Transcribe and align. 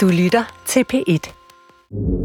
Du 0.00 0.08
lytter 0.08 0.62
til 0.66 0.84
P1. 0.92 1.32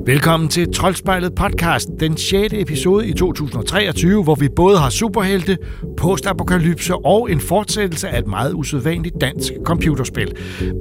Velkommen 0.06 0.50
til 0.50 0.74
Troldspejlet 0.74 1.36
podcast, 1.36 1.90
den 2.00 2.18
6. 2.18 2.54
episode 2.54 3.08
i 3.08 3.14
2023, 3.14 4.24
hvor 4.24 4.36
vi 4.36 4.50
både 4.56 4.78
har 4.78 4.90
superhelte, 4.90 5.58
postapokalypse 5.98 6.96
og 6.96 7.32
en 7.32 7.40
fortsættelse 7.40 8.10
af 8.10 8.20
et 8.20 8.28
meget 8.28 8.54
usædvanligt 8.54 9.16
dansk 9.22 9.54
computerspil. 9.64 10.34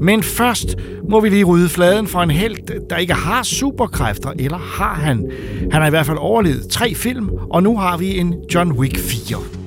Men 0.02 0.22
først 0.22 0.76
må 1.08 1.20
vi 1.20 1.28
lige 1.28 1.44
rydde 1.44 1.68
fladen 1.68 2.06
for 2.06 2.20
en 2.20 2.30
helt, 2.30 2.72
der 2.90 2.96
ikke 2.96 3.14
har 3.14 3.42
superkræfter, 3.42 4.32
eller 4.38 4.58
har 4.58 4.94
han? 4.94 5.30
Han 5.72 5.80
har 5.80 5.86
i 5.86 5.90
hvert 5.90 6.06
fald 6.06 6.18
overlevet 6.18 6.68
tre 6.70 6.94
film, 6.94 7.28
og 7.50 7.62
nu 7.62 7.78
har 7.78 7.96
vi 7.96 8.18
en 8.18 8.34
John 8.54 8.72
Wick 8.72 8.98
4. 8.98 9.63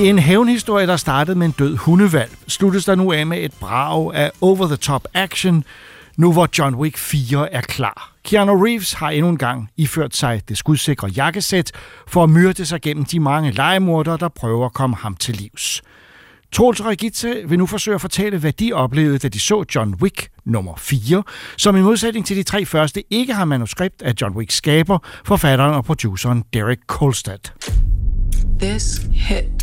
I 0.00 0.08
en 0.08 0.18
hævnhistorie, 0.18 0.86
der 0.86 0.96
startede 0.96 1.38
med 1.38 1.46
en 1.46 1.54
død 1.58 1.76
hundevalg, 1.76 2.30
sluttes 2.48 2.84
der 2.84 2.94
nu 2.94 3.12
af 3.12 3.26
med 3.26 3.44
et 3.44 3.52
brag 3.60 4.14
af 4.14 4.30
over-the-top 4.40 5.08
action, 5.14 5.64
nu 6.16 6.32
hvor 6.32 6.48
John 6.58 6.74
Wick 6.74 6.96
4 6.96 7.52
er 7.52 7.60
klar. 7.60 8.12
Keanu 8.24 8.64
Reeves 8.64 8.92
har 8.92 9.10
endnu 9.10 9.28
en 9.28 9.38
gang 9.38 9.70
iført 9.76 10.16
sig 10.16 10.42
det 10.48 10.58
skudsikre 10.58 11.08
jakkesæt 11.08 11.72
for 12.08 12.22
at 12.22 12.30
myrde 12.30 12.66
sig 12.66 12.80
gennem 12.80 13.04
de 13.04 13.20
mange 13.20 13.50
legemordere, 13.50 14.16
der 14.20 14.28
prøver 14.28 14.66
at 14.66 14.72
komme 14.72 14.96
ham 14.96 15.16
til 15.16 15.34
livs. 15.34 15.82
Troels 16.52 16.80
og 16.80 16.86
Regitze 16.86 17.42
vil 17.46 17.58
nu 17.58 17.66
forsøge 17.66 17.94
at 17.94 18.00
fortælle, 18.00 18.38
hvad 18.38 18.52
de 18.52 18.72
oplevede, 18.72 19.18
da 19.18 19.28
de 19.28 19.40
så 19.40 19.64
John 19.74 19.94
Wick 20.02 20.28
nummer 20.44 20.74
4, 20.78 21.22
som 21.56 21.76
i 21.76 21.80
modsætning 21.80 22.26
til 22.26 22.36
de 22.36 22.42
tre 22.42 22.64
første 22.64 23.02
ikke 23.10 23.34
har 23.34 23.44
manuskript 23.44 24.02
af 24.02 24.14
John 24.20 24.36
Wick 24.36 24.50
skaber, 24.50 24.98
forfatteren 25.24 25.74
og 25.74 25.84
produceren 25.84 26.44
Derek 26.52 26.78
Kolstad. 26.86 27.38
This 28.60 29.00
hit 29.12 29.59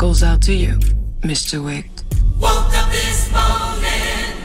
goes 0.00 0.22
out 0.22 0.40
to 0.40 0.54
you, 0.54 0.78
Mr. 1.20 1.62
Wick. 1.62 1.90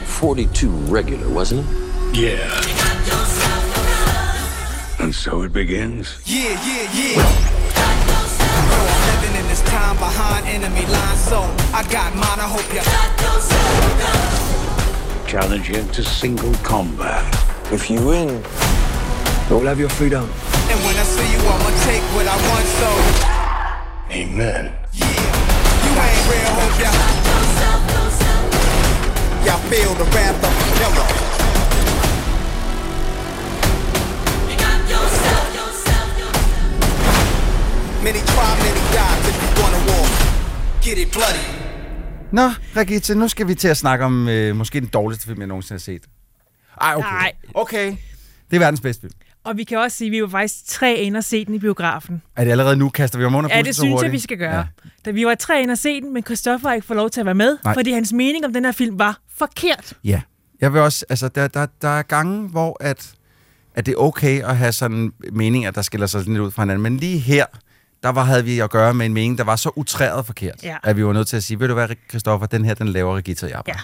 42 0.04 0.68
regular, 0.68 1.26
wasn't 1.30 1.66
it? 1.66 2.14
Yeah. 2.14 2.60
And 4.98 5.14
so 5.14 5.40
it 5.44 5.54
begins. 5.54 6.20
Yeah, 6.26 6.50
yeah, 6.60 6.92
yeah. 6.92 7.16
Living 9.08 9.40
in 9.40 9.48
this 9.48 9.62
time 9.62 9.96
behind 9.96 10.46
enemy 10.46 10.84
lines, 10.92 11.24
so 11.24 11.40
I 11.72 11.82
got 11.90 12.14
mine. 12.14 12.38
I 12.38 12.48
hope 12.52 12.68
you. 12.74 12.82
Challenge 15.26 15.70
you 15.70 15.82
to 15.90 16.02
single 16.02 16.52
combat. 16.56 17.24
If 17.72 17.88
you 17.88 18.04
win, 18.04 18.44
you'll 19.48 19.66
have 19.66 19.80
your 19.80 19.88
freedom. 19.88 20.24
And 20.24 20.78
when 20.84 20.96
I 20.96 21.02
see 21.02 21.32
you, 21.32 21.38
I'ma 21.38 21.70
take 21.86 22.02
what 22.14 22.26
I 22.28 22.36
want. 22.50 22.66
So 22.66 24.12
Amen. 24.12 24.85
Ain't 26.04 26.24
real. 26.32 26.50
Hope 26.60 26.78
ya. 26.84 26.92
Y'all 29.46 29.62
feel 29.70 29.92
the 30.02 30.06
wrath 30.12 30.44
of 30.48 30.52
killer. 30.78 31.08
Many 38.06 38.20
try, 38.32 38.50
many 38.66 38.80
die. 38.94 39.16
If 39.30 39.36
you 39.42 39.50
wanna 39.62 39.80
war, 39.88 40.06
get 40.84 40.98
it 40.98 41.12
bloody. 41.12 41.44
Nå, 42.32 42.50
Regitze, 42.76 43.14
nu 43.14 43.28
skal 43.28 43.48
vi 43.48 43.54
til 43.54 43.68
at 43.68 43.76
snakke 43.76 44.04
om 44.04 44.28
øh, 44.28 44.56
måske 44.56 44.80
den 44.80 44.88
dårligste 44.88 45.26
film, 45.26 45.38
jeg 45.38 45.46
nogensinde 45.46 45.74
har 45.74 45.80
set. 45.80 46.02
Ej, 46.80 46.94
okay. 46.96 47.08
Nej. 47.10 47.32
Okay. 47.54 47.96
Det 48.50 48.56
er 48.56 48.58
verdens 48.58 48.80
bedste 48.80 49.00
film. 49.00 49.12
Og 49.46 49.56
vi 49.56 49.64
kan 49.64 49.78
også 49.78 49.96
sige, 49.96 50.08
at 50.08 50.12
vi 50.12 50.22
var 50.22 50.28
faktisk 50.28 50.54
tre 50.66 50.94
ind 50.94 51.16
og 51.16 51.24
se 51.24 51.44
den 51.44 51.54
i 51.54 51.58
biografen. 51.58 52.22
Er 52.36 52.44
det 52.44 52.50
allerede 52.50 52.76
nu, 52.76 52.88
kaster 52.88 53.18
vi 53.18 53.24
om 53.24 53.34
under 53.34 53.56
Ja, 53.56 53.62
det 53.62 53.74
synes 53.76 54.02
jeg, 54.02 54.12
vi 54.12 54.18
skal 54.18 54.38
gøre. 54.38 54.56
Ja. 54.56 54.64
Da 55.04 55.10
vi 55.10 55.26
var 55.26 55.34
tre 55.34 55.62
ind 55.62 55.70
og 55.70 55.78
se 55.78 56.00
den, 56.00 56.12
men 56.14 56.22
Christoffer 56.24 56.68
har 56.68 56.74
ikke 56.74 56.86
fået 56.86 56.96
lov 56.96 57.10
til 57.10 57.20
at 57.20 57.26
være 57.26 57.34
med, 57.34 57.58
Nej. 57.64 57.74
Fordi 57.74 57.92
hans 57.92 58.12
mening 58.12 58.44
om 58.46 58.52
den 58.52 58.64
her 58.64 58.72
film 58.72 58.98
var 58.98 59.18
forkert. 59.36 59.92
ja. 60.04 60.20
Jeg 60.60 60.72
vil 60.72 60.80
også, 60.80 61.04
altså, 61.08 61.28
der, 61.28 61.48
der, 61.48 61.66
der 61.82 61.88
er 61.88 62.02
gange, 62.02 62.48
hvor 62.48 62.76
at, 62.80 63.12
at 63.74 63.86
det 63.86 63.92
er 63.92 63.96
okay 63.96 64.42
at 64.42 64.56
have 64.56 64.72
sådan 64.72 65.12
meninger, 65.32 65.70
der 65.70 65.82
skiller 65.82 66.06
sig 66.06 66.24
lidt 66.24 66.38
ud 66.38 66.50
fra 66.50 66.62
hinanden. 66.62 66.82
Men 66.82 66.96
lige 66.96 67.18
her, 67.18 67.44
der 68.02 68.08
var, 68.08 68.24
havde 68.24 68.44
vi 68.44 68.58
at 68.60 68.70
gøre 68.70 68.94
med 68.94 69.06
en 69.06 69.12
mening, 69.14 69.38
der 69.38 69.44
var 69.44 69.56
så 69.56 69.70
utræret 69.76 70.26
forkert, 70.26 70.62
Ja. 70.62 70.76
at 70.82 70.96
vi 70.96 71.04
var 71.04 71.12
nødt 71.12 71.28
til 71.28 71.36
at 71.36 71.42
sige, 71.42 71.60
ved 71.60 71.68
du 71.68 71.74
hvad, 71.74 71.88
Christoffer, 72.08 72.46
den 72.46 72.64
her, 72.64 72.74
den 72.74 72.88
laver 72.88 73.12
og 73.12 73.22
jeg. 73.26 73.62
Ja, 73.68 73.74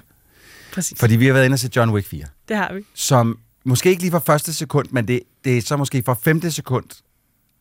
præcis. 0.73 0.99
Fordi 0.99 1.17
vi 1.17 1.27
har 1.27 1.33
været 1.33 1.45
inde 1.45 1.55
og 1.55 1.59
se 1.59 1.71
John 1.77 1.91
Wick 1.91 2.07
4. 2.07 2.25
Det 2.49 2.57
har 2.57 2.73
vi. 2.73 2.81
som 2.95 3.39
måske 3.65 3.91
ikke 3.91 4.03
lige 4.03 4.11
fra 4.11 4.19
første 4.19 4.55
sekund, 4.55 4.89
men 4.91 5.09
det, 5.09 5.21
det 5.45 5.59
er 5.59 5.63
så 5.63 5.77
måske 5.77 6.03
fra 6.07 6.15
femte 6.23 6.51
sekund, 6.51 6.85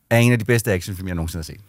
er 0.09 0.17
en 0.17 0.31
af 0.31 0.39
de 0.39 0.45
bedste 0.45 0.71
actionfilm, 0.71 1.07
jeg 1.07 1.15
nogensinde 1.15 1.39
har 1.39 1.43
set. 1.43 1.61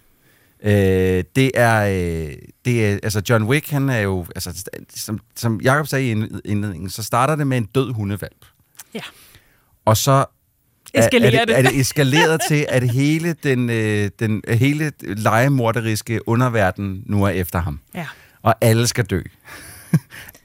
Øh, 0.65 1.25
det 1.37 1.51
er, 1.55 1.81
øh, 1.85 2.37
det 2.65 2.87
er, 2.87 2.99
altså 3.03 3.23
John 3.29 3.45
Wick, 3.45 3.71
han 3.71 3.89
er 3.89 3.99
jo, 3.99 4.27
altså, 4.35 4.65
som, 4.95 5.21
som 5.37 5.61
Jacob 5.61 5.87
sagde 5.87 6.07
i 6.07 6.11
ind- 6.11 6.41
indledningen, 6.45 6.91
så 6.91 7.03
starter 7.03 7.37
det 7.37 7.47
med 7.47 7.59
en 7.59 7.65
død 7.65 7.93
hundevalp. 7.93 8.45
Ja. 8.95 9.01
Og 9.85 9.97
så 9.97 10.11
er, 10.11 11.03
er, 11.03 11.09
det, 11.09 11.23
det. 11.23 11.59
er 11.59 11.63
det 11.63 11.81
eskaleret 11.81 12.41
til, 12.49 12.67
at 12.69 12.91
hele 12.91 13.33
den, 13.33 13.71
øh, 13.71 14.11
den 14.19 14.43
hele 14.49 14.93
legemorderiske 15.03 16.29
underverden 16.29 17.03
nu 17.07 17.25
er 17.25 17.29
efter 17.31 17.59
ham. 17.59 17.81
Ja. 17.95 18.07
Og 18.43 18.55
alle 18.61 18.87
skal 18.87 19.05
dø. 19.05 19.23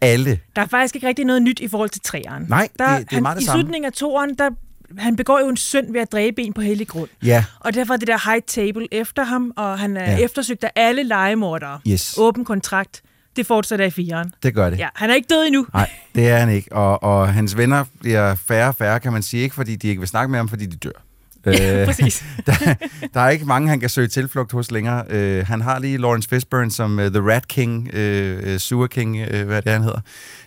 Alle. 0.01 0.39
Der 0.55 0.61
er 0.61 0.65
faktisk 0.65 0.95
ikke 0.95 1.07
rigtig 1.07 1.25
noget 1.25 1.41
nyt 1.41 1.59
i 1.59 1.67
forhold 1.67 1.89
til 1.89 2.01
træeren. 2.01 2.45
Nej, 2.49 2.67
der, 2.79 2.89
det- 2.97 2.99
det 2.99 3.11
er 3.11 3.15
han, 3.15 3.23
meget 3.23 3.35
det 3.37 3.41
I 3.43 3.45
samme. 3.45 3.61
slutningen 3.61 3.85
af 3.85 3.93
toeren, 3.93 4.35
der 4.37 4.49
han 4.97 5.15
begår 5.15 5.39
jo 5.39 5.49
en 5.49 5.57
synd 5.57 5.91
ved 5.93 6.01
at 6.01 6.11
dræbe 6.11 6.41
en 6.41 6.53
på 6.53 6.61
hellig 6.61 6.87
grund. 6.87 7.09
Ja. 7.23 7.45
Og 7.59 7.73
derfor 7.73 7.93
er 7.93 7.97
det 7.97 8.07
der 8.07 8.31
high 8.31 8.41
table 8.47 8.87
efter 8.91 9.23
ham, 9.23 9.53
og 9.57 9.79
han 9.79 9.97
er 9.97 10.11
ja. 10.11 10.17
eftersøgt 10.17 10.63
af 10.63 10.71
alle 10.75 11.03
legemordere. 11.03 11.79
Yes. 11.87 12.15
Åben 12.17 12.45
kontrakt. 12.45 13.01
Det 13.35 13.45
fortsætter 13.45 13.85
i 13.85 13.89
firen. 13.89 14.31
Det 14.43 14.53
gør 14.55 14.69
det. 14.69 14.79
Ja, 14.79 14.87
han 14.95 15.09
er 15.09 15.13
ikke 15.15 15.27
død 15.29 15.45
endnu. 15.45 15.65
Nej, 15.73 15.89
det 16.15 16.27
er 16.29 16.37
han 16.37 16.49
ikke. 16.49 16.71
Og, 16.73 17.03
og 17.03 17.33
hans 17.33 17.57
venner 17.57 17.85
bliver 17.99 18.35
færre 18.35 18.67
og 18.67 18.75
færre, 18.75 18.99
kan 18.99 19.13
man 19.13 19.23
sige. 19.23 19.43
Ikke 19.43 19.55
fordi 19.55 19.75
de 19.75 19.87
ikke 19.87 19.99
vil 19.99 20.07
snakke 20.07 20.31
med 20.31 20.39
ham, 20.39 20.49
fordi 20.49 20.65
de 20.65 20.75
dør. 20.77 21.03
Ja, 21.51 21.85
præcis. 21.87 22.23
der, 22.45 22.75
der 23.13 23.21
er 23.21 23.29
ikke 23.29 23.45
mange, 23.45 23.69
han 23.69 23.79
kan 23.79 23.89
søge 23.89 24.07
tilflugt 24.07 24.51
hos 24.51 24.71
længere. 24.71 25.05
Uh, 25.41 25.47
han 25.47 25.61
har 25.61 25.79
lige 25.79 25.97
Lawrence 25.97 26.29
Fishburne 26.29 26.71
som 26.71 26.99
uh, 26.99 27.05
The 27.05 27.21
Rat 27.33 27.47
King, 27.47 27.83
uh, 27.87 28.57
Sewer 28.57 28.87
King, 28.87 29.15
uh, 29.21 29.41
hvad 29.41 29.61
det 29.61 29.69
er, 29.69 29.73
han 29.73 29.81
hedder, 29.83 29.99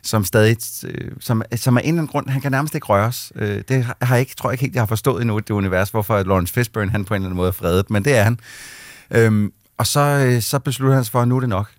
som 0.02 0.24
stadig, 0.24 0.56
uh, 0.84 0.90
som, 1.20 1.42
som 1.56 1.76
af 1.76 1.80
en 1.80 1.86
eller 1.88 1.98
anden 2.02 2.06
grund, 2.06 2.28
han 2.28 2.40
kan 2.40 2.52
nærmest 2.52 2.74
ikke 2.74 2.86
røres. 2.86 3.32
Uh, 3.34 3.42
det 3.42 3.84
har 4.02 4.14
jeg 4.14 4.20
ikke, 4.20 4.34
tror 4.34 4.50
jeg 4.50 4.54
ikke 4.54 4.62
helt, 4.64 4.74
jeg 4.74 4.80
har 4.80 4.86
forstået 4.86 5.20
endnu, 5.20 5.38
det 5.38 5.50
univers, 5.50 5.90
hvorfor 5.90 6.22
Lawrence 6.22 6.54
Fishburne, 6.54 6.90
han 6.90 7.04
på 7.04 7.14
en 7.14 7.18
eller 7.18 7.26
anden 7.28 7.36
måde 7.36 7.48
er 7.48 7.52
fredet, 7.52 7.90
men 7.90 8.04
det 8.04 8.16
er 8.16 8.22
han. 8.22 8.38
Um, 9.26 9.52
og 9.78 9.86
så, 9.86 10.36
så 10.40 10.58
beslutter 10.58 10.94
han 10.94 11.04
sig 11.04 11.12
for, 11.12 11.22
at 11.22 11.28
nu 11.28 11.36
er 11.36 11.40
det 11.40 11.48
nok. 11.48 11.70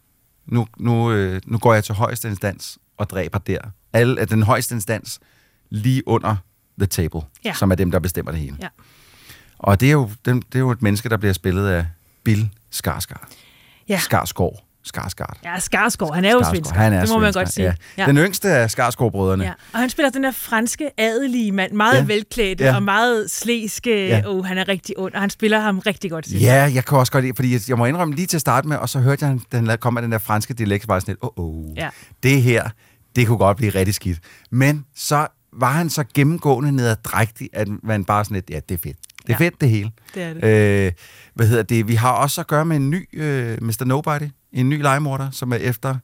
Nu, 0.48 0.68
nu, 0.78 1.12
øh, 1.12 1.42
nu 1.46 1.58
går 1.58 1.74
jeg 1.74 1.84
til 1.84 1.96
højeste 1.96 2.28
instans 2.30 2.78
og 2.98 3.10
dræber 3.10 3.40
der. 3.40 3.58
Alle, 3.94 4.26
den 4.26 4.44
højeste 4.44 4.76
instans 4.76 5.20
lige 5.70 6.08
under 6.08 6.36
the 6.80 6.88
table, 6.88 7.22
Ja. 7.46 7.54
som 7.54 7.72
er 7.72 7.76
dem, 7.76 7.92
der 7.92 8.00
bestemmer 8.00 8.32
det 8.32 8.42
hele. 8.42 8.58
Ja. 8.62 8.68
Og 9.64 9.80
det 9.80 9.88
er, 9.88 9.92
jo, 9.92 10.10
den, 10.26 10.40
det 10.42 10.56
er 10.56 10.60
jo 10.60 10.72
et 10.72 10.82
menneske, 10.82 11.10
der 11.10 11.18
bliver 11.18 11.34
spillet 11.34 11.68
af 11.68 11.86
Bill 12.24 12.50
Skarsgård. 12.72 13.28
Ja. 13.90 13.98
Skarsgård. 14.00 14.64
Skarsgård. 14.84 15.38
Ja, 15.44 15.60
Skarsgård. 15.60 16.16
Han 16.16 16.26
er 16.26 16.32
jo 16.32 16.44
svensker. 16.54 16.76
Han 16.76 16.94
er 16.94 17.00
det 17.00 17.10
må 17.10 17.20
man 17.20 17.34
svensker, 17.34 17.42
godt 17.42 17.54
sige. 17.54 17.76
Ja. 17.98 18.06
Den 18.06 18.18
yngste 18.18 18.50
af 18.50 18.72
Skarsgård-brødrene. 18.72 19.44
Ja. 19.44 19.52
Og 19.74 19.80
han 19.80 19.90
spiller 19.90 20.10
den 20.10 20.24
der 20.24 20.32
franske 20.32 20.90
adelige 21.00 21.52
mand, 21.52 21.72
meget 21.74 21.98
Ja. 21.98 22.04
velklædte 22.04 22.64
Ja. 22.64 22.76
og 22.76 22.84
meget 22.84 23.32
slæske. 23.32 24.08
Ja. 24.08 24.18
Ja. 24.18 24.24
Oh, 24.28 24.46
han 24.46 24.58
er 24.58 24.68
rigtig 24.68 24.96
ond, 24.98 25.14
og 25.14 25.22
han 25.22 25.30
spiller 25.30 25.60
ham 25.60 25.80
rigtig 25.80 26.12
godt. 26.12 26.32
Ja, 26.42 26.72
jeg. 26.74 26.86
kan 26.86 26.98
også 26.98 27.12
godt 27.12 27.24
lide, 27.24 27.36
fordi 27.36 27.54
jeg, 27.54 27.62
jeg 27.68 27.78
må 27.78 27.86
indrømme 27.86 28.16
lige 28.16 28.28
til 28.28 28.38
at 28.38 28.42
starte 28.42 28.68
med, 28.68 28.78
og 28.78 28.90
så 28.90 29.00
hørte 29.00 29.26
jeg, 29.26 29.40
den 29.52 29.66
der 29.68 29.76
kom 29.76 29.94
med 29.94 30.02
den 30.02 30.12
der 30.12 30.18
franske 30.18 30.54
dialekt, 30.54 30.88
var 30.88 31.00
sådan 31.00 31.12
lidt, 31.12 31.20
åh, 31.24 31.30
oh, 31.36 31.70
oh, 31.70 31.78
Ja. 31.78 31.90
det 32.24 32.42
her, 32.42 32.70
det 33.16 33.28
kunne 33.28 33.38
godt 33.38 33.58
blive 33.58 33.70
rigtig 33.76 33.96
skidt. 33.96 34.20
Men 34.52 34.86
så 34.96 35.28
var 35.54 35.72
han 35.72 35.90
så 35.90 36.04
gennemgående 36.14 36.72
nederdrægtig, 36.72 37.50
at 37.54 37.68
man 37.84 38.06
bare 38.06 38.26
sådan 38.26 38.36
lidt, 38.36 38.50
ja, 38.50 38.60
det 38.70 38.76
er 38.76 38.80
fedt. 38.84 38.98
Det 39.28 39.30
er 39.30 39.38
Ja. 39.40 39.46
fedt, 39.46 39.62
det 39.62 39.70
hele. 39.70 39.92
Det 40.16 40.24
er 40.24 40.34
det. 40.34 40.86
Øh, 40.88 40.92
hvad 41.34 41.48
hedder 41.48 41.64
det? 41.64 41.88
Vi 41.88 41.96
har 41.96 42.12
også 42.12 42.42
at 42.42 42.48
gøre 42.48 42.66
med 42.66 42.76
en 42.76 42.90
ny 42.90 43.10
øh, 43.14 43.58
Mr. 43.62 43.84
Nobody, 43.86 44.30
en 44.54 44.70
ny 44.70 44.82
legemorder, 44.82 45.32
som 45.32 45.52
er 45.54 45.58
efter 45.58 45.96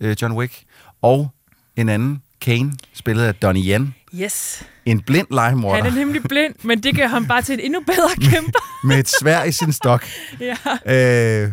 øh, 0.00 0.16
John 0.22 0.34
Wick, 0.34 0.62
og 1.02 1.30
en 1.76 1.88
anden, 1.88 2.22
Kane, 2.40 2.72
spillet 2.94 3.24
af 3.24 3.34
Donnie 3.34 3.74
Yen. 3.76 3.94
Yes. 4.14 4.64
En 4.86 5.00
blind 5.00 5.26
legemorder 5.30 5.82
Han 5.82 5.92
er 5.92 5.96
nemlig 5.96 6.22
blind, 6.22 6.54
men 6.62 6.82
det 6.82 6.96
gør 6.96 7.06
ham 7.06 7.26
bare 7.26 7.42
til 7.42 7.52
en 7.54 7.60
endnu 7.60 7.80
bedre 7.86 8.30
kæmper. 8.30 8.58
med 8.88 8.98
et 8.98 9.10
svær 9.20 9.42
i 9.44 9.52
sin 9.52 9.72
stok. 9.72 10.04
ja. 10.40 10.56
Øh, 11.44 11.50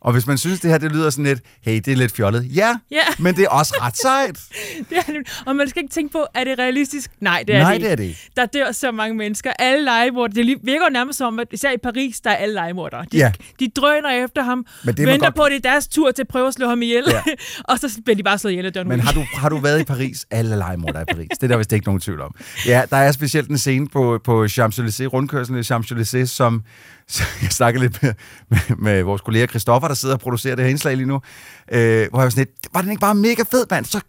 Og 0.00 0.12
hvis 0.12 0.26
man 0.26 0.38
synes, 0.38 0.60
det 0.60 0.70
her 0.70 0.78
det 0.78 0.92
lyder 0.92 1.10
sådan 1.10 1.24
lidt, 1.24 1.40
hey, 1.60 1.76
det 1.76 1.88
er 1.88 1.96
lidt 1.96 2.12
fjollet. 2.16 2.56
Ja, 2.56 2.74
Ja. 2.90 2.98
men 3.18 3.36
det 3.36 3.44
er 3.44 3.48
også 3.48 3.74
ret 3.82 3.96
sejt. 3.96 4.38
Det 4.90 4.98
er, 4.98 5.02
og 5.46 5.56
man 5.56 5.68
skal 5.68 5.82
ikke 5.82 5.94
tænke 5.94 6.12
på, 6.12 6.26
er 6.34 6.44
det 6.44 6.58
realistisk? 6.58 7.10
Nej, 7.20 7.44
det 7.46 7.54
er 7.56 7.60
Nej, 7.62 7.70
det 7.70 7.76
ikke. 7.76 7.84
det 7.86 7.92
er 7.92 7.96
det 7.96 8.04
ikke. 8.04 8.30
Der 8.36 8.46
dør 8.46 8.72
så 8.72 8.90
mange 8.92 9.16
mennesker. 9.16 9.52
Alle 9.58 9.84
legemordere. 9.84 10.44
Det 10.44 10.58
virker 10.62 10.88
nærmest 10.90 11.18
som, 11.18 11.38
at 11.38 11.46
især 11.52 11.70
i 11.70 11.76
Paris, 11.82 12.20
der 12.20 12.30
er 12.30 12.34
alle 12.36 12.54
legemordere. 12.54 13.04
De, 13.12 13.16
Ja. 13.16 13.32
de 13.60 13.68
drøner 13.76 14.24
efter 14.24 14.42
ham, 14.42 14.66
Men 14.84 14.94
det 14.96 15.02
er 15.02 15.06
venter 15.10 15.26
godt- 15.26 15.34
på, 15.34 15.42
at 15.42 15.50
det 15.52 15.66
er 15.66 15.70
deres 15.70 15.88
tur 15.88 16.10
til 16.10 16.22
at 16.22 16.28
prøve 16.28 16.46
at 16.48 16.54
slå 16.54 16.68
ham 16.68 16.82
ihjel. 16.82 17.04
Ja. 17.08 17.22
og 17.72 17.78
så 17.78 18.00
bliver 18.04 18.16
de 18.16 18.22
bare 18.22 18.38
slået 18.38 18.52
ihjel 18.52 18.66
af 18.66 18.70
John 18.76 18.88
Men 18.88 19.00
har 19.00 19.12
du, 19.12 19.24
har 19.34 19.48
du 19.48 19.58
været 19.58 19.80
i 19.80 19.84
Paris? 19.84 20.26
Alle 20.30 20.56
legemordere 20.56 20.96
er 21.08 21.12
i 21.12 21.14
Paris. 21.14 21.28
Det 21.30 21.42
er 21.42 21.48
der 21.48 21.56
vist 21.56 21.72
ikke 21.72 21.86
nogen 21.86 22.00
tvivl 22.00 22.20
om. 22.20 22.34
Ja, 22.66 22.82
der 22.90 22.96
er 22.96 23.12
specielt 23.12 23.48
en 23.48 23.58
scene 23.58 23.88
på, 23.88 24.20
på 24.24 24.44
Champs-Élysées, 24.44 25.06
rundkørslen 25.06 25.58
i 25.58 25.62
Champs-Élysées, 25.62 26.26
som 26.26 26.62
så 27.08 27.22
jeg 27.42 27.50
snakker 27.50 27.80
lidt 27.80 28.02
med, 28.02 28.14
med, 28.48 28.76
med, 28.76 29.02
vores 29.02 29.22
kollega 29.22 29.46
Christoffer, 29.46 29.88
der 29.88 29.94
sidder 29.94 30.14
og 30.14 30.20
producerer 30.20 30.56
det 30.56 30.64
her 30.64 30.70
indslag 30.70 30.96
lige 30.96 31.06
nu, 31.06 31.20
øh, 31.72 32.08
hvor 32.10 32.18
jeg 32.18 32.24
var 32.24 32.30
sådan 32.30 32.40
lidt, 32.40 32.74
var 32.74 32.80
den 32.80 32.90
ikke 32.90 33.00
bare 33.00 33.14
mega 33.14 33.42
fed, 33.50 33.66
mand? 33.70 33.84
Så 33.84 34.00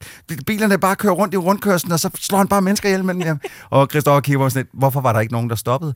bilerne 0.46 0.78
bare 0.78 0.96
kører 0.96 1.13
rundt 1.13 1.34
i 1.34 1.38
rundkørslen, 1.38 1.92
og 1.92 2.00
så 2.00 2.10
slår 2.16 2.38
han 2.38 2.48
bare 2.48 2.62
mennesker 2.62 2.90
ihjel 2.90 3.04
mellem 3.04 3.24
dem. 3.24 3.40
Og 3.69 3.88
Christoffer 3.92 4.22
kigger 4.22 4.40
på 4.40 4.50
sådan 4.50 4.63
lidt, 4.63 4.80
hvorfor 4.80 5.01
var 5.01 5.13
der 5.13 5.19
ikke 5.19 5.34
nogen, 5.34 5.50
der 5.50 5.56
stoppede? 5.56 5.94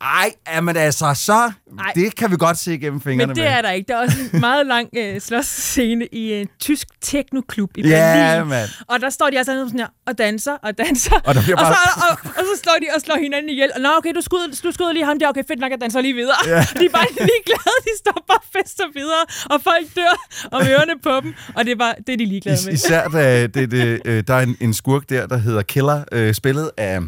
Ej, 0.00 0.32
jamen 0.48 0.76
altså, 0.76 1.14
så... 1.14 1.32
Ej. 1.78 1.92
Det 1.94 2.14
kan 2.16 2.30
vi 2.30 2.36
godt 2.36 2.58
se 2.58 2.74
igennem 2.74 3.00
fingrene 3.00 3.26
Men 3.26 3.36
det 3.36 3.44
med. 3.44 3.52
er 3.52 3.62
der 3.62 3.70
ikke. 3.70 3.88
Der 3.88 3.96
er 3.96 4.00
også 4.02 4.16
en 4.32 4.40
meget 4.40 4.66
lang 4.66 4.88
øh, 4.96 5.20
slåsscene 5.20 6.06
i 6.12 6.32
en 6.32 6.48
tysk 6.60 6.86
teknoklub 7.00 7.70
i 7.76 7.88
Ja, 7.88 8.34
Berlin. 8.34 8.48
mand. 8.48 8.68
Og 8.88 9.00
der 9.00 9.10
står 9.10 9.30
de 9.30 9.38
altså 9.38 9.52
sådan 9.66 9.78
her, 9.78 9.86
og 10.06 10.18
danser, 10.18 10.52
og 10.52 10.78
danser. 10.78 11.14
Og 11.24 11.34
der 11.34 11.40
og, 11.40 11.58
bare- 11.58 11.74
så, 11.74 12.00
og, 12.10 12.18
og, 12.36 12.42
så 12.54 12.62
slår 12.62 12.76
de 12.82 12.86
og 12.94 13.00
slår 13.00 13.16
hinanden 13.22 13.50
ihjel. 13.50 13.70
Og 13.74 13.80
nå, 13.80 13.88
okay, 13.98 14.12
du 14.14 14.20
skyder, 14.20 14.46
du 14.64 14.72
skyder 14.72 14.92
lige 14.92 15.04
ham 15.04 15.18
der. 15.18 15.28
Okay, 15.28 15.42
fedt 15.48 15.60
nok, 15.60 15.70
jeg 15.70 15.80
danser 15.80 16.00
lige 16.00 16.14
videre. 16.14 16.36
Ja. 16.46 16.50
De 16.80 16.84
er 16.84 16.90
bare 16.98 17.06
ligeglade. 17.10 17.76
De 17.88 17.92
står 17.98 18.24
bare 18.28 18.38
og 18.38 18.44
fester 18.56 18.84
videre. 18.94 19.24
Og 19.50 19.60
folk 19.62 19.86
dør 19.96 20.14
og 20.52 20.60
ørerne 20.70 20.92
på 21.02 21.20
dem. 21.22 21.34
Og 21.54 21.64
det 21.64 21.72
er, 21.72 21.76
bare, 21.76 21.94
det 22.06 22.12
er 22.12 22.16
de 22.16 22.24
ligeglade 22.24 22.56
Is- 22.58 22.64
med. 22.66 22.72
Især 22.74 23.08
da 23.08 23.46
det, 23.46 23.70
det, 23.70 24.00
øh, 24.04 24.24
der 24.28 24.34
er 24.34 24.40
en, 24.42 24.56
en 24.60 24.74
skurk 24.74 25.02
der, 25.08 25.26
der 25.26 25.36
hedder 25.36 25.62
Killer, 25.62 26.04
øh, 26.12 26.34
spillet 26.34 26.70
af... 26.76 26.98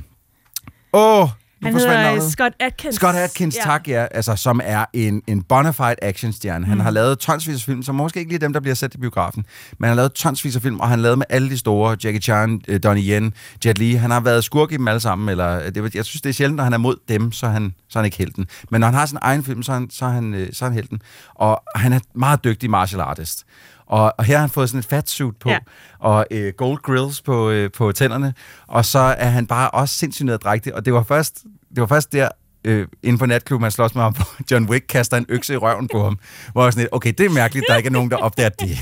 Åh, 0.92 1.28
Han 1.62 1.74
hedder 1.74 1.98
øh, 1.98 2.02
navnet. 2.02 2.32
Scott 2.32 2.54
Atkins. 2.60 2.94
Scott 2.94 3.16
Atkins, 3.16 3.56
ja. 3.56 3.62
tak, 3.62 3.88
ja. 3.88 4.06
Altså, 4.10 4.36
som 4.36 4.60
er 4.64 4.84
en, 4.92 5.22
en 5.26 5.42
bona 5.42 5.70
fide 5.70 5.94
actionstjerne. 6.02 6.66
Han 6.66 6.74
mm. 6.74 6.80
har 6.80 6.90
lavet 6.90 7.18
tonsvis 7.18 7.56
af 7.56 7.60
film, 7.62 7.82
som 7.82 7.94
måske 7.94 8.20
ikke 8.20 8.32
lige 8.32 8.38
dem, 8.38 8.52
der 8.52 8.60
bliver 8.60 8.74
sat 8.74 8.94
i 8.94 8.98
biografen, 8.98 9.44
men 9.78 9.84
han 9.84 9.88
har 9.88 9.96
lavet 9.96 10.12
tonsvis 10.12 10.56
af 10.56 10.62
film, 10.62 10.80
og 10.80 10.88
han 10.88 10.98
har 10.98 11.02
lavet 11.02 11.18
med 11.18 11.26
alle 11.28 11.50
de 11.50 11.58
store, 11.58 11.96
Jackie 12.04 12.20
Chan, 12.20 12.60
øh, 12.68 12.80
Donnie 12.82 13.16
Yen, 13.16 13.34
Jet 13.64 13.78
Li. 13.78 13.94
Han 13.94 14.10
har 14.10 14.20
været 14.20 14.44
skurk 14.44 14.72
i 14.72 14.76
dem 14.76 14.88
alle 14.88 15.00
sammen, 15.00 15.28
eller 15.28 15.60
øh, 15.60 15.74
det, 15.74 15.94
jeg 15.94 16.04
synes, 16.04 16.22
det 16.22 16.28
er 16.28 16.34
sjældent, 16.34 16.56
når 16.56 16.64
han 16.64 16.72
er 16.72 16.78
mod 16.78 16.96
dem, 17.08 17.32
så 17.32 17.46
er 17.46 17.50
han, 17.50 17.74
så 17.88 17.98
er 17.98 18.00
han 18.00 18.04
ikke 18.04 18.18
helten. 18.18 18.46
Men 18.70 18.80
når 18.80 18.86
han 18.86 18.94
har 18.94 19.06
sin 19.06 19.18
egen 19.22 19.44
film, 19.44 19.62
så 19.62 19.72
er 19.72 19.76
han, 19.76 19.90
så 19.90 20.04
er 20.04 20.10
han, 20.10 20.48
så 20.52 20.64
er 20.64 20.68
han 20.68 20.74
helten. 20.74 21.02
Og 21.34 21.62
han 21.76 21.92
er 21.92 22.00
meget 22.14 22.44
dygtig 22.44 22.70
martial 22.70 23.00
artist. 23.00 23.44
Og, 23.90 24.14
og 24.18 24.24
her 24.24 24.34
har 24.36 24.40
han 24.40 24.50
fået 24.50 24.68
sådan 24.68 24.78
et 24.78 24.84
fat 24.84 25.10
suit 25.10 25.36
på, 25.36 25.48
Ja. 25.48 25.58
og 25.98 26.26
øh, 26.30 26.52
gold 26.56 26.82
grills 26.82 27.22
på, 27.22 27.50
øh, 27.50 27.70
på 27.72 27.92
tænderne, 27.92 28.34
og 28.66 28.84
så 28.84 28.98
er 28.98 29.28
han 29.28 29.46
bare 29.46 29.70
også 29.70 29.94
sindssygt 29.94 30.26
nederdrægtig, 30.26 30.74
og 30.74 30.84
det 30.84 30.92
var 30.94 31.02
først, 31.02 31.42
det 31.74 31.80
var 31.80 31.86
først 31.86 32.12
der, 32.12 32.28
øh, 32.64 32.86
inde 33.02 33.18
på 33.18 33.26
natklubben, 33.26 33.64
han 33.64 33.70
slås 33.70 33.94
med 33.94 34.02
ham, 34.02 34.14
John 34.50 34.64
Wick 34.68 34.84
kaster 34.88 35.16
en 35.16 35.26
økse 35.28 35.52
i 35.54 35.56
røven 35.56 35.88
på 35.92 36.04
ham, 36.04 36.18
hvor 36.52 36.62
jeg 36.64 36.72
sådan 36.72 36.82
lidt, 36.82 36.88
okay, 36.92 37.12
det 37.18 37.26
er 37.26 37.30
mærkeligt, 37.30 37.66
der 37.68 37.76
ikke 37.76 37.86
er 37.86 37.90
nogen, 37.90 38.10
der 38.10 38.16
opdager 38.16 38.48
det. 38.48 38.78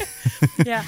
Ja, 0.67 0.81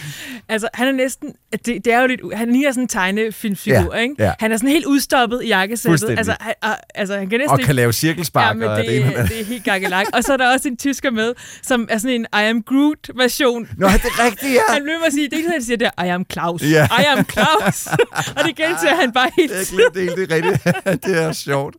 altså 0.48 0.68
han 0.74 0.88
er 0.88 0.92
næsten, 0.92 1.32
det, 1.52 1.66
det 1.84 1.86
er 1.92 2.00
jo 2.00 2.06
lidt, 2.06 2.20
han 2.34 2.52
ligner 2.52 2.70
sådan 2.72 2.82
en 2.84 2.88
tegnefilmsfigur, 2.88 3.94
Ja, 3.94 4.00
ikke? 4.00 4.14
ja. 4.18 4.32
Han 4.40 4.52
er 4.52 4.56
sådan 4.56 4.68
helt 4.70 4.86
udstoppet 4.86 5.40
i 5.44 5.46
jakkesættet. 5.48 6.10
Altså 6.18 6.36
han, 6.40 6.54
og- 6.62 6.76
altså, 6.94 7.16
han 7.18 7.28
kan 7.30 7.38
næsten 7.38 7.50
og 7.52 7.58
ikke... 7.58 7.66
kan 7.66 7.74
lave 7.76 7.92
cirkelspark. 7.92 8.48
Ja, 8.48 8.52
men 8.54 8.68
og 8.68 8.76
det, 8.78 8.96
ene 9.00 9.16
det, 9.22 9.28
det 9.28 9.40
er 9.40 9.44
helt 9.44 9.64
gakkelak. 9.64 10.06
Og 10.12 10.24
så 10.24 10.32
er 10.32 10.36
der 10.36 10.52
også 10.52 10.68
en 10.68 10.76
tysker 10.76 11.10
med, 11.10 11.32
som 11.62 11.86
er 11.90 11.98
sådan 11.98 12.14
en 12.14 12.26
I 12.40 12.44
am 12.48 12.62
Groot-version. 12.62 13.68
Nå, 13.76 13.86
det 13.88 13.94
er 13.94 14.24
rigtigt, 14.24 14.52
ja. 14.54 14.60
Han 14.72 14.82
bliver 14.82 14.98
med 14.98 15.06
at 15.06 15.12
sige, 15.12 15.24
det 15.24 15.32
er 15.32 15.36
ikke 15.36 15.50
han 15.50 15.62
siger 15.62 15.76
der, 15.76 16.04
I 16.04 16.08
am 16.08 16.24
Klaus. 16.24 16.62
Ja. 16.62 16.84
I 16.84 17.04
am 17.18 17.24
Klaus. 17.24 17.86
og 18.36 18.44
det 18.46 18.56
gentager 18.56 18.96
han 19.00 19.12
bare 19.12 19.30
helt 19.38 19.52
Jeg 19.52 19.66
glemte 19.70 20.00
det 20.16 20.28
det 20.30 20.32
er 20.32 20.34
rigtigt. 20.36 20.64
det 21.06 21.22
er 21.22 21.32
sjovt. 21.32 21.76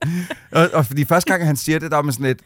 Og, 0.52 0.69
og 0.74 0.86
fordi 0.86 1.00
første 1.06 1.31
gang, 1.31 1.45
han 1.45 1.56
siger 1.56 1.80
det, 1.80 1.92
der 1.92 1.98
er 1.98 2.01
man 2.01 2.13
sådan 2.13 2.25
lidt, 2.25 2.42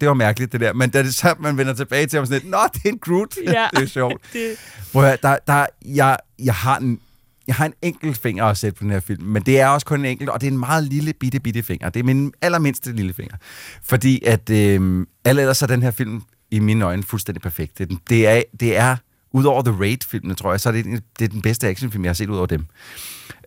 det 0.00 0.08
var 0.08 0.14
mærkeligt, 0.14 0.52
det 0.52 0.60
der. 0.60 0.72
Men 0.72 0.90
da 0.90 1.02
det 1.02 1.14
så, 1.14 1.34
man 1.38 1.56
vender 1.56 1.74
tilbage 1.74 2.06
til 2.06 2.16
ham 2.16 2.26
sådan 2.26 2.42
lidt, 2.42 2.50
nå, 2.50 2.58
det 2.74 2.84
er 2.84 2.88
en 2.88 2.98
Groot. 2.98 3.36
Ja. 3.44 3.68
det 3.76 3.82
er 3.82 3.86
sjovt. 3.86 4.22
Det, 4.32 4.56
Prøv 4.92 5.02
at 5.02 5.08
høre, 5.08 5.18
der, 5.22 5.38
der, 5.46 5.66
jeg, 5.84 6.16
jeg, 6.38 6.54
har 6.54 6.78
en, 6.78 7.00
jeg 7.46 7.54
har 7.54 7.66
en 7.66 7.74
enkelt 7.82 8.18
finger 8.18 8.44
at 8.44 8.56
sætte 8.56 8.78
på 8.78 8.84
den 8.84 8.90
her 8.90 9.00
film, 9.00 9.22
men 9.22 9.42
det 9.42 9.60
er 9.60 9.66
også 9.66 9.86
kun 9.86 10.00
en 10.00 10.06
enkelt, 10.06 10.30
og 10.30 10.40
det 10.40 10.46
er 10.46 10.50
en 10.50 10.58
meget 10.58 10.84
lille, 10.84 11.12
bitte, 11.12 11.40
bitte 11.40 11.62
finger. 11.62 11.88
Det 11.88 12.00
er 12.00 12.04
min 12.04 12.32
allermindste 12.42 12.92
lille 12.92 13.12
finger. 13.14 13.36
Fordi 13.82 14.24
at 14.24 14.50
øh, 14.50 15.06
alle 15.24 15.40
ellers 15.42 15.62
er 15.62 15.66
den 15.66 15.82
her 15.82 15.90
film 15.90 16.22
i 16.50 16.58
mine 16.58 16.84
øjne 16.84 17.02
fuldstændig 17.02 17.42
perfekt. 17.42 17.78
Det 17.78 17.90
er, 17.90 17.96
det 18.08 18.26
er, 18.26 18.42
det 18.60 18.76
er 18.76 18.96
udover 19.36 19.62
The 19.62 19.76
Raid-filmene, 19.80 20.34
tror 20.34 20.50
jeg, 20.50 20.60
så 20.60 20.68
er 20.68 20.72
det, 20.72 21.02
det 21.18 21.24
er 21.24 21.28
den 21.28 21.42
bedste 21.42 21.68
actionfilm, 21.68 22.04
jeg 22.04 22.08
har 22.08 22.14
set 22.14 22.28
ud 22.28 22.36
over 22.36 22.46
dem. 22.46 22.66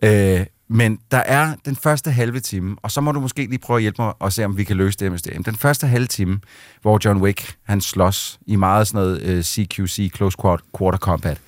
Øh, 0.02 0.46
men 0.68 0.98
der 1.10 1.18
er 1.18 1.54
den 1.64 1.76
første 1.76 2.10
halve 2.10 2.40
time, 2.40 2.76
og 2.82 2.90
så 2.90 3.00
må 3.00 3.12
du 3.12 3.20
måske 3.20 3.46
lige 3.46 3.58
prøve 3.58 3.76
at 3.76 3.82
hjælpe 3.82 4.02
mig 4.02 4.12
og 4.18 4.32
se, 4.32 4.44
om 4.44 4.56
vi 4.56 4.64
kan 4.64 4.76
løse 4.76 4.98
det 4.98 5.04
her 5.04 5.12
mysterium. 5.12 5.44
Den 5.44 5.56
første 5.56 5.86
halve 5.86 6.06
time, 6.06 6.40
hvor 6.82 7.00
John 7.04 7.20
Wick, 7.20 7.56
han 7.62 7.80
slås 7.80 8.38
i 8.46 8.56
meget 8.56 8.86
sådan 8.86 9.06
noget 9.06 9.22
øh, 9.22 9.42
CQC, 9.42 10.10
Close 10.16 10.36
Quarter, 10.42 10.64
quarter 10.78 10.98
Combat, 10.98 11.38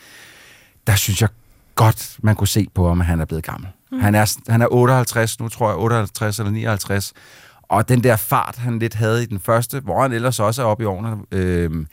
der 0.86 0.94
synes 0.94 1.20
jeg 1.20 1.28
godt, 1.74 2.16
man 2.22 2.36
kunne 2.36 2.48
se 2.48 2.66
på, 2.74 2.88
om 2.88 3.00
han 3.00 3.20
er 3.20 3.24
blevet 3.24 3.44
gammel. 3.44 3.68
Mm. 3.92 4.00
Han, 4.00 4.14
er, 4.14 4.38
han 4.48 4.62
er 4.62 4.66
58 4.70 5.40
nu, 5.40 5.48
tror 5.48 5.68
jeg, 5.68 5.78
58 5.78 6.38
eller 6.38 6.52
59. 6.52 7.12
Og 7.62 7.88
den 7.88 8.04
der 8.04 8.16
fart, 8.16 8.56
han 8.56 8.78
lidt 8.78 8.94
havde 8.94 9.22
i 9.22 9.26
den 9.26 9.40
første, 9.40 9.80
hvor 9.80 10.02
han 10.02 10.12
ellers 10.12 10.40
også 10.40 10.62
er 10.62 10.66
oppe 10.66 10.82
i 10.82 10.86
årene, 10.86 11.16
øh, 11.32 11.86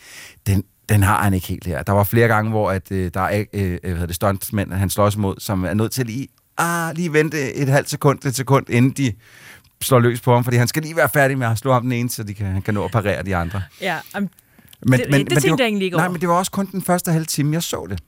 den, 0.47 0.63
den 0.89 1.03
har 1.03 1.23
han 1.23 1.33
ikke 1.33 1.47
helt 1.47 1.65
her. 1.65 1.83
Der 1.83 1.93
var 1.93 2.03
flere 2.03 2.27
gange, 2.27 2.51
hvor 2.51 2.71
at, 2.71 2.91
øh, 2.91 3.11
der 3.13 3.21
er 3.21 3.43
øh, 3.53 3.69
hvad 3.81 3.91
hedder 3.91 4.05
det, 4.05 4.15
stuntmænd, 4.15 4.73
han 4.73 4.89
slås 4.89 5.17
mod, 5.17 5.35
som 5.39 5.63
er 5.63 5.73
nødt 5.73 5.91
til 5.91 6.05
lige, 6.05 6.27
ah, 6.57 6.95
lige 6.95 7.13
vente 7.13 7.53
et 7.53 7.67
halvt 7.69 7.89
sekund, 7.89 8.25
et 8.25 8.35
sekund, 8.35 8.69
inden 8.69 8.91
de 8.91 9.13
slår 9.81 9.99
løs 9.99 10.21
på 10.21 10.33
ham, 10.33 10.43
fordi 10.43 10.57
han 10.57 10.67
skal 10.67 10.81
lige 10.83 10.95
være 10.95 11.09
færdig 11.09 11.37
med 11.37 11.47
at 11.47 11.57
slå 11.57 11.73
ham 11.73 11.81
den 11.81 11.91
ene, 11.91 12.09
så 12.09 12.23
de 12.23 12.33
kan, 12.33 12.45
han 12.45 12.61
kan 12.61 12.73
nå 12.73 12.85
at 12.85 12.91
parere 12.91 13.23
de 13.23 13.35
andre. 13.35 13.61
ja, 13.81 13.97
um, 14.17 14.29
Men, 14.85 14.99
Det- 14.99 15.09
det 15.11 15.29
tænkte 15.29 15.49
var, 15.49 15.57
jeg 15.57 15.65
egentlig 15.65 15.85
ikke 15.85 15.97
Nej, 15.97 16.07
men 16.07 16.21
det 16.21 16.29
var 16.29 16.35
også 16.35 16.51
kun 16.51 16.65
den 16.71 16.81
første 16.81 17.11
halve 17.11 17.25
time, 17.25 17.53
jeg 17.53 17.63
så 17.63 17.85
det. 17.89 17.99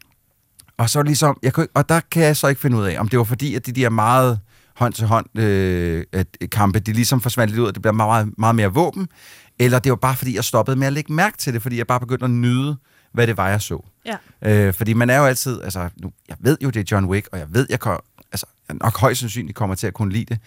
Og 0.77 0.89
så 0.89 1.01
ligesom, 1.01 1.37
jeg 1.43 1.53
kunne, 1.53 1.67
og 1.73 1.89
der 1.89 1.99
kan 2.11 2.23
jeg 2.23 2.37
så 2.37 2.47
ikke 2.47 2.61
finde 2.61 2.77
ud 2.77 2.83
af, 2.83 2.99
om 2.99 3.07
det 3.09 3.19
var 3.19 3.25
fordi, 3.25 3.55
at 3.55 3.65
de 3.65 3.71
der 3.71 3.89
meget 3.89 4.39
hånd 4.75 4.93
til 4.93 5.07
hånd 5.07 5.39
øh, 5.39 6.03
at, 6.13 6.27
kampe, 6.51 6.79
de 6.79 6.93
ligesom 6.93 7.21
forsvandt 7.21 7.51
lidt 7.53 7.61
ud, 7.61 7.67
og 7.67 7.73
det 7.73 7.81
bliver 7.81 7.93
meget, 7.93 8.29
meget 8.37 8.55
mere 8.55 8.67
våben, 8.73 9.07
eller 9.65 9.79
det 9.79 9.89
var 9.89 9.95
bare 9.95 10.15
fordi, 10.15 10.35
jeg 10.35 10.43
stoppede 10.43 10.77
med 10.77 10.87
at 10.87 10.93
lægge 10.93 11.13
mærke 11.13 11.37
til 11.37 11.53
det, 11.53 11.61
fordi 11.61 11.77
jeg 11.77 11.87
bare 11.87 11.99
begyndte 11.99 12.25
at 12.25 12.31
nyde, 12.31 12.77
hvad 13.13 13.27
det 13.27 13.37
var, 13.37 13.49
jeg 13.49 13.61
så. 13.61 13.85
ja. 14.05 14.67
Øh, 14.67 14.73
fordi 14.73 14.93
man 14.93 15.09
er 15.09 15.17
jo 15.17 15.25
altid, 15.25 15.61
altså, 15.61 15.89
nu, 15.97 16.11
jeg 16.29 16.37
ved 16.39 16.57
jo, 16.63 16.69
det 16.69 16.79
er 16.79 16.95
John 16.95 17.05
Wick, 17.05 17.29
og 17.31 17.39
jeg 17.39 17.47
ved, 17.49 17.67
jeg 17.69 17.79
kan, 17.79 17.97
altså, 18.31 18.45
jeg 18.67 18.77
nok 18.81 18.99
højst 18.99 19.19
sandsynligt 19.19 19.55
kommer 19.55 19.75
til 19.75 19.87
at 19.87 19.93
kunne 19.93 20.13
lide 20.13 20.25
det, 20.25 20.39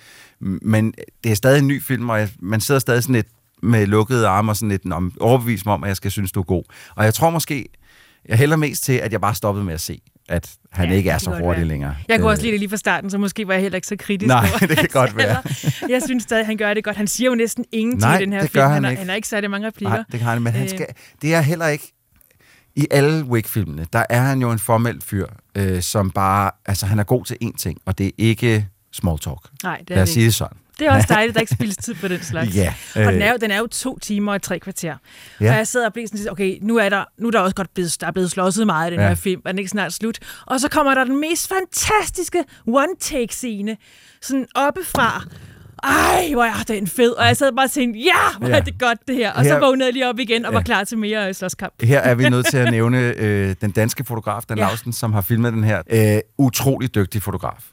men 0.63 0.95
det 1.25 1.33
er 1.33 1.37
stadig 1.37 1.59
en 1.59 1.69
ny 1.69 1.83
film, 1.83 2.09
og 2.11 2.19
jeg, 2.19 2.31
man 2.41 2.61
sidder 2.61 2.79
stadig 2.79 3.03
sådan 3.03 3.15
lidt 3.15 3.27
med 3.63 3.87
lukkede 3.87 4.27
arme 4.27 4.53
og 4.53 4.57
sådan 4.57 4.69
lidt 4.69 4.93
om, 4.93 5.13
overbevist 5.21 5.67
mig 5.67 5.75
om, 5.75 5.85
at 5.85 5.89
jeg 5.89 5.97
skal 5.97 6.11
synes, 6.11 6.33
du 6.33 6.41
er 6.41 6.45
god. 6.45 6.65
Og 6.95 7.05
jeg 7.05 7.15
tror 7.15 7.31
måske, 7.31 7.69
jeg 8.29 8.39
hælder 8.39 8.57
mest 8.57 8.85
til, 8.85 8.93
at 8.93 9.13
jeg 9.13 9.21
bare 9.21 9.35
stoppede 9.35 9.65
med 9.65 9.75
at 9.75 9.81
se, 9.81 10.01
at 10.29 10.51
han 10.73 10.89
Ja, 10.91 10.95
ikke 10.95 11.11
er 11.11 11.19
så 11.19 11.31
hurtig 11.31 11.47
være. 11.61 11.65
længere. 11.69 11.97
Jeg 12.09 12.19
kunne 12.21 12.31
også 12.31 12.41
Øh, 12.41 12.43
lide 12.43 12.53
det 12.53 12.61
lige 12.61 12.71
fra 12.71 12.77
starten, 12.77 13.11
så 13.11 13.19
måske 13.19 13.49
var 13.49 13.55
jeg 13.55 13.63
heller 13.63 13.77
ikke 13.77 13.87
så 13.89 13.97
kritisk. 13.99 14.27
Nej, 14.29 14.39
over 14.51 14.59
det 14.69 14.79
kan 14.79 14.89
godt 14.93 15.17
være. 15.17 15.27
alder. 15.29 15.87
Jeg 15.89 16.03
synes 16.07 16.23
stadig, 16.23 16.47
han 16.47 16.57
gør 16.57 16.75
det 16.75 16.85
godt. 16.85 16.97
Han 16.97 17.07
siger 17.07 17.31
jo 17.31 17.35
næsten 17.35 17.65
ingenting 17.73 18.01
Nej, 18.01 18.19
i 18.19 18.21
den 18.25 18.33
her 18.33 18.41
det 18.41 18.51
film. 18.51 18.61
gør 18.61 18.67
han, 18.69 18.75
han 18.75 18.85
har, 18.85 18.91
ikke. 18.91 18.99
han 19.01 19.09
har 19.09 19.17
ikke 19.17 19.29
særlig 19.29 19.51
mange 19.51 19.67
replikker. 19.67 19.95
Nej, 19.97 20.05
det 20.13 20.21
kan 20.21 20.29
han, 20.29 20.43
men 20.43 20.53
han 20.53 20.63
Øh. 20.63 20.69
skal, 20.69 20.87
det 21.23 21.35
er 21.35 21.41
heller 21.41 21.67
ikke... 21.67 21.93
I 22.77 22.87
alle 22.91 23.25
Wick-filmene, 23.25 23.87
der 23.93 24.05
er 24.11 24.21
han 24.21 24.41
jo 24.41 24.51
en 24.53 24.59
formel 24.59 25.01
fyr, 25.03 25.27
øh, 25.55 25.83
som 25.83 26.11
bare... 26.11 26.51
Altså, 26.67 26.87
han 26.87 26.99
er 26.99 27.03
god 27.05 27.25
til 27.25 27.37
én 27.45 27.57
ting, 27.57 27.79
og 27.87 27.99
det 27.99 28.07
er 28.07 28.11
ikke 28.19 28.67
small 28.93 29.19
talk. 29.19 29.39
Nej, 29.63 29.79
det 29.79 29.91
er 29.91 29.95
Lad 29.95 30.03
os 30.03 30.09
sige 30.09 30.27
det 30.27 30.35
sådan. 30.35 30.57
Det 30.79 30.87
er 30.87 30.93
også 30.93 31.07
dejligt, 31.15 31.29
at 31.31 31.35
der 31.35 31.41
ikke 31.41 31.55
spildes 31.55 31.77
tid 31.77 31.95
på 31.95 32.09
den 32.09 32.23
slags. 32.23 32.57
Ja, 32.57 32.75
Og 32.95 33.01
den 33.01 33.15
øh. 33.15 33.23
er, 33.29 33.31
jo, 33.31 33.37
den 33.41 33.51
er 33.51 33.59
jo 33.59 33.67
to 33.67 33.99
timer 33.99 34.33
og 34.33 34.43
tre 34.43 34.59
kvarter. 34.59 34.97
Ja. 35.41 35.51
Og 35.51 35.57
jeg 35.57 35.67
sidder 35.67 35.87
og 35.87 35.93
bliver 35.93 36.09
sådan 36.09 36.19
lidt, 36.19 36.31
okay, 36.31 36.59
nu 36.63 36.77
er 36.77 36.89
der, 36.89 37.05
nu 37.19 37.27
er 37.27 37.31
der 37.31 37.41
også 37.41 37.57
godt 37.57 37.75
blevet, 37.75 37.97
der 38.01 38.07
er 38.07 38.11
blevet 38.11 38.31
slåsset 38.31 38.67
meget 38.67 38.91
i 38.91 38.93
den 38.95 39.01
Ja. 39.01 39.09
her 39.09 39.15
film, 39.15 39.41
og 39.45 39.49
den 39.51 39.59
er 39.59 39.61
ikke 39.61 39.71
snart 39.71 39.93
slut. 39.93 40.19
Og 40.47 40.61
så 40.61 40.69
kommer 40.69 40.95
der 40.95 41.05
den 41.05 41.21
mest 41.21 41.49
fantastiske 41.49 42.45
one-take-scene, 42.67 43.77
sådan 44.23 44.47
oppefra. 44.55 45.25
Ej, 45.83 46.31
hvor 46.33 46.45
er 46.45 46.65
den 46.69 46.87
fed. 46.87 47.11
Og 47.11 47.27
jeg 47.27 47.37
sad 47.37 47.53
bare 47.57 47.67
og 47.67 47.71
tænkte, 47.71 48.01
ja, 48.01 48.39
hvor 48.39 48.49
er 48.49 48.61
det 48.61 48.79
godt 48.81 48.99
det 49.09 49.17
her. 49.17 49.33
Og 49.33 49.45
så 49.45 49.51
Her- 49.53 49.61
vågnede 49.61 49.87
jeg 49.87 49.93
lige 49.93 50.09
op 50.09 50.19
igen 50.19 50.45
og 50.45 50.53
var 50.53 50.59
Ja. 50.59 50.63
klar 50.65 50.85
til 50.85 50.99
mere 50.99 51.29
øh, 51.29 51.35
slåskamp. 51.35 51.73
Her 51.83 52.01
er 52.01 52.15
vi 52.15 52.29
nødt 52.29 52.47
til 52.47 52.57
at 52.57 52.71
nævne 52.79 52.99
øh, 53.17 53.55
den 53.61 53.71
danske 53.71 54.05
fotograf, 54.05 54.43
Dan 54.49 54.59
Ja. 54.59 54.65
Lausten, 54.65 54.93
som 54.93 55.13
har 55.13 55.21
filmet 55.21 55.53
den 55.53 55.65
her. 55.65 55.83
Øh, 55.91 56.21
utrolig 56.39 56.95
dygtig 56.95 57.23
fotograf 57.23 57.65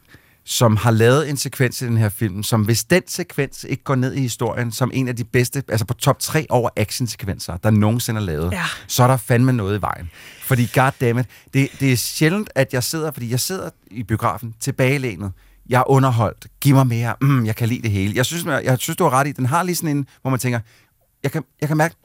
som 0.51 0.77
har 0.77 0.91
lavet 0.91 1.29
en 1.29 1.38
sekvens 1.38 1.81
i 1.81 1.86
den 1.86 1.98
her 1.98 2.10
film, 2.10 2.43
som 2.43 2.62
hvis 2.62 2.84
den 2.84 3.01
sekvens 3.08 3.65
ikke 3.70 3.84
går 3.84 3.96
ned 3.96 4.13
i 4.13 4.22
historien 4.22 4.72
som 4.72 4.91
en 4.93 5.08
af 5.08 5.15
de 5.15 5.24
bedste, 5.24 5.63
altså 5.67 5.86
på 5.86 5.93
top 5.93 6.20
3 6.20 6.46
over 6.50 6.70
actionsekvenser, 6.75 7.58
der 7.58 7.70
nogensinde 7.70 8.22
er 8.22 8.25
lavet, 8.25 8.51
Ja. 8.51 8.63
så 8.88 9.03
er 9.03 9.08
der 9.08 9.17
fandme 9.17 9.53
noget 9.53 9.77
i 9.77 9.81
vejen. 9.81 10.10
Fordi 10.41 10.70
goddammit, 10.74 11.25
det, 11.53 11.70
det 11.79 11.91
er 11.91 11.98
sjældent, 11.98 12.50
at 12.55 12.74
jeg 12.74 12.84
sidder, 12.84 13.12
fordi 13.12 13.31
jeg 13.31 13.39
sidder 13.39 13.70
i 13.91 14.03
biografen 14.03 14.55
tilbagelænet, 14.60 15.31
jeg 15.70 15.79
er 15.79 15.89
underholdt, 15.89 16.48
giv 16.62 16.75
mig 16.75 16.88
mere, 16.88 17.15
mm, 17.22 17.46
jeg 17.46 17.55
kan 17.55 17.67
lide 17.70 17.81
det 17.81 17.91
hele. 17.91 18.13
Jeg 18.15 18.25
synes, 18.25 18.46
jeg, 18.46 18.62
jeg 18.63 18.77
synes, 18.79 18.98
du 18.98 19.03
har 19.03 19.12
ret 19.12 19.27
i, 19.27 19.31
den 19.31 19.46
har 19.46 19.63
lige 19.63 19.75
sådan 19.75 19.98
en, 19.98 20.08
hvor 20.22 20.31
man 20.31 20.39
tænker, 20.39 20.60
jeg 21.24 21.31
kan, 21.31 21.43
jeg 21.62 21.67
kan 21.67 21.77
mærke, 21.77 21.96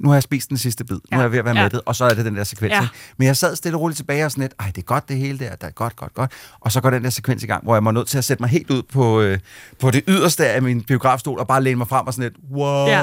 nu 0.00 0.08
har 0.08 0.14
jeg 0.16 0.22
spist 0.22 0.48
den 0.48 0.58
sidste 0.58 0.84
bid, 0.84 0.96
nu 0.96 1.00
Ja. 1.12 1.16
er 1.16 1.20
jeg 1.20 1.32
ved 1.32 1.38
at 1.38 1.44
være 1.44 1.56
Ja. 1.56 1.62
mættet, 1.62 1.80
og 1.86 1.96
så 1.96 2.04
er 2.04 2.08
det 2.14 2.24
den 2.24 2.36
der 2.36 2.44
sekvens. 2.44 2.72
Ja. 2.72 2.88
Men 3.18 3.26
jeg 3.26 3.36
sad 3.36 3.56
stille 3.56 3.76
og 3.76 3.80
roligt 3.80 3.96
tilbage 3.96 4.24
og 4.24 4.30
sådan 4.30 4.42
lidt, 4.42 4.54
ej, 4.60 4.66
det 4.66 4.78
er 4.78 4.82
godt 4.82 5.08
det 5.08 5.16
hele 5.16 5.38
der, 5.38 5.50
det 5.50 5.62
er 5.66 5.70
godt, 5.70 5.96
godt, 5.96 6.14
godt. 6.14 6.32
Og 6.60 6.72
så 6.72 6.80
går 6.80 6.90
den 6.90 7.04
der 7.04 7.10
sekvens 7.10 7.42
i 7.42 7.46
gang, 7.46 7.64
hvor 7.64 7.74
jeg 7.74 7.84
var 7.84 7.90
nødt 7.92 8.08
til 8.08 8.18
at 8.18 8.24
sætte 8.24 8.42
mig 8.42 8.50
helt 8.50 8.70
ud 8.70 8.82
på, 8.82 9.20
øh, 9.20 9.38
på 9.80 9.90
det 9.90 10.02
yderste 10.08 10.48
af 10.48 10.62
min 10.62 10.82
biografstol, 10.82 11.38
og 11.38 11.46
bare 11.46 11.62
læne 11.62 11.76
mig 11.78 11.88
frem 11.88 12.06
og 12.06 12.14
sådan 12.14 12.30
lidt, 12.32 12.52
what? 12.52 12.88
Ja. 12.88 13.02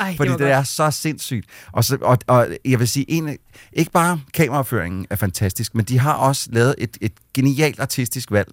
Ej, 0.00 0.08
det 0.08 0.16
Fordi 0.16 0.30
det, 0.30 0.38
godt. 0.38 0.50
er 0.50 0.62
så 0.62 0.90
sindssygt. 0.90 1.46
Og, 1.72 1.84
så, 1.84 1.98
og, 2.02 2.18
og 2.26 2.46
jeg 2.64 2.78
vil 2.78 2.88
sige, 2.88 3.10
en, 3.10 3.36
ikke 3.72 3.90
bare 3.90 4.20
kameraføringen 4.34 5.06
er 5.10 5.16
fantastisk, 5.16 5.74
men 5.74 5.84
de 5.84 5.98
har 5.98 6.12
også 6.12 6.48
lavet 6.52 6.74
et, 6.78 6.96
et 7.00 7.12
genialt 7.34 7.80
artistisk 7.80 8.30
valg, 8.30 8.48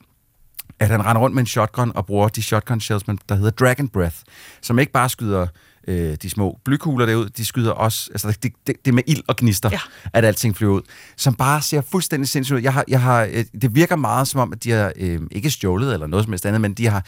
at 0.80 0.88
han 0.88 1.06
render 1.06 1.22
rundt 1.22 1.36
med 1.36 1.44
en 1.44 1.48
shotgun 1.48 1.92
og 1.96 2.06
bruger 2.06 2.28
de 2.28 2.44
shotgun 2.44 2.80
shells, 2.82 3.04
der 3.30 3.36
hedder 3.36 3.50
Dragon 3.52 3.88
Breath, 3.90 4.16
som 4.62 4.80
ikke 4.80 4.92
bare 4.92 5.10
skyder 5.10 5.48
øh, 5.88 6.16
de 6.22 6.30
små 6.30 6.60
blykugler 6.66 7.06
derud, 7.06 7.30
de 7.30 7.46
skyder 7.46 7.72
også, 7.72 8.10
altså 8.12 8.38
det, 8.44 8.52
det, 8.68 8.76
det 8.86 8.94
med 8.94 9.04
ild 9.08 9.22
og 9.28 9.36
gnister, 9.38 9.70
Ja. 9.72 9.80
at 10.14 10.26
alting 10.26 10.56
flyver 10.58 10.74
ud, 10.74 10.82
som 11.18 11.36
bare 11.36 11.62
ser 11.62 11.82
fuldstændig 11.82 12.30
sindssygt 12.30 12.56
ud. 12.58 12.62
Jeg 12.62 12.74
har, 12.74 12.84
jeg 12.88 13.02
har, 13.02 13.24
øh, 13.32 13.46
det 13.62 13.76
virker 13.76 13.96
meget 13.96 14.28
som 14.28 14.40
om, 14.40 14.54
at 14.54 14.64
de 14.64 14.72
har 14.72 14.94
øh, 14.96 15.20
ikke 15.32 15.50
stjålet 15.52 15.94
eller 15.94 16.08
noget 16.08 16.24
som 16.26 16.32
helst 16.34 16.46
andet, 16.46 16.62
men 16.62 16.74
de 16.74 16.88
har 16.88 17.06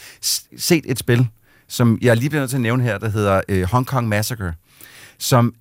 set 0.57 0.83
et 0.87 0.99
spil, 0.99 1.27
som 1.67 1.97
jeg 2.01 2.17
lige 2.17 2.29
bliver 2.29 2.41
nødt 2.41 2.49
til 2.49 2.57
at 2.57 2.61
nævne 2.61 2.83
her, 2.83 2.97
der 2.97 3.09
hedder 3.09 3.41
øh, 3.49 3.63
Hong 3.63 3.87
Kong 3.87 4.07
Massacre, 4.07 4.53
som 5.19 5.53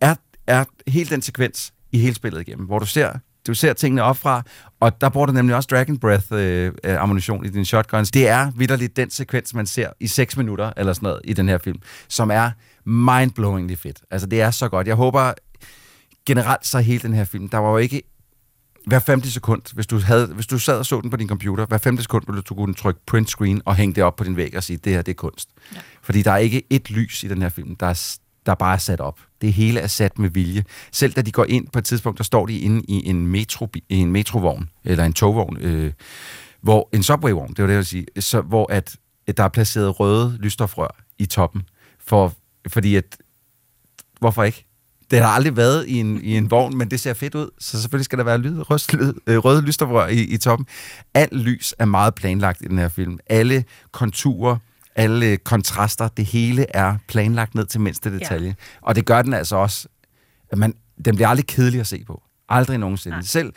er, 0.00 0.14
er 0.46 0.64
helt 0.86 1.10
den 1.10 1.22
sekvens 1.22 1.72
i 1.92 1.98
hele 1.98 2.14
spillet 2.14 2.40
igennem, 2.40 2.66
hvor 2.66 2.78
du 2.78 2.86
ser, 2.86 3.12
du 3.48 3.54
ser 3.54 3.72
tingene 3.72 4.02
opfra, 4.02 4.42
og 4.80 5.00
der 5.00 5.08
bruger 5.08 5.26
du 5.26 5.32
nemlig 5.32 5.56
også 5.56 5.68
Dragon 5.70 5.98
Breath 5.98 6.26
øh, 6.32 6.72
øh, 6.84 7.02
ammunition 7.02 7.44
i 7.44 7.48
dine 7.48 7.64
shotguns. 7.64 8.10
Det 8.10 8.28
er 8.28 8.52
vidderligt 8.56 8.96
den 8.96 9.10
sekvens, 9.10 9.54
man 9.54 9.66
ser 9.66 9.90
i 10.00 10.06
6 10.06 10.36
minutter 10.36 10.72
eller 10.76 10.92
sådan 10.92 11.06
noget 11.06 11.20
i 11.24 11.32
den 11.32 11.48
her 11.48 11.58
film, 11.58 11.78
som 12.08 12.30
er 12.30 12.50
mindblowingly 12.84 13.76
fedt. 13.76 14.02
Altså 14.10 14.26
det 14.26 14.40
er 14.40 14.50
så 14.50 14.68
godt. 14.68 14.86
Jeg 14.86 14.94
håber 14.94 15.32
generelt 16.26 16.66
så 16.66 16.78
hele 16.78 17.00
den 17.00 17.12
her 17.12 17.24
film, 17.24 17.48
der 17.48 17.58
var 17.58 17.70
jo 17.70 17.76
ikke 17.76 18.02
hver 18.86 19.00
50 19.06 19.34
sekund, 19.34 19.62
hvis 19.74 19.86
du, 19.86 19.98
havde, 19.98 20.26
hvis 20.26 20.46
du 20.46 20.58
sad 20.58 20.78
og 20.78 20.86
så 20.86 21.00
den 21.00 21.10
på 21.10 21.16
din 21.16 21.28
computer, 21.28 21.66
hver 21.66 21.78
50 21.84 22.04
sekund 22.04 22.24
ville 22.26 22.42
du 22.42 22.54
kunne 22.54 22.74
trykke 22.74 23.00
print 23.06 23.28
screen 23.28 23.62
og 23.64 23.76
hænge 23.76 23.94
det 23.94 24.04
op 24.04 24.16
på 24.16 24.24
din 24.24 24.36
væg 24.36 24.56
og 24.56 24.62
sige, 24.62 24.76
det 24.76 24.92
her 24.92 25.02
det 25.02 25.12
er 25.12 25.16
kunst. 25.16 25.48
Ja. 25.74 25.78
Fordi 26.02 26.22
der 26.22 26.32
er 26.32 26.36
ikke 26.36 26.62
et 26.70 26.90
lys 26.90 27.22
i 27.24 27.28
den 27.28 27.42
her 27.42 27.48
film, 27.48 27.76
der 27.76 27.86
er, 27.86 28.18
der 28.46 28.54
bare 28.54 28.74
er 28.74 28.78
sat 28.78 29.00
op. 29.00 29.20
Det 29.40 29.52
hele 29.52 29.80
er 29.80 29.86
sat 29.86 30.18
med 30.18 30.30
vilje. 30.30 30.64
Selv 30.92 31.12
da 31.12 31.22
de 31.22 31.32
går 31.32 31.44
ind 31.44 31.66
på 31.72 31.78
et 31.78 31.84
tidspunkt, 31.84 32.18
der 32.18 32.24
står 32.24 32.46
de 32.46 32.58
inde 32.58 32.82
i 32.88 33.08
en, 33.08 33.26
metro, 33.26 33.68
i 33.88 33.96
en 33.96 34.12
metrovogn, 34.12 34.68
eller 34.84 35.04
en 35.04 35.12
togvogn, 35.12 35.56
øh, 35.60 35.92
hvor 36.60 36.88
en 36.92 37.02
subwayvogn, 37.02 37.48
det 37.48 37.58
var 37.58 37.66
det, 37.66 37.72
jeg 37.72 37.78
ville 37.78 37.84
sige, 37.84 38.06
så, 38.20 38.40
hvor 38.40 38.72
at, 38.72 38.96
at 39.26 39.36
der 39.36 39.44
er 39.44 39.48
placeret 39.48 40.00
røde 40.00 40.36
lysstofrør 40.40 40.96
i 41.18 41.26
toppen, 41.26 41.62
for, 42.06 42.34
fordi 42.68 42.96
at, 42.96 43.16
hvorfor 44.20 44.44
ikke? 44.44 44.64
Det 45.10 45.18
har 45.18 45.28
aldrig 45.28 45.56
været 45.56 45.86
i 45.86 46.00
en, 46.00 46.20
i 46.22 46.36
en 46.36 46.50
vogn, 46.50 46.78
men 46.78 46.90
det 46.90 47.00
ser 47.00 47.14
fedt 47.14 47.34
ud, 47.34 47.50
så 47.58 47.80
selvfølgelig 47.80 48.04
skal 48.04 48.18
der 48.18 48.24
være 48.24 48.38
lyd, 48.38 48.70
røst, 48.70 48.92
lyd, 48.94 49.12
øh, 49.26 49.38
røde 49.38 49.62
lysstofrør 49.62 50.06
i, 50.06 50.20
i 50.20 50.36
toppen. 50.36 50.66
Alt 51.14 51.32
lys 51.32 51.74
er 51.78 51.84
meget 51.84 52.14
planlagt 52.14 52.62
i 52.62 52.64
den 52.64 52.78
her 52.78 52.88
film. 52.88 53.18
Alle 53.26 53.64
konturer, 53.92 54.56
alle 54.98 55.36
kontraster, 55.36 56.08
det 56.08 56.24
hele 56.24 56.66
er 56.68 56.96
planlagt 57.08 57.54
ned 57.54 57.66
til 57.66 57.80
mindste 57.80 58.18
detalje. 58.18 58.48
Ja. 58.48 58.54
Og 58.80 58.94
det 58.94 59.06
gør 59.06 59.22
den 59.22 59.34
altså 59.34 59.56
også, 59.56 59.88
at 60.50 60.58
man, 60.58 60.74
den 61.04 61.14
bliver 61.14 61.28
aldrig 61.28 61.46
kedelig 61.46 61.80
at 61.80 61.86
se 61.86 62.04
på. 62.06 62.22
Aldrig 62.48 62.78
nogensinde. 62.78 63.16
Nej. 63.16 63.22
Selv, 63.22 63.52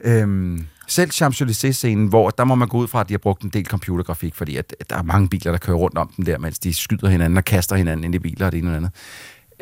øhm, 0.00 0.66
selv 0.88 1.10
Champs-Élysées-scenen, 1.10 2.08
hvor 2.08 2.30
der 2.30 2.44
må 2.44 2.54
man 2.54 2.68
gå 2.68 2.78
ud 2.78 2.88
fra, 2.88 3.00
at 3.00 3.08
de 3.08 3.14
har 3.14 3.18
brugt 3.18 3.42
en 3.42 3.50
del 3.50 3.66
computergrafik, 3.66 4.34
fordi 4.34 4.56
at, 4.56 4.76
at 4.80 4.90
der 4.90 4.96
er 4.96 5.02
mange 5.02 5.28
biler, 5.28 5.50
der 5.50 5.58
kører 5.58 5.76
rundt 5.76 5.98
om 5.98 6.12
dem 6.16 6.24
der, 6.24 6.38
mens 6.38 6.58
de 6.58 6.74
skyder 6.74 7.08
hinanden 7.08 7.36
og 7.36 7.44
kaster 7.44 7.76
hinanden 7.76 8.04
ind 8.04 8.14
i 8.14 8.18
biler 8.18 8.46
og 8.46 8.52
det 8.52 8.58
ene 8.58 8.76
og 8.76 8.80
det 8.80 8.90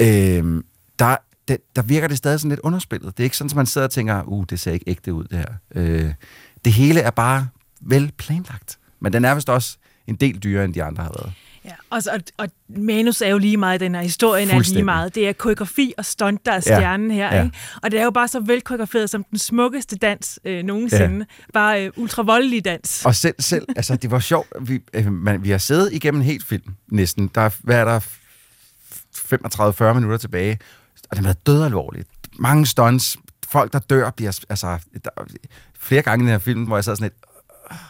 andet. 0.00 0.38
Øhm, 0.38 0.64
der, 0.98 1.16
det, 1.48 1.58
der 1.76 1.82
virker 1.82 2.08
det 2.08 2.18
stadig 2.18 2.40
sådan 2.40 2.48
lidt 2.48 2.60
underspillet. 2.60 3.16
Det 3.16 3.22
er 3.22 3.24
ikke 3.24 3.36
sådan, 3.36 3.50
at 3.50 3.56
man 3.56 3.66
sidder 3.66 3.86
og 3.86 3.90
tænker, 3.90 4.22
uh, 4.22 4.44
det 4.50 4.60
ser 4.60 4.72
ikke 4.72 4.84
ægte 4.86 5.14
ud, 5.14 5.24
det 5.24 5.38
her. 5.38 5.54
Øh, 5.74 6.12
det 6.64 6.72
hele 6.72 7.00
er 7.00 7.10
bare 7.10 7.48
vel 7.80 8.12
planlagt. 8.18 8.78
Men 9.00 9.12
den 9.12 9.24
er 9.24 9.34
vist 9.34 9.50
også 9.50 9.78
en 10.06 10.14
del 10.14 10.38
dyrere, 10.42 10.64
end 10.64 10.74
de 10.74 10.82
andre 10.82 11.02
har 11.02 11.12
været. 11.18 11.32
Ja, 11.64 11.72
og, 11.90 12.02
og, 12.12 12.20
og 12.38 12.48
manus 12.68 13.20
er 13.20 13.28
jo 13.28 13.38
lige 13.38 13.56
meget 13.56 13.80
den 13.80 13.94
her 13.94 14.02
historien 14.02 14.50
er 14.50 14.58
lige 14.58 14.82
meget. 14.82 15.14
Det 15.14 15.28
er 15.28 15.32
koreografi 15.32 15.94
og 15.98 16.04
stunt, 16.04 16.46
der 16.46 16.52
er 16.52 16.54
Ja, 16.54 16.60
stjernen 16.60 17.10
her. 17.10 17.34
ja. 17.34 17.44
Ikke? 17.44 17.56
Og 17.82 17.90
det 17.90 18.00
er 18.00 18.04
jo 18.04 18.10
bare 18.10 18.28
så 18.28 18.40
velkoreograferet 18.40 19.10
som 19.10 19.24
den 19.24 19.38
smukkeste 19.38 19.96
dans 19.96 20.38
øh, 20.44 20.62
nogensinde. 20.62 21.18
Ja. 21.18 21.24
Bare 21.52 21.84
øh, 21.86 21.92
ultravoldelig 21.96 22.64
dans. 22.64 23.06
Og 23.06 23.14
selv, 23.14 23.34
selv 23.38 23.66
altså 23.76 23.96
det 23.96 24.10
var 24.10 24.18
sjovt, 24.18 24.48
vi, 24.60 24.80
øh, 24.94 25.12
man, 25.12 25.42
vi 25.44 25.50
har 25.50 25.58
siddet 25.58 25.92
igennem 25.92 26.20
en 26.20 26.26
helt 26.26 26.44
film 26.44 26.74
næsten. 26.88 27.30
Der 27.34 27.40
er, 27.40 27.50
hvad 27.62 27.76
er 27.76 27.84
der, 27.84 28.00
35-40 29.90 29.92
minutter 29.94 30.18
tilbage, 30.18 30.58
og 31.10 31.10
det 31.10 31.18
har 31.18 31.22
været 31.24 31.46
dødalvorligt. 31.46 32.08
Mange 32.38 32.66
stunts, 32.66 33.16
folk 33.48 33.72
der 33.72 33.78
dør, 33.78 34.10
bliver, 34.10 34.40
altså, 34.48 34.78
der, 35.04 35.10
flere 35.78 36.02
gange 36.02 36.22
i 36.22 36.24
den 36.24 36.30
her 36.32 36.38
film, 36.38 36.64
hvor 36.64 36.76
jeg 36.76 36.84
sad 36.84 36.96
sådan 36.96 37.04
lidt, 37.04 37.14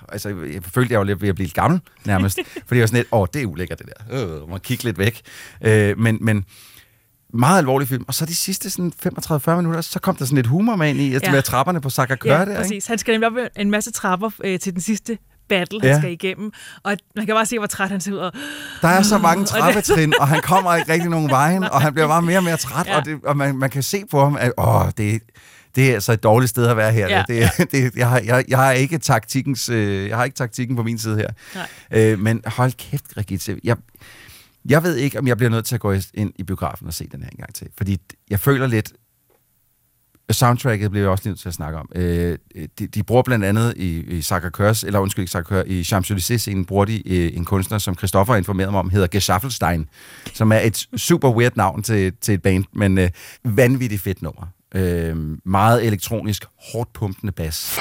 altså, 0.08 0.28
jeg 0.28 0.62
følte, 0.74 0.92
jeg 0.92 0.98
var 0.98 1.04
lidt 1.04 1.22
ved 1.22 1.28
at 1.28 1.34
blive 1.34 1.46
lidt 1.46 1.54
gammel, 1.54 1.80
nærmest. 2.04 2.38
fordi 2.66 2.78
jeg 2.78 2.80
var 2.80 2.86
sådan 2.86 2.96
lidt, 2.98 3.08
åh, 3.12 3.26
det 3.34 3.42
er 3.42 3.46
ulækkert, 3.46 3.78
det 3.78 3.86
der. 4.10 4.40
Øh, 4.42 4.48
må 4.50 4.58
kigge 4.58 4.84
lidt 4.84 4.98
væk. 4.98 5.20
Øh, 5.64 5.98
men, 5.98 6.18
men 6.20 6.44
meget 7.34 7.58
alvorlig 7.58 7.88
film. 7.88 8.04
Og 8.08 8.14
så 8.14 8.26
de 8.26 8.34
sidste 8.36 8.70
sådan 8.70 8.92
35-40 9.06 9.54
minutter, 9.56 9.80
så 9.80 9.98
kom 10.00 10.16
der 10.16 10.24
sådan 10.24 10.36
lidt 10.36 10.46
humor 10.46 10.76
med 10.76 10.88
ind 10.90 11.00
i, 11.00 11.14
altså 11.14 11.30
Ja. 11.30 11.34
med 11.34 11.42
trapperne 11.42 11.80
på 11.80 11.90
Sakakør 11.90 12.32
Ja, 12.32 12.38
der, 12.40 12.46
ikke? 12.50 12.60
præcis. 12.62 12.86
Han 12.86 12.98
skal 12.98 13.12
nemlig 13.20 13.42
op 13.44 13.48
en 13.56 13.70
masse 13.70 13.92
trapper 13.92 14.30
øh, 14.44 14.58
til 14.58 14.72
den 14.72 14.80
sidste 14.80 15.18
battle, 15.48 15.80
han 15.80 15.90
Ja. 15.90 15.98
skal 15.98 16.12
igennem. 16.12 16.52
Og 16.82 16.96
man 17.16 17.26
kan 17.26 17.34
bare 17.34 17.46
se, 17.46 17.58
hvor 17.58 17.66
træt 17.66 17.90
han 17.90 18.00
ser 18.00 18.12
ud. 18.12 18.16
Og, 18.18 18.32
Der 18.82 18.88
er 18.88 19.02
så 19.02 19.18
mange 19.18 19.44
trappetrin, 19.44 20.14
og 20.20 20.28
han 20.28 20.40
kommer 20.42 20.74
ikke 20.74 20.92
rigtig 20.92 21.10
nogen 21.10 21.30
vejen, 21.30 21.64
og 21.72 21.80
han 21.82 21.94
bliver 21.94 22.08
bare 22.08 22.22
mere 22.22 22.38
og 22.38 22.44
mere 22.44 22.56
træt, 22.56 22.86
ja. 22.86 22.96
og, 22.96 23.04
det, 23.04 23.18
og 23.24 23.36
man, 23.36 23.56
man 23.56 23.70
kan 23.70 23.82
se 23.82 24.02
på 24.10 24.24
ham, 24.24 24.36
at 24.40 24.52
åh, 24.58 24.82
det, 24.96 25.22
det 25.76 25.90
er 25.90 25.94
altså 25.94 26.12
et 26.12 26.22
dårligt 26.22 26.50
sted 26.50 26.66
at 26.66 26.76
være 26.76 26.92
her. 26.92 27.08
Ja, 27.08 27.24
det, 27.28 27.50
det, 27.72 27.96
jeg, 27.96 28.08
har, 28.08 28.20
jeg, 28.24 28.44
jeg, 28.48 28.58
har 28.58 28.72
ikke 28.72 28.98
taktikkens, 28.98 29.68
øh, 29.68 30.08
jeg 30.08 30.16
har 30.16 30.24
ikke 30.24 30.34
taktikken 30.34 30.76
på 30.76 30.82
min 30.82 30.98
side 30.98 31.16
her. 31.16 31.28
Nej. 31.54 31.68
Øh, 31.90 32.18
men 32.18 32.42
hold 32.46 32.72
kæft, 32.72 33.16
Rigitte. 33.16 33.60
Jeg, 33.64 33.76
jeg 34.68 34.82
ved 34.82 34.96
ikke, 34.96 35.18
om 35.18 35.26
jeg 35.26 35.36
bliver 35.36 35.50
nødt 35.50 35.64
til 35.64 35.74
at 35.74 35.80
gå 35.80 35.92
ind 36.14 36.32
i 36.36 36.42
biografen 36.42 36.86
og 36.86 36.94
se 36.94 37.08
den 37.12 37.22
her 37.22 37.30
en 37.30 37.38
gang 37.38 37.54
til. 37.54 37.68
Fordi 37.76 37.98
jeg 38.30 38.40
føler 38.40 38.66
lidt, 38.66 38.92
soundtracket 40.30 40.90
bliver 40.90 41.04
jeg 41.04 41.10
også 41.10 41.28
nødt 41.28 41.40
til 41.40 41.48
at 41.48 41.54
snakke 41.54 41.78
om. 41.78 41.88
Øh, 41.94 42.38
de, 42.78 42.86
de 42.86 43.02
bruger 43.02 43.22
blandt 43.22 43.44
andet 43.44 43.74
i, 43.76 44.00
i 44.00 44.22
Sakakørs, 44.22 44.84
eller 44.84 44.98
undskyld 44.98 45.22
ikke 45.22 45.32
Sakakør, 45.32 45.62
i 45.66 45.82
Champs-Élysées-scenen 45.82 46.64
bruger 46.64 46.84
de 46.84 47.08
øh, 47.08 47.36
en 47.36 47.44
kunstner, 47.44 47.78
som 47.78 47.96
Christoffer 47.96 48.32
har 48.32 48.38
informeret 48.38 48.70
mig 48.70 48.78
om, 48.78 48.90
hedder 48.90 49.06
Geschaffelstein, 49.06 49.88
som 50.34 50.52
er 50.52 50.58
et 50.58 50.86
super 50.96 51.30
weird 51.30 51.52
navn 51.56 51.82
til, 51.82 52.12
til 52.20 52.34
et 52.34 52.42
band, 52.42 52.64
men 52.72 52.98
øh, 52.98 53.10
vanvittigt 53.44 54.02
fedt 54.02 54.22
nummer. 54.22 54.46
Øh, 54.74 55.16
meget 55.44 55.86
elektronisk, 55.86 56.44
hårdt 56.72 56.92
pumpende 56.92 57.32
bas. 57.32 57.78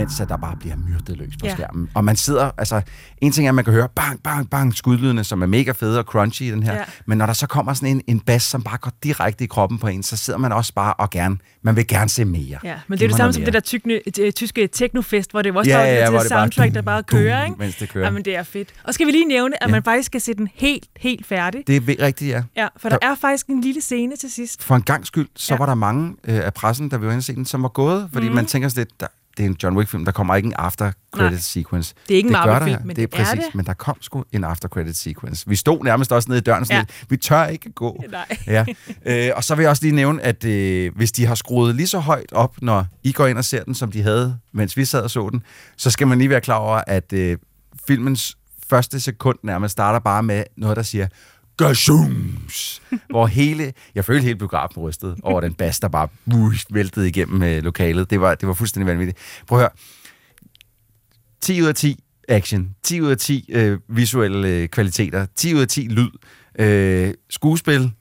Mens 0.00 0.20
at 0.20 0.28
der 0.28 0.36
bare 0.36 0.56
bliver 0.56 0.76
myrdet 0.76 1.16
løs 1.16 1.36
på 1.40 1.46
Ja. 1.46 1.52
skærmen. 1.54 1.90
Og 1.94 2.04
man 2.04 2.16
sidder, 2.16 2.50
altså, 2.58 2.80
en 3.20 3.32
ting 3.32 3.46
er, 3.46 3.50
at 3.50 3.54
man 3.54 3.64
kan 3.64 3.74
høre 3.74 3.88
bang, 3.96 4.22
bang, 4.22 4.50
bang, 4.50 4.74
skudlydene, 4.76 5.24
som 5.24 5.42
er 5.42 5.46
mega 5.46 5.72
fede 5.72 5.98
og 5.98 6.04
crunchy 6.04 6.42
i 6.42 6.50
den 6.50 6.62
her. 6.62 6.74
Ja. 6.74 6.84
Men 7.06 7.18
når 7.18 7.26
der 7.26 7.32
så 7.32 7.46
kommer 7.46 7.74
sådan 7.74 7.88
en, 7.88 8.02
en 8.06 8.20
bass, 8.20 8.46
som 8.46 8.62
bare 8.62 8.78
går 8.78 8.92
direkte 9.04 9.44
i 9.44 9.46
kroppen 9.46 9.78
på 9.78 9.86
en, 9.86 10.02
så 10.02 10.16
sidder 10.16 10.38
man 10.38 10.52
også 10.52 10.74
bare 10.74 10.94
og 10.94 11.10
gerne, 11.10 11.38
man 11.62 11.76
vil 11.76 11.86
gerne 11.86 12.08
se 12.10 12.24
mere. 12.24 12.58
ja, 12.64 12.74
men 12.88 12.98
det 12.98 13.04
er 13.04 13.08
det 13.08 13.16
samme 13.16 13.32
som 13.32 13.44
det 13.44 13.52
der 13.52 13.60
tykne, 13.60 14.00
øh, 14.20 14.32
tyske 14.32 14.66
teknofest, 14.66 15.30
hvor 15.30 15.42
det 15.42 15.56
også 15.56 15.70
Ja, 15.70 15.76
var 15.76 15.84
ja, 15.84 16.10
det 16.10 16.20
det 16.20 16.28
soundtrack, 16.28 16.74
der 16.74 16.82
bare 16.82 17.02
kører. 17.02 17.44
Ikke? 17.44 17.56
mens 17.58 17.76
det 17.76 17.88
kører. 17.88 18.04
Jamen, 18.04 18.24
det 18.24 18.36
er 18.36 18.42
fedt. 18.42 18.68
Og 18.84 18.94
skal 18.94 19.06
vi 19.06 19.12
lige 19.12 19.24
nævne, 19.28 19.62
at 19.62 19.68
Ja. 19.68 19.72
man 19.72 19.82
faktisk 19.82 20.06
skal 20.06 20.20
se 20.20 20.34
den 20.34 20.48
helt, 20.54 20.86
helt 20.96 21.26
færdig. 21.26 21.62
Det 21.66 21.76
er 21.76 22.04
rigtigt, 22.06 22.30
ja. 22.30 22.42
Ja, 22.56 22.68
for 22.76 22.88
der 22.88 22.96
Der- 22.98 23.10
er 23.10 23.14
faktisk 23.20 23.46
en 23.46 23.60
lille 23.60 23.80
scene 23.80 24.16
til 24.16 24.32
sidst. 24.32 24.62
For 24.62 24.76
en 24.76 24.82
gang 24.82 25.06
skyld, 25.06 25.28
så 25.36 25.54
Ja. 25.54 25.58
var 25.58 25.66
der 25.66 25.74
mange 25.74 26.14
øh, 26.28 26.34
af 26.44 26.54
pressen, 26.54 26.90
der 26.90 26.98
vi 26.98 27.06
var 27.06 27.12
inde 27.12 27.20
og 27.20 27.24
se 27.24 27.34
den, 27.34 27.46
som 27.46 27.62
var 27.62 27.68
gået, 27.68 28.08
fordi 28.12 28.28
mm. 28.28 28.34
man 28.34 28.46
tænker 28.46 28.68
sådan 28.68 28.80
lidt, 28.80 29.00
der, 29.00 29.06
det 29.40 29.46
er 29.46 29.50
en 29.50 29.56
John 29.62 29.76
Wick-film, 29.76 30.04
der 30.04 30.12
kommer 30.12 30.34
ikke 30.34 30.46
en 30.46 30.54
after 30.58 30.92
credit 31.12 31.30
Nej. 31.30 31.40
sequence. 31.40 31.94
Det 32.08 32.14
er 32.14 32.16
ikke 32.16 32.28
en 32.28 32.34
gør 32.34 32.46
Marvel-film, 32.46 32.86
men 32.86 32.96
det 32.96 33.02
er 33.02 33.06
det 33.06 33.20
er 33.20 33.24
præcis, 33.24 33.44
det. 33.44 33.54
men 33.54 33.66
der 33.66 33.74
kom 33.74 33.96
sgu 34.00 34.24
en 34.32 34.44
after 34.44 34.68
credit 34.68 34.96
sequence. 34.96 35.48
Vi 35.48 35.56
stod 35.56 35.84
nærmest 35.84 36.12
også 36.12 36.28
nede 36.28 36.38
i 36.38 36.42
døren 36.42 36.64
sådan 36.64 36.76
ja. 36.76 36.80
lidt, 36.80 37.10
vi 37.10 37.16
tør 37.16 37.46
ikke 37.46 37.72
gå. 37.72 38.04
Nej. 38.10 38.38
Ja. 38.46 38.64
Øh, 39.06 39.30
og 39.36 39.44
så 39.44 39.54
vil 39.54 39.62
jeg 39.62 39.70
også 39.70 39.82
lige 39.82 39.94
nævne, 39.94 40.22
at 40.22 40.44
øh, 40.44 40.96
hvis 40.96 41.12
de 41.12 41.26
har 41.26 41.34
skruet 41.34 41.74
lige 41.74 41.86
så 41.86 41.98
højt 41.98 42.32
op, 42.32 42.62
når 42.62 42.86
I 43.02 43.12
går 43.12 43.26
ind 43.26 43.38
og 43.38 43.44
ser 43.44 43.64
den, 43.64 43.74
som 43.74 43.92
de 43.92 44.02
havde, 44.02 44.38
mens 44.52 44.76
vi 44.76 44.84
sad 44.84 45.02
og 45.02 45.10
så 45.10 45.28
den, 45.32 45.42
så 45.76 45.90
skal 45.90 46.06
man 46.06 46.18
lige 46.18 46.30
være 46.30 46.40
klar 46.40 46.56
over, 46.56 46.82
at 46.86 47.12
øh, 47.12 47.36
filmens 47.86 48.36
første 48.70 49.00
sekund 49.00 49.38
nærmest 49.42 49.72
starter 49.72 49.98
bare 49.98 50.22
med 50.22 50.44
noget, 50.56 50.76
der 50.76 50.82
siger 50.82 51.06
Gashums! 51.60 52.82
hvor 53.10 53.26
hele, 53.26 53.72
jeg 53.94 54.04
følte 54.04 54.22
hele 54.22 54.38
biografen 54.38 54.82
rystede 54.82 55.16
over 55.22 55.40
den 55.40 55.54
bas, 55.54 55.80
der 55.80 55.88
bare 55.88 56.08
uh, 56.34 56.54
væltede 56.70 57.08
igennem 57.08 57.42
øh, 57.42 57.62
lokalet. 57.62 58.10
Det 58.10 58.20
var, 58.20 58.34
det 58.34 58.48
var 58.48 58.54
fuldstændig 58.54 58.86
vanvittigt. 58.86 59.18
Prøv 59.46 59.58
at 59.58 59.62
høre. 59.62 59.70
10 61.40 61.62
ud 61.62 61.66
af 61.66 61.74
10 61.74 62.04
action, 62.28 62.74
10 62.82 63.00
ud 63.00 63.10
af 63.10 63.16
10 63.18 63.50
øh, 63.52 63.78
visuelle 63.88 64.48
øh, 64.48 64.68
kvaliteter, 64.68 65.26
10 65.36 65.54
ud 65.54 65.60
af 65.60 65.68
10 65.68 65.80
lyd, 65.80 66.10
øh, 66.58 67.14
skuespil, 67.30 67.92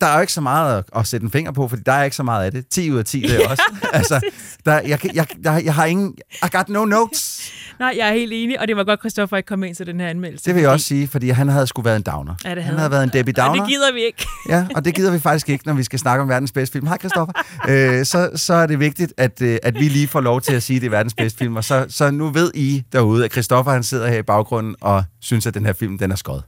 der 0.00 0.06
er 0.06 0.14
jo 0.14 0.20
ikke 0.20 0.32
så 0.32 0.40
meget 0.40 0.78
at, 0.78 0.84
at 0.96 1.06
sætte 1.06 1.24
en 1.24 1.30
finger 1.30 1.52
på, 1.52 1.68
fordi 1.68 1.82
der 1.86 1.92
er 1.92 2.04
ikke 2.04 2.16
så 2.16 2.22
meget 2.22 2.44
af 2.44 2.52
det. 2.52 2.68
10 2.68 2.90
ud 2.92 2.98
af 2.98 3.04
10, 3.04 3.20
det 3.20 3.44
er 3.44 3.48
også. 3.50 3.62
altså, 3.92 4.20
der, 4.66 4.80
jeg, 4.80 5.14
jeg, 5.14 5.26
jeg, 5.44 5.62
jeg 5.64 5.74
har 5.74 5.84
ingen... 5.84 6.14
I 6.44 6.46
got 6.52 6.68
no 6.68 6.84
notes. 6.84 7.50
Nej, 7.80 7.94
jeg 7.98 8.08
er 8.08 8.12
helt 8.12 8.32
enig, 8.34 8.60
og 8.60 8.68
det 8.68 8.76
var 8.76 8.84
godt, 8.84 9.00
Christoffer 9.00 9.36
ikke 9.36 9.46
kom 9.46 9.64
ind 9.64 9.74
til 9.74 9.86
den 9.86 10.00
her 10.00 10.08
anmeldelse. 10.08 10.44
Det 10.44 10.54
vil 10.54 10.60
jeg 10.60 10.70
også 10.70 10.86
sige, 10.86 11.08
fordi 11.08 11.28
han 11.28 11.48
havde 11.48 11.66
sgu 11.66 11.82
været 11.82 11.96
en 11.96 12.02
downer. 12.02 12.34
Ja, 12.44 12.54
det 12.54 12.56
han 12.56 12.64
havde 12.64 12.78
havde 12.78 12.90
været 12.90 13.02
en 13.02 13.10
Debbie 13.12 13.34
Og 13.38 13.46
Downer. 13.46 13.62
det 13.62 13.70
gider 13.72 13.92
vi 13.92 14.00
ikke. 14.04 14.26
Ja, 14.48 14.66
og 14.74 14.84
det 14.84 14.94
gider 14.94 15.12
vi 15.12 15.18
faktisk 15.18 15.48
ikke, 15.48 15.66
når 15.66 15.74
vi 15.74 15.82
skal 15.82 15.98
snakke 15.98 16.22
om 16.22 16.28
verdens 16.28 16.52
bedste 16.52 16.72
film. 16.72 16.86
Hej, 16.86 16.98
Christoffer. 16.98 17.32
øh, 17.68 18.04
så, 18.06 18.30
så 18.34 18.54
er 18.54 18.66
det 18.66 18.80
vigtigt, 18.80 19.14
at, 19.16 19.42
øh, 19.42 19.58
at 19.62 19.74
vi 19.74 19.88
lige 19.88 20.08
får 20.08 20.20
lov 20.20 20.40
til 20.40 20.54
at 20.54 20.62
sige, 20.62 20.76
at 20.76 20.80
det 20.80 20.86
er 20.86 20.90
verdens 20.90 21.14
bedste 21.14 21.38
film. 21.38 21.56
Og 21.56 21.64
så, 21.64 21.86
så 21.88 22.10
nu 22.10 22.30
ved 22.30 22.50
I 22.54 22.82
derude, 22.92 23.24
at 23.24 23.32
Christoffer 23.32 23.72
han 23.72 23.82
sidder 23.82 24.08
her 24.08 24.18
i 24.18 24.22
baggrunden 24.22 24.74
og 24.80 25.04
synes, 25.20 25.46
at 25.46 25.54
den 25.54 25.66
her 25.66 25.72
film 25.72 25.98
den 25.98 26.12
er 26.12 26.16
skød. 26.16 26.40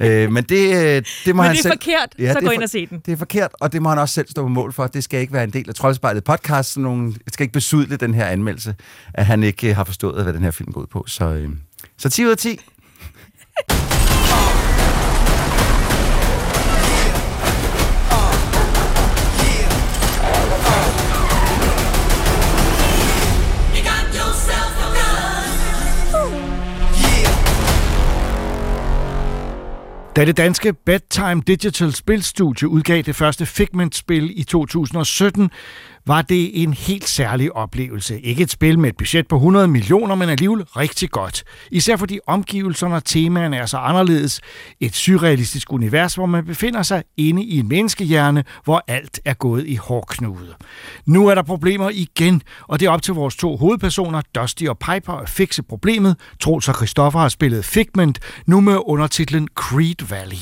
Øh, 0.00 0.32
men 0.32 0.44
det, 0.44 0.74
øh, 0.96 1.02
det 1.24 1.36
må 1.36 1.42
Men 1.42 1.46
han 1.46 1.52
det 1.52 1.58
er 1.58 1.62
selv... 1.62 1.72
forkert, 1.72 2.08
så 2.10 2.16
det 2.18 2.28
er 2.28 2.40
gå 2.40 2.50
ind 2.50 2.62
og 2.62 2.70
se 2.70 2.86
den. 2.86 3.02
Det 3.06 3.12
er 3.12 3.16
forkert, 3.16 3.50
og 3.60 3.72
det 3.72 3.82
må 3.82 3.88
han 3.88 3.98
også 3.98 4.14
selv 4.14 4.28
stå 4.30 4.42
på 4.42 4.48
mål 4.48 4.72
for. 4.72 4.86
Det 4.86 5.04
skal 5.04 5.20
ikke 5.20 5.32
være 5.32 5.44
en 5.44 5.50
del 5.50 5.68
af 5.68 5.74
Troldspejlet 5.74 6.24
podcast. 6.24 6.72
Sådan 6.72 6.82
nogle, 6.82 7.12
det 7.12 7.32
skal 7.32 7.44
ikke 7.44 7.52
besudle 7.52 7.96
den 7.96 8.14
her 8.14 8.26
anmeldelse, 8.26 8.74
at 9.14 9.26
han 9.26 9.42
ikke 9.42 9.68
øh, 9.68 9.76
har 9.76 9.84
forstået, 9.84 10.22
hvad 10.22 10.32
den 10.32 10.42
her 10.42 10.50
film 10.50 10.72
går 10.72 10.80
ud 10.80 10.86
på. 10.86 11.04
Så, 11.06 11.24
øh, 11.24 11.48
så 11.96 12.10
10 12.10 12.24
ud 12.24 12.30
af 12.30 12.36
10. 12.36 12.60
Da 30.16 30.24
det 30.24 30.36
danske 30.36 30.72
Bedtime 30.72 31.42
Digital 31.46 31.92
Spilstudie 31.92 32.68
udgav 32.68 33.02
det 33.02 33.16
første 33.16 33.46
Figment-spil 33.46 34.40
i 34.40 34.42
2017, 34.42 35.50
var 36.06 36.22
det 36.22 36.62
en 36.62 36.72
helt 36.72 37.08
særlig 37.08 37.52
oplevelse. 37.52 38.20
Ikke 38.20 38.42
et 38.42 38.50
spil 38.50 38.78
med 38.78 38.88
et 38.88 38.96
budget 38.96 39.28
på 39.28 39.36
100 39.36 39.68
millioner, 39.68 40.14
men 40.14 40.28
alligevel 40.28 40.64
rigtig 40.64 41.10
godt. 41.10 41.44
Især 41.70 41.96
fordi 41.96 42.18
omgivelserne 42.26 42.94
og 42.94 43.04
temaerne 43.04 43.56
er 43.56 43.66
så 43.66 43.76
anderledes. 43.78 44.40
Et 44.80 44.94
surrealistisk 44.94 45.72
univers, 45.72 46.14
hvor 46.14 46.26
man 46.26 46.44
befinder 46.46 46.82
sig 46.82 47.02
inde 47.16 47.44
i 47.44 47.58
en 47.58 47.68
menneskehjerne, 47.68 48.44
hvor 48.64 48.84
alt 48.88 49.20
er 49.24 49.34
gået 49.34 49.66
i 49.66 49.76
hårdknude. 49.76 50.54
Nu 51.06 51.28
er 51.28 51.34
der 51.34 51.42
problemer 51.42 51.90
igen, 51.92 52.42
og 52.68 52.80
det 52.80 52.86
er 52.86 52.90
op 52.90 53.02
til 53.02 53.14
vores 53.14 53.36
to 53.36 53.56
hovedpersoner, 53.56 54.22
Dusty 54.34 54.64
og 54.64 54.78
Piper, 54.78 55.12
at 55.12 55.28
fikse 55.28 55.62
problemet. 55.62 56.16
Troels 56.40 56.68
og 56.68 56.74
Christoffer 56.74 57.20
har 57.20 57.28
spillet 57.28 57.64
Figment, 57.64 58.18
nu 58.46 58.60
med 58.60 58.78
undertitlen 58.86 59.48
Creed 59.54 60.08
Valley. 60.10 60.36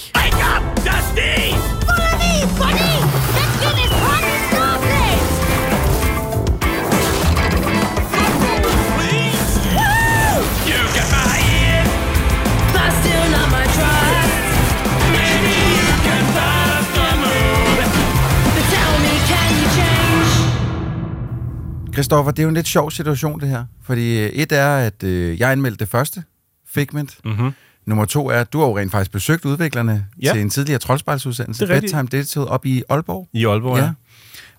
Christoffer, 21.98 22.32
det 22.32 22.38
er 22.38 22.42
jo 22.42 22.48
en 22.48 22.54
lidt 22.54 22.66
sjov 22.68 22.90
situation, 22.90 23.40
det 23.40 23.48
her. 23.48 23.64
Fordi 23.82 24.18
øh, 24.24 24.28
et 24.30 24.52
er, 24.52 24.76
at 24.76 25.02
øh, 25.02 25.40
jeg 25.40 25.52
anmeldte 25.52 25.78
det 25.78 25.88
første, 25.88 26.22
Figment. 26.66 27.18
Mm-hmm. 27.24 27.50
Nummer 27.86 28.04
to 28.04 28.30
er, 28.30 28.40
at 28.40 28.52
du 28.52 28.58
har 28.60 28.66
jo 28.66 28.78
rent 28.78 28.92
faktisk 28.92 29.10
besøgt 29.12 29.44
udviklerne 29.44 30.06
Ja. 30.22 30.32
til 30.32 30.40
en 30.40 30.50
tidligere 30.50 30.78
troldspejlsudsendelse. 30.78 31.66
Bedtime 31.66 32.08
Digital, 32.12 32.42
op 32.48 32.66
i 32.66 32.82
Aalborg. 32.88 33.28
I 33.32 33.44
Aalborg, 33.46 33.78
ja. 33.78 33.90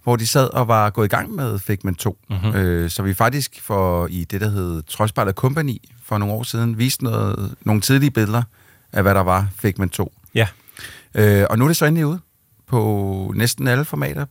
Hvor 0.03 0.15
de 0.15 0.27
sad 0.27 0.53
og 0.53 0.67
var 0.67 0.89
gået 0.89 1.05
i 1.05 1.10
gang 1.10 1.36
med 1.36 1.60
Figment 1.60 2.00
2. 2.00 2.17
Mhm. 2.29 2.39
Mm-hmm. 2.39 2.55
Øh, 2.60 2.89
så 2.89 3.03
vi 3.03 3.13
faktisk 3.13 3.62
for 3.62 4.08
i 4.08 4.24
det, 4.24 4.41
der 4.41 4.50
hed 4.50 4.84
Troldspejlet 4.84 5.36
Company 5.36 5.77
for 6.03 6.17
nogle 6.17 6.34
år 6.34 6.43
siden, 6.43 6.77
viste 6.77 7.03
noget, 7.03 7.55
nogle 7.62 7.81
tidlige 7.81 8.12
billeder 8.12 8.43
af, 8.93 9.01
hvad 9.01 9.15
der 9.15 9.22
var 9.22 9.48
Figment 9.60 9.91
2. 9.91 10.13
Ja. 10.36 10.48
Øh, 11.15 11.46
og 11.50 11.58
nu 11.60 11.65
er 11.65 11.69
det 11.69 11.77
så 11.77 11.86
endelig 11.86 12.05
ude 12.05 12.19
på 12.67 13.34
næsten 13.36 13.67
alle 13.67 13.86
formater. 13.86 14.25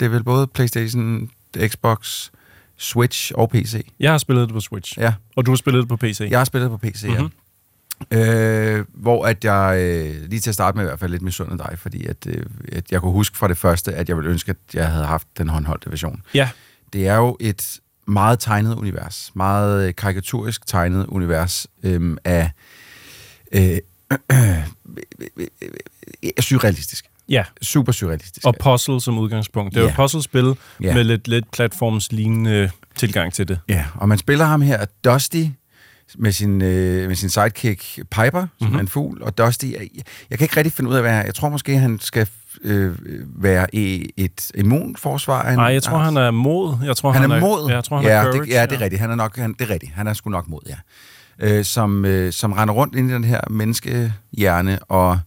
Det 0.00 0.06
er 0.06 0.10
vel 0.10 0.24
både 0.24 0.46
PlayStation, 0.46 1.30
Xbox, 1.68 2.28
Switch 2.78 3.32
og 3.34 3.50
PC. 3.50 3.86
Jeg 4.00 4.10
har 4.10 4.18
spillet 4.18 4.48
det 4.48 4.54
på 4.54 4.60
Switch. 4.60 4.98
Ja, 4.98 5.14
Og 5.36 5.46
du 5.46 5.50
har 5.50 5.56
spillet 5.56 5.80
det 5.82 5.88
på 5.88 5.96
PC. 5.96 6.26
jeg 6.30 6.40
har 6.40 6.44
spillet 6.44 6.70
på 6.70 6.76
PC, 6.76 7.04
Mhm. 7.04 7.12
ja. 7.12 7.28
Øh, 8.78 8.84
hvor 8.94 9.26
at 9.26 9.44
jeg, 9.44 9.76
øh, 9.80 10.30
lige 10.30 10.40
til 10.40 10.50
at 10.50 10.54
starte 10.54 10.76
med 10.76 10.84
i 10.84 10.88
hvert 10.88 10.98
fald, 11.00 11.10
lidt 11.10 11.22
misundet 11.22 11.58
dig, 11.58 11.78
fordi 11.78 12.06
at, 12.06 12.26
øh, 12.26 12.46
at 12.72 12.92
jeg 12.92 13.00
kunne 13.00 13.12
huske 13.12 13.36
fra 13.38 13.48
det 13.48 13.56
første, 13.56 13.94
at 13.94 14.08
jeg 14.08 14.16
ville 14.16 14.30
ønske, 14.30 14.50
at 14.50 14.74
jeg 14.74 14.88
havde 14.90 15.04
haft 15.06 15.28
den 15.38 15.48
håndholdte 15.48 15.90
version. 15.90 16.22
Ja. 16.34 16.48
Det 16.92 17.08
er 17.08 17.14
jo 17.16 17.36
et 17.40 17.80
meget 18.06 18.38
tegnet 18.40 18.74
univers, 18.74 19.30
meget 19.34 19.88
øh, 19.88 19.94
karikaturisk 19.94 20.66
tegnet 20.66 21.06
univers 21.06 21.66
øh, 21.82 22.16
af 22.24 22.50
øh, 23.52 23.78
surrealistisk. 26.40 27.06
Ja. 27.32 27.44
Super 27.62 27.92
surrealistisk. 27.92 28.46
Og 28.46 28.54
puzzle 28.60 29.00
som 29.00 29.18
udgangspunkt. 29.18 29.70
Det 29.74 29.76
er 29.76 29.82
jo 29.82 29.86
Ja. 29.86 29.92
et 29.92 29.96
puzzlespil 29.96 30.54
Ja. 30.82 30.94
med 30.94 31.04
lidt, 31.04 31.28
lidt 31.28 31.50
platformslignende 31.52 32.70
tilgang 32.96 33.32
til 33.32 33.48
det. 33.48 33.58
Ja, 33.68 33.84
og 33.94 34.08
man 34.08 34.18
spiller 34.18 34.44
ham 34.44 34.60
her, 34.62 34.84
Dusty, 35.04 35.44
med 36.18 36.32
sin, 36.32 36.62
øh, 36.62 37.08
med 37.08 37.16
sin 37.16 37.30
sidekick 37.30 37.94
Piper, 37.96 38.30
som 38.30 38.40
Mhm. 38.40 38.48
mm-hmm. 38.60 38.76
er 38.76 38.80
en 38.80 38.88
fugl, 38.88 39.22
og 39.22 39.38
Dusty, 39.38 39.64
jeg, 39.66 39.88
jeg 40.30 40.38
kan 40.38 40.44
ikke 40.44 40.56
rigtig 40.56 40.72
finde 40.72 40.90
ud 40.90 40.94
af, 40.94 41.02
hvad 41.02 41.12
jeg, 41.14 41.26
jeg 41.26 41.34
tror 41.34 41.48
måske, 41.48 41.78
han 41.78 41.98
skal 42.00 42.26
øh, 42.64 42.92
være 43.42 43.74
i 43.74 44.10
et 44.16 44.50
immunforsvar. 44.54 45.44
Han, 45.46 45.54
Nej, 45.58 45.64
jeg 45.66 45.82
tror, 45.82 45.98
han 45.98 46.16
er 46.16 46.30
mod. 46.30 46.76
Jeg 46.84 46.96
tror, 46.96 47.12
han 47.12 47.30
er 47.30 47.40
mod. 47.40 47.68
Ja, 47.68 47.74
jeg 47.74 47.84
tror, 47.84 47.96
han 47.96 48.06
ja, 48.06 48.12
er 48.12 48.22
courage. 48.22 48.40
det, 48.42 48.48
ja, 48.48 48.66
det 48.66 48.72
er 48.72 48.80
rigtigt. 48.80 49.00
Han 49.00 49.10
er 49.10 49.14
nok, 49.14 49.36
han, 49.36 49.52
det 49.52 49.60
er 49.60 49.70
rigtigt. 49.70 49.92
Han 49.92 50.06
er 50.06 50.12
sgu 50.14 50.30
nok 50.30 50.48
mod, 50.48 50.60
ja. 50.68 50.76
Øh, 51.40 51.64
som, 51.64 52.04
øh, 52.04 52.32
som 52.32 52.52
render 52.52 52.74
rundt 52.74 52.94
ind 52.96 53.10
i 53.10 53.14
den 53.14 53.24
her 53.24 53.40
menneskehjerne, 53.50 54.78
og 54.82 55.18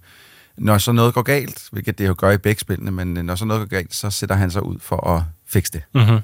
når 0.57 0.77
så 0.77 0.91
noget 0.91 1.13
går 1.13 1.21
galt, 1.21 1.63
hvilket 1.71 1.97
det 1.97 2.07
jo 2.07 2.15
gør 2.17 2.31
i 2.31 2.37
begge 2.37 2.61
spillene, 2.61 2.91
men 2.91 3.17
øh, 3.17 3.23
når 3.23 3.35
så 3.35 3.45
noget 3.45 3.69
går 3.69 3.77
galt, 3.77 3.93
så 3.95 4.09
sætter 4.09 4.35
han 4.35 4.51
sig 4.51 4.63
ud 4.65 4.79
for 4.79 5.07
at 5.15 5.23
fikse 5.47 5.71
det. 5.73 5.83
Mm-hmm. 5.93 6.19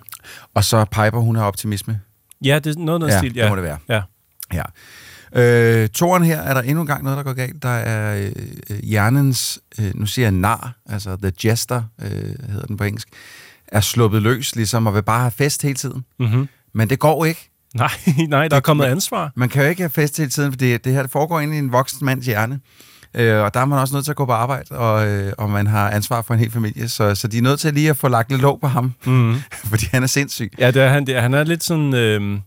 Og 0.53 0.63
så 0.63 0.85
Piper, 0.85 1.19
hun 1.19 1.35
har 1.35 1.43
optimisme. 1.43 1.99
Ja, 2.43 2.59
det 2.59 2.75
er 2.75 2.79
noget, 2.79 2.99
noget 2.99 3.13
Ja, 3.13 3.17
stil. 3.17 3.35
det 3.35 3.49
må 3.49 3.55
det 3.55 3.63
være. 3.63 3.77
Ja. 3.89 4.01
Ja. 4.53 4.63
Øh, 5.35 5.89
toren 5.89 6.23
her 6.23 6.37
er 6.41 6.53
der 6.53 6.61
endnu 6.61 6.81
en 6.81 6.87
gang 6.87 7.03
noget, 7.03 7.17
der 7.17 7.23
går 7.23 7.33
galt. 7.33 7.63
Der 7.63 7.69
er 7.69 8.17
øh, 8.25 8.31
øh, 8.69 8.79
hjernens, 8.83 9.59
øh, 9.79 9.91
nu 9.95 10.05
siger 10.05 10.25
jeg 10.25 10.31
nar, 10.31 10.73
altså 10.89 11.15
The 11.15 11.31
Jester, 11.45 11.83
øh, 12.01 12.09
hedder 12.49 12.65
den 12.67 12.77
på 12.77 12.83
engelsk, 12.83 13.07
er 13.67 13.81
sluppet 13.81 14.21
løs 14.21 14.55
ligesom 14.55 14.87
og 14.87 14.93
vil 14.93 15.03
bare 15.03 15.19
have 15.21 15.31
fest 15.31 15.61
hele 15.61 15.75
tiden. 15.75 16.05
Mm-hmm. 16.19 16.47
Men 16.73 16.89
det 16.89 16.99
går 16.99 17.25
ikke. 17.25 17.49
Nej, 17.75 17.91
nej, 18.27 18.47
der 18.47 18.55
er 18.55 18.59
kommet 18.59 18.85
ansvar. 18.85 19.31
Man 19.35 19.49
kan 19.49 19.63
jo 19.63 19.69
ikke 19.69 19.81
have 19.81 19.89
fest 19.89 20.17
hele 20.17 20.29
tiden, 20.29 20.51
for 20.51 20.57
det, 20.57 20.83
det 20.85 20.93
her 20.93 21.01
det 21.01 21.11
foregår 21.11 21.39
inde 21.39 21.55
i 21.55 21.59
en 21.59 21.71
voksen 21.71 22.05
mands 22.05 22.25
hjerne. 22.25 22.59
Øh, 23.13 23.43
og 23.43 23.53
der 23.53 23.59
er 23.59 23.65
man 23.65 23.79
også 23.79 23.93
nødt 23.95 24.05
til 24.05 24.11
at 24.11 24.15
gå 24.15 24.25
på 24.25 24.31
arbejde, 24.31 24.75
og, 24.77 25.07
øh, 25.07 25.33
og 25.37 25.49
man 25.49 25.67
har 25.67 25.89
ansvar 25.89 26.21
for 26.21 26.33
en 26.33 26.39
hel 26.39 26.51
familie. 26.51 26.89
Så, 26.89 27.15
så 27.15 27.27
de 27.27 27.37
er 27.37 27.41
nødt 27.41 27.59
til 27.59 27.73
lige 27.73 27.89
at 27.89 27.97
få 27.97 28.07
lagt 28.07 28.29
lidt 28.29 28.41
låg 28.41 28.61
på 28.61 28.67
ham, 28.67 28.93
Mm-hmm. 29.05 29.35
fordi 29.71 29.85
han 29.91 30.03
er 30.03 30.07
sindssyg. 30.07 30.51
Ja, 30.59 30.71
det 30.71 30.81
er 30.81 30.89
han. 30.89 31.07
Det 31.07 31.15
er, 31.15 31.21
han 31.21 31.33
er 31.33 31.43
lidt 31.43 31.63
sådan... 31.63 31.93
Øh, 31.93 32.39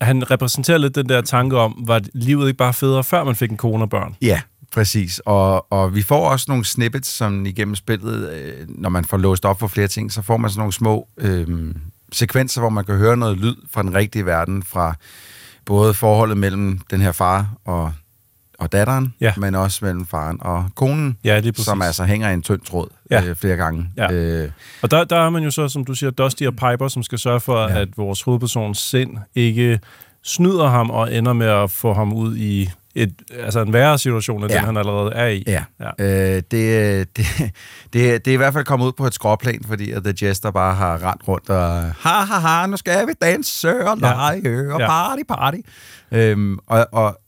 han 0.00 0.30
repræsenterer 0.30 0.78
lidt 0.78 0.94
den 0.94 1.08
der 1.08 1.20
tanke 1.20 1.58
om, 1.58 1.84
var 1.86 2.00
livet 2.14 2.46
ikke 2.48 2.58
bare 2.58 2.74
federe, 2.74 3.04
før 3.04 3.24
man 3.24 3.36
fik 3.36 3.50
en 3.50 3.56
kone 3.56 3.84
og 3.84 3.90
børn? 3.90 4.16
Ja, 4.22 4.40
præcis. 4.72 5.18
Og, 5.18 5.72
og 5.72 5.94
vi 5.94 6.02
får 6.02 6.30
også 6.30 6.46
nogle 6.48 6.64
snippets, 6.64 7.08
som 7.08 7.46
igennem 7.46 7.74
spillet, 7.74 8.30
øh, 8.30 8.52
når 8.68 8.88
man 8.88 9.04
får 9.04 9.16
låst 9.16 9.44
op 9.44 9.60
for 9.60 9.66
flere 9.66 9.88
ting, 9.88 10.12
så 10.12 10.22
får 10.22 10.36
man 10.36 10.50
sådan 10.50 10.60
nogle 10.60 10.72
små 10.72 11.08
øh, 11.18 11.74
sekvenser, 12.12 12.60
hvor 12.60 12.70
man 12.70 12.84
kan 12.84 12.96
høre 12.96 13.16
noget 13.16 13.38
lyd 13.38 13.54
fra 13.70 13.82
den 13.82 13.94
rigtige 13.94 14.26
verden, 14.26 14.62
fra 14.62 14.94
både 15.64 15.94
forholdet 15.94 16.36
mellem 16.36 16.80
den 16.90 17.00
her 17.00 17.12
far 17.12 17.46
og, 17.64 17.92
og 18.60 18.72
datteren, 18.72 19.14
Ja. 19.20 19.32
men 19.36 19.54
også 19.54 19.84
mellem 19.84 20.06
faren 20.06 20.38
og 20.40 20.64
konen, 20.76 21.16
Ja, 21.24 21.42
som 21.56 21.82
altså 21.82 22.04
hænger 22.04 22.30
i 22.30 22.34
en 22.34 22.42
tynd 22.42 22.60
tråd 22.60 22.88
Ja. 23.10 23.24
øh, 23.24 23.36
flere 23.36 23.56
gange. 23.56 23.86
Ja. 23.96 24.12
Øh, 24.12 24.50
Og 24.82 24.90
der, 24.90 25.04
der 25.04 25.16
er 25.16 25.30
man 25.30 25.42
jo 25.42 25.50
så, 25.50 25.68
som 25.68 25.84
du 25.84 25.94
siger, 25.94 26.10
Dusty 26.10 26.42
og 26.42 26.52
Piper, 26.52 26.88
som 26.88 27.02
skal 27.02 27.18
sørge 27.18 27.40
for, 27.40 27.58
Ja. 27.68 27.80
at 27.80 27.88
vores 27.96 28.22
hovedpersons 28.22 28.78
sind 28.78 29.16
ikke 29.34 29.80
snyder 30.24 30.66
ham 30.68 30.90
og 30.90 31.14
ender 31.14 31.32
med 31.32 31.46
at 31.46 31.70
få 31.70 31.92
ham 31.94 32.12
ud 32.12 32.36
i 32.36 32.70
et, 32.94 33.14
altså 33.38 33.60
en 33.60 33.72
værre 33.72 33.98
situation, 33.98 34.42
end 34.42 34.50
Ja. 34.52 34.56
den 34.58 34.64
han 34.66 34.76
allerede 34.76 35.12
er 35.12 35.26
i. 35.26 35.44
Ja, 35.46 35.64
Ja. 35.80 35.90
Øh, 36.36 36.42
det, 36.50 37.16
det, 37.16 37.26
det, 37.92 38.24
det 38.24 38.28
er 38.28 38.32
i 38.32 38.36
hvert 38.36 38.52
fald 38.52 38.64
kommet 38.64 38.86
ud 38.86 38.92
på 38.92 39.06
et 39.06 39.14
skråplan, 39.14 39.64
fordi 39.68 39.90
at 39.92 40.04
The 40.04 40.26
Jester 40.28 40.50
bare 40.50 40.74
har 40.74 41.10
rendt 41.10 41.28
rundt 41.28 41.50
og 41.50 41.82
ha 41.82 42.08
ha 42.24 42.38
ha, 42.48 42.66
nu 42.66 42.76
skal 42.76 43.06
vi 43.06 43.12
danse 43.22 43.84
og 43.86 43.98
Ja. 44.02 44.08
lege 44.08 44.74
og 44.74 44.80
Ja. 44.80 44.86
party 44.86 45.22
party. 45.28 45.56
Øhm, 46.12 46.58
og, 46.66 46.86
og 46.92 47.18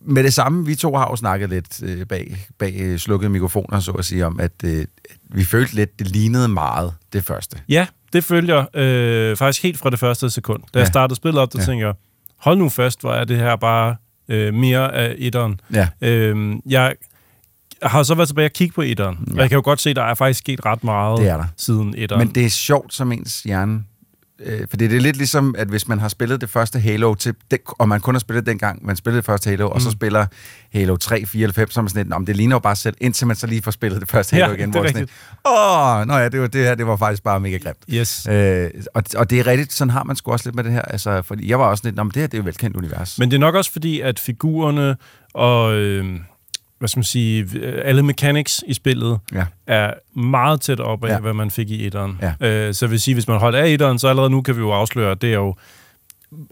med 0.00 0.24
det 0.24 0.34
samme, 0.34 0.66
vi 0.66 0.74
to 0.74 0.96
har 0.96 1.08
jo 1.10 1.16
snakket 1.16 1.48
lidt 1.50 1.82
øh, 1.82 2.06
bag, 2.06 2.36
bag 2.58 2.74
øh, 2.80 2.98
slukkede 2.98 3.30
mikrofoner, 3.30 3.80
så 3.80 3.90
at 3.92 4.04
sige, 4.04 4.26
om 4.26 4.40
at 4.40 4.52
øh, 4.64 4.84
vi 5.34 5.44
følte 5.44 5.74
lidt, 5.74 5.98
det 5.98 6.08
lignede 6.08 6.48
meget 6.48 6.94
det 7.12 7.24
første. 7.24 7.58
Ja, 7.68 7.86
det 8.12 8.24
følger 8.24 8.64
øh, 8.74 9.36
faktisk 9.36 9.62
helt 9.62 9.78
fra 9.78 9.90
det 9.90 9.98
første 9.98 10.30
sekund. 10.30 10.62
Da 10.74 10.78
jeg 10.78 10.84
Ja. 10.86 10.90
startede 10.90 11.16
spillet 11.16 11.40
op, 11.42 11.52
der 11.52 11.58
Ja. 11.60 11.64
tænker 11.66 11.86
jeg, 11.86 11.94
hold 12.38 12.58
nu 12.58 12.68
fast, 12.68 13.00
hvor 13.00 13.12
er 13.12 13.24
det 13.24 13.36
her 13.38 13.56
bare 13.56 13.96
øh, 14.28 14.54
mere 14.54 14.94
af 14.94 15.14
etteren. 15.18 15.60
Ja. 15.72 15.88
Øh, 16.00 16.52
jeg 16.66 16.94
jeg 17.82 17.90
har 17.90 18.02
så 18.02 18.14
været 18.14 18.28
tilbage 18.28 18.46
og 18.46 18.52
kigge 18.52 18.74
på 18.74 18.82
etteren. 18.82 19.18
Ja. 19.26 19.32
Og 19.32 19.38
jeg 19.38 19.48
kan 19.48 19.56
jo 19.56 19.62
godt 19.64 19.80
se, 19.80 19.94
der 19.94 20.02
er 20.02 20.14
faktisk 20.14 20.38
sket 20.38 20.64
ret 20.66 20.84
meget 20.84 21.18
Det 21.18 21.28
er 21.28 21.36
der. 21.36 21.44
siden 21.56 21.94
etteren. 21.96 22.26
Men 22.26 22.34
det 22.34 22.44
er 22.44 22.48
sjovt, 22.50 22.94
som 22.94 23.12
ens 23.12 23.42
hjerne... 23.42 23.84
Øh, 24.40 24.60
fordi 24.70 24.88
det 24.88 24.96
er 24.96 25.00
lidt 25.00 25.16
ligesom, 25.16 25.54
at 25.58 25.68
hvis 25.68 25.88
man 25.88 25.98
har 26.00 26.08
spillet 26.08 26.40
det 26.40 26.50
første 26.50 26.78
Halo, 26.78 27.14
til, 27.14 27.34
det, 27.50 27.60
og 27.66 27.88
man 27.88 28.00
kun 28.00 28.14
har 28.14 28.18
spillet 28.18 28.46
den 28.46 28.58
gang, 28.58 28.86
man 28.86 28.96
spillede 28.96 29.16
det 29.16 29.26
første 29.26 29.50
Halo, 29.50 29.66
mm. 29.68 29.72
og 29.72 29.80
så 29.80 29.90
spiller 29.90 30.26
Halo 30.72 30.96
3, 30.96 31.26
4 31.26 31.42
eller 31.42 31.54
5, 31.54 31.70
så 31.70 31.80
er 31.80 31.82
man 31.82 31.88
sådan 31.88 32.00
lidt, 32.00 32.08
"Nå, 32.08 32.18
men 32.18 32.26
det 32.26 32.36
ligner 32.36 32.54
jo 32.56 32.60
bare 32.60 32.76
selv, 32.76 32.94
indtil 33.00 33.26
man 33.26 33.36
så 33.36 33.46
lige 33.46 33.62
får 33.62 33.70
spillet 33.70 34.00
det 34.00 34.08
første 34.08 34.34
Halo 34.36 34.46
Ja, 34.48 34.54
igen. 34.54 34.68
det 34.72 34.76
er 34.76 34.80
hvor 34.80 34.88
sådan 34.88 35.08
Åh, 36.02 36.06
nå 36.06 36.16
ja, 36.22 36.28
det, 36.28 36.40
var, 36.40 36.46
det 36.46 36.64
her 36.64 36.74
det 36.74 36.86
var 36.86 36.96
faktisk 36.96 37.22
bare 37.22 37.40
mega 37.40 37.56
grimt. 37.56 37.84
Yes. 37.90 38.26
Øh, 38.30 38.70
og, 38.94 39.02
og 39.16 39.30
det 39.30 39.40
er 39.40 39.46
rigtigt, 39.46 39.72
sådan 39.72 39.90
har 39.90 40.04
man 40.04 40.16
sgu 40.16 40.32
også 40.32 40.46
lidt 40.48 40.56
med 40.56 40.64
det 40.64 40.72
her. 40.72 40.82
Altså, 40.82 41.22
fordi 41.22 41.50
jeg 41.50 41.58
var 41.58 41.66
også 41.66 41.84
lidt, 41.84 41.96
Nå, 41.96 42.02
men 42.02 42.10
det 42.14 42.20
her 42.20 42.26
det 42.26 42.34
er 42.34 42.38
jo 42.38 42.42
et 42.42 42.46
velkendt 42.46 42.76
univers. 42.76 43.18
Men 43.18 43.30
det 43.30 43.36
er 43.36 43.40
nok 43.40 43.54
også 43.54 43.72
fordi, 43.72 44.00
at 44.00 44.18
figurerne 44.18 44.96
og 45.34 45.74
øh, 45.74 46.20
hvad 46.82 46.88
skal 46.88 46.98
man 46.98 47.04
sige, 47.04 47.46
øh, 47.54 47.82
alle 47.84 48.02
mechanics 48.02 48.64
i 48.66 48.74
spillet 48.74 49.18
Ja. 49.34 49.44
er 49.66 49.94
meget 50.20 50.60
tæt 50.60 50.80
op 50.80 51.04
af, 51.04 51.08
Ja. 51.08 51.18
hvad 51.18 51.34
man 51.34 51.50
fik 51.50 51.70
i 51.70 51.86
etteren. 51.86 52.20
Ja. 52.40 52.48
Øh, 52.68 52.74
så 52.74 52.86
vil 52.86 53.00
sige, 53.00 53.14
hvis 53.14 53.28
man 53.28 53.38
holdt 53.38 53.56
af 53.56 53.68
etteren, 53.68 53.98
så 53.98 54.08
allerede 54.08 54.30
nu 54.30 54.42
kan 54.42 54.56
vi 54.56 54.60
jo 54.60 54.70
afsløre, 54.70 55.10
at 55.10 55.22
det 55.22 55.30
er 55.30 55.34
jo 55.34 55.54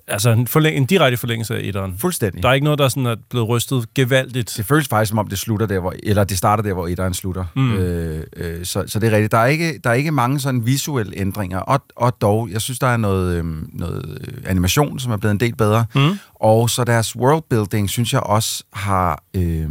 altså 0.09 0.31
en, 0.31 0.47
forlæng- 0.49 0.77
en 0.77 0.85
direkte 0.87 1.17
forlængelse 1.17 1.57
af 1.57 1.61
etteren. 1.63 1.95
Fuldstændig. 1.99 2.43
Der 2.43 2.49
er 2.49 2.53
ikke 2.53 2.65
noget, 2.65 2.79
der 2.79 2.89
sådan 2.89 3.07
er 3.07 3.17
blevet 3.31 3.49
rystet 3.49 3.95
gevaldigt. 3.95 4.55
Det 4.57 4.65
føles 4.67 4.89
faktisk 4.89 5.09
som 5.09 5.19
om, 5.19 5.27
det 5.29 5.39
slutter 5.39 5.67
der, 5.67 5.81
hvor, 5.81 5.95
eller 6.03 6.25
det 6.25 6.39
starter 6.39 6.63
der, 6.63 6.73
hvor 6.73 6.87
etteren 6.89 7.15
slutter. 7.15 7.45
Mm. 7.57 7.75
Øh, 7.75 8.25
øh, 8.37 8.65
så, 8.65 8.85
så 8.87 8.99
det 8.99 9.07
er 9.09 9.13
rigtigt. 9.13 9.33
Der 9.33 9.39
er 9.39 9.47
ikke, 9.47 9.79
der 9.85 9.91
er 9.91 9.95
ikke 9.95 10.11
mange 10.11 10.41
sådan 10.41 10.67
visuelle 10.67 11.13
ændringer, 11.17 11.59
og, 11.59 11.81
og 11.97 12.21
dog, 12.21 12.49
jeg 12.53 12.61
synes, 12.61 12.79
der 12.79 12.87
er 12.87 12.97
noget, 12.97 13.37
øh, 13.37 13.45
noget 13.73 14.19
animation, 14.47 14.99
som 14.99 15.13
er 15.13 15.17
blevet 15.17 15.33
en 15.35 15.41
del 15.41 15.55
bedre. 15.57 15.85
Mm. 15.95 16.19
Og 16.35 16.71
så 16.71 16.85
deres 16.85 17.17
worldbuilding, 17.17 17.91
synes 17.91 18.13
jeg 18.13 18.21
også 18.21 18.65
har... 18.73 19.23
Øh, 19.37 19.67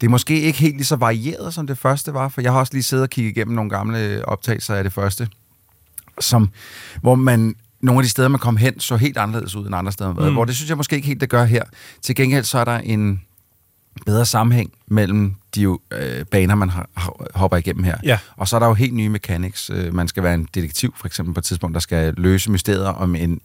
det 0.00 0.06
er 0.06 0.10
måske 0.10 0.40
ikke 0.40 0.58
helt 0.58 0.76
lige 0.76 0.86
så 0.86 0.96
varieret, 0.96 1.54
som 1.54 1.66
det 1.66 1.78
første 1.78 2.14
var, 2.14 2.28
for 2.28 2.40
jeg 2.40 2.52
har 2.52 2.58
også 2.58 2.72
lige 2.72 2.82
siddet 2.82 3.02
og 3.02 3.10
kigget 3.10 3.30
igennem 3.30 3.54
nogle 3.54 3.70
gamle 3.70 4.28
optagelser 4.28 4.74
af 4.74 4.84
det 4.84 4.92
første, 4.92 5.28
som, 6.20 6.50
hvor 7.00 7.14
man 7.14 7.54
nogle 7.80 7.98
af 7.98 8.02
de 8.02 8.08
steder, 8.08 8.28
man 8.28 8.40
kom 8.40 8.56
hen, 8.56 8.80
så 8.80 8.96
helt 8.96 9.18
anderledes 9.18 9.54
ud 9.54 9.66
end 9.66 9.74
andre 9.74 9.92
steder, 9.92 10.12
mm. 10.12 10.32
hvor 10.32 10.44
det 10.44 10.56
synes 10.56 10.68
jeg 10.68 10.76
måske 10.76 10.96
ikke 10.96 11.08
helt, 11.08 11.20
det 11.20 11.28
gør 11.28 11.44
her. 11.44 11.64
Til 12.02 12.14
gengæld 12.14 12.44
så 12.44 12.58
er 12.58 12.64
der 12.64 12.78
en 12.78 13.22
bedre 14.06 14.26
sammenhæng 14.26 14.72
mellem 14.86 15.34
de 15.54 15.62
øh, 15.62 16.24
baner, 16.30 16.54
man 16.54 16.70
har, 16.70 16.88
hopper 17.34 17.56
igennem 17.56 17.84
her. 17.84 17.96
Ja. 18.04 18.18
Og 18.36 18.48
så 18.48 18.56
er 18.56 18.60
der 18.60 18.66
jo 18.66 18.74
helt 18.74 18.94
nye 18.94 19.08
mechanics. 19.08 19.70
Øh, 19.70 19.94
man 19.94 20.08
skal 20.08 20.22
være 20.22 20.34
en 20.34 20.48
detektiv, 20.54 20.94
for 20.96 21.06
eksempel 21.06 21.34
på 21.34 21.40
et 21.40 21.44
tidspunkt, 21.44 21.74
der 21.74 21.80
skal 21.80 22.14
løse 22.16 22.50
mysterier 22.50 22.88
om 22.88 23.14
en, 23.14 23.40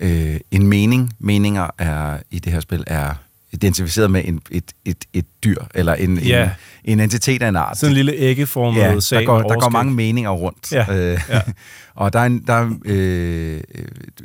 øh, 0.00 0.40
en 0.50 0.66
mening. 0.66 1.12
Meninger 1.18 1.70
er 1.78 2.18
i 2.30 2.38
det 2.38 2.52
her 2.52 2.60
spil 2.60 2.84
er 2.86 3.14
identificeret 3.52 4.10
med 4.10 4.22
en, 4.24 4.40
et, 4.50 4.72
et, 4.84 5.04
et 5.12 5.26
dyr, 5.44 5.56
eller 5.74 5.94
en, 5.94 6.18
Ja. 6.18 6.42
en, 6.44 6.50
en 6.92 7.00
entitet 7.00 7.42
af 7.42 7.48
en 7.48 7.56
art. 7.56 7.78
Sådan 7.78 7.90
en 7.90 7.94
lille 7.94 8.12
æggeformet 8.14 8.80
Ja, 8.80 9.00
sag 9.00 9.18
der 9.20 9.26
går, 9.26 9.42
der 9.42 9.60
går 9.60 9.68
mange 9.68 9.92
meninger 9.94 10.30
rundt. 10.30 10.72
Ja, 10.72 10.86
Øh, 11.12 11.20
ja. 11.28 11.40
og 11.94 12.12
der 12.12 12.18
er, 12.20 12.24
en, 12.26 12.44
der 12.46 12.54
er 12.54 12.70
øh, 12.84 13.60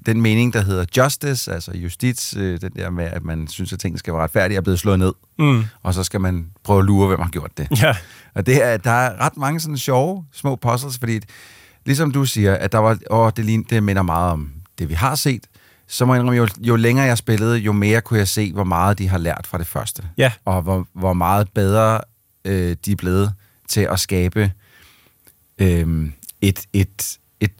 den 0.05 0.21
mening, 0.21 0.53
der 0.53 0.61
hedder 0.61 0.85
justice, 0.97 1.53
altså 1.53 1.71
justits, 1.73 2.35
øh, 2.37 2.61
den 2.61 2.71
der 2.75 2.89
med, 2.89 3.05
at 3.05 3.23
man 3.23 3.47
synes, 3.47 3.73
at 3.73 3.79
tingene 3.79 3.99
skal 3.99 4.13
være 4.13 4.23
retfærdige, 4.23 4.57
er 4.57 4.61
blevet 4.61 4.79
slået 4.79 4.99
ned. 4.99 5.13
Mm. 5.39 5.63
Og 5.83 5.93
så 5.93 6.03
skal 6.03 6.21
man 6.21 6.45
prøve 6.63 6.79
at 6.79 6.85
lure, 6.85 7.07
hvem 7.07 7.19
har 7.19 7.29
gjort 7.29 7.51
det. 7.57 7.67
Ja, 7.81 7.95
Og 8.35 8.45
det 8.45 8.63
er, 8.63 8.77
der 8.77 8.91
er 8.91 9.21
ret 9.25 9.37
mange 9.37 9.59
sådan 9.59 9.77
sjove 9.77 10.25
små 10.33 10.55
puzzles, 10.55 10.97
fordi 10.97 11.19
ligesom 11.85 12.11
du 12.11 12.25
siger, 12.25 12.53
at 12.55 12.71
der 12.71 12.77
var, 12.77 12.97
åh, 13.09 13.31
det, 13.37 13.45
lign- 13.45 13.65
det 13.69 13.83
minder 13.83 14.01
meget 14.01 14.31
om 14.31 14.51
det, 14.79 14.89
vi 14.89 14.93
har 14.93 15.15
set, 15.15 15.43
så 15.87 16.05
må 16.05 16.13
jeg 16.13 16.19
indrømme, 16.19 16.37
jo, 16.37 16.47
jo 16.59 16.75
længere 16.75 17.05
jeg 17.05 17.17
spillede, 17.17 17.57
jo 17.57 17.71
mere 17.71 18.01
kunne 18.01 18.19
jeg 18.19 18.27
se, 18.27 18.53
hvor 18.53 18.63
meget 18.63 18.99
de 18.99 19.07
har 19.07 19.17
lært 19.17 19.47
fra 19.47 19.57
det 19.57 19.67
første. 19.67 20.03
Ja. 20.17 20.31
Og 20.45 20.61
hvor, 20.61 20.87
hvor 20.93 21.13
meget 21.13 21.51
bedre 21.51 22.01
øh, 22.45 22.75
de 22.85 22.91
er 22.91 22.95
blevet 22.95 23.33
til 23.67 23.81
at 23.81 23.99
skabe 23.99 24.51
øh, 25.57 26.09
et, 26.41 26.65
et, 26.73 27.17
et, 27.39 27.51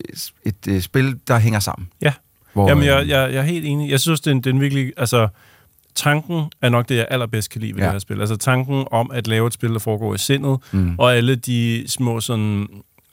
et, 0.00 0.32
et, 0.44 0.66
et 0.66 0.84
spil, 0.84 1.20
der 1.28 1.38
hænger 1.38 1.60
sammen. 1.60 1.88
ja. 2.02 2.12
Hvor, 2.52 2.68
Jamen, 2.68 2.82
øh, 2.82 2.86
jeg, 2.86 3.08
jeg, 3.08 3.32
jeg 3.32 3.38
er 3.40 3.42
helt 3.42 3.66
enig. 3.66 3.90
Jeg 3.90 4.00
synes, 4.00 4.20
det 4.20 4.26
er, 4.26 4.34
en, 4.34 4.38
det 4.38 4.46
er 4.46 4.54
en 4.54 4.60
virkelig... 4.60 4.92
Altså, 4.96 5.28
tanken 5.94 6.44
er 6.62 6.68
nok 6.68 6.88
det, 6.88 6.96
jeg 6.96 7.06
allerbedst 7.10 7.50
kan 7.50 7.60
lide 7.60 7.74
ved 7.74 7.80
ja. 7.80 7.84
det 7.84 7.92
her 7.92 7.98
spil. 7.98 8.20
Altså 8.20 8.36
tanken 8.36 8.86
om 8.90 9.10
at 9.10 9.26
lave 9.26 9.46
et 9.46 9.52
spil, 9.52 9.72
der 9.72 9.78
foregår 9.78 10.14
i 10.14 10.18
sindet, 10.18 10.58
mm. 10.72 10.94
og 10.98 11.16
alle 11.16 11.36
de 11.36 11.84
små 11.86 12.20
sådan 12.20 12.68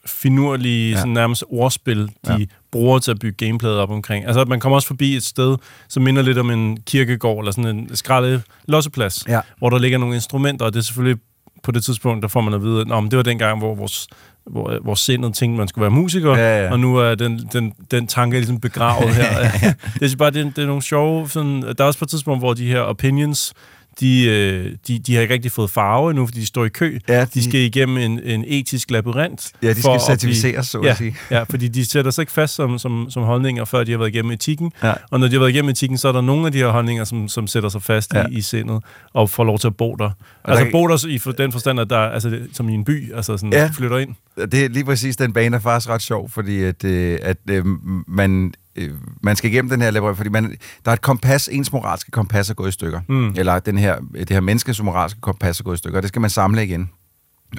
finurlige, 0.07 0.91
Ja. 0.91 0.97
sådan 0.97 1.11
nærmest 1.13 1.43
ordspil, 1.49 1.97
de 2.07 2.11
Ja. 2.29 2.37
bruger 2.71 2.99
til 2.99 3.11
at 3.11 3.19
bygge 3.19 3.45
gameplayet 3.45 3.77
op 3.77 3.89
omkring. 3.91 4.25
Altså, 4.25 4.45
man 4.45 4.59
kommer 4.59 4.75
også 4.75 4.87
forbi 4.87 5.15
et 5.15 5.23
sted, 5.23 5.57
som 5.89 6.03
minder 6.03 6.21
lidt 6.21 6.37
om 6.37 6.49
en 6.51 6.77
kirkegård, 6.85 7.39
eller 7.43 7.51
sådan 7.51 7.77
en 7.77 7.95
skraldet 7.95 8.41
losseplads, 8.67 9.23
Ja. 9.27 9.39
hvor 9.57 9.69
der 9.69 9.77
ligger 9.79 9.97
nogle 9.97 10.15
instrumenter, 10.15 10.65
og 10.65 10.73
det 10.73 10.79
er 10.79 10.83
selvfølgelig 10.83 11.21
på 11.63 11.71
det 11.71 11.83
tidspunkt, 11.83 12.21
der 12.21 12.27
får 12.27 12.41
man 12.41 12.53
at 12.53 12.63
vide, 12.63 12.81
at 12.81 12.87
"Nå, 12.87 12.99
men 13.01 13.11
det 13.11 13.17
var 13.17 13.23
dengang, 13.23 13.59
hvor 13.59 13.75
vores 13.75 14.07
hvor, 14.51 14.79
hvor 14.83 14.95
sindet 14.95 15.33
tænkte, 15.33 15.57
man 15.57 15.67
skulle 15.67 15.81
være 15.83 15.91
musiker, 15.91 16.35
Ja, 16.37 16.63
ja. 16.65 16.71
og 16.71 16.79
nu 16.79 16.95
er 16.97 17.15
den, 17.15 17.49
den, 17.53 17.73
den 17.91 18.07
tanke 18.07 18.37
ligesom 18.37 18.59
begravet 18.59 19.15
her. 19.15 19.49
det 19.99 20.13
er 20.13 20.17
bare, 20.17 20.31
det, 20.31 20.45
er- 20.45 20.49
det 20.55 20.57
er 20.63 20.65
nogle 20.67 20.81
sjove... 20.81 21.29
Sådan, 21.29 21.61
der 21.61 21.73
er 21.79 21.83
også 21.83 21.99
på 21.99 22.05
et 22.05 22.09
tidspunkt, 22.09 22.41
hvor 22.41 22.53
de 22.53 22.67
her 22.67 22.79
opinions, 22.79 23.53
de, 23.99 24.25
øh, 24.25 24.71
de, 24.87 24.99
de 24.99 25.15
har 25.15 25.21
ikke 25.21 25.33
rigtig 25.33 25.51
fået 25.51 25.69
farve 25.69 26.09
endnu, 26.09 26.25
fordi 26.27 26.39
de 26.39 26.45
står 26.45 26.65
i 26.65 26.69
kø. 26.69 26.99
Ja, 27.09 27.21
de, 27.21 27.25
de- 27.33 27.43
skal 27.43 27.59
igennem 27.59 27.97
en, 27.97 28.19
en 28.23 28.43
etisk 28.47 28.91
labyrint. 28.91 29.51
Ja, 29.63 29.69
de 29.73 29.79
skal 29.81 29.91
at 29.91 30.01
certificeres, 30.01 30.67
så 30.67 30.79
at 30.79 30.85
ja, 30.85 30.95
sige. 30.95 31.15
Ja, 31.31 31.43
fordi 31.43 31.67
de 31.67 31.85
sætter 31.85 32.11
sig 32.11 32.21
ikke 32.21 32.31
fast 32.31 32.55
som, 32.55 32.79
som, 32.79 33.07
som 33.09 33.23
holdninger, 33.23 33.65
før 33.65 33.83
de 33.83 33.91
har 33.91 33.97
været 33.97 34.09
igennem 34.09 34.31
etikken. 34.31 34.71
Ja. 34.83 34.93
Og 35.11 35.19
når 35.19 35.27
de 35.27 35.33
har 35.33 35.39
været 35.39 35.49
igennem 35.51 35.69
etikken, 35.69 35.97
så 35.97 36.07
er 36.07 36.11
der 36.11 36.21
nogle 36.21 36.45
af 36.45 36.51
de 36.51 36.57
her 36.57 36.67
holdninger, 36.67 37.03
som, 37.03 37.27
som 37.27 37.47
sætter 37.47 37.69
sig 37.69 37.81
fast 37.83 38.13
Ja. 38.13 38.25
i, 38.31 38.33
i 38.37 38.41
sindet, 38.41 38.83
og 39.13 39.29
får 39.29 39.43
lov 39.43 39.59
til 39.59 39.67
at 39.67 39.75
bo 39.77 39.95
der. 39.95 40.09
altså 40.43 40.65
der- 40.65 40.71
bo 40.71 40.87
der 40.87 41.05
i 41.07 41.19
den 41.37 41.51
forstand, 41.51 41.79
at 41.79 41.89
der 41.89 41.97
er, 41.97 42.09
altså, 42.09 42.39
som 42.53 42.69
i 42.69 42.73
en 42.73 42.83
by, 42.85 43.13
altså 43.13 43.37
sådan, 43.37 43.53
Ja. 43.53 43.69
flytter 43.73 43.97
ind. 43.97 44.15
Det 44.51 44.65
er 44.65 44.69
lige 44.69 44.85
præcis, 44.85 45.15
den 45.17 45.33
bane 45.33 45.55
er 45.55 45.59
faktisk 45.61 45.89
ret 45.89 46.01
sjov, 46.01 46.29
fordi 46.29 46.63
at, 46.63 46.83
øh, 46.83 47.19
at 47.21 47.37
øh, 47.49 47.65
man, 48.07 48.53
øh, 48.77 48.91
man 49.23 49.35
skal 49.35 49.51
igennem 49.51 49.69
den 49.69 49.81
her 49.81 49.91
labyrint, 49.91 50.17
fordi 50.17 50.29
man, 50.29 50.55
der 50.85 50.91
er 50.91 50.93
et 50.93 51.01
kompas, 51.01 51.49
ens 51.51 51.71
moralske 51.71 52.11
kompas 52.11 52.49
er 52.49 52.53
gået 52.53 52.69
i 52.69 52.71
stykker. 52.71 53.01
Mm. 53.07 53.33
Eller 53.37 53.59
den 53.59 53.77
her, 53.77 53.99
det 54.13 54.29
her 54.29 54.39
menneskes 54.39 54.83
moralske 54.83 55.21
kompas 55.21 55.59
er 55.59 55.63
gået 55.63 55.75
i 55.75 55.77
stykker, 55.77 55.99
og 55.99 56.03
det 56.03 56.09
skal 56.09 56.21
man 56.21 56.29
samle 56.29 56.63
igen. 56.63 56.89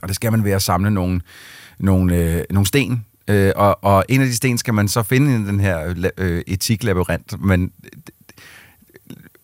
Og 0.02 0.08
det 0.08 0.16
skal 0.16 0.32
man 0.32 0.44
ved 0.44 0.52
at 0.52 0.62
samle 0.62 0.90
nogle, 0.90 1.20
nogle, 1.78 2.16
øh, 2.16 2.44
nogle 2.50 2.66
sten, 2.66 3.04
øh, 3.28 3.52
og, 3.56 3.84
og 3.84 4.04
en 4.08 4.20
af 4.20 4.26
de 4.26 4.36
sten 4.36 4.58
skal 4.58 4.74
man 4.74 4.88
så 4.88 5.02
finde 5.02 5.32
i 5.32 5.34
den 5.34 5.60
her 5.60 5.94
øh, 6.18 6.42
etiklabyrint, 6.46 7.44
men 7.44 7.72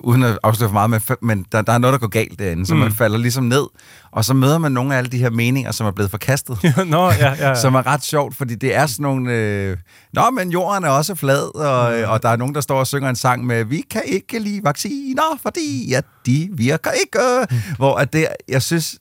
uden 0.04 0.22
at 0.22 0.38
afsløre 0.42 0.68
for 0.70 0.86
meget, 0.86 0.90
men, 0.90 1.00
men 1.22 1.46
der, 1.52 1.62
der 1.62 1.72
er 1.72 1.78
noget, 1.78 1.92
der 1.92 1.98
går 1.98 2.06
galt 2.06 2.38
derinde, 2.38 2.66
så 2.66 2.74
mm. 2.74 2.80
man 2.80 2.92
falder 2.92 3.18
ligesom 3.18 3.44
ned, 3.44 3.66
og 4.10 4.24
så 4.24 4.34
møder 4.34 4.58
man 4.58 4.72
nogle 4.72 4.94
af 4.94 4.98
alle 4.98 5.10
de 5.10 5.18
her 5.18 5.30
meninger, 5.30 5.72
som 5.72 5.86
er 5.86 5.90
blevet 5.90 6.10
forkastet. 6.10 6.58
Nå, 6.86 7.10
ja, 7.10 7.34
ja, 7.34 7.48
ja. 7.48 7.54
som 7.54 7.74
er 7.74 7.86
ret 7.86 8.04
sjovt, 8.04 8.36
fordi 8.36 8.54
det 8.54 8.74
er 8.74 8.86
sådan 8.86 9.02
nogle... 9.02 9.32
Øh, 9.32 9.76
Nå, 10.12 10.30
men 10.30 10.50
jorden 10.50 10.84
er 10.84 10.88
også 10.88 11.14
flad, 11.14 11.54
og, 11.54 11.98
mm. 11.98 12.10
og 12.10 12.22
der 12.22 12.28
er 12.28 12.36
nogen, 12.36 12.54
der 12.54 12.60
står 12.60 12.78
og 12.78 12.86
synger 12.86 13.08
en 13.08 13.16
sang 13.16 13.46
med, 13.46 13.64
vi 13.64 13.84
kan 13.90 14.02
ikke 14.06 14.38
lide 14.38 14.60
vacciner, 14.64 15.38
fordi 15.42 15.92
at 15.92 16.04
de 16.26 16.48
virker 16.52 16.90
ikke. 16.90 17.46
Mm. 17.50 17.56
Hvor 17.76 17.96
at 17.96 18.12
det, 18.12 18.26
jeg 18.48 18.62
synes, 18.62 18.98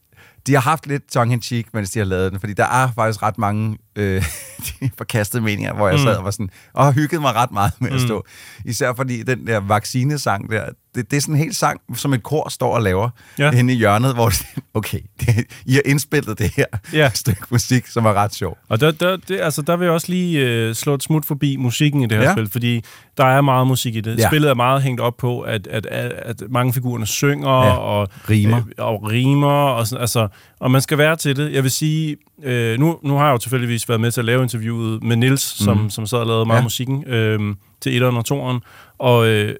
de 0.47 0.53
har 0.53 0.61
haft 0.61 0.87
lidt 0.87 1.11
tongue 1.11 1.33
in 1.33 1.41
cheek, 1.41 1.67
mens 1.73 1.89
de 1.89 1.99
har 1.99 2.05
lavet 2.05 2.31
den, 2.31 2.39
fordi 2.39 2.53
der 2.53 2.65
er 2.65 2.91
faktisk 2.95 3.23
ret 3.23 3.37
mange 3.37 3.77
øh, 3.95 4.25
de 4.79 4.89
forkastede 4.97 5.43
meninger, 5.43 5.73
hvor 5.73 5.89
jeg 5.89 5.99
sad 5.99 6.15
og 6.15 6.23
var 6.23 6.31
sådan, 6.31 6.49
og 6.73 6.93
hyggede 6.93 7.21
mig 7.21 7.35
ret 7.35 7.51
meget 7.51 7.71
med 7.79 7.91
at 7.91 8.01
stå. 8.01 8.25
Især 8.65 8.93
fordi 8.93 9.23
den 9.23 9.47
der 9.47 9.59
vaccinesang 9.59 10.51
der, 10.51 10.65
det, 10.95 11.11
det 11.11 11.17
er 11.17 11.21
sådan 11.21 11.35
en 11.35 11.39
helt 11.41 11.55
sang, 11.55 11.81
som 11.95 12.13
et 12.13 12.23
kor 12.23 12.49
står 12.49 12.75
og 12.75 12.81
laver 12.81 13.09
ja. 13.39 13.51
Inde 13.51 13.73
i 13.73 13.75
hjørnet, 13.75 14.13
hvor 14.13 14.31
okay, 14.73 14.99
det, 15.19 15.45
I 15.65 15.73
har 15.73 15.81
indspillet 15.85 16.39
det 16.39 16.51
her 16.55 16.65
Ja. 16.93 17.09
stykke 17.23 17.41
musik, 17.49 17.87
som 17.87 18.05
er 18.05 18.13
ret 18.13 18.33
sjov. 18.35 18.57
Og 18.69 18.79
der, 18.79 18.91
der, 18.91 19.17
det, 19.27 19.39
altså, 19.41 19.61
der 19.61 19.77
vil 19.77 19.85
jeg 19.85 19.93
også 19.93 20.07
lige 20.09 20.39
øh, 20.39 20.75
slå 20.75 20.93
et 20.93 21.03
smut 21.03 21.25
forbi 21.25 21.55
musikken 21.55 22.01
i 22.01 22.05
det 22.05 22.17
her 22.17 22.23
Ja. 22.23 22.31
spil, 22.33 22.49
fordi 22.49 22.81
der 23.17 23.25
er 23.25 23.41
meget 23.41 23.67
musik 23.67 23.95
i 23.95 24.01
det. 24.01 24.19
Ja. 24.19 24.27
Spillet 24.27 24.49
er 24.49 24.53
meget 24.53 24.81
hængt 24.83 25.01
op 25.01 25.17
på, 25.17 25.41
at, 25.41 25.67
at, 25.67 25.85
at, 25.85 26.11
at 26.11 26.43
mange 26.49 26.73
figurerne 26.73 27.05
synger 27.07 27.49
Ja. 27.49 27.75
og 27.77 28.07
Rimer. 28.29 28.57
Øh, 28.57 28.63
og 28.77 29.03
rimer 29.11 29.47
og, 29.51 29.87
sådan, 29.87 30.01
altså, 30.01 30.27
og 30.59 30.71
man 30.71 30.81
skal 30.81 30.97
være 30.97 31.15
til 31.15 31.35
det. 31.35 31.53
Jeg 31.53 31.63
vil 31.63 31.71
sige, 31.71 32.17
øh, 32.43 32.79
nu, 32.79 32.99
nu 33.03 33.15
har 33.17 33.25
jeg 33.25 33.33
jo 33.33 33.37
tilfældigvis 33.37 33.89
været 33.89 34.01
med 34.01 34.11
til 34.11 34.21
at 34.21 34.25
lave 34.25 34.43
interviewet 34.43 35.03
med 35.03 35.15
Nils, 35.15 35.41
som, 35.63 35.89
som 35.89 36.05
sad 36.07 36.17
og 36.17 36.27
lavede 36.27 36.45
meget. 36.45 36.57
Ja. 36.59 36.63
musikken 36.63 37.03
øh, 37.07 37.55
til 37.81 37.95
etteren 37.95 38.17
og 38.17 38.25
toeren, 38.25 38.59
og 38.99 39.27
øh, 39.27 39.55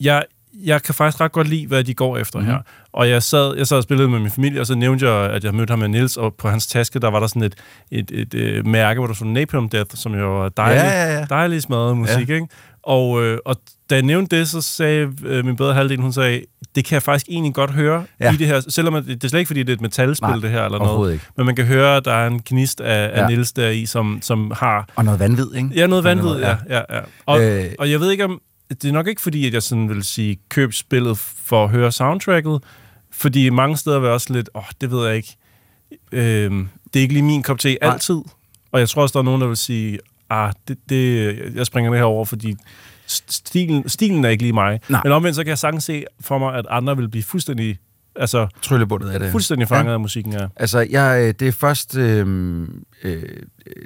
jeg, 0.00 0.24
jeg 0.54 0.82
kan 0.82 0.94
faktisk 0.94 1.20
ret 1.20 1.32
godt 1.32 1.48
lide, 1.48 1.66
hvad 1.66 1.84
de 1.84 1.94
går 1.94 2.16
efter 2.18 2.38
Mhm. 2.38 2.46
mm-hmm. 2.48 2.56
her. 2.56 2.62
Og 2.92 3.08
jeg 3.08 3.22
sad, 3.22 3.56
jeg 3.56 3.66
sad 3.66 3.76
og 3.76 3.82
spillede 3.82 4.08
med 4.08 4.18
min 4.18 4.30
familie, 4.30 4.60
og 4.60 4.66
så 4.66 4.74
nævnte 4.74 5.10
jeg, 5.10 5.30
at 5.30 5.44
jeg 5.44 5.54
mødte 5.54 5.70
ham 5.70 5.78
med 5.78 5.88
Nils, 5.88 6.16
og 6.16 6.34
på 6.34 6.48
hans 6.48 6.66
taske, 6.66 6.98
der 6.98 7.10
var 7.10 7.20
der 7.20 7.26
sådan 7.26 7.42
et, 7.42 7.54
et, 7.90 8.10
et, 8.14 8.34
et 8.34 8.66
mærke, 8.66 8.98
hvor 9.00 9.06
der 9.06 9.14
stod 9.14 9.26
Napalm 9.28 9.68
Death, 9.68 9.90
som 9.96 10.14
jo 10.14 10.38
var 10.40 10.48
dejlig, 10.48 10.80
Ja, 10.80 11.02
ja, 11.12 11.18
ja. 11.18 11.24
dejlig 11.30 11.62
smadret 11.62 11.96
musik, 11.96 12.28
ja. 12.28 12.34
ikke? 12.34 12.46
Og, 12.82 13.22
øh, 13.24 13.38
og 13.44 13.56
da 13.90 13.94
jeg 13.94 14.02
nævnte 14.02 14.38
det, 14.38 14.48
så 14.48 14.60
sagde 14.60 15.08
øh, 15.24 15.44
min 15.44 15.56
bedre 15.56 15.74
halvdel, 15.74 16.00
hun 16.00 16.12
sagde, 16.12 16.42
det 16.74 16.84
kan 16.84 16.94
jeg 16.94 17.02
faktisk 17.02 17.26
egentlig 17.28 17.54
godt 17.54 17.70
høre 17.70 18.04
Ja. 18.20 18.24
ja. 18.26 18.32
i 18.32 18.36
det 18.36 18.46
her, 18.46 18.60
selvom 18.68 18.94
at, 18.94 19.04
det 19.06 19.24
er 19.24 19.28
slet 19.28 19.38
ikke, 19.40 19.48
fordi 19.48 19.60
det 19.62 19.68
er 19.68 19.74
et 19.74 19.80
metalspil, 19.80 20.28
Nej, 20.28 20.36
det 20.38 20.50
her, 20.50 20.64
eller 20.64 20.78
noget. 20.78 21.12
ikke. 21.12 21.24
Men 21.36 21.46
man 21.46 21.56
kan 21.56 21.64
høre, 21.66 21.96
at 21.96 22.04
der 22.04 22.12
er 22.12 22.26
en 22.26 22.42
knist 22.42 22.80
af, 22.80 23.08
Ja. 23.08 23.22
af 23.22 23.28
Nils 23.30 23.52
der 23.52 23.68
i, 23.68 23.86
som, 23.86 24.18
som 24.22 24.52
har 24.56 24.88
Og 24.96 25.04
noget 25.04 25.20
vanvid, 25.20 25.54
ikke? 25.54 25.68
Ja, 25.74 25.86
noget 25.86 26.04
vanvid, 26.04 26.24
måde, 26.24 26.46
ja. 26.48 26.56
ja, 26.76 26.96
ja. 26.96 27.00
Og, 27.26 27.40
Øh. 27.42 27.64
øh. 27.64 27.70
og 27.78 27.90
jeg 27.90 28.00
ved 28.00 28.10
ikke 28.10 28.24
om... 28.24 28.40
Det 28.70 28.84
er 28.84 28.92
nok 28.92 29.06
ikke 29.06 29.20
fordi, 29.20 29.46
at 29.46 29.54
jeg 29.54 29.62
sådan 29.62 29.88
vil 29.88 30.04
sige, 30.04 30.38
køb 30.48 30.72
spillet 30.72 31.18
for 31.18 31.64
at 31.64 31.70
høre 31.70 31.92
soundtracket, 31.92 32.62
Fordi 33.12 33.50
mange 33.50 33.76
steder 33.76 33.98
vil 33.98 34.08
også 34.08 34.32
lidt, 34.32 34.50
åh, 34.54 34.62
oh, 34.62 34.68
det 34.80 34.90
ved 34.90 35.06
jeg 35.06 35.16
ikke. 35.16 35.36
Øh, 36.12 36.50
det 36.94 36.96
er 36.96 37.00
ikke 37.00 37.14
lige 37.14 37.22
min 37.22 37.42
kop 37.42 37.58
te 37.58 37.78
Nej. 37.82 37.92
altid. 37.92 38.20
Og 38.72 38.80
jeg 38.80 38.88
tror 38.88 39.02
også, 39.02 39.12
der 39.12 39.18
er 39.18 39.22
nogen, 39.24 39.40
der 39.40 39.46
vil 39.46 39.56
sige, 39.56 39.98
ah, 40.30 40.52
det, 40.68 40.78
det, 40.88 41.38
jeg 41.54 41.66
springer 41.66 41.90
med 41.90 41.98
herover, 41.98 42.24
fordi 42.24 42.56
stilen, 43.06 43.88
stilen 43.88 44.24
er 44.24 44.28
ikke 44.28 44.42
lige 44.42 44.52
mig. 44.52 44.80
Nej. 44.88 45.00
Men 45.04 45.12
omvendt, 45.12 45.36
så 45.36 45.44
kan 45.44 45.48
jeg 45.48 45.58
sagtens 45.58 45.84
se 45.84 46.04
for 46.20 46.38
mig, 46.38 46.54
at 46.54 46.66
andre 46.70 46.96
vil 46.96 47.08
blive 47.08 47.22
fuldstændig, 47.22 47.78
altså, 48.20 48.46
Tryllebundet 48.62 49.10
af 49.10 49.20
det. 49.20 49.30
fuldstændig 49.30 49.68
fanget 49.68 49.90
ja. 49.90 49.94
af 49.94 50.00
musikken 50.00 50.32
her. 50.32 50.48
Altså, 50.56 50.86
jeg, 50.90 51.20
øh, 51.22 51.34
det 51.40 51.48
er 51.48 51.52
først 51.52 51.96
øh, 51.96 52.68
øh, 53.02 53.22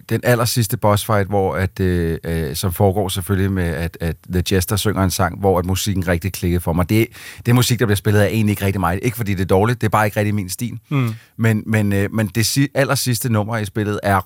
den 0.08 0.20
aller 0.24 0.44
sidste 0.44 0.76
boss 0.76 1.04
fight, 1.04 1.28
hvor 1.28 1.54
at, 1.56 1.80
øh, 1.80 2.18
øh, 2.24 2.56
som 2.56 2.72
foregår 2.72 3.08
selvfølgelig 3.08 3.52
med, 3.52 3.64
at, 3.64 3.96
at 4.00 4.16
The 4.32 4.42
Jester 4.52 4.76
synger 4.76 5.04
en 5.04 5.10
sang, 5.10 5.40
hvor 5.40 5.58
at 5.58 5.64
musikken 5.64 6.08
rigtig 6.08 6.32
klikkede 6.32 6.60
for 6.60 6.72
mig. 6.72 6.88
Det, 6.88 7.06
det 7.38 7.48
er 7.48 7.54
musik, 7.54 7.78
der 7.78 7.86
bliver 7.86 7.96
spillet 7.96 8.20
af 8.20 8.26
egentlig 8.26 8.50
ikke 8.50 8.64
rigtig 8.64 8.80
mig. 8.80 8.98
Ikke 9.02 9.16
fordi 9.16 9.34
det 9.34 9.40
er 9.40 9.46
dårligt, 9.46 9.80
det 9.80 9.86
er 9.86 9.90
bare 9.90 10.06
ikke 10.06 10.18
rigtig 10.18 10.34
min 10.34 10.48
stil. 10.48 10.78
Mm. 10.88 11.14
Men, 11.36 11.62
men, 11.66 11.92
øh, 11.92 12.12
men 12.12 12.26
det 12.26 12.68
aller 12.74 12.94
sidste 12.94 13.32
nummer 13.32 13.56
i 13.56 13.64
spillet 13.64 14.00
er 14.02 14.20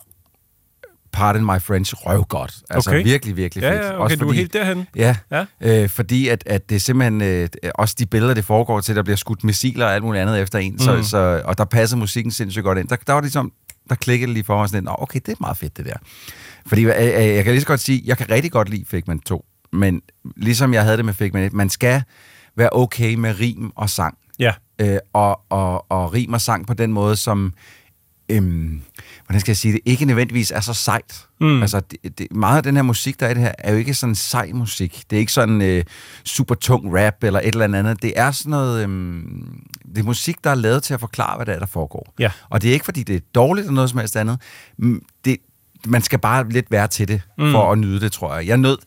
pardon 1.13 1.45
my 1.45 1.59
French, 1.61 1.95
røvgodt. 1.97 2.55
Altså 2.71 2.91
Okay. 2.91 3.05
virkelig, 3.05 3.37
virkelig 3.37 3.63
Ja, 3.63 3.73
fedt. 3.73 3.83
ja, 3.85 4.05
okay, 4.05 4.17
du 4.17 4.29
er 4.29 4.33
helt 4.33 4.53
derhen. 4.53 4.87
Ja, 4.97 5.17
Ja. 5.31 5.45
Øh, 5.61 5.89
fordi 5.89 6.29
at, 6.29 6.43
at 6.47 6.71
det 6.71 6.83
simpelthen 6.83 7.23
øh, 7.23 7.49
også 7.75 7.95
de 7.99 8.07
billeder, 8.07 8.35
det 8.35 8.45
foregår 8.45 8.81
til, 8.81 8.97
der 8.97 9.03
bliver 9.03 9.17
skudt 9.17 9.45
missiler 9.45 9.87
og 9.87 9.95
alt 9.95 10.05
muligt 10.05 10.23
andet 10.23 10.41
efter 10.41 10.59
en, 10.59 10.73
mm. 10.73 10.79
så, 10.79 11.03
så, 11.03 11.43
og 11.45 11.59
der 11.59 11.65
passer 11.65 11.97
musikken 11.97 12.31
sindssygt 12.33 12.65
godt 12.65 12.79
ind. 12.79 12.89
Der, 12.89 12.97
der 13.07 13.13
var 13.13 13.21
det 13.21 13.25
ligesom, 13.27 13.53
der 13.89 13.95
klikkede 13.95 14.33
lige 14.33 14.45
for 14.45 14.59
mig 14.59 14.69
sådan 14.69 14.85
"Nå, 14.85 14.95
okay, 14.99 15.21
det 15.27 15.33
er 15.33 15.37
meget 15.41 15.57
fedt 15.57 15.77
det 15.77 15.87
der. 15.87 15.97
Fordi 16.67 16.83
øh, 16.85 16.91
øh, 16.99 17.05
jeg 17.13 17.45
kan 17.45 17.53
lige 17.53 17.61
så 17.61 17.67
godt 17.67 17.81
sige, 17.81 18.03
jeg 18.05 18.19
kan 18.19 18.31
rigtig 18.31 18.53
godt 18.53 18.69
lide 18.69 18.85
Figment 18.89 19.27
2, 19.27 19.45
men 19.73 20.03
ligesom 20.37 20.75
jeg 20.75 20.83
havde 20.85 20.97
det 20.97 21.05
med 21.05 21.15
Figment 21.15 21.47
1, 21.47 21.53
man 21.53 21.71
skal 21.71 22.03
være 22.57 22.69
okay 22.73 23.15
med 23.15 23.41
rim 23.41 23.71
og 23.77 23.91
sang. 23.91 24.19
Ja. 24.39 24.53
Øh, 24.81 24.99
og, 25.13 25.41
og, 25.51 25.91
og 25.91 26.13
rim 26.15 26.33
og 26.33 26.41
sang 26.41 26.67
på 26.67 26.75
den 26.75 26.93
måde, 26.93 27.17
som 27.17 27.53
øhm, 28.29 28.81
hvordan 29.25 29.41
skal 29.41 29.51
jeg 29.51 29.57
sige 29.57 29.73
det, 29.73 29.81
ikke 29.85 30.05
nødvendigvis 30.05 30.51
er 30.51 30.61
så 30.61 30.75
sejt. 30.75 31.27
Mm. 31.41 31.63
Altså, 31.63 31.81
det, 31.81 32.19
det, 32.19 32.27
meget 32.33 32.57
af 32.57 32.63
den 32.63 32.77
her 32.77 32.83
musik, 32.83 33.21
der 33.21 33.27
er 33.27 33.31
i 33.31 33.35
det 33.35 33.43
her, 33.43 33.53
er 33.59 33.73
jo 33.73 33.79
ikke 33.79 33.95
sådan 33.95 34.15
sej 34.15 34.51
musik. 34.55 35.03
Det 35.11 35.17
er 35.17 35.21
ikke 35.21 35.33
sådan 35.33 35.63
øh, 35.63 35.85
super 36.25 36.55
tung 36.55 36.99
rap 36.99 37.25
eller 37.25 37.41
et 37.41 37.47
eller 37.47 37.65
andet. 37.65 38.03
Det 38.03 38.13
er 38.17 38.31
sådan 38.31 38.51
noget, 38.51 38.83
øhm, 38.83 39.61
det 39.95 39.99
er 39.99 40.03
musik, 40.03 40.45
der 40.45 40.51
er 40.51 40.55
lavet 40.55 40.83
til 40.83 40.95
at 40.95 41.01
forklare, 41.01 41.37
hvad 41.37 41.47
der 41.47 41.53
er, 41.53 41.59
der 41.59 41.67
foregår. 41.67 42.15
Ja. 42.19 42.31
Og 42.49 42.63
det 42.63 42.69
er 42.69 42.73
ikke, 42.73 42.85
fordi 42.85 43.03
det 43.03 43.17
er 43.17 43.21
dårligt 43.35 43.65
eller 43.65 43.75
noget 43.75 43.91
som 43.91 43.99
helst 43.99 44.17
andet. 44.17 44.41
Det, 45.25 45.37
man 45.87 46.03
skal 46.03 46.19
bare 46.19 46.49
lidt 46.49 46.71
være 46.71 46.89
til 46.89 47.09
det, 47.09 47.21
mm. 47.39 47.53
for 47.53 47.73
at 47.73 47.79
nyde 47.79 48.01
det, 48.01 48.13
tror 48.13 48.37
jeg. 48.37 48.47
Jeg 48.47 48.57
nød 48.57 48.79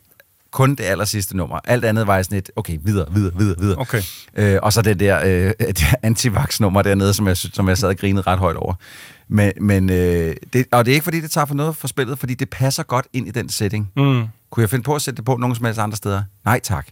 kun 0.52 0.70
det 0.70 0.84
aller 0.84 1.04
sidste 1.04 1.36
nummer. 1.36 1.60
Alt 1.64 1.84
andet 1.84 2.06
var 2.06 2.22
sådan 2.22 2.38
et, 2.38 2.50
okay, 2.56 2.78
videre, 2.82 3.06
videre, 3.14 3.32
videre, 3.38 3.58
videre. 3.58 3.78
Okay. 3.78 4.02
Øh, 4.36 4.58
og 4.62 4.72
så 4.72 4.82
det 4.82 5.00
der 5.00 5.20
øh, 5.24 5.52
antivax-nummer 6.02 6.82
dernede, 6.82 7.14
som 7.14 7.28
jeg, 7.28 7.36
som 7.36 7.68
jeg 7.68 7.78
sad 7.78 7.88
og 7.88 7.96
grinede 7.96 8.22
ret 8.26 8.38
højt 8.38 8.56
over. 8.56 8.74
Men, 9.32 9.52
men 9.60 9.90
øh, 9.90 10.34
det, 10.52 10.66
og 10.72 10.84
det 10.84 10.90
er 10.90 10.94
ikke, 10.94 11.04
fordi 11.04 11.20
det 11.20 11.30
tager 11.30 11.44
for 11.44 11.54
noget 11.54 11.76
for 11.76 11.88
spillet, 11.88 12.18
fordi 12.18 12.34
det 12.34 12.50
passer 12.50 12.82
godt 12.82 13.06
ind 13.12 13.28
i 13.28 13.30
den 13.30 13.48
setting. 13.48 13.90
Mm. 13.96 14.24
Kunne 14.50 14.62
jeg 14.62 14.70
finde 14.70 14.82
på 14.82 14.94
at 14.94 15.02
sætte 15.02 15.16
det 15.16 15.24
på 15.24 15.36
nogen 15.36 15.56
som 15.56 15.64
helst 15.64 15.80
andre 15.80 15.96
steder? 15.96 16.22
Nej 16.44 16.60
tak. 16.60 16.86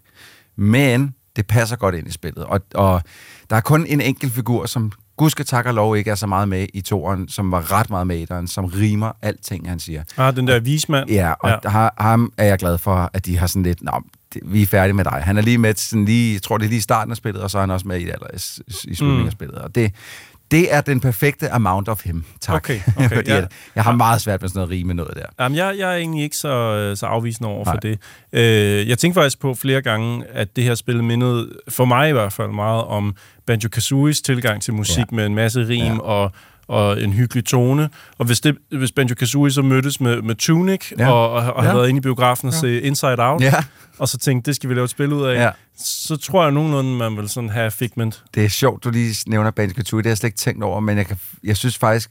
Men 0.56 1.14
det 1.36 1.46
passer 1.46 1.76
godt 1.76 1.94
ind 1.94 2.08
i 2.08 2.10
spillet. 2.10 2.44
Og, 2.44 2.60
og 2.74 3.02
der 3.50 3.56
er 3.56 3.60
kun 3.60 3.86
en 3.86 4.00
enkelt 4.00 4.32
figur, 4.32 4.66
som 4.66 4.92
gudske 5.16 5.44
tak 5.44 5.66
og 5.66 5.74
lov 5.74 5.96
ikke 5.96 6.10
er 6.10 6.14
så 6.14 6.26
meget 6.26 6.48
med 6.48 6.66
i 6.74 6.80
toeren, 6.80 7.28
som 7.28 7.52
var 7.52 7.72
ret 7.72 7.90
meget 7.90 8.06
med 8.06 8.18
i 8.18 8.22
etteren, 8.22 8.48
som 8.48 8.64
rimer 8.64 9.12
alting, 9.22 9.68
han 9.68 9.78
siger. 9.78 10.02
Ah, 10.16 10.36
den 10.36 10.46
der 10.46 10.60
vismand. 10.60 11.10
Ja, 11.10 11.32
og 11.32 11.50
ja. 11.64 11.68
Har, 11.68 11.94
ham 11.98 12.32
er 12.36 12.44
jeg 12.44 12.58
glad 12.58 12.78
for, 12.78 13.10
at 13.12 13.26
de 13.26 13.38
har 13.38 13.46
sådan 13.46 13.62
lidt, 13.62 13.82
Nå, 13.82 14.02
vi 14.42 14.62
er 14.62 14.66
færdige 14.66 14.94
med 14.94 15.04
dig. 15.04 15.22
Han 15.24 15.38
er 15.38 15.42
lige 15.42 15.58
med 15.58 15.74
sådan 15.74 16.04
lige, 16.04 16.34
jeg 16.34 16.42
tror 16.42 16.58
det 16.58 16.64
er 16.64 16.68
lige 16.68 16.78
i 16.78 16.80
starten 16.80 17.10
af 17.10 17.16
spillet, 17.16 17.42
og 17.42 17.50
så 17.50 17.58
er 17.58 17.62
han 17.62 17.70
også 17.70 17.88
med 17.88 18.00
i, 18.00 18.02
i, 18.02 18.90
i 18.90 18.94
slutningen 18.94 19.20
mm. 19.20 19.26
af 19.26 19.32
spillet. 19.32 19.58
Og 19.58 19.74
det, 19.74 19.92
det 20.50 20.74
er 20.74 20.80
den 20.80 21.00
perfekte 21.00 21.50
amount 21.50 21.88
of 21.88 22.04
him, 22.04 22.24
tak. 22.40 22.56
Okay, 22.56 22.80
okay, 22.96 23.08
Fordi 23.16 23.30
ja. 23.30 23.36
at 23.36 23.52
jeg 23.74 23.84
har 23.84 23.92
meget 23.92 24.20
svært 24.20 24.40
med 24.40 24.48
sådan 24.48 24.58
noget 24.58 24.70
rime 24.70 24.94
noget 24.94 25.16
der. 25.16 25.44
Jamen, 25.44 25.56
jeg, 25.56 25.74
jeg 25.78 25.92
er 25.92 25.96
egentlig 25.96 26.22
ikke 26.24 26.36
så, 26.36 26.92
så 26.96 27.06
afvisende 27.06 27.48
over 27.50 27.64
for 27.64 27.72
Nej. 27.72 27.80
det. 27.80 27.98
Øh, 28.32 28.88
jeg 28.88 28.98
tænkte 28.98 29.20
faktisk 29.20 29.40
på 29.40 29.54
flere 29.54 29.82
gange, 29.82 30.24
at 30.32 30.56
det 30.56 30.64
her 30.64 30.74
spil 30.74 31.04
mindede, 31.04 31.48
for 31.68 31.84
mig 31.84 32.08
i 32.08 32.12
hvert 32.12 32.32
fald, 32.32 32.48
meget 32.50 32.84
om 32.84 33.14
Banjo-Kazooies 33.50 34.22
tilgang 34.22 34.62
til 34.62 34.74
musik 34.74 34.98
Ja. 34.98 35.16
med 35.16 35.26
en 35.26 35.34
masse 35.34 35.68
rim 35.68 35.84
Ja. 35.94 35.98
og, 36.00 36.32
og 36.70 37.02
en 37.02 37.12
hyggelig 37.12 37.44
tone. 37.44 37.88
Og 38.18 38.26
hvis, 38.26 38.40
det, 38.40 38.56
hvis 38.78 38.90
Banjo-Kazooie 39.00 39.50
så 39.50 39.62
mødtes 39.62 40.00
med, 40.00 40.22
med 40.22 40.34
Tunic 40.34 40.92
Ja. 40.98 41.04
ja. 41.04 41.10
og, 41.12 41.30
og, 41.30 41.52
og 41.52 41.62
havde 41.62 41.68
Ja. 41.74 41.76
været 41.78 41.88
inde 41.88 41.98
i 41.98 42.00
biografen 42.00 42.48
og 42.48 42.54
se 42.54 42.80
Inside 42.80 43.16
Out, 43.18 43.42
Ja. 43.42 43.54
og 43.98 44.08
så 44.08 44.18
tænkte, 44.18 44.48
det 44.48 44.56
skal 44.56 44.70
vi 44.70 44.74
lave 44.74 44.84
et 44.84 44.90
spil 44.90 45.12
ud 45.12 45.24
af, 45.26 45.34
Ja. 45.34 45.50
så 45.78 46.16
tror 46.16 46.42
jeg 46.42 46.52
nogenlunde, 46.52 46.96
man 46.96 47.16
vil 47.16 47.28
sådan 47.28 47.50
have 47.50 47.70
Figment. 47.70 48.22
Det 48.34 48.44
er 48.44 48.48
sjovt, 48.48 48.84
du 48.84 48.90
lige 48.90 49.14
nævner 49.26 49.50
Banjo-Kazooie, 49.50 49.96
det 49.98 50.06
har 50.06 50.10
jeg 50.10 50.18
slet 50.18 50.28
ikke 50.28 50.38
tænkt 50.38 50.64
over, 50.64 50.80
men 50.80 50.98
jeg, 50.98 51.06
kan, 51.06 51.16
jeg 51.44 51.56
synes 51.56 51.78
faktisk, 51.78 52.10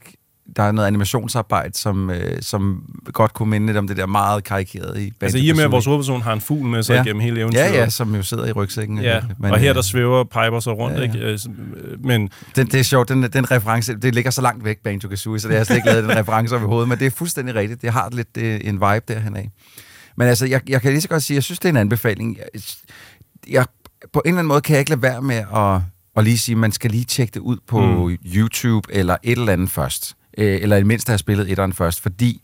der 0.56 0.62
er 0.62 0.72
noget 0.72 0.86
animationsarbejde, 0.86 1.78
som, 1.78 2.10
øh, 2.10 2.42
som 2.42 2.82
godt 3.12 3.34
kunne 3.34 3.50
minde 3.50 3.66
lidt 3.66 3.76
om 3.76 3.88
det 3.88 3.96
der 3.96 4.06
meget 4.06 4.44
karikerede 4.44 5.06
i 5.06 5.12
Altså 5.20 5.38
i 5.38 5.50
og 5.50 5.56
med, 5.56 5.64
at 5.64 5.70
Banjo-Kazooie. 5.70 5.70
vores 5.70 5.84
hovedperson 5.84 6.22
har 6.22 6.32
en 6.32 6.40
fugl 6.40 6.66
med 6.68 6.82
sig 6.82 6.94
Ja. 6.94 7.02
gennem 7.02 7.20
hele 7.20 7.40
eventyret. 7.40 7.62
Ja, 7.64 7.80
ja, 7.80 7.88
som 7.88 8.14
jo 8.14 8.22
sidder 8.22 8.46
i 8.46 8.52
rygsækken. 8.52 8.98
Ja, 9.02 9.20
Men, 9.38 9.50
og 9.50 9.58
her 9.58 9.70
øh, 9.70 9.74
der 9.74 9.82
svæver 9.82 10.24
Piper 10.24 10.60
så 10.60 10.72
rundt, 10.72 10.96
ja, 10.96 11.02
ja, 11.02 11.32
ikke? 11.32 11.48
Øh, 11.88 12.04
Men 12.04 12.30
Den, 12.56 12.66
det 12.66 12.80
er 12.80 12.84
sjovt, 12.84 13.08
den, 13.08 13.22
den 13.22 13.50
reference, 13.50 13.94
det 13.94 14.14
ligger 14.14 14.30
så 14.30 14.42
langt 14.42 14.64
væk, 14.64 14.78
Banjo 14.84 15.08
Kazooie, 15.08 15.40
så 15.40 15.48
det 15.48 15.54
jeg 15.54 15.66
slet 15.66 15.76
ikke 15.76 15.88
lavet 15.88 16.04
den 16.04 16.16
reference 16.16 16.54
over 16.54 16.64
i 16.64 16.66
hovedet, 16.66 16.88
men 16.88 16.98
det 16.98 17.06
er 17.06 17.10
fuldstændig 17.10 17.54
rigtigt. 17.54 17.82
Det 17.82 17.92
har 17.92 18.08
lidt 18.12 18.36
øh, 18.38 18.60
en 18.64 18.74
vibe 18.74 19.02
derhen 19.08 19.36
af. 19.36 19.50
Men 20.16 20.28
altså, 20.28 20.46
jeg, 20.46 20.60
jeg 20.68 20.82
kan 20.82 20.90
lige 20.92 21.00
så 21.00 21.08
godt 21.08 21.22
sige, 21.22 21.34
jeg 21.34 21.42
synes, 21.42 21.58
det 21.58 21.64
er 21.64 21.70
en 21.70 21.76
anbefaling. 21.76 22.36
Jeg, 22.38 22.60
jeg, 23.48 23.66
på 24.12 24.22
en 24.24 24.28
eller 24.28 24.38
anden 24.38 24.48
måde 24.48 24.60
kan 24.60 24.72
jeg 24.72 24.80
ikke 24.80 24.90
lade 24.90 25.02
være 25.02 25.22
med 25.22 25.44
at, 25.56 25.80
at 26.16 26.24
lige 26.24 26.38
sige, 26.38 26.54
at 26.54 26.58
man 26.58 26.72
skal 26.72 26.90
lige 26.90 27.04
tjekke 27.04 27.32
det 27.34 27.40
ud 27.40 27.56
på 27.68 27.80
mm. 28.08 28.16
YouTube 28.34 28.88
eller 28.94 29.16
et 29.22 29.38
eller 29.38 29.52
andet 29.52 29.70
først. 29.70 30.14
Øh, 30.38 30.58
eller 30.62 30.76
i 30.76 30.78
det 30.78 30.86
mindste 30.86 31.10
have 31.10 31.18
spillet 31.18 31.50
etteren 31.50 31.72
først, 31.72 32.00
fordi 32.00 32.40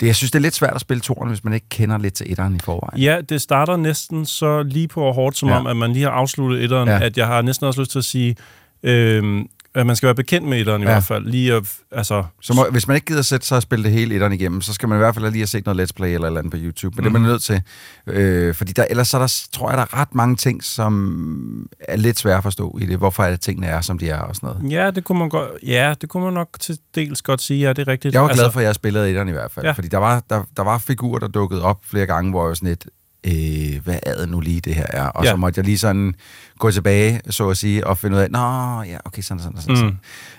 det, 0.00 0.06
jeg 0.06 0.16
synes, 0.16 0.30
det 0.30 0.38
er 0.38 0.42
lidt 0.42 0.54
svært 0.54 0.74
at 0.74 0.80
spille 0.80 1.00
toeren, 1.00 1.28
hvis 1.28 1.44
man 1.44 1.52
ikke 1.52 1.68
kender 1.68 1.98
lidt 1.98 2.14
til 2.14 2.32
etteren 2.32 2.56
i 2.56 2.58
forvejen. 2.64 3.02
Ja, 3.02 3.20
det 3.28 3.42
starter 3.42 3.76
næsten 3.76 4.26
så 4.26 4.62
lige 4.62 4.88
på 4.88 5.12
hårdt, 5.12 5.36
som 5.36 5.48
Ja. 5.48 5.56
om, 5.58 5.66
at 5.66 5.76
man 5.76 5.92
lige 5.92 6.02
har 6.04 6.10
afsluttet 6.10 6.64
etteren, 6.64 6.88
Ja. 6.88 7.02
at 7.02 7.16
jeg 7.18 7.26
har 7.26 7.42
næsten 7.42 7.66
også 7.66 7.80
lyst 7.80 7.90
til 7.90 7.98
at 7.98 8.04
sige, 8.04 8.36
øhm, 8.82 9.46
at 9.74 9.86
man 9.86 9.96
skal 9.96 10.06
være 10.06 10.14
bekendt 10.14 10.48
med 10.48 10.60
etteren 10.60 10.82
i 10.82 10.84
Ja. 10.84 10.90
hvert 10.90 11.04
fald. 11.04 11.26
Lige 11.26 11.54
at, 11.54 11.62
altså, 11.92 12.24
Så 12.42 12.54
må, 12.54 12.66
hvis 12.70 12.88
man 12.88 12.94
ikke 12.94 13.04
gider 13.06 13.22
sætte 13.22 13.46
sig 13.46 13.56
og 13.56 13.62
spille 13.62 13.84
det 13.84 13.92
hele 13.92 14.14
etteren 14.14 14.32
igennem, 14.32 14.60
så 14.60 14.72
skal 14.72 14.88
man 14.88 14.96
i 14.96 15.00
hvert 15.00 15.14
fald 15.14 15.24
lige 15.24 15.40
have 15.40 15.46
set 15.46 15.66
noget 15.66 15.82
Let's 15.90 15.92
Play 15.96 16.08
eller 16.08 16.26
eller 16.26 16.40
andet 16.40 16.50
på 16.52 16.58
YouTube. 16.60 16.96
Men 16.96 17.04
mm. 17.04 17.10
det 17.12 17.18
er 17.18 17.20
man 17.22 17.30
nødt 17.30 17.42
til. 17.42 17.62
Øh, 18.06 18.54
fordi 18.54 18.72
der, 18.72 18.84
ellers 18.90 19.08
så 19.08 19.16
er 19.16 19.20
der, 19.20 19.46
tror 19.52 19.68
jeg, 19.70 19.76
der 19.78 19.82
er 19.82 20.00
ret 20.00 20.14
mange 20.14 20.36
ting, 20.36 20.64
som 20.64 21.68
er 21.80 21.96
lidt 21.96 22.18
svære 22.18 22.36
at 22.36 22.42
forstå 22.42 22.78
i 22.80 22.86
det. 22.86 22.98
Hvorfor 22.98 23.22
er 23.22 23.30
det, 23.30 23.40
tingene 23.40 23.66
er, 23.66 23.80
som 23.80 23.98
de 23.98 24.08
er 24.08 24.18
og 24.20 24.36
sådan 24.36 24.48
noget. 24.56 24.72
ja, 24.72 24.90
det 24.90 25.04
kunne 25.04 25.18
man 25.18 25.28
godt, 25.28 25.50
ja, 25.66 25.94
det 26.00 26.08
kunne 26.08 26.24
man 26.24 26.32
nok 26.32 26.48
til 26.60 26.78
dels 26.94 27.22
godt 27.22 27.42
sige, 27.42 27.60
ja, 27.60 27.72
det 27.72 27.88
er 27.88 27.92
rigtigt. 27.92 28.14
Jeg 28.14 28.22
var 28.22 28.34
glad 28.34 28.50
for, 28.52 28.60
at 28.60 28.66
jeg 28.66 28.74
spillede 28.74 29.08
etteren 29.08 29.28
i 29.28 29.32
hvert 29.32 29.50
fald. 29.50 29.66
Ja. 29.66 29.72
Fordi 29.72 29.88
der 29.88 29.98
var, 29.98 30.22
der, 30.30 30.42
der 30.56 30.62
var 30.62 30.78
figurer, 30.78 31.18
der 31.18 31.28
dukkede 31.28 31.62
op 31.62 31.78
flere 31.84 32.06
gange, 32.06 32.30
hvor 32.30 32.42
jeg 32.42 32.48
var 32.48 32.54
sådan 32.54 32.68
lidt, 32.68 32.86
øh, 33.26 33.84
hvad 33.84 33.98
er 34.02 34.14
det 34.14 34.28
nu 34.28 34.40
lige, 34.40 34.60
det 34.60 34.74
her 34.74 34.86
er? 34.88 35.06
Og 35.06 35.24
ja. 35.24 35.30
Så 35.30 35.36
måtte 35.36 35.58
jeg 35.58 35.64
lige 35.64 35.78
sådan 35.78 36.14
gå 36.58 36.70
tilbage, 36.70 37.20
så 37.30 37.48
at 37.48 37.56
sige, 37.56 37.86
og 37.86 37.98
finde 37.98 38.16
ud 38.16 38.22
af, 38.22 38.30
nå, 38.30 38.82
ja, 38.82 38.98
okay, 39.04 39.22
sådan, 39.22 39.42
sådan, 39.42 39.60
sådan. 39.60 39.84
Mm. 39.84 39.96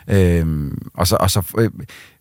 sådan. 0.08 0.38
Øhm, 0.40 0.78
og 0.94 1.08
så, 1.08 1.18
og 1.20 1.32
så 1.32 1.42
øh, 1.58 1.72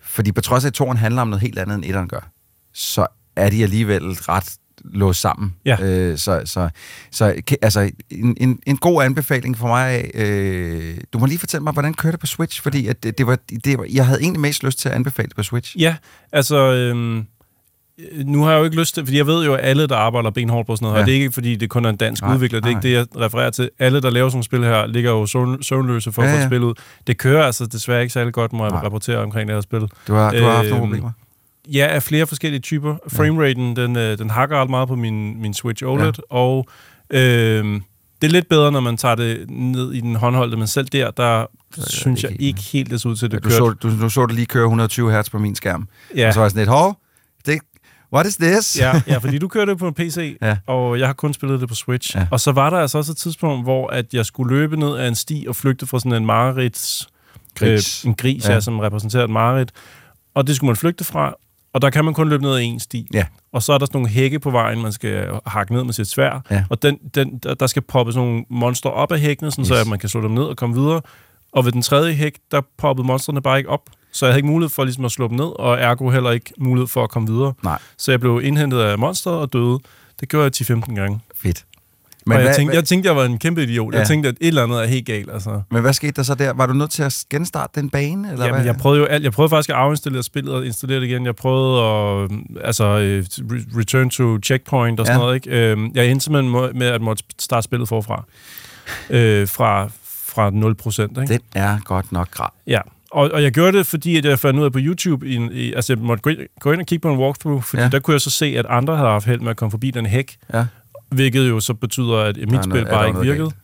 fordi 0.00 0.32
på 0.32 0.40
trods 0.40 0.64
af, 0.64 0.68
at 0.68 0.74
toren 0.74 0.96
handler 0.96 1.22
om 1.22 1.28
noget 1.28 1.42
helt 1.42 1.58
andet, 1.58 1.74
end 1.74 1.84
etteren 1.84 2.08
gør, 2.08 2.30
så 2.74 3.06
er 3.36 3.50
de 3.50 3.62
alligevel 3.62 4.02
ret 4.12 4.58
låst 4.84 5.20
sammen. 5.20 5.54
Ja. 5.64 5.76
Øh, 5.82 6.18
så, 6.18 6.42
så, 6.44 6.68
så 7.10 7.42
altså, 7.62 7.90
en, 8.10 8.36
en, 8.40 8.58
en 8.66 8.76
god 8.76 9.02
anbefaling 9.02 9.58
for 9.58 9.66
mig. 9.66 10.10
Øh, 10.14 10.98
du 11.12 11.18
må 11.18 11.26
lige 11.26 11.38
fortælle 11.38 11.64
mig, 11.64 11.72
hvordan 11.72 11.94
kører 11.94 12.10
det 12.10 12.20
på 12.20 12.26
Switch? 12.26 12.62
Fordi 12.62 12.86
at 12.86 13.02
det, 13.02 13.18
det 13.18 13.26
var, 13.26 13.38
det 13.64 13.78
var, 13.78 13.86
jeg 13.92 14.06
havde 14.06 14.20
egentlig 14.20 14.40
mest 14.40 14.64
lyst 14.64 14.78
til 14.78 14.88
at 14.88 14.94
anbefale 14.94 15.28
det 15.28 15.36
på 15.36 15.42
Switch. 15.42 15.78
Ja, 15.78 15.96
altså... 16.32 16.72
Øhm, 16.72 17.26
nu 18.24 18.42
har 18.42 18.50
jeg 18.52 18.58
jo 18.58 18.64
ikke 18.64 18.76
lyst 18.76 18.94
til, 18.94 19.04
fordi 19.04 19.16
jeg 19.16 19.26
ved 19.26 19.44
jo, 19.44 19.54
at 19.54 19.60
alle, 19.64 19.86
der 19.86 19.96
arbejder 19.96 20.30
benhårdt 20.30 20.66
på 20.66 20.76
sådan 20.76 20.84
noget 20.86 20.94
Ja. 20.94 21.00
her, 21.00 21.04
det 21.06 21.12
er 21.12 21.16
ikke, 21.20 21.32
fordi 21.32 21.56
det 21.56 21.70
kun 21.70 21.84
er 21.84 21.88
en 21.90 21.96
dansk 21.96 22.22
Nej, 22.22 22.34
udvikler, 22.34 22.60
det 22.60 22.66
er 22.68 22.72
nej. 22.72 22.78
ikke 22.80 22.88
det, 22.88 23.16
jeg 23.16 23.24
refererer 23.24 23.50
til. 23.50 23.70
Alle, 23.78 24.00
der 24.02 24.10
laver 24.10 24.28
sådan 24.28 24.36
nogle 24.36 24.44
spil 24.44 24.64
her, 24.64 24.86
ligger 24.86 25.10
jo 25.10 25.26
søvn, 25.26 25.62
søvnløse 25.62 26.12
for 26.12 26.22
Ja, 26.22 26.28
at 26.28 26.32
få 26.34 26.38
ja. 26.38 26.42
et 26.44 26.48
spil 26.48 26.62
ud. 26.62 26.74
Det 27.06 27.18
kører 27.18 27.44
altså 27.44 27.66
desværre 27.66 28.00
ikke 28.02 28.12
særlig 28.12 28.32
godt, 28.32 28.52
må 28.52 28.64
jeg 28.64 28.70
Nej. 28.70 28.80
rapportere 28.84 29.18
omkring 29.18 29.48
det 29.48 29.56
her 29.56 29.60
spil. 29.60 29.80
Du 30.08 30.14
har, 30.14 30.30
du 30.32 30.42
har 30.44 30.50
haft 30.50 30.68
nogle 30.68 30.82
Øhm, 30.82 30.88
problemer. 30.90 31.10
Ja, 31.72 31.86
af 31.86 32.02
flere 32.02 32.26
forskellige 32.26 32.60
typer. 32.60 32.96
Frameraten, 33.08 33.76
den, 33.76 33.96
øh, 33.96 34.18
den 34.18 34.30
hakker 34.30 34.56
ret 34.62 34.70
meget 34.70 34.88
på 34.88 34.94
min, 34.96 35.42
min 35.42 35.54
Switch 35.54 35.84
OLED, 35.84 36.04
ja. 36.06 36.12
og 36.36 36.68
øh, 37.10 37.20
det 38.22 38.28
er 38.28 38.32
lidt 38.32 38.48
bedre, 38.48 38.72
når 38.72 38.80
man 38.80 38.96
tager 38.96 39.14
det 39.14 39.50
ned 39.50 39.92
i 39.92 40.00
den 40.00 40.14
håndholdte, 40.16 40.56
men 40.56 40.66
selv 40.66 40.86
der, 40.86 41.10
der 41.10 41.46
synes 41.88 42.22
jeg 42.22 42.32
ikke 42.32 42.44
ikke 42.44 42.60
helt, 42.62 42.90
det 42.90 43.00
ser 43.00 43.08
ud 43.10 43.16
til, 43.16 43.26
at 43.26 43.32
det 43.32 43.44
Du 43.44 43.48
kører. 43.48 43.58
så, 43.58 43.70
du, 43.82 44.00
du 44.02 44.08
så 44.08 44.26
det 44.26 44.34
lige 44.34 44.46
køre 44.46 44.64
120 44.64 45.20
Hz 45.20 45.30
på 45.30 45.38
min 45.38 45.54
skærm. 45.54 45.88
Ja. 46.16 46.26
Og 46.28 46.34
så 46.34 46.40
var 46.40 46.44
jeg 46.44 46.50
sådan 46.50 46.60
lidt, 46.60 46.70
hov, 46.70 46.98
det, 47.46 47.58
what 48.14 48.26
is 48.26 48.36
this? 48.36 48.78
ja, 48.80 49.00
ja, 49.06 49.18
fordi 49.24 49.38
du 49.38 49.48
kører 49.48 49.64
det 49.64 49.78
på 49.78 49.88
en 49.88 49.94
PC, 49.94 50.36
Ja. 50.42 50.56
og 50.66 50.98
jeg 50.98 51.06
har 51.08 51.12
kun 51.12 51.34
spillet 51.34 51.60
det 51.60 51.68
på 51.68 51.74
Switch. 51.74 52.16
Ja. 52.16 52.26
Og 52.30 52.40
så 52.40 52.52
var 52.52 52.70
der 52.70 52.76
altså 52.78 52.98
også 52.98 53.12
et 53.12 53.18
tidspunkt, 53.18 53.64
hvor 53.64 53.88
at 53.88 54.14
jeg 54.14 54.26
skulle 54.26 54.56
løbe 54.56 54.76
ned 54.76 54.96
ad 54.98 55.08
en 55.08 55.14
sti 55.14 55.44
og 55.48 55.56
flygte 55.56 55.86
fra 55.86 55.98
sådan 55.98 56.12
en 56.12 56.26
marerids... 56.26 57.08
Gris. 57.54 58.04
Øh, 58.04 58.08
en 58.08 58.14
gris, 58.14 58.48
Ja. 58.48 58.52
ja. 58.52 58.60
som 58.60 58.78
repræsenterer 58.78 59.24
et 59.24 59.30
mareridt. 59.30 59.72
Og 60.34 60.46
det 60.46 60.56
skulle 60.56 60.68
man 60.68 60.76
flygte 60.76 61.04
fra. 61.04 61.34
Og 61.72 61.82
der 61.82 61.90
kan 61.90 62.04
man 62.04 62.14
kun 62.14 62.28
løbe 62.28 62.42
ned 62.42 62.52
ad 62.54 62.60
en 62.62 62.80
sti. 62.80 63.08
Ja. 63.14 63.24
Og 63.52 63.62
så 63.62 63.72
er 63.72 63.78
der 63.78 63.86
sådan 63.86 63.98
nogle 63.98 64.08
hække 64.08 64.38
på 64.40 64.50
vejen, 64.50 64.82
man 64.82 64.92
skal 64.92 65.28
hakke 65.46 65.74
ned 65.74 65.84
med 65.84 65.92
sit 65.92 66.08
svær. 66.08 66.40
Ja. 66.50 66.64
Og 66.70 66.82
den, 66.82 66.96
den, 67.14 67.38
der 67.60 67.66
skal 67.66 67.82
poppe 67.82 68.12
sådan 68.12 68.28
nogle 68.28 68.44
monster 68.50 68.90
op 68.90 69.12
af 69.12 69.20
hækkene, 69.20 69.50
sådan 69.50 69.62
yes. 69.62 69.68
så 69.68 69.74
at 69.74 69.86
man 69.86 69.98
kan 69.98 70.08
slå 70.08 70.22
dem 70.22 70.30
ned 70.30 70.42
og 70.42 70.56
komme 70.56 70.74
videre. 70.80 71.00
Og 71.52 71.64
ved 71.64 71.72
den 71.72 71.82
tredje 71.82 72.12
hæk, 72.12 72.38
der 72.50 72.60
poppede 72.78 73.06
monsterne 73.06 73.42
bare 73.42 73.58
ikke 73.58 73.70
op. 73.70 73.80
Så 74.18 74.26
jeg 74.26 74.32
havde 74.32 74.38
ikke 74.38 74.48
mulighed 74.48 74.70
for 74.70 74.84
ligesom 74.84 75.04
at 75.04 75.10
slå 75.10 75.28
dem 75.28 75.36
ned, 75.36 75.58
og 75.60 75.78
ergo 75.80 76.10
heller 76.10 76.30
ikke 76.30 76.52
mulighed 76.58 76.88
for 76.88 77.04
at 77.04 77.10
komme 77.10 77.28
videre. 77.28 77.52
Nej. 77.64 77.78
Så 77.98 78.12
jeg 78.12 78.20
blev 78.20 78.40
indhentet 78.44 78.80
af 78.80 78.98
monsteret 78.98 79.36
og 79.38 79.52
døde. 79.52 79.78
Det 80.20 80.28
gjorde 80.28 80.50
jeg 80.70 80.76
10-15 80.78 80.94
gange. 80.94 81.20
Fedt. 81.36 81.64
Men 82.26 82.32
og 82.36 82.38
jeg, 82.42 82.46
hvad, 82.48 82.56
tænkte, 82.56 82.76
jeg 82.76 82.84
tænkte, 82.84 83.06
jeg 83.08 83.16
var 83.16 83.24
en 83.24 83.38
kæmpe 83.38 83.62
idiot. 83.62 83.94
Ja. 83.94 83.98
Jeg 83.98 84.06
tænkte, 84.06 84.28
at 84.28 84.34
et 84.40 84.48
eller 84.48 84.62
andet 84.62 84.82
er 84.82 84.86
helt 84.86 85.06
galt. 85.06 85.30
Altså. 85.32 85.62
men 85.70 85.82
hvad 85.82 85.92
skete 85.92 86.12
der 86.12 86.22
så 86.22 86.34
der? 86.34 86.52
Var 86.52 86.66
du 86.66 86.72
nødt 86.72 86.90
til 86.90 87.02
at 87.02 87.24
genstarte 87.30 87.80
den 87.80 87.90
bane? 87.90 88.32
Eller 88.32 88.44
Jamen, 88.46 88.56
hvad? 88.60 88.66
jeg 88.66 88.76
prøvede 88.76 89.00
jo 89.00 89.06
alt. 89.06 89.24
Jeg 89.24 89.32
prøvede 89.32 89.50
faktisk 89.50 89.70
at 89.70 89.76
afinstallere 89.76 90.22
spillet 90.22 90.54
og 90.54 90.66
installere 90.66 91.00
det 91.00 91.06
igen. 91.06 91.26
Jeg 91.26 91.36
prøvede 91.36 91.82
at 91.82 92.30
altså, 92.64 92.84
øh, 92.84 93.24
re- 93.24 93.78
return 93.78 94.10
to 94.10 94.38
checkpoint 94.44 95.00
og 95.00 95.06
sådan 95.06 95.20
Ja. 95.20 95.24
noget. 95.24 95.34
Ikke? 95.46 95.70
Øhm, 95.70 95.90
Jeg 95.94 96.06
endte 96.10 96.24
simpelthen 96.24 96.78
med 96.78 96.86
at 96.86 97.00
måtte 97.02 97.24
starte 97.38 97.64
spillet 97.64 97.88
forfra. 97.88 98.24
Øh, 99.10 99.48
fra, 99.48 99.88
fra 100.04 100.50
0 100.50 100.74
procent. 100.74 101.16
Den 101.16 101.40
er 101.54 101.78
godt 101.84 102.12
nok 102.12 102.30
græd. 102.30 102.48
Ja. 102.66 102.80
Og, 103.10 103.30
og 103.32 103.42
jeg 103.42 103.52
gjorde 103.52 103.78
det, 103.78 103.86
fordi 103.86 104.16
at 104.16 104.24
jeg 104.24 104.38
fandt 104.38 104.60
ud 104.60 104.64
af 104.64 104.72
på 104.72 104.78
YouTube, 104.82 105.26
i, 105.28 105.48
i, 105.52 105.72
altså 105.72 105.92
jeg 105.92 106.02
måtte 106.02 106.22
gå 106.22 106.30
ind, 106.30 106.38
gå 106.60 106.72
ind 106.72 106.80
og 106.80 106.86
kigge 106.86 107.02
på 107.02 107.12
en 107.12 107.18
walkthrough, 107.18 107.62
fordi 107.62 107.82
Ja. 107.82 107.88
der 107.88 107.98
kunne 107.98 108.12
jeg 108.12 108.20
så 108.20 108.30
se, 108.30 108.46
at 108.46 108.66
andre 108.68 108.96
havde 108.96 109.08
haft 109.10 109.26
held 109.26 109.40
med 109.40 109.50
at 109.50 109.56
komme 109.56 109.70
forbi 109.70 109.90
den 109.90 110.06
hæk, 110.06 110.36
Ja. 110.54 110.66
hvilket 111.08 111.48
jo 111.48 111.60
så 111.60 111.74
betyder, 111.74 112.16
at 112.18 112.36
mit 112.36 112.64
spil 112.64 112.84
bare 112.84 113.08
ikke 113.08 113.20
virkede. 113.20 113.38
galt? 113.50 113.54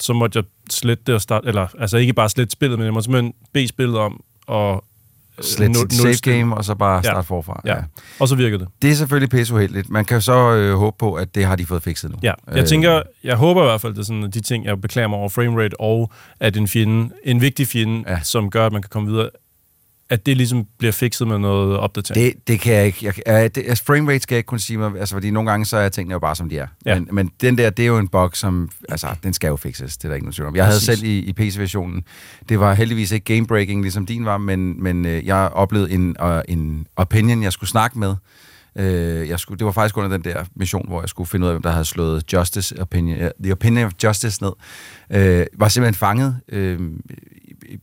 Så 0.00 0.12
måtte 0.12 0.36
jeg 0.36 0.44
slette 0.70 1.04
det 1.06 1.14
og 1.14 1.20
starte, 1.20 1.48
eller 1.48 1.66
altså 1.78 1.96
ikke 1.96 2.12
bare 2.12 2.28
slette 2.28 2.52
spillet, 2.52 2.78
men 2.78 2.84
jeg 2.86 2.92
måtte 2.92 3.04
simpelthen 3.04 3.32
bede 3.52 3.68
spillet 3.68 3.98
om 3.98 4.20
at 4.52 4.80
Slet 5.40 5.70
nul- 5.70 5.90
sit 5.90 6.18
save 6.20 6.34
game, 6.34 6.56
og 6.56 6.64
så 6.64 6.74
bare 6.74 6.96
Ja. 6.96 7.02
starte 7.02 7.26
forfra. 7.26 7.60
Ja. 7.66 7.76
Og 8.20 8.28
så 8.28 8.34
virkede 8.34 8.58
det. 8.60 8.68
Det 8.82 8.90
er 8.90 8.94
selvfølgelig 8.94 9.30
pisse 9.30 9.54
uheldigt. 9.54 9.90
Man 9.90 10.04
kan 10.04 10.20
så 10.20 10.52
øh, 10.54 10.74
håbe 10.74 10.96
på, 10.98 11.14
at 11.14 11.34
det 11.34 11.44
har 11.44 11.56
de 11.56 11.66
fået 11.66 11.82
fikset 11.82 12.10
nu. 12.10 12.16
Ja, 12.22 12.32
jeg 12.54 12.66
tænker, 12.68 13.02
jeg 13.24 13.36
håber 13.36 13.62
i 13.62 13.66
hvert 13.66 13.80
fald, 13.80 13.98
er 13.98 14.02
sådan, 14.02 14.24
at 14.24 14.34
de 14.34 14.40
ting, 14.40 14.64
jeg 14.64 14.80
beklager 14.80 15.08
mig 15.08 15.18
over 15.18 15.28
framerate, 15.28 15.80
og 15.80 16.10
at 16.40 16.56
en 16.56 16.68
fjende, 16.68 17.10
en 17.24 17.40
vigtig 17.40 17.66
fjende, 17.66 18.04
Ja. 18.06 18.12
ja. 18.12 18.20
som 18.22 18.50
gør, 18.50 18.66
at 18.66 18.72
man 18.72 18.82
kan 18.82 18.88
komme 18.90 19.08
videre, 19.10 19.30
at 20.10 20.26
det 20.26 20.36
ligesom 20.36 20.66
bliver 20.78 20.92
fikset 20.92 21.28
med 21.28 21.38
noget 21.38 21.76
opdatering. 21.76 22.24
Det, 22.24 22.48
det 22.48 22.60
kan 22.60 22.74
jeg 22.74 22.86
ikke. 22.86 22.98
Jeg, 23.02 23.14
jeg, 23.26 23.54
det, 23.54 23.64
altså, 23.68 23.84
frame 23.84 24.10
rate 24.10 24.20
skal 24.20 24.34
jeg 24.34 24.38
ikke 24.38 24.46
kunne 24.46 24.60
sige 24.60 24.76
mig, 24.76 24.92
altså, 24.98 25.14
fordi 25.14 25.30
nogle 25.30 25.50
gange 25.50 25.66
så 25.66 25.76
er 25.76 25.88
tingene 25.88 26.12
jo 26.12 26.18
bare, 26.18 26.36
som 26.36 26.48
de 26.48 26.58
er. 26.58 26.66
Ja. 26.86 26.94
Men, 26.94 27.08
men 27.12 27.30
den 27.40 27.58
der, 27.58 27.70
det 27.70 27.82
er 27.82 27.86
jo 27.86 27.98
en 27.98 28.08
bug, 28.08 28.30
som, 28.36 28.70
altså, 28.88 29.06
den 29.22 29.32
skal 29.32 29.48
jo 29.48 29.56
fikses, 29.56 29.96
det 29.96 30.04
er 30.04 30.08
der 30.08 30.14
ikke 30.14 30.24
nogen 30.24 30.32
tvivl 30.32 30.48
om. 30.48 30.56
Jeg 30.56 30.64
havde 30.64 30.76
Præcis. 30.76 30.98
selv 30.98 31.04
i, 31.04 31.18
i 31.18 31.32
PC-versionen, 31.32 32.04
det 32.48 32.60
var 32.60 32.74
heldigvis 32.74 33.12
ikke 33.12 33.36
game-breaking, 33.36 33.82
ligesom 33.82 34.06
din 34.06 34.24
var, 34.24 34.38
men, 34.38 34.82
men 34.82 35.06
øh, 35.06 35.26
jeg 35.26 35.36
oplevede 35.36 35.90
en, 35.90 36.16
uh, 36.22 36.40
en 36.48 36.86
opinion, 36.96 37.42
jeg 37.42 37.52
skulle 37.52 37.70
snakke 37.70 37.98
med. 37.98 38.14
Øh, 38.76 39.28
jeg 39.28 39.38
skulle, 39.38 39.58
det 39.58 39.64
var 39.64 39.72
faktisk 39.72 39.96
under 39.96 40.10
den 40.10 40.24
der 40.24 40.44
mission, 40.56 40.88
hvor 40.88 41.02
jeg 41.02 41.08
skulle 41.08 41.28
finde 41.28 41.44
ud 41.44 41.48
af, 41.48 41.54
hvem 41.54 41.62
der 41.62 41.70
havde 41.70 41.84
slået 41.84 42.32
Justice 42.32 42.80
Opinion, 42.80 43.22
uh, 43.22 43.28
The 43.42 43.52
Opinion 43.52 43.86
of 43.86 43.92
Justice 44.04 44.42
ned. 44.42 44.52
Øh, 45.10 45.46
var 45.58 45.68
simpelthen 45.68 45.94
fanget 45.94 46.40
øh, 46.48 46.80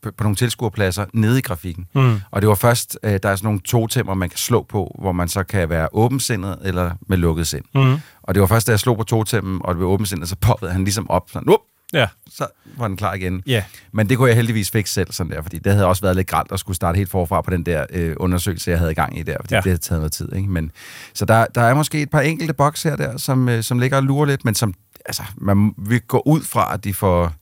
på, 0.02 0.12
på 0.18 0.24
nogle 0.24 0.36
tilskuerpladser 0.36 1.06
nede 1.14 1.40
i 1.40 1.42
grafikken. 1.42 1.88
Mm. 1.96 2.22
Og 2.32 2.42
det 2.42 2.50
var 2.50 2.56
først, 2.56 3.00
øh, 3.04 3.12
der 3.24 3.30
er 3.30 3.36
sådan 3.36 3.48
nogle 3.48 3.60
totemmer, 3.60 4.14
man 4.14 4.30
kan 4.30 4.38
slå 4.38 4.66
på, 4.70 4.96
hvor 5.00 5.12
man 5.12 5.28
så 5.28 5.44
kan 5.44 5.70
være 5.70 5.88
åbensindet 5.92 6.58
eller 6.64 6.92
med 7.08 7.18
lukket 7.18 7.48
sind. 7.48 7.64
Mm. 7.76 7.98
Og 8.24 8.36
det 8.36 8.42
var 8.42 8.48
først, 8.48 8.68
da 8.68 8.72
jeg 8.72 8.80
slog 8.80 8.98
på 8.98 9.04
totemmen, 9.04 9.62
og 9.64 9.76
det 9.76 9.82
var 9.82 9.88
åbensindet, 9.88 10.30
så 10.30 10.36
poppede 10.42 10.72
han 10.72 10.84
ligesom 10.84 11.10
op. 11.10 11.30
Sådan, 11.30 11.48
Whoop! 11.48 11.60
Ja, 11.94 12.08
så 12.32 12.48
var 12.78 12.88
den 12.88 12.98
klar 12.98 13.14
igen. 13.14 13.44
ja. 13.48 13.64
Men 13.92 14.10
det 14.10 14.18
kunne 14.18 14.30
jeg 14.30 14.36
heldigvis 14.36 14.72
fikse 14.72 14.94
selv 14.94 15.12
sådan 15.12 15.32
der, 15.32 15.42
fordi 15.42 15.60
det 15.60 15.72
havde 15.74 15.86
også 15.86 16.02
været 16.02 16.16
lidt 16.16 16.28
grælt 16.28 16.52
at 16.52 16.60
skulle 16.60 16.76
starte 16.76 16.98
helt 16.98 17.10
forfra 17.10 17.42
på 17.42 17.52
den 17.52 17.66
der 17.66 17.86
øh, 17.90 18.16
undersøgelse, 18.20 18.72
jeg 18.72 18.80
havde 18.80 18.92
i 18.92 18.96
gang 18.96 19.20
i 19.20 19.24
der, 19.24 19.38
fordi. 19.42 19.54
Ja. 19.54 19.58
det 19.58 19.66
havde 19.66 19.78
taget 19.78 20.00
noget 20.00 20.12
tid. 20.12 20.36
Ikke? 20.36 20.50
Men, 20.50 20.72
så 21.14 21.26
der, 21.26 21.46
der 21.56 21.62
er 21.62 21.74
måske 21.74 22.02
et 22.02 22.10
par 22.10 22.22
enkelte 22.22 22.54
boks 22.54 22.84
her 22.84 22.96
der, 22.96 23.18
som, 23.18 23.50
øh, 23.50 23.64
som 23.64 23.80
ligger 23.80 23.98
og 23.98 24.04
lurer 24.04 24.26
lidt, 24.26 24.46
men 24.46 24.56
som 24.56 24.74
altså, 25.06 25.24
man 25.38 25.74
vil 25.78 26.02
gå 26.02 26.24
ud 26.26 26.42
fra, 26.42 26.74
at 26.74 26.84
de 26.84 26.94
får... 26.94 27.34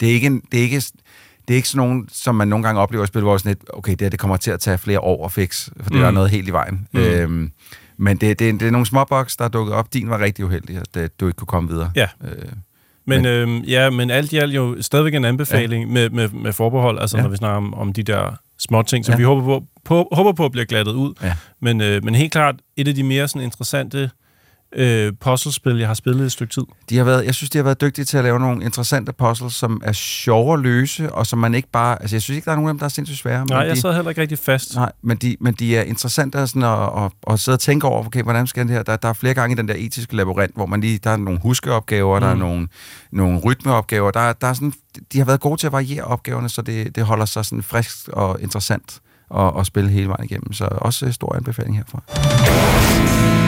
Det 0.00 0.08
er 0.08 0.12
ikke, 0.12 0.26
en, 0.26 0.42
det 0.52 0.58
er 0.58 0.62
ikke, 0.62 0.82
det 1.48 1.54
er 1.54 1.56
ikke 1.56 1.68
sådan 1.68 1.88
nogen, 1.88 2.08
som 2.12 2.34
man 2.34 2.48
nogle 2.48 2.62
gange 2.62 2.80
oplever 2.80 3.04
i 3.04 3.06
spil, 3.06 3.22
hvor 3.22 3.32
det 3.32 3.40
sådan 3.40 3.50
lidt, 3.50 3.70
okay, 3.72 3.92
det 3.92 4.00
her 4.00 4.08
det 4.08 4.18
kommer 4.18 4.36
til 4.36 4.50
at 4.50 4.60
tage 4.60 4.78
flere 4.78 5.00
år 5.00 5.24
at 5.24 5.32
fikse, 5.32 5.70
for 5.80 5.90
mm. 5.90 5.98
der 5.98 6.06
er 6.06 6.10
noget 6.10 6.30
helt 6.30 6.48
i 6.48 6.52
vejen. 6.52 6.88
Mm. 6.92 7.00
Øhm, 7.00 7.52
men 7.96 8.16
det, 8.16 8.38
det, 8.38 8.60
det 8.60 8.66
er 8.66 8.70
nogle 8.70 8.86
små 8.86 9.04
boks, 9.04 9.36
der 9.36 9.44
er 9.44 9.48
dukket 9.48 9.74
op. 9.74 9.94
Din 9.94 10.10
var 10.10 10.18
rigtig 10.20 10.44
uheldig, 10.44 10.76
at 10.76 11.02
øh, 11.02 11.08
du 11.20 11.26
ikke 11.26 11.36
kunne 11.36 11.46
komme 11.46 11.68
videre. 11.68 11.90
Ja. 11.96 12.06
Øh, 12.24 12.48
Men, 13.06 13.26
øhm, 13.26 13.58
ja, 13.58 13.90
men 13.90 14.10
alt 14.10 14.32
i 14.32 14.36
alt 14.36 14.54
jo 14.54 14.82
stadigvæk 14.82 15.14
en 15.14 15.24
anbefaling 15.24 15.84
ja. 15.84 15.92
med, 15.92 16.10
med, 16.10 16.28
med 16.28 16.52
forbehold, 16.52 16.98
altså 17.00 17.16
Ja. 17.16 17.22
når 17.22 17.30
vi 17.30 17.36
snakker 17.36 17.56
om, 17.56 17.74
om 17.74 17.92
de 17.92 18.02
der 18.02 18.36
små 18.58 18.82
ting, 18.82 19.04
som 19.04 19.12
ja. 19.12 19.16
vi 19.16 19.24
håber 19.24 19.42
på, 19.42 19.64
på, 19.84 20.08
håber 20.12 20.32
på 20.32 20.48
bliver 20.48 20.64
glattet 20.64 20.92
ud. 20.92 21.14
Ja. 21.22 21.34
Men, 21.60 21.80
øh, 21.80 22.04
men 22.04 22.14
helt 22.14 22.32
klart 22.32 22.54
et 22.76 22.88
af 22.88 22.94
de 22.94 23.02
mere 23.02 23.28
sådan, 23.28 23.42
interessante 23.42 24.10
øh, 24.74 25.12
puzzlespil, 25.20 25.78
jeg 25.78 25.86
har 25.86 25.94
spillet 25.94 26.24
et 26.26 26.32
stykke 26.32 26.52
tid. 26.54 26.62
De 26.90 26.96
har 26.96 27.04
været, 27.04 27.24
jeg 27.26 27.34
synes, 27.34 27.50
de 27.50 27.58
har 27.58 27.62
været 27.62 27.80
dygtige 27.80 28.04
til 28.04 28.16
at 28.18 28.24
lave 28.24 28.40
nogle 28.40 28.64
interessante 28.64 29.12
puzzles, 29.12 29.54
som 29.54 29.80
er 29.84 29.92
sjove 29.92 30.54
at 30.54 30.60
løse, 30.60 31.12
og 31.12 31.26
som 31.26 31.38
man 31.38 31.54
ikke 31.54 31.68
bare... 31.72 32.02
Altså, 32.02 32.16
jeg 32.16 32.22
synes 32.22 32.36
ikke, 32.36 32.44
der 32.46 32.50
er 32.52 32.56
nogen 32.56 32.68
af 32.68 32.72
dem, 32.72 32.78
der 32.78 32.84
er 32.84 32.88
sindssygt 32.88 33.18
svære. 33.18 33.46
Nej, 33.46 33.58
men 33.58 33.66
jeg 33.68 33.76
de, 33.76 33.80
sad 33.80 33.94
heller 33.94 34.10
ikke 34.10 34.20
rigtig 34.20 34.38
fast. 34.38 34.74
Nej, 34.74 34.92
men 35.02 35.16
de, 35.16 35.36
men 35.40 35.54
de 35.54 35.76
er 35.76 35.82
interessante 35.82 36.46
sådan 36.46 36.62
at, 36.62 37.04
at, 37.04 37.10
at 37.30 37.40
sidde 37.40 37.56
og 37.56 37.60
tænke 37.60 37.86
over, 37.86 38.06
okay, 38.06 38.22
hvordan 38.22 38.46
skal 38.46 38.62
det 38.66 38.70
her? 38.74 38.82
Der, 38.82 38.96
der 38.96 39.08
er 39.08 39.12
flere 39.12 39.34
gange 39.34 39.54
i 39.54 39.56
den 39.56 39.68
der 39.68 39.74
etiske 39.78 40.16
labyrint, 40.16 40.54
hvor 40.54 40.66
man 40.66 40.80
lige, 40.80 40.98
der 41.04 41.10
er 41.10 41.16
nogle 41.16 41.40
huskeopgaver, 41.40 42.18
mm. 42.18 42.20
der 42.24 42.30
er 42.30 42.34
nogle, 42.34 42.68
nogle 43.12 43.38
rytmeopgaver. 43.38 44.10
Der, 44.10 44.20
er- 44.20 44.32
der 44.32 44.46
er 44.46 44.52
sådan, 44.52 44.72
de 45.12 45.18
har 45.18 45.24
været 45.24 45.40
gode 45.40 45.60
til 45.60 45.66
at 45.66 45.72
variere 45.72 46.04
opgaverne, 46.04 46.48
så 46.48 46.62
det, 46.62 46.96
det 46.96 47.04
holder 47.04 47.24
sig 47.24 47.44
sådan 47.44 47.62
frisk 47.62 48.08
og 48.12 48.38
interessant 48.40 49.00
at, 49.36 49.52
at 49.58 49.66
spille 49.66 49.90
hele 49.90 50.08
vejen 50.08 50.24
igennem. 50.24 50.52
Så 50.52 50.64
også 50.70 51.12
stor 51.12 51.36
anbefaling 51.36 51.76
herfra. 51.76 53.43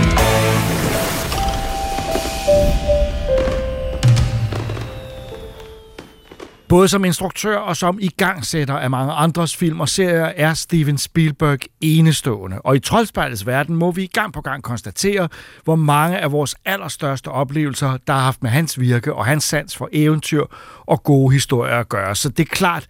Både 6.68 6.88
som 6.88 7.04
instruktør 7.04 7.56
og 7.56 7.76
som 7.76 7.98
igangsætter 8.00 8.74
af 8.74 8.90
mange 8.90 9.12
andres 9.12 9.56
film 9.56 9.80
og 9.80 9.88
serier 9.88 10.32
er 10.36 10.54
Steven 10.54 10.98
Spielberg 10.98 11.58
enestående. 11.80 12.60
Og 12.60 12.76
i 12.76 12.78
Troldspejlets 12.78 13.46
verden 13.46 13.76
må 13.76 13.90
vi 13.90 14.06
gang 14.06 14.32
på 14.32 14.40
gang 14.40 14.62
konstatere, 14.62 15.28
hvor 15.64 15.76
mange 15.76 16.18
af 16.18 16.32
vores 16.32 16.54
allerstørste 16.64 17.28
oplevelser, 17.28 17.98
der 18.06 18.12
har 18.12 18.20
haft 18.20 18.42
med 18.42 18.50
hans 18.50 18.80
virke 18.80 19.14
og 19.14 19.26
hans 19.26 19.44
sans 19.44 19.76
for 19.76 19.88
eventyr 19.92 20.44
og 20.86 21.02
gode 21.02 21.32
historier 21.32 21.76
at 21.76 21.88
gøre. 21.88 22.14
Så 22.14 22.28
det 22.28 22.40
er 22.40 22.54
klart, 22.54 22.86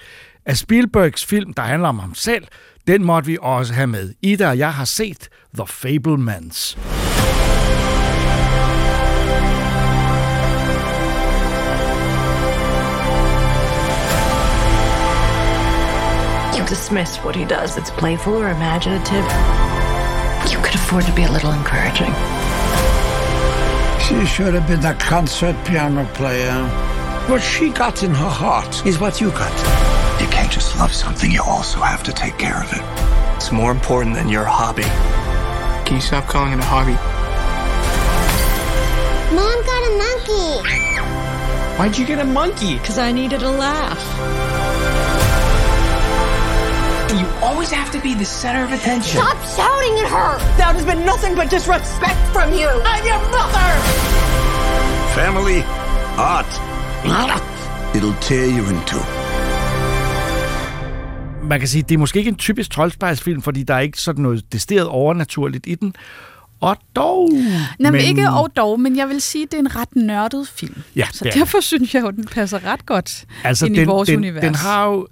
at 0.46 0.58
Spielbergs 0.58 1.24
film, 1.24 1.52
der 1.52 1.62
handler 1.62 1.88
om 1.88 1.98
ham 1.98 2.14
selv, 2.14 2.44
den 2.86 3.04
måtte 3.04 3.26
vi 3.26 3.38
også 3.40 3.74
have 3.74 3.86
med. 3.86 4.14
Ida 4.22 4.48
og 4.48 4.58
jeg 4.58 4.74
har 4.74 4.84
set 4.84 5.28
The 5.54 5.66
Fablemans. 5.66 6.78
You 16.66 16.70
dismiss 16.70 17.18
what 17.18 17.36
he 17.36 17.44
does. 17.44 17.78
It's 17.78 17.90
playful 17.90 18.34
or 18.34 18.48
imaginative. 18.48 19.24
You 20.50 20.58
could 20.58 20.74
afford 20.74 21.04
to 21.04 21.12
be 21.12 21.22
a 21.22 21.30
little 21.30 21.52
encouraging. 21.52 22.12
She 24.02 24.26
should 24.26 24.52
have 24.52 24.66
been 24.66 24.84
a 24.84 24.94
concert 24.94 25.54
piano 25.64 26.04
player. 26.14 26.66
What 27.28 27.40
she 27.40 27.70
got 27.70 28.02
in 28.02 28.10
her 28.10 28.28
heart 28.28 28.84
is 28.84 28.98
what 28.98 29.20
you 29.20 29.30
got. 29.30 29.52
You 30.20 30.26
can't 30.26 30.50
just 30.50 30.76
love 30.76 30.92
something, 30.92 31.30
you 31.30 31.40
also 31.40 31.78
have 31.78 32.02
to 32.02 32.12
take 32.12 32.36
care 32.36 32.60
of 32.60 32.72
it. 32.72 32.82
It's 33.36 33.52
more 33.52 33.70
important 33.70 34.16
than 34.16 34.28
your 34.28 34.44
hobby. 34.44 34.90
Can 35.86 35.94
you 35.94 36.02
stop 36.02 36.26
calling 36.26 36.52
it 36.52 36.58
a 36.58 36.64
hobby? 36.64 36.96
Mom 39.36 39.58
got 39.70 39.82
a 39.86 39.92
monkey. 40.04 40.68
Why'd 41.78 41.96
you 41.96 42.06
get 42.06 42.18
a 42.18 42.24
monkey? 42.24 42.76
Because 42.78 42.98
I 42.98 43.12
needed 43.12 43.42
a 43.42 43.50
laugh. 43.50 44.95
Always 47.42 47.70
have 47.70 47.90
to 47.92 48.00
be 48.00 48.14
the 48.14 48.24
center 48.24 48.64
of 48.64 48.72
attention. 48.72 49.20
Stop 49.20 49.38
shouting 49.58 49.94
at 50.04 50.08
her. 50.08 50.38
That 50.58 50.74
has 50.74 50.84
been 50.84 51.04
nothing 51.04 51.34
but 51.34 51.50
disrespect 51.50 52.20
from 52.32 52.52
you. 52.52 52.68
I'm 52.68 53.04
your 53.10 53.20
mother! 53.36 53.70
Family, 55.14 55.60
art. 56.18 56.52
It'll 57.94 58.20
tear 58.20 58.46
you 58.46 58.64
in 58.68 58.80
two. 58.84 59.00
man 61.46 61.58
kan 61.58 61.68
sige, 61.68 61.82
det 61.82 61.94
er 61.94 61.98
måske 61.98 62.18
ikke 62.18 62.28
en 62.28 62.36
typisk 62.36 62.70
troldspejlsfilm, 62.70 63.42
fordi 63.42 63.62
der 63.62 63.74
er 63.74 63.80
ikke 63.80 64.00
sådan 64.00 64.22
noget 64.22 64.52
desteret 64.52 64.86
overnaturligt 64.86 65.66
i 65.66 65.74
den. 65.74 65.94
Og 66.60 66.76
dog... 66.96 67.30
Nej, 67.78 67.90
men 67.90 68.00
ikke 68.00 68.30
og 68.30 68.56
dog, 68.56 68.80
men 68.80 68.96
jeg 68.96 69.08
vil 69.08 69.20
sige, 69.20 69.42
at 69.42 69.50
det 69.50 69.56
er 69.56 69.60
en 69.60 69.76
ret 69.76 69.96
nørdet 69.96 70.48
film. 70.48 70.82
Ja, 70.96 71.06
Så 71.12 71.24
det 71.24 71.30
er 71.30 71.38
derfor 71.38 71.60
synes 71.60 71.94
jeg 71.94 72.02
jo, 72.02 72.10
den 72.10 72.24
passer 72.24 72.64
ret 72.64 72.86
godt 72.86 73.24
altså, 73.44 73.66
ind 73.66 73.74
den, 73.74 73.82
i 73.82 73.86
vores 73.86 74.06
den, 74.06 74.16
univers. 74.16 74.42
Den 74.42 74.54
har 74.54 74.84
jo 74.86 75.06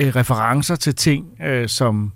øh, 0.00 0.16
referencer 0.16 0.76
til 0.76 0.94
ting, 0.94 1.26
øh, 1.44 1.68
som, 1.68 2.12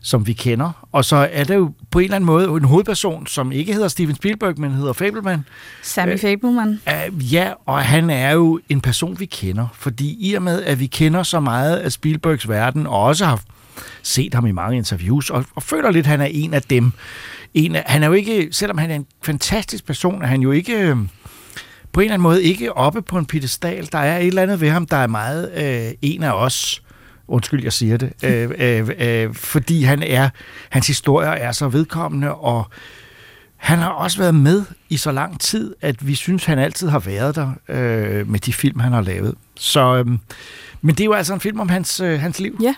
som 0.00 0.26
vi 0.26 0.32
kender. 0.32 0.86
Og 0.92 1.04
så 1.04 1.28
er 1.32 1.44
der 1.44 1.54
jo 1.54 1.72
på 1.90 1.98
en 1.98 2.04
eller 2.04 2.16
anden 2.16 2.26
måde 2.26 2.44
en 2.48 2.64
hovedperson, 2.64 3.26
som 3.26 3.52
ikke 3.52 3.72
hedder 3.72 3.88
Steven 3.88 4.14
Spielberg, 4.14 4.60
men 4.60 4.72
hedder 4.72 4.92
Fableman. 4.92 5.44
Sammy 5.82 6.12
øh, 6.12 6.18
Fableman. 6.18 6.80
Uh, 6.86 7.34
ja, 7.34 7.52
og 7.66 7.82
han 7.82 8.10
er 8.10 8.30
jo 8.32 8.60
en 8.68 8.80
person, 8.80 9.20
vi 9.20 9.26
kender. 9.26 9.66
Fordi 9.74 10.16
i 10.30 10.34
og 10.34 10.42
med, 10.42 10.62
at 10.62 10.80
vi 10.80 10.86
kender 10.86 11.22
så 11.22 11.40
meget 11.40 11.76
af 11.76 11.92
Spielbergs 11.92 12.48
verden, 12.48 12.86
og 12.86 13.02
også 13.02 13.24
har 13.24 13.40
set 14.02 14.34
ham 14.34 14.46
i 14.46 14.52
mange 14.52 14.76
interviews, 14.76 15.30
og, 15.30 15.44
og 15.54 15.62
føler 15.62 15.90
lidt, 15.90 16.06
at 16.06 16.10
han 16.10 16.20
er 16.20 16.28
en 16.30 16.54
af 16.54 16.62
dem. 16.62 16.92
En 17.54 17.76
af, 17.76 17.82
han 17.86 18.02
er 18.02 18.06
jo 18.06 18.12
ikke, 18.12 18.48
selvom 18.52 18.78
han 18.78 18.90
er 18.90 18.94
en 18.94 19.06
fantastisk 19.22 19.86
person, 19.86 20.22
er 20.22 20.26
han 20.26 20.40
jo 20.40 20.52
ikke... 20.52 20.78
Øh, 20.78 20.96
på 21.92 22.00
en 22.00 22.04
eller 22.04 22.14
anden 22.14 22.22
måde 22.22 22.42
ikke 22.42 22.76
oppe 22.76 23.02
på 23.02 23.18
en 23.18 23.26
pedestal. 23.26 23.88
Der 23.92 23.98
er 23.98 24.18
et 24.18 24.26
eller 24.26 24.42
andet 24.42 24.60
ved 24.60 24.70
ham, 24.70 24.86
der 24.86 24.96
er 24.96 25.06
meget 25.06 25.52
øh, 25.56 25.92
en 26.02 26.22
af 26.22 26.32
os. 26.32 26.82
Undskyld, 27.28 27.62
jeg 27.62 27.72
siger 27.72 27.96
det. 27.96 28.12
Øh, 28.22 28.50
øh, 28.58 28.90
øh, 28.98 29.34
fordi 29.34 29.82
han 29.82 30.02
er, 30.02 30.28
hans 30.70 30.86
historier 30.86 31.30
er 31.30 31.52
så 31.52 31.68
vedkommende, 31.68 32.34
og 32.34 32.64
han 33.56 33.78
har 33.78 33.90
også 33.90 34.18
været 34.18 34.34
med 34.34 34.64
i 34.88 34.96
så 34.96 35.12
lang 35.12 35.40
tid, 35.40 35.74
at 35.80 36.06
vi 36.06 36.14
synes, 36.14 36.44
han 36.44 36.58
altid 36.58 36.88
har 36.88 36.98
været 36.98 37.34
der 37.34 37.52
øh, 37.68 38.30
med 38.30 38.40
de 38.40 38.52
film, 38.52 38.80
han 38.80 38.92
har 38.92 39.00
lavet. 39.00 39.34
Så, 39.54 39.96
øh, 39.96 40.06
men 40.80 40.94
det 40.94 41.00
er 41.00 41.04
jo 41.04 41.12
altså 41.12 41.34
en 41.34 41.40
film 41.40 41.60
om 41.60 41.68
hans, 41.68 42.00
øh, 42.00 42.20
hans 42.20 42.40
liv. 42.40 42.58
Ja, 42.62 42.74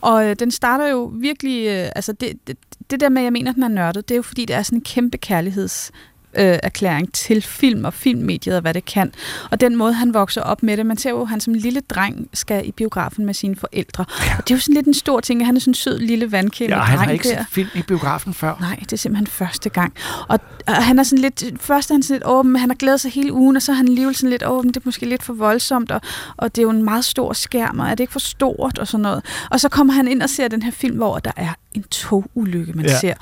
og 0.00 0.26
øh, 0.26 0.36
den 0.38 0.50
starter 0.50 0.88
jo 0.88 1.12
virkelig... 1.14 1.66
Øh, 1.66 1.88
altså 1.96 2.12
det, 2.12 2.32
det, 2.46 2.56
det 2.90 3.00
der 3.00 3.08
med, 3.08 3.22
at 3.22 3.24
jeg 3.24 3.32
mener, 3.32 3.50
at 3.50 3.54
den 3.54 3.62
er 3.62 3.68
nørdet, 3.68 4.08
det 4.08 4.14
er 4.14 4.16
jo 4.16 4.22
fordi, 4.22 4.44
det 4.44 4.56
er 4.56 4.62
sådan 4.62 4.78
en 4.78 4.82
kæmpe 4.82 5.18
kærligheds 5.18 5.90
øh, 6.38 6.58
erklæring 6.62 7.12
til 7.12 7.42
film 7.42 7.84
og 7.84 7.94
filmmediet 7.94 8.56
og 8.56 8.60
hvad 8.60 8.74
det 8.74 8.84
kan. 8.84 9.12
Og 9.50 9.60
den 9.60 9.76
måde, 9.76 9.92
han 9.92 10.14
vokser 10.14 10.40
op 10.40 10.62
med 10.62 10.76
det. 10.76 10.86
Man 10.86 10.96
ser 10.96 11.10
jo, 11.10 11.22
at 11.22 11.28
han 11.28 11.40
som 11.40 11.54
lille 11.54 11.80
dreng 11.80 12.28
skal 12.34 12.68
i 12.68 12.72
biografen 12.72 13.26
med 13.26 13.34
sine 13.34 13.56
forældre. 13.56 14.04
Ja. 14.26 14.36
Og 14.38 14.48
det 14.48 14.54
er 14.54 14.56
jo 14.56 14.60
sådan 14.60 14.74
lidt 14.74 14.86
en 14.86 14.94
stor 14.94 15.20
ting, 15.20 15.40
at 15.40 15.46
han 15.46 15.56
er 15.56 15.60
sådan 15.60 15.70
en 15.70 15.74
sød 15.74 15.98
lille 15.98 16.32
vandkæmpe 16.32 16.74
ja, 16.74 16.80
dreng 16.80 16.90
han 16.90 16.98
har 16.98 17.10
ikke 17.12 17.28
der. 17.28 17.44
film 17.50 17.68
i 17.74 17.82
biografen 17.82 18.34
før. 18.34 18.56
Nej, 18.60 18.76
det 18.80 18.92
er 18.92 18.96
simpelthen 18.96 19.26
første 19.26 19.68
gang. 19.68 19.92
Og, 20.28 20.40
og 20.66 20.74
han 20.74 20.98
er 20.98 21.02
sådan 21.02 21.22
lidt, 21.22 21.44
først 21.60 21.90
er 21.90 21.94
han 21.94 22.02
sådan 22.02 22.14
lidt 22.14 22.26
åben, 22.26 22.56
han 22.56 22.70
har 22.70 22.76
glædet 22.76 23.00
sig 23.00 23.12
hele 23.12 23.32
ugen, 23.32 23.56
og 23.56 23.62
så 23.62 23.72
er 23.72 23.76
han 23.76 23.88
alligevel 23.88 24.14
sådan 24.14 24.30
lidt 24.30 24.46
åben, 24.46 24.68
det 24.68 24.76
er 24.76 24.80
måske 24.84 25.06
lidt 25.06 25.22
for 25.22 25.32
voldsomt, 25.32 25.90
og, 25.90 26.00
og 26.36 26.56
det 26.56 26.62
er 26.62 26.62
jo 26.62 26.70
en 26.70 26.82
meget 26.82 27.04
stor 27.04 27.32
skærm, 27.32 27.78
og 27.78 27.86
er 27.86 27.90
det 27.90 28.00
ikke 28.00 28.12
for 28.12 28.20
stort, 28.20 28.78
og 28.78 28.88
sådan 28.88 29.02
noget. 29.02 29.24
Og 29.50 29.60
så 29.60 29.68
kommer 29.68 29.92
han 29.92 30.08
ind 30.08 30.22
og 30.22 30.30
ser 30.30 30.48
den 30.48 30.62
her 30.62 30.70
film, 30.70 30.96
hvor 30.96 31.18
der 31.18 31.32
er 31.36 31.54
en 31.74 31.82
togulykke, 31.82 32.72
man 32.72 32.84
ja. 32.84 32.98
ser. 33.00 33.14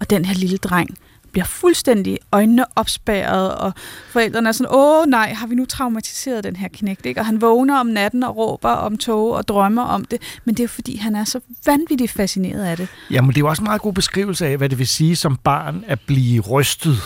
Og 0.00 0.10
den 0.10 0.24
her 0.24 0.34
lille 0.34 0.56
dreng, 0.56 0.98
bliver 1.36 1.46
fuldstændig 1.46 2.18
øjnene 2.32 2.64
opspærret, 2.76 3.54
og 3.54 3.72
forældrene 4.10 4.48
er 4.48 4.52
sådan, 4.52 4.72
åh 4.74 5.06
nej, 5.06 5.32
har 5.32 5.46
vi 5.46 5.54
nu 5.54 5.64
traumatiseret 5.64 6.44
den 6.44 6.56
her 6.56 6.68
knægt, 6.68 7.06
ikke? 7.06 7.20
Og 7.20 7.26
han 7.26 7.40
vågner 7.40 7.80
om 7.80 7.86
natten 7.86 8.22
og 8.22 8.36
råber 8.36 8.68
om 8.68 8.98
tog 8.98 9.32
og 9.32 9.48
drømmer 9.48 9.82
om 9.82 10.04
det, 10.04 10.22
men 10.44 10.54
det 10.54 10.64
er 10.64 10.68
fordi, 10.68 10.96
han 10.96 11.16
er 11.16 11.24
så 11.24 11.40
vanvittigt 11.66 12.12
fascineret 12.12 12.64
af 12.64 12.76
det. 12.76 12.88
Jamen, 13.10 13.30
det 13.30 13.36
er 13.36 13.40
jo 13.40 13.48
også 13.48 13.62
en 13.62 13.64
meget 13.64 13.80
god 13.80 13.92
beskrivelse 13.92 14.46
af, 14.46 14.56
hvad 14.56 14.68
det 14.68 14.78
vil 14.78 14.86
sige 14.86 15.16
som 15.16 15.36
barn 15.36 15.84
at 15.86 16.00
blive 16.00 16.40
rystet 16.40 16.98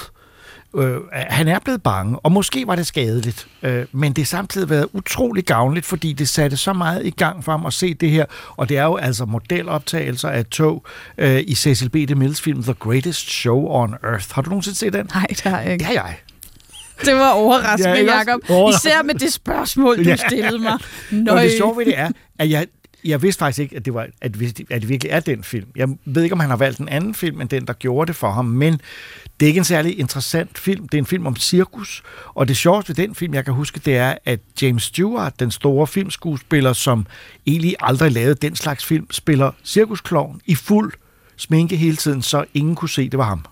Øh, 0.77 0.97
han 1.13 1.49
er 1.49 1.59
blevet 1.59 1.83
bange, 1.83 2.19
og 2.19 2.33
måske 2.33 2.67
var 2.67 2.75
det 2.75 2.87
skadeligt, 2.87 3.47
øh, 3.63 3.87
men 3.93 4.13
det 4.13 4.19
har 4.19 4.27
samtidig 4.27 4.71
været 4.71 4.87
utrolig 4.93 5.45
gavnligt, 5.45 5.87
fordi 5.87 6.13
det 6.13 6.29
satte 6.29 6.57
så 6.57 6.73
meget 6.73 7.07
i 7.07 7.11
gang 7.11 7.45
for 7.45 7.53
ham 7.53 7.67
at 7.67 7.73
se 7.73 7.95
det 7.95 8.11
her, 8.11 8.25
og 8.57 8.69
det 8.69 8.79
er 8.79 8.85
jo 8.85 8.97
altså 8.97 9.25
modeloptagelser 9.25 10.29
af 10.29 10.47
tog 10.47 10.85
øh, 11.19 11.41
i 11.47 11.55
Cecil 11.55 11.89
B. 11.89 11.97
DeMille's 11.97 12.43
film 12.43 12.63
The 12.63 12.75
Greatest 12.75 13.31
Show 13.31 13.67
on 13.69 13.95
Earth. 14.05 14.27
Har 14.33 14.43
du 14.43 14.51
nogensinde 14.51 14.79
set 14.79 14.93
den? 14.93 15.11
Nej, 15.15 15.27
det 15.31 15.41
har 15.41 15.61
jeg 15.61 15.73
ikke. 15.73 15.85
Det 15.85 15.87
har 15.87 15.93
jeg. 15.95 16.17
Det 17.05 17.15
var 17.15 17.31
overraskende, 17.31 18.05
Ja, 18.05 18.19
Jacob. 18.19 18.41
Især 18.75 19.03
med 19.03 19.15
det 19.15 19.33
spørgsmål, 19.33 20.05
du 20.05 20.17
stillede 20.27 20.59
mig. 20.59 20.79
Nøj. 21.11 21.37
Og 21.37 21.43
det 21.43 21.53
sjove 21.53 21.77
ved 21.77 21.85
det 21.85 21.99
er, 21.99 22.09
at 22.39 22.51
jeg, 22.51 22.67
jeg 23.05 23.23
vidste 23.23 23.39
faktisk 23.39 23.59
ikke, 23.59 23.77
at 23.77 23.85
det, 23.85 23.95
var, 23.95 24.01
at, 24.01 24.13
at 24.71 24.81
det 24.81 24.89
virkelig 24.89 25.11
er 25.11 25.21
den 25.21 25.45
film. 25.45 25.67
Jeg 25.77 25.89
ved 26.05 26.23
ikke, 26.23 26.33
om 26.33 26.41
han 26.41 26.51
har 26.51 26.57
valgt 26.57 26.79
en 26.79 26.89
anden 26.89 27.15
film, 27.15 27.41
end 27.41 27.49
den, 27.49 27.67
der 27.67 27.73
gjorde 27.73 28.09
det 28.09 28.17
for 28.17 28.31
ham, 28.31 28.45
men 28.45 28.81
det 29.41 29.47
er 29.47 29.49
ikke 29.49 29.59
en 29.59 29.65
særlig 29.65 29.99
interessant 29.99 30.59
film. 30.59 30.89
Det 30.89 30.99
er 30.99 31.03
en 31.03 31.07
film 31.07 31.27
om 31.27 31.37
cirkus, 31.37 32.03
og 32.35 32.49
det 32.49 32.57
sjoveste 32.57 32.89
ved 32.89 33.07
den 33.07 33.15
film, 33.15 33.35
jeg 33.35 33.45
kan 33.45 33.55
huske, 33.55 33.81
det 33.85 33.97
er, 33.97 34.15
at 34.25 34.41
James 34.63 34.83
Stewart, 34.83 35.41
den 35.41 35.51
store 35.51 35.87
filmskuespiller, 35.87 36.73
som 36.73 37.07
egentlig 37.47 37.75
aldrig 37.81 38.13
lavede 38.13 38.35
den 38.35 38.57
slags 38.57 38.85
film, 38.85 39.07
spiller 39.11 39.53
cirkusklovn 39.65 40.41
i 40.47 40.55
fuld 40.55 40.93
sminke 41.37 41.77
hele 41.77 41.97
tiden, 41.97 42.23
så 42.23 42.45
ingen 42.55 42.75
kunne 42.75 42.89
se, 42.89 43.09
det 43.09 43.19
var 43.19 43.25
ham. 43.25 43.45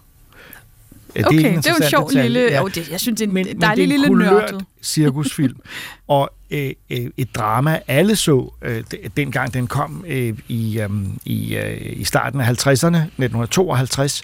Ja, 1.17 1.27
Okay, 1.27 1.37
ikke 1.37 1.49
en 1.49 1.57
det 1.57 1.67
er 1.67 1.71
jo 1.71 1.77
en 1.85 1.91
sjov 1.91 2.09
detalje. 2.09 2.29
lille- 2.29 2.57
jo, 2.57 2.69
det- 2.69 2.91
jeg 2.91 3.01
synes, 3.01 3.19
det 3.19 3.25
er 3.25 3.29
en 3.29 3.35
men, 3.35 3.45
dejlig 3.45 3.59
men 3.59 3.61
det 3.61 3.79
er 3.79 3.83
en 3.83 3.89
lille 4.19 4.31
nørdet. 4.31 4.65
cirkusfilm. 4.83 5.57
og 6.09 6.31
øh, 6.51 6.71
øh, 6.91 7.07
et 7.17 7.35
drama, 7.35 7.79
alle 7.87 8.17
så, 8.17 8.53
øh, 8.63 8.83
de- 8.91 8.97
dengang 9.17 9.55
den 9.55 9.67
kom 9.67 10.05
øh, 10.09 10.35
i, 10.49 10.81
øh, 10.81 10.89
i, 11.25 11.57
øh, 11.57 11.93
i 12.01 12.05
starten 12.05 12.41
af 12.41 12.45
50'erne, 12.47 12.97
1952. 12.97 14.23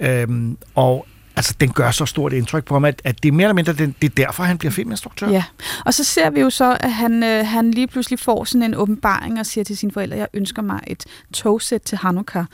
Øh, 0.00 0.26
og 0.74 1.06
altså, 1.36 1.54
den 1.60 1.72
gør 1.72 1.90
så 1.90 2.06
stort 2.06 2.32
indtryk 2.32 2.64
på 2.64 2.74
ham, 2.74 2.84
at, 2.84 3.02
at 3.04 3.22
det 3.22 3.28
er 3.28 3.32
mere 3.32 3.44
eller 3.44 3.54
mindre 3.54 3.72
den, 3.72 3.94
det 4.02 4.10
er 4.10 4.14
derfor, 4.14 4.42
han 4.42 4.58
bliver 4.58 4.72
filminstruktør. 4.72 5.28
Ja, 5.28 5.44
og 5.84 5.94
så 5.94 6.04
ser 6.04 6.30
vi 6.30 6.40
jo 6.40 6.50
så, 6.50 6.76
at 6.80 6.92
han, 6.92 7.22
øh, 7.22 7.46
han 7.46 7.70
lige 7.70 7.86
pludselig 7.86 8.18
får 8.18 8.44
sådan 8.44 8.62
en 8.62 8.74
åbenbaring 8.74 9.40
og 9.40 9.46
siger 9.46 9.64
til 9.64 9.76
sine 9.76 9.92
forældre, 9.92 10.16
jeg 10.16 10.28
ønsker 10.34 10.62
mig 10.62 10.80
et 10.86 11.04
togsæt 11.32 11.80
til 11.80 11.98
Hanukkah. 11.98 12.44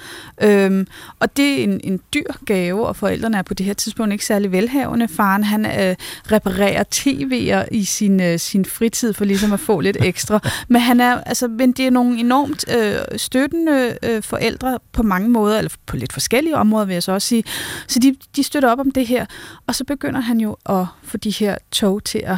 Øhm, 0.43 0.87
og 1.19 1.37
det 1.37 1.61
er 1.61 1.65
en, 1.65 1.81
en 1.85 2.01
dyr 2.15 2.33
gave, 2.47 2.87
og 2.87 2.97
forældrene 2.97 3.39
er 3.39 3.43
på 3.43 3.55
det 3.55 3.67
her 3.67 3.75
tidspunkt 3.75 4.13
ikke 4.13 4.27
særlig 4.27 4.53
velhavende. 4.53 5.09
Faren, 5.09 5.45
han 5.45 5.67
øh, 5.67 5.97
reparerer 6.33 6.85
tv'er 6.95 7.69
i 7.71 7.85
sin, 7.85 8.21
øh, 8.21 8.39
sin 8.39 8.65
fritid 8.65 9.13
for 9.13 9.25
ligesom 9.25 9.53
at 9.53 9.61
få 9.61 9.81
lidt 9.81 9.97
ekstra. 10.01 10.49
Men, 10.69 10.81
han 10.81 11.01
er, 11.01 11.21
altså, 11.21 11.49
men 11.49 11.73
det 11.73 11.87
er 11.87 11.91
nogle 11.91 12.21
enormt 12.21 12.65
øh, 12.77 13.19
støttende 13.19 13.99
øh, 14.03 14.23
forældre 14.23 14.79
på 14.93 15.03
mange 15.03 15.29
måder, 15.29 15.59
eller 15.59 15.71
på 15.87 15.97
lidt 15.97 16.13
forskellige 16.13 16.57
områder, 16.57 16.87
vil 16.87 16.93
jeg 16.93 17.03
så 17.03 17.13
også 17.13 17.29
sige. 17.29 17.45
Så 17.87 17.99
de, 17.99 18.17
de 18.37 18.43
støtter 18.43 18.70
op 18.73 18.79
om 18.81 18.91
det 18.91 19.07
her, 19.07 19.27
og 19.67 19.75
så 19.75 19.85
begynder 19.85 20.21
han 20.21 20.41
jo 20.41 20.57
at 20.67 20.87
få 21.03 21.17
de 21.17 21.31
her 21.31 21.57
tog 21.71 22.05
til 22.05 22.19
at 22.25 22.37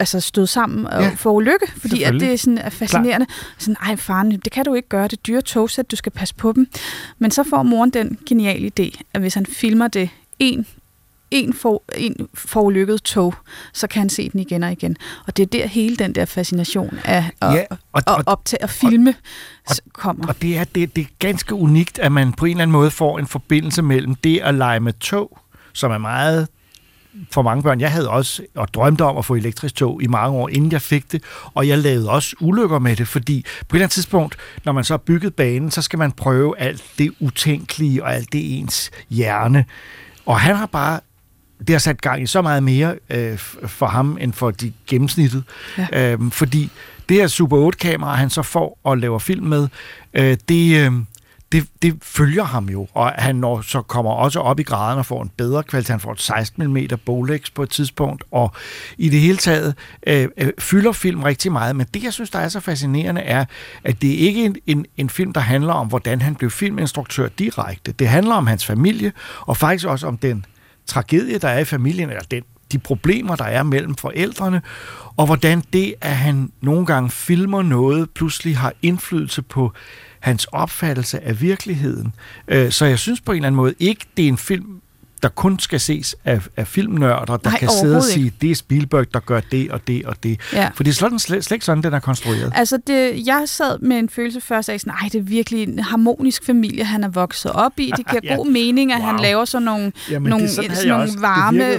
altså 0.00 0.20
støde 0.20 0.46
sammen 0.46 0.86
og 0.86 1.02
Ja, 1.02 1.10
få 1.16 1.32
ulykke, 1.32 1.72
fordi 1.76 2.02
at 2.02 2.12
det 2.14 2.32
er 2.32 2.36
sådan 2.36 2.58
er 2.58 2.70
fascinerende. 2.70 3.26
Sådan, 3.58 3.76
ej 3.82 3.96
faren, 3.96 4.30
det 4.30 4.52
kan 4.52 4.64
du 4.64 4.74
ikke 4.74 4.88
gøre, 4.88 5.08
det 5.08 5.26
dyre 5.26 5.40
togsæt, 5.40 5.90
du 5.90 5.96
skal 5.96 6.12
passe 6.12 6.34
på 6.34 6.52
dem. 6.52 6.68
Men 7.18 7.30
så 7.30 7.44
får 7.50 7.62
moren 7.62 7.90
den 7.90 8.18
geniale 8.28 8.70
idé, 8.80 9.00
at 9.14 9.20
hvis 9.20 9.34
han 9.34 9.46
filmer 9.46 9.88
det 9.88 10.10
en 10.38 10.66
en, 11.30 11.52
for, 11.52 11.82
en 11.96 12.28
forulykket 12.34 13.02
tog, 13.02 13.34
så 13.72 13.86
kan 13.86 14.00
han 14.00 14.08
se 14.08 14.28
den 14.30 14.40
igen 14.40 14.62
og 14.62 14.72
igen. 14.72 14.96
Og 15.26 15.36
det 15.36 15.42
er 15.42 15.46
der 15.46 15.66
hele 15.66 15.96
den 15.96 16.14
der 16.14 16.24
fascination 16.24 16.98
af 17.04 17.30
at, 17.40 17.52
Ja, 17.54 17.64
og, 17.70 18.02
og- 18.06 18.18
at 18.18 18.24
optage 18.26 18.62
og 18.62 18.70
filme 18.70 19.14
og, 19.68 19.76
kommer. 19.92 20.26
Og 20.26 20.42
det 20.42 20.58
er, 20.58 20.64
det, 20.64 20.96
det 20.96 21.02
er 21.02 21.08
ganske 21.18 21.54
unikt, 21.54 21.98
at 21.98 22.12
man 22.12 22.32
på 22.32 22.44
en 22.44 22.50
eller 22.50 22.62
anden 22.62 22.72
måde 22.72 22.90
får 22.90 23.18
en 23.18 23.26
forbindelse 23.26 23.82
mellem 23.82 24.14
det 24.14 24.38
at 24.38 24.54
lege 24.54 24.80
med 24.80 24.92
tog, 24.92 25.38
som 25.76 25.90
er 25.90 25.98
meget 25.98 26.48
for 27.30 27.42
mange 27.42 27.62
børn. 27.62 27.80
Jeg 27.80 27.92
havde 27.92 28.10
også 28.10 28.42
og 28.54 28.74
drømte 28.74 29.02
om 29.02 29.18
at 29.18 29.24
få 29.24 29.34
elektrisk 29.34 29.74
tog 29.74 30.02
i 30.02 30.06
mange 30.06 30.38
år, 30.38 30.48
inden 30.48 30.72
jeg 30.72 30.82
fik 30.82 31.12
det, 31.12 31.22
og 31.54 31.68
jeg 31.68 31.78
lavede 31.78 32.10
også 32.10 32.36
ulykker 32.40 32.78
med 32.78 32.96
det, 32.96 33.08
fordi 33.08 33.44
på 33.68 33.76
et 33.76 33.78
eller 33.78 33.84
andet 33.84 33.92
tidspunkt, 33.92 34.36
når 34.64 34.72
man 34.72 34.84
så 34.84 34.92
har 34.92 34.98
bygget 34.98 35.34
banen, 35.34 35.70
så 35.70 35.82
skal 35.82 35.98
man 35.98 36.12
prøve 36.12 36.58
alt 36.58 36.84
det 36.98 37.12
utænkelige 37.20 38.04
og 38.04 38.14
alt 38.14 38.32
det 38.32 38.58
ens 38.58 38.90
hjerne. 39.10 39.64
Og 40.26 40.40
han 40.40 40.56
har 40.56 40.66
bare 40.66 41.00
det 41.58 41.70
har 41.70 41.78
sat 41.78 42.00
gang 42.00 42.22
i 42.22 42.26
så 42.26 42.42
meget 42.42 42.62
mere 42.62 42.94
øh, 43.10 43.38
for 43.66 43.86
ham, 43.86 44.18
end 44.20 44.32
for 44.32 44.50
de 44.50 44.72
gennemsnittet. 44.86 45.44
Ja. 45.78 46.12
Øhm, 46.12 46.30
fordi 46.30 46.70
det 47.08 47.16
her 47.16 47.26
Super 47.26 47.70
8-kamera, 47.70 48.14
han 48.14 48.30
så 48.30 48.42
får 48.42 48.78
og 48.84 48.98
laver 48.98 49.18
film 49.18 49.46
med, 49.46 49.68
øh, 50.14 50.36
det, 50.48 50.86
øh, 50.86 50.92
det, 51.52 51.66
det 51.82 51.98
følger 52.02 52.44
ham 52.44 52.68
jo, 52.68 52.88
og 52.94 53.12
han 53.18 53.36
når, 53.36 53.60
så 53.60 53.82
kommer 53.82 54.10
også 54.10 54.40
op 54.40 54.60
i 54.60 54.62
graden 54.62 54.98
og 54.98 55.06
får 55.06 55.22
en 55.22 55.30
bedre 55.36 55.62
kvalitet. 55.62 55.90
Han 55.90 56.00
får 56.00 56.12
et 56.12 56.20
16 56.20 56.68
mm 56.68 56.78
Bolex 57.04 57.52
på 57.54 57.62
et 57.62 57.70
tidspunkt, 57.70 58.24
og 58.30 58.52
i 58.98 59.08
det 59.08 59.20
hele 59.20 59.36
taget 59.36 59.74
øh, 60.06 60.28
øh, 60.36 60.52
fylder 60.58 60.92
film 60.92 61.22
rigtig 61.22 61.52
meget. 61.52 61.76
Men 61.76 61.86
det, 61.94 62.04
jeg 62.04 62.12
synes, 62.12 62.30
der 62.30 62.38
er 62.38 62.48
så 62.48 62.60
fascinerende, 62.60 63.20
er, 63.20 63.44
at 63.84 64.02
det 64.02 64.08
ikke 64.08 64.42
er 64.42 64.46
en, 64.46 64.56
en, 64.66 64.86
en 64.96 65.10
film, 65.10 65.32
der 65.32 65.40
handler 65.40 65.72
om, 65.72 65.86
hvordan 65.86 66.22
han 66.22 66.34
blev 66.34 66.50
filminstruktør 66.50 67.28
direkte. 67.28 67.92
Det 67.92 68.08
handler 68.08 68.34
om 68.34 68.46
hans 68.46 68.66
familie, 68.66 69.12
og 69.40 69.56
faktisk 69.56 69.86
også 69.86 70.06
om 70.06 70.18
den 70.18 70.44
tragedie, 70.86 71.38
der 71.38 71.48
er 71.48 71.58
i 71.58 71.64
familien, 71.64 72.10
eller 72.10 72.24
den, 72.30 72.42
de 72.72 72.78
problemer, 72.78 73.36
der 73.36 73.44
er 73.44 73.62
mellem 73.62 73.94
forældrene, 73.94 74.62
og 75.16 75.26
hvordan 75.26 75.62
det, 75.72 75.94
at 76.00 76.16
han 76.16 76.52
nogle 76.60 76.86
gange 76.86 77.10
filmer 77.10 77.62
noget, 77.62 78.10
pludselig 78.10 78.56
har 78.56 78.72
indflydelse 78.82 79.42
på 79.42 79.72
hans 80.20 80.44
opfattelse 80.44 81.22
af 81.22 81.40
virkeligheden. 81.40 82.14
Øh, 82.48 82.70
så 82.70 82.84
jeg 82.86 82.98
synes 82.98 83.20
på 83.20 83.32
en 83.32 83.36
eller 83.36 83.46
anden 83.46 83.56
måde 83.56 83.74
ikke, 83.78 84.06
det 84.16 84.24
er 84.24 84.28
en 84.28 84.38
film 84.38 84.80
der 85.22 85.28
kun 85.28 85.58
skal 85.58 85.80
ses 85.80 86.16
af, 86.24 86.40
af 86.56 86.66
filmnørder, 86.66 87.36
der 87.36 87.50
Nej, 87.50 87.58
kan 87.58 87.68
sidde 87.80 87.96
og 87.96 88.02
sige, 88.02 88.32
det 88.40 88.50
er 88.50 88.54
Spielberg, 88.54 89.14
der 89.14 89.20
gør 89.20 89.40
det 89.40 89.70
og 89.70 89.86
det 89.86 90.04
og 90.06 90.16
det. 90.22 90.40
Ja. 90.52 90.70
For 90.74 90.82
det 90.84 90.90
er 90.90 90.94
sådan, 90.94 91.18
slet, 91.18 91.44
slet 91.44 91.54
ikke 91.54 91.64
sådan, 91.64 91.82
den 91.82 91.94
er 91.94 91.98
konstrueret. 92.00 92.52
Altså, 92.54 92.78
det, 92.86 93.26
jeg 93.26 93.42
sad 93.46 93.78
med 93.78 93.98
en 93.98 94.08
følelse 94.08 94.40
først 94.40 94.68
af, 94.68 94.80
sådan, 94.80 94.92
nej, 95.02 95.08
det 95.12 95.18
er 95.18 95.22
virkelig 95.22 95.62
en 95.62 95.78
harmonisk 95.78 96.44
familie, 96.44 96.84
han 96.84 97.04
er 97.04 97.08
vokset 97.08 97.52
op 97.52 97.72
i. 97.78 97.92
Det 97.96 98.06
giver 98.08 98.20
Ja. 98.30 98.34
god 98.36 98.46
mening, 98.46 98.92
at 98.92 98.98
wow. 99.00 99.06
han 99.10 99.20
laver 99.20 99.44
sådan 99.44 99.64
nogle, 99.64 99.92
Jamen, 100.10 100.24
det- 100.24 100.30
nogle, 100.30 100.48
sådan 100.48 100.70
havde 100.70 100.76
sådan 100.80 100.88
jeg 100.88 100.96
nogle 100.96 101.02
også. 101.04 101.14
Det 101.14 101.22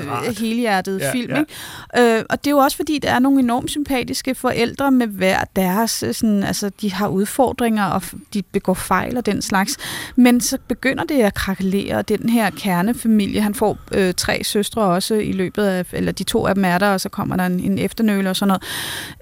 varme, 0.08 0.34
helhjertede 0.40 1.00
Ja, 1.02 1.12
film. 1.12 1.32
ja. 1.34 1.40
Ikke? 1.40 2.18
Øh, 2.18 2.24
og 2.30 2.44
det 2.44 2.48
er 2.48 2.52
jo 2.52 2.58
også, 2.58 2.78
fordi 2.78 3.00
der 3.00 3.12
er 3.12 3.20
nogle 3.20 3.40
enormt 3.40 3.72
sympatiske 3.72 4.36
forældre 4.36 4.92
med 4.92 5.08
hver 5.08 5.44
deres, 5.56 6.04
øh, 6.04 6.14
sådan, 6.14 6.44
altså, 6.44 6.72
de 6.82 6.94
har 6.94 7.08
udfordringer, 7.08 7.86
og 7.86 8.02
de 8.34 8.42
begår 8.42 8.74
fejl 8.74 9.18
og 9.18 9.26
den 9.26 9.42
slags. 9.42 9.78
Men 10.16 10.42
så 10.42 10.58
begynder 10.68 11.04
det 11.04 11.16
at 11.22 11.34
krakelere, 11.34 11.96
og 11.98 12.10
den 12.10 12.30
her 12.30 12.50
kernefamilie, 12.50 13.27
han 13.36 13.54
får 13.56 13.78
øh, 13.92 14.14
tre 14.14 14.44
søstre 14.44 14.82
også 14.82 15.16
i 15.16 15.32
løbet 15.32 15.64
af, 15.64 15.86
eller 15.92 16.12
de 16.12 16.24
to 16.24 16.46
af 16.48 16.56
dem 16.56 16.66
er 16.66 16.78
der, 16.78 16.88
og 16.90 17.02
så 17.02 17.10
kommer 17.10 17.36
der 17.36 17.46
en, 17.46 17.60
en 17.60 17.80
efternøle 17.80 18.30
og 18.30 18.36
sådan 18.36 18.48
noget. 18.48 18.64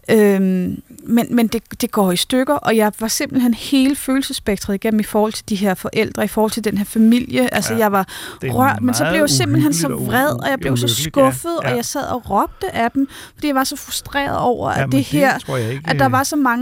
Øhm, 0.09 0.81
men 1.03 1.27
men 1.35 1.47
det, 1.47 1.81
det 1.81 1.91
går 1.91 2.11
i 2.11 2.15
stykker, 2.17 2.53
og 2.53 2.75
jeg 2.77 2.91
var 2.99 3.07
simpelthen 3.07 3.53
hele 3.53 3.95
følelsesspektret 3.95 4.75
igennem 4.75 4.99
i 4.99 5.03
forhold 5.03 5.33
til 5.33 5.49
de 5.49 5.55
her 5.55 5.73
forældre, 5.73 6.23
i 6.23 6.27
forhold 6.27 6.51
til 6.51 6.63
den 6.63 6.77
her 6.77 6.85
familie. 6.85 7.53
Altså, 7.53 7.73
Ja, 7.73 7.79
jeg 7.79 7.91
var 7.91 8.07
rørt, 8.43 8.81
men 8.81 8.93
så 8.95 9.05
blev 9.09 9.19
jeg 9.19 9.29
simpelthen 9.29 9.73
så 9.73 9.87
vred, 9.87 10.43
og 10.43 10.49
jeg 10.49 10.59
blev 10.59 10.77
så 10.77 10.85
ulykkeligt, 10.85 11.17
ja. 11.17 11.31
skuffet, 11.31 11.49
Ja. 11.63 11.69
og 11.69 11.75
jeg 11.75 11.85
sad 11.85 12.01
og 12.07 12.29
råbte 12.29 12.75
af 12.75 12.91
dem, 12.91 13.07
fordi 13.33 13.47
jeg 13.47 13.55
var 13.55 13.63
så 13.63 13.75
frustreret 13.75 14.37
over, 14.37 14.69
at 14.69 14.85
det 14.85 14.91
det 14.91 15.03
her, 15.03 15.39
tror 15.39 15.57
jeg 15.57 15.71
ikke, 15.71 15.83
at 15.89 15.99
der 15.99 16.09
var 16.09 16.23
så 16.23 16.35
mange 16.35 16.61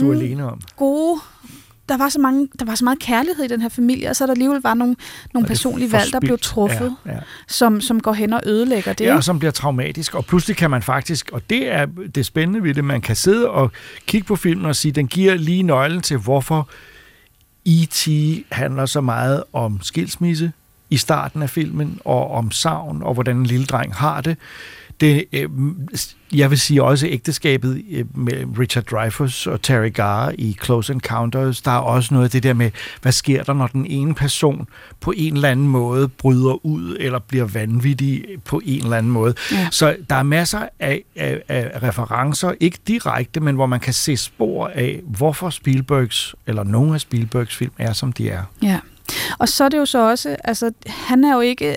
gode 0.77 1.19
der 1.89 1.97
var, 1.97 2.09
så 2.09 2.19
mange, 2.19 2.47
der 2.59 2.65
var 2.65 2.75
så 2.75 2.83
meget 2.83 2.99
kærlighed 2.99 3.45
i 3.45 3.47
den 3.47 3.61
her 3.61 3.69
familie, 3.69 4.09
og 4.09 4.15
så 4.15 4.25
der 4.25 4.31
alligevel 4.31 4.61
var 4.61 4.73
nogle, 4.73 4.95
nogle 5.33 5.45
er 5.45 5.47
personlige 5.47 5.91
valg, 5.91 6.13
der 6.13 6.19
blev 6.19 6.37
truffet, 6.41 6.95
Ja, 7.05 7.11
ja. 7.11 7.19
Som, 7.47 7.81
som 7.81 7.99
går 7.99 8.13
hen 8.13 8.33
og 8.33 8.41
ødelægger 8.45 8.93
det. 8.93 9.05
Ja, 9.05 9.15
og 9.15 9.23
som 9.23 9.39
bliver 9.39 9.51
traumatisk. 9.51 10.15
Og 10.15 10.25
pludselig 10.25 10.57
kan 10.57 10.71
man 10.71 10.81
faktisk, 10.81 11.29
og 11.33 11.41
det 11.49 11.71
er 11.71 11.85
det 12.15 12.25
spændende 12.25 12.63
ved 12.63 12.73
det, 12.73 12.83
man 12.83 13.01
kan 13.01 13.15
sidde 13.15 13.49
og 13.49 13.71
kigge 14.05 14.27
på 14.27 14.35
filmen 14.35 14.65
og 14.65 14.75
sige, 14.75 14.91
den 14.91 15.07
giver 15.07 15.35
lige 15.35 15.63
nøglen 15.63 16.01
til, 16.01 16.17
hvorfor 16.17 16.69
E.T. 17.65 18.07
handler 18.51 18.85
så 18.85 19.01
meget 19.01 19.43
om 19.53 19.79
skilsmisse 19.81 20.51
i 20.89 20.97
starten 20.97 21.41
af 21.41 21.49
filmen, 21.49 21.99
og 22.05 22.31
om 22.31 22.51
savn, 22.51 23.03
og 23.03 23.13
hvordan 23.13 23.37
en 23.37 23.45
lille 23.45 23.65
dreng 23.65 23.95
har 23.95 24.21
det. 24.21 24.37
Det 25.01 25.25
øh, 25.33 25.49
jeg 26.33 26.49
vil 26.49 26.59
sige 26.59 26.83
også 26.83 27.07
ægteskabet 27.07 27.83
øh, 27.91 28.17
med 28.17 28.45
Richard 28.59 28.83
Dreyfuss 28.83 29.47
og 29.47 29.61
Terry 29.61 29.93
Garr 29.93 30.31
i 30.37 30.57
Close 30.63 30.93
Encounters, 30.93 31.61
der 31.61 31.71
er 31.71 31.79
også 31.79 32.13
noget 32.13 32.25
af 32.25 32.31
det 32.31 32.43
der 32.43 32.53
med, 32.53 32.71
hvad 33.01 33.11
sker 33.11 33.43
der, 33.43 33.53
når 33.53 33.67
den 33.67 33.85
ene 33.85 34.15
person 34.15 34.67
på 34.99 35.13
en 35.17 35.35
eller 35.35 35.49
anden 35.49 35.67
måde 35.67 36.07
bryder 36.07 36.65
ud, 36.65 36.97
eller 36.99 37.19
bliver 37.19 37.45
vanvittig 37.45 38.25
på 38.45 38.61
en 38.65 38.83
eller 38.83 38.97
anden 38.97 39.11
måde. 39.11 39.33
Ja. 39.51 39.67
Så 39.71 39.95
der 40.09 40.15
er 40.15 40.23
masser 40.23 40.67
af, 40.79 41.03
af, 41.15 41.41
af 41.47 41.83
referencer, 41.83 42.53
ikke 42.59 42.77
direkte, 42.87 43.39
men 43.39 43.55
hvor 43.55 43.65
man 43.65 43.79
kan 43.79 43.93
se 43.93 44.17
spor 44.17 44.67
af, 44.67 45.01
hvorfor 45.03 45.49
Spielbergs, 45.49 46.35
eller 46.47 46.63
nogle 46.63 46.93
af 46.93 47.01
Spielbergs 47.01 47.55
film 47.55 47.71
er, 47.77 47.93
som 47.93 48.11
de 48.11 48.29
er. 48.29 48.43
Ja. 48.61 48.79
Og 49.39 49.49
så 49.49 49.63
er 49.63 49.69
det 49.69 49.77
jo 49.77 49.85
så 49.85 50.09
også, 50.09 50.35
altså 50.43 50.71
han 50.87 51.23
er 51.23 51.35
jo 51.35 51.39
ikke 51.39 51.75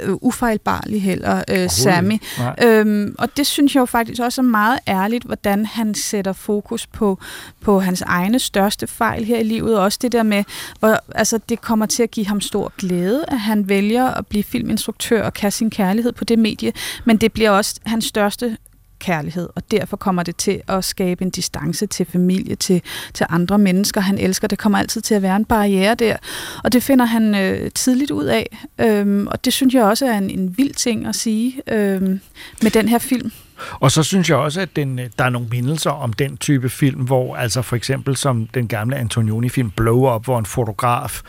øh, 0.00 0.14
ufejlbarlig 0.20 1.02
heller, 1.02 1.42
øh, 1.50 1.70
Sammy. 1.70 2.18
Nej. 2.38 2.54
Øhm, 2.64 3.14
og 3.18 3.36
det 3.36 3.46
synes 3.46 3.74
jeg 3.74 3.80
jo 3.80 3.86
faktisk 3.86 4.22
også 4.22 4.40
er 4.40 4.44
meget 4.44 4.78
ærligt, 4.88 5.24
hvordan 5.24 5.66
han 5.66 5.94
sætter 5.94 6.32
fokus 6.32 6.86
på, 6.86 7.18
på 7.60 7.80
hans 7.80 8.02
egne 8.02 8.38
største 8.38 8.86
fejl 8.86 9.24
her 9.24 9.38
i 9.38 9.42
livet. 9.42 9.76
Og 9.78 9.84
også 9.84 9.98
det 10.02 10.12
der 10.12 10.22
med, 10.22 10.44
hvor 10.78 10.98
altså, 11.14 11.38
det 11.48 11.60
kommer 11.60 11.86
til 11.86 12.02
at 12.02 12.10
give 12.10 12.26
ham 12.26 12.40
stor 12.40 12.72
glæde, 12.78 13.24
at 13.28 13.40
han 13.40 13.68
vælger 13.68 14.06
at 14.06 14.26
blive 14.26 14.44
filminstruktør 14.44 15.22
og 15.22 15.34
kaste 15.34 15.58
sin 15.58 15.70
kærlighed 15.70 16.12
på 16.12 16.24
det 16.24 16.38
medie. 16.38 16.72
Men 17.04 17.16
det 17.16 17.32
bliver 17.32 17.50
også 17.50 17.80
hans 17.86 18.04
største 18.04 18.56
kærlighed, 18.98 19.48
og 19.54 19.70
derfor 19.70 19.96
kommer 19.96 20.22
det 20.22 20.36
til 20.36 20.60
at 20.68 20.84
skabe 20.84 21.22
en 21.24 21.30
distance 21.30 21.86
til 21.86 22.06
familie, 22.06 22.54
til, 22.54 22.82
til 23.14 23.26
andre 23.30 23.58
mennesker, 23.58 24.00
han 24.00 24.18
elsker. 24.18 24.48
Det 24.48 24.58
kommer 24.58 24.78
altid 24.78 25.00
til 25.00 25.14
at 25.14 25.22
være 25.22 25.36
en 25.36 25.44
barriere 25.44 25.94
der, 25.94 26.16
og 26.64 26.72
det 26.72 26.82
finder 26.82 27.04
han 27.04 27.34
øh, 27.34 27.70
tidligt 27.74 28.10
ud 28.10 28.24
af, 28.24 28.66
øhm, 28.78 29.26
og 29.26 29.44
det 29.44 29.52
synes 29.52 29.74
jeg 29.74 29.84
også 29.84 30.06
er 30.06 30.18
en, 30.18 30.30
en 30.30 30.58
vild 30.58 30.74
ting 30.74 31.06
at 31.06 31.16
sige 31.16 31.62
øhm, 31.66 32.20
med 32.62 32.70
den 32.70 32.88
her 32.88 32.98
film. 32.98 33.32
Og 33.80 33.90
så 33.90 34.02
synes 34.02 34.30
jeg 34.30 34.36
også, 34.36 34.60
at 34.60 34.76
den, 34.76 34.98
øh, 34.98 35.10
der 35.18 35.24
er 35.24 35.30
nogle 35.30 35.48
mindelser 35.48 35.90
om 35.90 36.12
den 36.12 36.36
type 36.36 36.68
film, 36.68 37.00
hvor 37.00 37.36
altså 37.36 37.62
for 37.62 37.76
eksempel 37.76 38.16
som 38.16 38.46
den 38.54 38.68
gamle 38.68 38.96
Antonioni-film 38.96 39.70
Blow 39.70 40.14
Up, 40.14 40.24
hvor 40.24 40.38
en 40.38 40.46
fotograf 40.46 41.22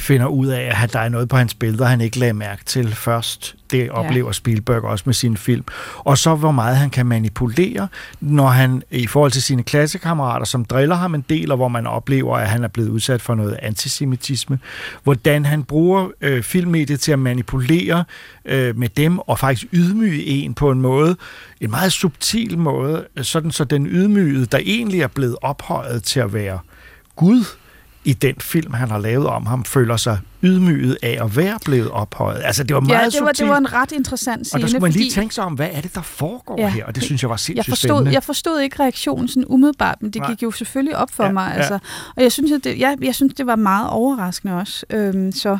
finder 0.00 0.26
ud 0.26 0.46
af, 0.46 0.82
at 0.82 0.92
der 0.92 0.98
er 0.98 1.08
noget 1.08 1.28
på 1.28 1.36
hans 1.36 1.54
billeder, 1.54 1.84
han 1.84 2.00
ikke 2.00 2.18
lagde 2.18 2.32
mærke 2.32 2.64
til 2.64 2.94
først. 2.94 3.54
Det 3.70 3.90
oplever 3.90 4.32
Spielberg 4.32 4.84
også 4.84 5.02
med 5.06 5.14
sin 5.14 5.36
film. 5.36 5.64
Og 5.98 6.18
så 6.18 6.34
hvor 6.34 6.50
meget 6.50 6.76
han 6.76 6.90
kan 6.90 7.06
manipulere, 7.06 7.88
når 8.20 8.46
han 8.46 8.82
i 8.90 9.06
forhold 9.06 9.32
til 9.32 9.42
sine 9.42 9.62
klassekammerater, 9.62 10.46
som 10.46 10.64
driller 10.64 10.94
ham 10.94 11.14
en 11.14 11.24
del, 11.28 11.50
og 11.50 11.56
hvor 11.56 11.68
man 11.68 11.86
oplever, 11.86 12.36
at 12.36 12.48
han 12.48 12.64
er 12.64 12.68
blevet 12.68 12.88
udsat 12.88 13.22
for 13.22 13.34
noget 13.34 13.58
antisemitisme. 13.62 14.58
Hvordan 15.04 15.44
han 15.44 15.64
bruger 15.64 16.08
øh, 16.20 16.42
filmmediet 16.42 17.00
til 17.00 17.12
at 17.12 17.18
manipulere 17.18 18.04
øh, 18.44 18.76
med 18.76 18.88
dem, 18.88 19.18
og 19.18 19.38
faktisk 19.38 19.66
ydmyge 19.72 20.24
en 20.24 20.54
på 20.54 20.70
en 20.70 20.80
måde, 20.80 21.16
en 21.60 21.70
meget 21.70 21.92
subtil 21.92 22.58
måde, 22.58 23.06
sådan 23.22 23.50
så 23.50 23.64
den 23.64 23.86
ydmygede, 23.86 24.46
der 24.46 24.58
egentlig 24.58 25.00
er 25.00 25.08
blevet 25.08 25.36
ophøjet 25.42 26.02
til 26.02 26.20
at 26.20 26.34
være 26.34 26.58
Gud, 27.16 27.44
i 28.04 28.12
den 28.12 28.36
film, 28.40 28.72
han 28.72 28.90
har 28.90 28.98
lavet 28.98 29.26
om 29.26 29.46
ham, 29.46 29.64
føler 29.64 29.96
sig 29.96 30.18
ydmyget 30.42 30.96
af 31.02 31.18
at 31.24 31.36
være 31.36 31.58
blevet 31.64 31.90
ophøjet. 31.90 32.42
Altså, 32.44 32.64
det 32.64 32.74
var 32.74 32.80
meget 32.80 32.98
ja, 33.02 33.04
det 33.18 33.24
var, 33.24 33.32
det 33.32 33.48
var 33.48 33.58
en 33.58 33.72
ret 33.72 33.92
interessant 33.92 34.40
og 34.40 34.46
scene. 34.46 34.62
der 34.62 34.68
skulle 34.68 34.80
man 34.82 34.92
lige 34.92 35.02
fordi- 35.02 35.14
tænke 35.20 35.34
sig 35.34 35.44
om, 35.44 35.52
hvad 35.54 35.68
er 35.72 35.80
det, 35.80 35.94
der 35.94 36.02
foregår 36.02 36.60
Ja. 36.60 36.68
her? 36.68 36.84
Og 36.86 36.94
det 36.94 37.02
synes 37.02 37.22
jeg 37.22 37.30
var 37.30 37.36
sindssygt 37.36 37.56
jeg 37.56 37.64
forstod, 37.64 37.88
spændende. 37.88 38.12
Jeg 38.12 38.22
forstod 38.22 38.60
ikke 38.60 38.82
reaktionen 38.82 39.28
sådan 39.28 39.44
umiddelbart, 39.48 40.02
men 40.02 40.10
det 40.10 40.20
Nej. 40.22 40.30
gik 40.30 40.42
jo 40.42 40.50
selvfølgelig 40.50 40.96
op 40.96 41.10
for 41.12 41.24
Ja, 41.24 41.32
mig. 41.32 41.52
ja. 41.54 41.58
Altså. 41.58 41.78
Og 42.16 42.22
jeg 42.22 42.32
synes, 42.32 42.52
at 42.52 42.64
det, 42.64 42.78
jeg, 42.78 42.96
jeg 43.02 43.14
synes, 43.14 43.34
det 43.34 43.46
var 43.46 43.56
meget 43.56 43.90
overraskende 43.90 44.54
også. 44.54 44.86
Øhm, 44.90 45.32
så. 45.32 45.58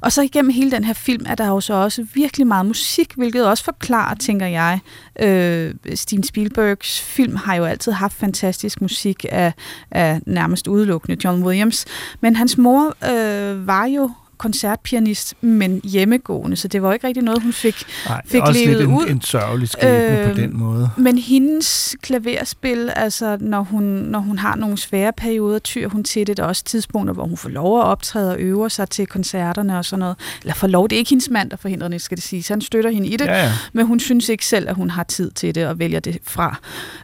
Og 0.00 0.12
så 0.12 0.22
igennem 0.22 0.50
hele 0.52 0.70
den 0.70 0.84
her 0.84 0.94
film 0.94 1.24
er 1.28 1.34
der 1.34 1.46
jo 1.46 1.60
så 1.60 1.74
også 1.74 2.06
virkelig 2.14 2.46
meget 2.46 2.66
musik, 2.66 3.12
hvilket 3.16 3.46
også 3.46 3.64
forklarer, 3.64 4.14
tænker 4.14 4.46
jeg. 4.46 4.80
Øh, 5.20 5.74
Steven 5.94 6.24
Spielbergs 6.24 7.00
film 7.00 7.36
har 7.36 7.54
jo 7.54 7.64
altid 7.64 7.92
haft 7.92 8.14
fantastisk 8.16 8.80
musik 8.80 9.24
af, 9.30 9.52
af 9.90 10.20
nærmest 10.26 10.66
udelukkende 10.68 11.16
John 11.24 11.42
Williams. 11.44 11.84
Men 12.20 12.36
hans 12.36 12.58
mor 12.58 12.86
øh, 13.10 13.66
var 13.66 13.84
jo 13.86 14.10
koncertpianist, 14.42 15.34
men 15.40 15.80
hjemmegående, 15.84 16.56
så 16.56 16.68
det 16.68 16.82
var 16.82 16.92
ikke 16.92 17.06
rigtig 17.06 17.22
noget, 17.22 17.42
hun 17.42 17.52
fik, 17.52 17.74
Nej, 18.08 18.22
fik 18.26 18.40
også 18.42 18.60
levet 18.64 18.76
lidt 18.78 18.88
en, 18.88 18.96
ud. 18.96 19.06
en 19.08 19.20
sørgelig 19.22 19.68
skæbne 19.68 20.18
øh, 20.18 20.24
på 20.24 20.30
Øhm, 20.30 20.36
den 20.36 20.56
måde. 20.58 20.90
Men 20.96 21.18
hendes 21.18 21.96
klaverspil, 22.02 22.90
altså 22.96 23.36
når 23.40 23.62
hun, 23.62 23.82
når 23.82 24.18
hun 24.18 24.38
har 24.38 24.56
nogle 24.56 24.78
svære 24.78 25.12
perioder, 25.12 25.58
tyr 25.58 25.88
hun 25.88 26.04
til 26.04 26.26
det. 26.26 26.36
Der 26.36 26.42
er 26.42 26.46
også 26.46 26.64
tidspunkter, 26.64 27.14
hvor 27.14 27.24
hun 27.26 27.36
får 27.36 27.48
lov 27.48 27.78
at 27.80 27.84
optræde 27.84 28.30
og 28.30 28.38
øve 28.40 28.70
sig 28.70 28.88
til 28.88 29.06
koncerterne 29.06 29.78
og 29.78 29.84
sådan 29.84 29.98
noget. 29.98 30.16
Eller 30.42 30.54
får 30.54 30.66
lov, 30.66 30.88
det 30.88 30.96
er 30.96 30.98
ikke 30.98 31.10
hendes 31.10 31.30
mand, 31.30 31.50
der 31.50 31.56
forhindrer 31.56 31.88
det, 31.88 32.02
skal 32.02 32.16
det 32.16 32.24
sige. 32.24 32.42
Så 32.42 32.52
han 32.52 32.60
støtter 32.60 32.90
hende 32.90 33.08
i 33.08 33.16
det, 33.16 33.24
Ja, 33.26 33.44
ja. 33.44 33.52
men 33.72 33.86
hun 33.86 34.00
synes 34.00 34.28
ikke 34.28 34.46
selv, 34.46 34.68
at 34.68 34.74
hun 34.74 34.90
har 34.90 35.02
tid 35.02 35.30
til 35.30 35.54
det 35.54 35.66
og 35.66 35.78
vælger 35.78 36.00
det 36.00 36.18
fra. 36.24 36.56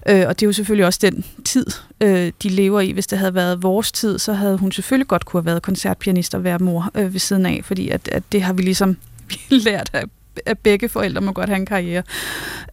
Øh, 0.08 0.24
og 0.28 0.40
det 0.40 0.46
er 0.46 0.48
jo 0.48 0.52
selvfølgelig 0.52 0.86
også 0.86 0.98
den 1.02 1.24
tid, 1.44 1.66
øh, 2.00 2.32
de 2.42 2.48
lever 2.48 2.80
i. 2.80 2.90
Hvis 2.90 3.06
det 3.06 3.18
havde 3.18 3.34
været 3.34 3.62
vores 3.62 3.92
tid, 3.92 4.18
så 4.18 4.32
havde 4.32 4.56
hun 4.58 4.72
selvfølgelig 4.72 5.08
godt 5.08 5.24
kunne 5.24 5.40
have 5.40 5.46
været 5.46 5.62
koncertpianist 5.62 6.34
og 6.34 6.44
være 6.44 6.58
mor 6.58 6.90
øh, 6.94 7.12
ved 7.12 7.20
siden 7.28 7.46
af, 7.46 7.60
fordi 7.64 7.88
at, 7.88 8.08
at 8.08 8.22
det 8.32 8.42
har 8.42 8.52
vi 8.52 8.62
ligesom 8.62 8.96
lært 9.66 9.90
af 9.92 10.04
at 10.46 10.58
begge 10.58 10.88
forældre 10.88 11.20
må 11.20 11.32
godt 11.32 11.48
have 11.48 11.56
en 11.56 11.66
karriere. 11.66 12.02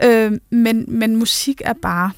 Øh, 0.03 0.32
men, 0.49 0.86
men 0.88 1.16
musik 1.16 1.62
er 1.66 1.74
bare 1.82 2.12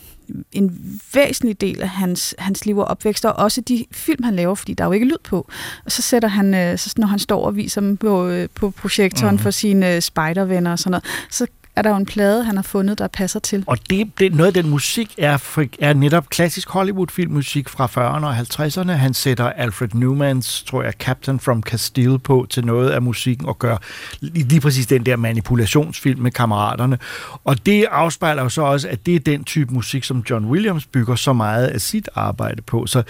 en 0.51 0.99
væsentlig 1.13 1.61
del 1.61 1.81
af 1.81 1.89
hans, 1.89 2.35
hans 2.37 2.65
liv 2.65 2.77
og 2.77 2.85
opvækst, 2.85 3.25
og 3.25 3.33
også 3.33 3.61
de 3.61 3.85
film, 3.91 4.23
han 4.23 4.35
laver, 4.35 4.55
fordi 4.55 4.73
der 4.73 4.83
er 4.83 4.87
jo 4.87 4.91
ikke 4.91 5.05
lyd 5.05 5.17
på. 5.23 5.49
Og 5.85 5.91
så 5.91 6.01
sætter 6.01 6.29
han, 6.29 6.53
øh, 6.53 6.77
så 6.77 6.93
når 6.97 7.07
han 7.07 7.19
står 7.19 7.45
og 7.45 7.55
viser 7.55 7.81
dem 7.81 7.97
på, 7.97 8.27
øh, 8.27 8.49
på 8.55 8.69
projektoren 8.69 9.35
mm. 9.35 9.39
for 9.39 9.51
sine 9.51 9.95
øh, 9.95 10.01
spidervenner 10.01 10.71
og 10.71 10.79
sådan 10.79 10.91
noget, 10.91 11.05
så 11.29 11.47
er 11.77 11.81
der 11.81 11.89
jo 11.89 11.95
en 11.95 12.05
plade, 12.05 12.43
han 12.43 12.55
har 12.55 12.63
fundet, 12.63 12.97
der 12.97 13.07
passer 13.07 13.39
til. 13.39 13.63
Og 13.67 13.77
det, 13.89 14.11
det, 14.19 14.35
noget 14.35 14.47
af 14.47 14.63
den 14.63 14.69
musik 14.69 15.15
er, 15.17 15.67
er 15.79 15.93
netop 15.93 16.29
klassisk 16.29 16.69
Hollywood-filmmusik 16.69 17.69
fra 17.69 17.85
40'erne 17.85 18.25
og 18.25 18.37
50'erne. 18.37 18.91
Han 18.91 19.13
sætter 19.13 19.49
Alfred 19.49 19.87
Newmans, 19.93 20.63
tror 20.63 20.83
jeg, 20.83 20.93
Captain 20.99 21.39
from 21.39 21.63
Castile 21.63 22.19
på 22.19 22.47
til 22.49 22.65
noget 22.65 22.89
af 22.89 23.01
musikken 23.01 23.47
og 23.47 23.59
gør 23.59 23.77
lige, 24.19 24.47
lige 24.47 24.61
præcis 24.61 24.87
den 24.87 25.05
der 25.05 25.15
manipulationsfilm 25.15 26.21
med 26.21 26.31
kammeraterne. 26.31 26.97
Og 27.43 27.65
det 27.65 27.85
afspejler 27.91 28.43
jo 28.43 28.49
så 28.49 28.61
også, 28.61 28.87
at 28.87 29.05
det 29.05 29.15
er 29.15 29.19
den 29.19 29.43
type 29.43 29.73
musik, 29.73 30.03
som 30.03 30.23
John 30.29 30.45
Williams 30.45 30.85
bygger 30.85 31.15
så 31.15 31.33
meget 31.33 31.67
af 31.67 31.81
sit 31.81 32.09
arbejde 32.15 32.61
på. 32.61 32.85
Så 32.85 33.03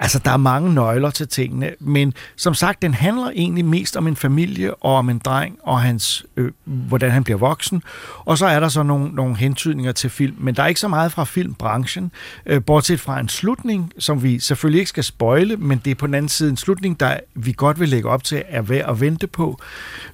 altså, 0.00 0.18
der 0.18 0.30
er 0.30 0.36
mange 0.36 0.74
nøgler 0.74 1.10
til 1.10 1.28
tingene. 1.28 1.70
Men 1.80 2.14
som 2.36 2.54
sagt, 2.54 2.82
den 2.82 2.94
handler 2.94 3.30
egentlig 3.34 3.64
mest 3.64 3.96
om 3.96 4.06
en 4.06 4.16
familie 4.16 4.74
og 4.74 4.94
om 4.94 5.10
en 5.10 5.18
dreng 5.18 5.58
og 5.62 5.80
hans, 5.80 6.26
øh, 6.36 6.52
hvordan 6.64 7.10
han 7.10 7.24
bliver 7.24 7.38
voksen. 7.38 7.82
Og 8.18 8.38
så 8.38 8.46
er 8.46 8.60
der 8.60 8.68
så 8.68 8.82
nogle, 8.82 9.08
nogle 9.14 9.36
hentydninger 9.36 9.92
til 9.92 10.10
film, 10.10 10.36
men 10.38 10.54
der 10.54 10.62
er 10.62 10.66
ikke 10.66 10.80
så 10.80 10.88
meget 10.88 11.12
fra 11.12 11.24
filmbranchen, 11.24 12.10
øh, 12.46 12.64
bortset 12.64 13.00
fra 13.00 13.20
en 13.20 13.28
slutning, 13.28 13.92
som 13.98 14.22
vi 14.22 14.38
selvfølgelig 14.38 14.78
ikke 14.78 14.88
skal 14.88 15.04
spoile, 15.04 15.56
men 15.56 15.80
det 15.84 15.90
er 15.90 15.94
på 15.94 16.06
den 16.06 16.14
anden 16.14 16.28
side 16.28 16.50
en 16.50 16.56
slutning, 16.56 17.00
der 17.00 17.16
vi 17.34 17.54
godt 17.56 17.80
vil 17.80 17.88
lægge 17.88 18.08
op 18.08 18.24
til, 18.24 18.42
er 18.48 18.62
værd 18.62 18.90
at 18.90 19.00
vente 19.00 19.26
på, 19.26 19.58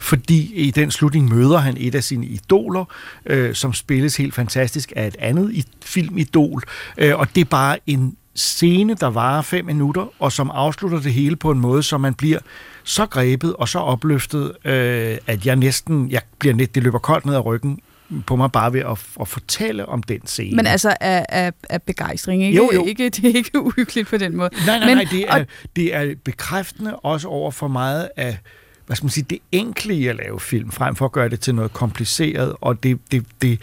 fordi 0.01 0.55
i 0.55 0.71
den 0.71 0.91
slutning 0.91 1.29
møder 1.35 1.59
han 1.59 1.75
et 1.79 1.95
af 1.95 2.05
sine 2.05 2.27
idoler, 2.27 2.85
øh, 3.27 3.55
som 3.55 3.73
spilles 3.73 4.17
helt 4.17 4.35
fantastisk 4.35 4.93
af 4.97 5.07
et 5.07 5.17
andet 5.19 5.53
i- 5.53 5.65
filmidol, 5.85 6.63
øh, 6.99 7.19
og 7.19 7.35
det 7.35 7.41
er 7.41 7.45
bare 7.45 7.79
en 7.87 8.17
scene, 8.35 8.95
der 8.95 9.07
varer 9.07 9.43
fem 9.43 9.65
minutter, 9.65 10.07
og 10.19 10.33
som 10.33 10.51
afslutter 10.55 11.01
det 11.01 11.13
hele 11.13 11.37
på 11.37 11.51
en 11.51 11.61
måde, 11.61 11.83
så 11.83 11.99
man 11.99 12.15
bliver 12.15 12.39
så 12.85 13.07
grebet 13.07 13.57
og 13.57 13.69
så 13.69 13.79
opløftet, 13.79 14.53
øh, 14.65 15.19
at 15.27 15.47
jeg 15.47 15.57
næsten, 15.57 16.11
jeg 16.11 16.21
bliver 16.39 16.55
net, 16.55 16.75
det 16.75 16.83
løber 16.83 16.99
koldt 16.99 17.27
ned 17.27 17.35
ad 17.35 17.45
ryggen 17.47 17.79
på 18.27 18.37
mig 18.37 18.53
bare 18.53 18.73
ved 18.73 18.81
at, 18.81 18.99
at 19.21 19.29
fortælle 19.29 19.87
om 19.87 20.03
den 20.03 20.27
scene. 20.27 20.57
Men 20.57 20.67
altså 20.67 20.97
af, 21.01 21.27
af, 21.29 21.53
af 21.71 21.83
begejstring, 21.83 22.45
ikke? 22.45 22.57
Jo, 22.57 22.71
jo. 22.75 22.87
ikke? 22.87 23.09
Det 23.09 23.25
er 23.25 23.37
ikke 23.37 23.61
uhyggeligt 23.67 24.09
på 24.09 24.17
den 24.17 24.37
måde. 24.37 24.51
Nej, 24.67 24.79
nej, 24.79 24.87
Men, 24.87 24.97
nej, 24.97 25.07
det 25.11 25.21
er, 25.29 25.41
og, 25.41 25.47
det 25.77 25.95
er 25.95 26.15
bekræftende 26.25 26.97
også 26.97 27.29
over 27.29 27.51
for 27.51 27.69
meget 27.69 28.09
af 28.17 28.39
hvad 28.87 28.97
skal 28.97 29.05
man 29.05 29.11
sige, 29.11 29.27
det 29.31 29.39
enkle 29.53 29.95
i 29.95 30.07
at 30.07 30.17
lave 30.17 30.41
film, 30.41 30.71
frem 30.71 30.97
for 30.97 31.05
at 31.05 31.13
gøre 31.13 31.29
det 31.29 31.41
til 31.41 31.55
noget 31.55 31.73
kompliceret, 31.73 32.55
og 32.61 32.83
det, 32.83 32.99
det, 33.11 33.27
det, 33.43 33.61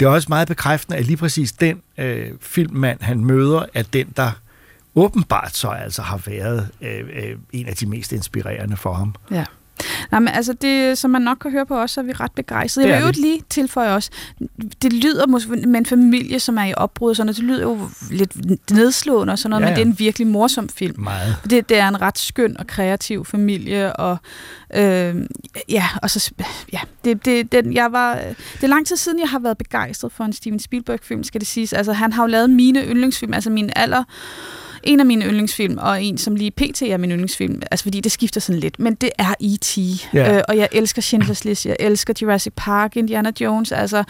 det 0.00 0.06
er 0.06 0.10
også 0.10 0.26
meget 0.28 0.48
bekræftende, 0.48 0.98
at 0.98 1.04
lige 1.04 1.16
præcis 1.16 1.52
den 1.52 1.82
øh, 1.98 2.26
filmmand, 2.40 3.02
han 3.02 3.24
møder, 3.24 3.64
er 3.74 3.82
den, 3.82 4.12
der 4.16 4.30
åbenbart 4.94 5.56
så 5.56 5.68
altså 5.68 6.02
har 6.02 6.22
været 6.26 6.68
øh, 6.80 7.00
øh, 7.12 7.36
en 7.52 7.66
af 7.66 7.76
de 7.76 7.86
mest 7.86 8.12
inspirerende 8.12 8.76
for 8.76 8.92
ham. 8.92 9.14
Ja. 9.30 9.44
Nej, 10.10 10.20
men 10.20 10.28
altså 10.28 10.52
det, 10.52 10.98
som 10.98 11.10
man 11.10 11.22
nok 11.22 11.38
kan 11.38 11.50
høre 11.50 11.66
på 11.66 11.78
os, 11.80 11.90
så 11.90 12.00
er 12.00 12.04
vi 12.04 12.12
ret 12.12 12.32
begejstrede. 12.32 12.88
Jeg 12.88 12.96
er 12.96 13.06
vil 13.06 13.16
jo 13.16 13.22
lige 13.22 13.42
tilføje 13.50 13.94
også, 13.94 14.10
det 14.82 14.92
lyder 14.92 15.26
måske 15.26 15.50
med 15.50 15.80
en 15.80 15.86
familie, 15.86 16.40
som 16.40 16.58
er 16.58 16.64
i 16.64 16.74
opbrud, 16.76 17.14
sådan 17.14 17.34
det 17.34 17.42
lyder 17.42 17.62
jo 17.62 17.88
lidt 18.10 18.70
nedslående 18.70 19.32
og 19.32 19.38
sådan 19.38 19.50
noget, 19.50 19.62
ja, 19.62 19.66
ja. 19.66 19.70
men 19.70 19.76
det 19.76 19.82
er 19.82 19.92
en 19.92 19.98
virkelig 19.98 20.26
morsom 20.26 20.68
film. 20.68 21.00
Meget. 21.00 21.36
Det, 21.50 21.68
det 21.68 21.78
er 21.78 21.88
en 21.88 22.00
ret 22.00 22.18
skøn 22.18 22.56
og 22.58 22.66
kreativ 22.66 23.24
familie, 23.24 23.96
og 23.96 24.16
øh, 24.74 25.16
ja, 25.68 25.88
og 26.02 26.10
så, 26.10 26.30
ja, 26.72 26.80
det, 27.04 27.24
det, 27.24 27.52
den, 27.52 27.72
jeg 27.72 27.92
var, 27.92 28.14
det 28.54 28.62
er 28.62 28.66
lang 28.66 28.86
tid 28.86 28.96
siden, 28.96 29.20
jeg 29.20 29.28
har 29.28 29.38
været 29.38 29.58
begejstret 29.58 30.12
for 30.12 30.24
en 30.24 30.32
Steven 30.32 30.60
Spielberg-film, 30.60 31.24
skal 31.24 31.40
det 31.40 31.48
siges. 31.48 31.72
Altså, 31.72 31.92
han 31.92 32.12
har 32.12 32.22
jo 32.22 32.26
lavet 32.26 32.50
mine 32.50 32.82
yndlingsfilm, 32.84 33.34
altså 33.34 33.50
min 33.50 33.70
aller 33.76 34.04
en 34.82 35.00
af 35.00 35.06
mine 35.06 35.24
yndlingsfilm, 35.24 35.78
og 35.78 36.02
en, 36.02 36.18
som 36.18 36.36
lige 36.36 36.50
pt. 36.50 36.82
er 36.82 36.96
min 36.96 37.10
yndlingsfilm, 37.10 37.62
altså 37.70 37.82
fordi 37.82 38.00
det 38.00 38.12
skifter 38.12 38.40
sådan 38.40 38.60
lidt, 38.60 38.78
men 38.78 38.94
det 38.94 39.10
er 39.18 39.34
E.T. 39.40 39.78
Ja. 40.14 40.36
Øh, 40.36 40.42
og 40.48 40.56
jeg 40.56 40.68
elsker 40.72 41.02
Schindlers 41.02 41.44
List, 41.44 41.66
jeg 41.66 41.76
elsker 41.80 42.14
Jurassic 42.22 42.52
Park, 42.56 42.96
Indiana 42.96 43.32
Jones, 43.40 43.72
altså 43.72 44.04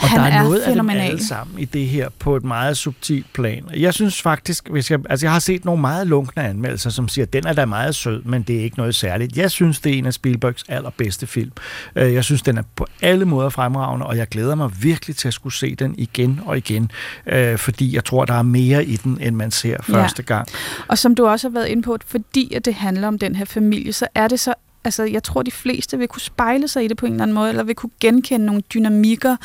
Og 0.00 0.08
han 0.08 0.20
der 0.20 0.26
er, 0.26 0.30
er, 0.38 0.42
noget 0.42 0.60
af 0.60 0.74
dem 0.74 0.90
alle 0.90 1.24
sammen 1.24 1.58
i 1.58 1.64
det 1.64 1.86
her 1.86 2.08
på 2.18 2.36
et 2.36 2.44
meget 2.44 2.76
subtilt 2.76 3.32
plan. 3.32 3.64
Jeg 3.76 3.94
synes 3.94 4.22
faktisk, 4.22 4.68
hvis 4.68 4.90
jeg, 4.90 4.98
altså 5.10 5.26
jeg 5.26 5.32
har 5.32 5.38
set 5.38 5.64
nogle 5.64 5.80
meget 5.80 6.06
lunkne 6.06 6.42
anmeldelser, 6.44 6.90
som 6.90 7.08
siger, 7.08 7.24
at 7.26 7.32
den 7.32 7.46
er 7.46 7.52
da 7.52 7.64
meget 7.64 7.94
sød, 7.94 8.22
men 8.22 8.42
det 8.42 8.56
er 8.56 8.60
ikke 8.60 8.76
noget 8.76 8.94
særligt. 8.94 9.36
Jeg 9.36 9.50
synes, 9.50 9.80
det 9.80 9.94
er 9.94 9.98
en 9.98 10.06
af 10.06 10.14
Spielbergs 10.14 10.64
allerbedste 10.68 11.26
film. 11.26 11.52
Øh, 11.96 12.14
Jeg 12.14 12.24
synes, 12.24 12.42
den 12.42 12.58
er 12.58 12.62
på 12.76 12.86
alle 13.02 13.24
måder 13.24 13.48
fremragende, 13.48 14.06
og 14.06 14.16
jeg 14.16 14.28
glæder 14.28 14.54
mig 14.54 14.70
virkelig 14.82 15.16
til 15.16 15.28
at 15.28 15.34
skulle 15.34 15.54
se 15.54 15.74
den 15.74 15.94
igen 15.98 16.40
og 16.46 16.56
igen, 16.56 16.90
øh, 17.26 17.58
fordi 17.58 17.94
jeg 17.94 18.04
tror, 18.04 18.24
der 18.24 18.34
er 18.34 18.42
mere 18.42 18.84
i 18.84 18.96
den, 18.96 19.18
end 19.20 19.36
man 19.36 19.50
ser 19.50 19.68
Ja. 19.88 19.94
første 19.94 20.22
gang. 20.22 20.48
Og 20.88 20.98
som 20.98 21.14
du 21.14 21.26
også 21.26 21.48
har 21.48 21.52
været 21.52 21.66
inde 21.66 21.82
på, 21.82 21.96
fordi 22.06 22.54
at 22.54 22.64
det 22.64 22.74
handler 22.74 23.08
om 23.08 23.18
den 23.18 23.36
her 23.36 23.44
familie, 23.44 23.92
så 23.92 24.06
er 24.14 24.28
det 24.28 24.40
så 24.40 24.54
Altså, 24.88 25.04
jeg 25.04 25.22
tror, 25.22 25.42
de 25.42 25.50
fleste 25.50 25.98
vil 25.98 26.08
kunne 26.08 26.20
spejle 26.20 26.68
sig 26.68 26.84
i 26.84 26.88
det 26.88 26.96
på 26.96 27.06
en 27.06 27.12
eller 27.12 27.22
anden 27.22 27.34
måde, 27.34 27.48
eller 27.48 27.62
vil 27.62 27.74
kunne 27.74 27.90
genkende 28.00 28.46
nogle 28.46 28.60
dynamikker, 28.60 29.36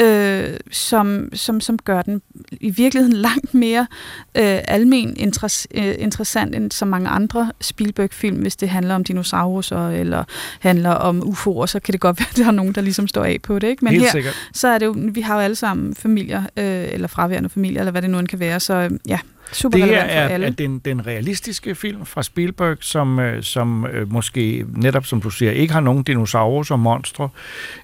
øh, 0.00 0.56
som, 0.70 1.28
som, 1.32 1.60
som 1.60 1.78
gør 1.78 2.02
den 2.02 2.22
i 2.50 2.70
virkeligheden 2.70 3.16
langt 3.28 3.54
mere 3.54 3.86
øh, 4.34 4.58
almen 4.68 5.16
interess, 5.16 5.68
øh, 5.74 5.94
interessant 5.98 6.54
end 6.54 6.70
så 6.70 6.84
mange 6.84 7.08
andre 7.08 7.52
Spielberg-film. 7.60 8.36
Hvis 8.36 8.56
det 8.56 8.68
handler 8.68 8.94
om 8.94 9.04
dinosaurer 9.04 9.90
eller 9.90 10.24
handler 10.60 10.90
om 10.90 11.22
UFO'er, 11.22 11.66
så 11.66 11.80
kan 11.80 11.92
det 11.92 12.00
godt 12.00 12.18
være, 12.20 12.28
at 12.30 12.36
der 12.36 12.46
er 12.46 12.50
nogen, 12.50 12.72
der 12.72 12.80
ligesom 12.80 13.08
står 13.08 13.24
af 13.24 13.38
på 13.42 13.58
det. 13.58 13.68
Ikke? 13.68 13.84
Men 13.84 13.92
Helt 13.92 14.04
her, 14.04 14.10
sikkert. 14.10 14.34
så 14.52 14.68
er 14.68 14.78
det 14.78 14.86
jo, 14.86 14.94
vi 15.12 15.20
har 15.20 15.34
jo 15.34 15.40
alle 15.40 15.56
sammen 15.56 15.94
familier, 15.94 16.42
øh, 16.56 16.88
eller 16.92 17.08
fraværende 17.08 17.48
familier, 17.48 17.80
eller 17.80 17.92
hvad 17.92 18.02
det 18.02 18.10
nu 18.10 18.18
end 18.18 18.28
kan 18.28 18.40
være, 18.40 18.60
så 18.60 18.74
øh, 18.74 18.90
ja, 19.08 19.18
super 19.52 19.78
Det 19.78 19.86
her 19.86 20.00
for 20.02 20.10
er, 20.10 20.28
alle. 20.28 20.46
er 20.46 20.50
den, 20.50 20.78
den 20.78 21.06
realistiske 21.06 21.74
film 21.74 22.06
fra 22.06 22.22
Spielberg, 22.22 22.76
som, 22.80 23.18
øh, 23.18 23.42
som 23.42 23.86
øh, 23.86 24.12
måske 24.12 24.64
netop, 24.76 25.06
som 25.06 25.20
du 25.20 25.30
siger, 25.30 25.52
ikke 25.52 25.72
har 25.72 25.80
nogen 25.80 26.02
dinosaurer 26.02 26.62
som 26.62 26.80
monstre 26.80 27.28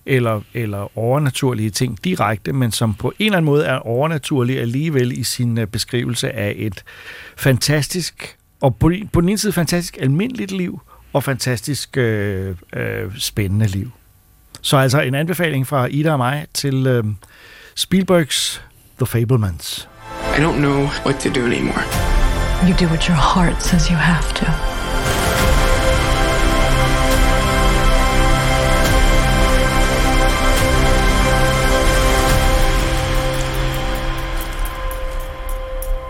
eller, 0.07 0.41
eller 0.55 0.99
overnaturlige 0.99 1.71
ting 1.71 2.05
direkte, 2.05 2.53
men 2.53 2.73
som 2.73 2.95
på 2.95 3.12
en 3.19 3.27
eller 3.27 3.37
anden 3.37 3.47
måde 3.47 3.64
er 3.64 3.77
overnaturlig 3.77 4.61
alligevel 4.61 5.19
i 5.19 5.23
sin 5.23 5.59
øh, 5.59 5.67
beskrivelse 5.67 6.33
af 6.33 6.55
et 6.57 6.85
fantastisk, 7.37 8.37
og 8.61 8.77
på, 8.77 8.93
på 9.12 9.21
den 9.21 9.29
ene 9.29 9.39
side 9.39 9.53
fantastisk 9.53 9.99
almindeligt 10.01 10.53
liv, 10.53 10.81
og 11.12 11.25
fantastisk 11.25 11.97
øh, 11.97 12.55
øh, 12.73 13.19
spændende 13.19 13.67
liv. 13.67 13.91
Så 14.62 14.77
altså 14.77 15.01
en 15.01 15.14
anbefaling 15.14 15.67
fra 15.67 15.87
Ida 15.87 16.12
og 16.12 16.19
mig 16.19 16.47
til 16.55 16.87
øh, 16.87 17.05
Spielbergs 17.75 18.62
The 18.99 19.07
Fablemans. 19.07 19.89
I 20.23 20.39
don't 20.39 20.61
know 20.61 20.87
what 21.03 21.21
to 21.21 21.31
do 21.31 21.47
anymore. 21.47 21.83
You 22.67 22.75
do 22.75 22.89
what 22.89 23.07
your 23.09 23.17
heart 23.17 23.62
says 23.62 23.91
you 23.91 23.97
have 23.97 24.33
to. 24.35 24.47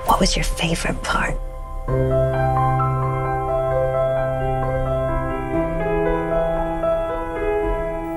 What 0.06 0.20
was 0.20 0.36
your 0.36 0.44
favorite 0.44 1.02
part? 1.02 1.36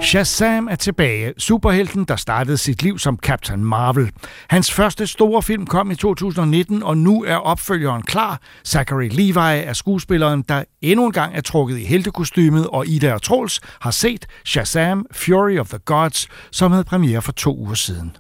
Shazam 0.02 0.68
er 0.68 0.76
tilbage. 0.76 1.34
Superhelten, 1.38 2.06
der 2.06 2.16
startede 2.16 2.58
sit 2.58 2.84
liv 2.84 3.00
som 3.00 3.20
Captain 3.22 3.66
Marvel. 3.66 4.12
Hans 4.50 4.72
første 4.72 5.08
store 5.08 5.43
film 5.43 5.66
kom 5.66 5.91
i 5.91 5.95
2019, 5.95 6.84
og 6.84 6.97
nu 6.97 7.24
er 7.24 7.36
opfølgeren 7.36 8.02
klar. 8.02 8.41
Zachary 8.68 9.08
Levi 9.12 9.64
er 9.68 9.74
skuespilleren, 9.74 10.43
der 10.50 10.64
endnu 10.82 11.06
en 11.06 11.12
gang 11.12 11.36
er 11.36 11.41
trukket 11.41 11.78
i 11.78 11.84
heltekostymet, 11.84 12.68
og 12.68 12.88
Ida 12.88 13.14
og 13.14 13.22
Troels 13.22 13.60
har 13.82 13.91
set 13.91 14.26
Shazam 14.45 15.06
Fury 15.12 15.60
of 15.60 15.70
the 15.70 15.80
Gods, 15.86 16.28
som 16.52 16.72
havde 16.72 16.84
premiere 16.84 17.22
for 17.22 17.32
to 17.32 17.58
uger 17.58 17.74
siden. 17.74 18.18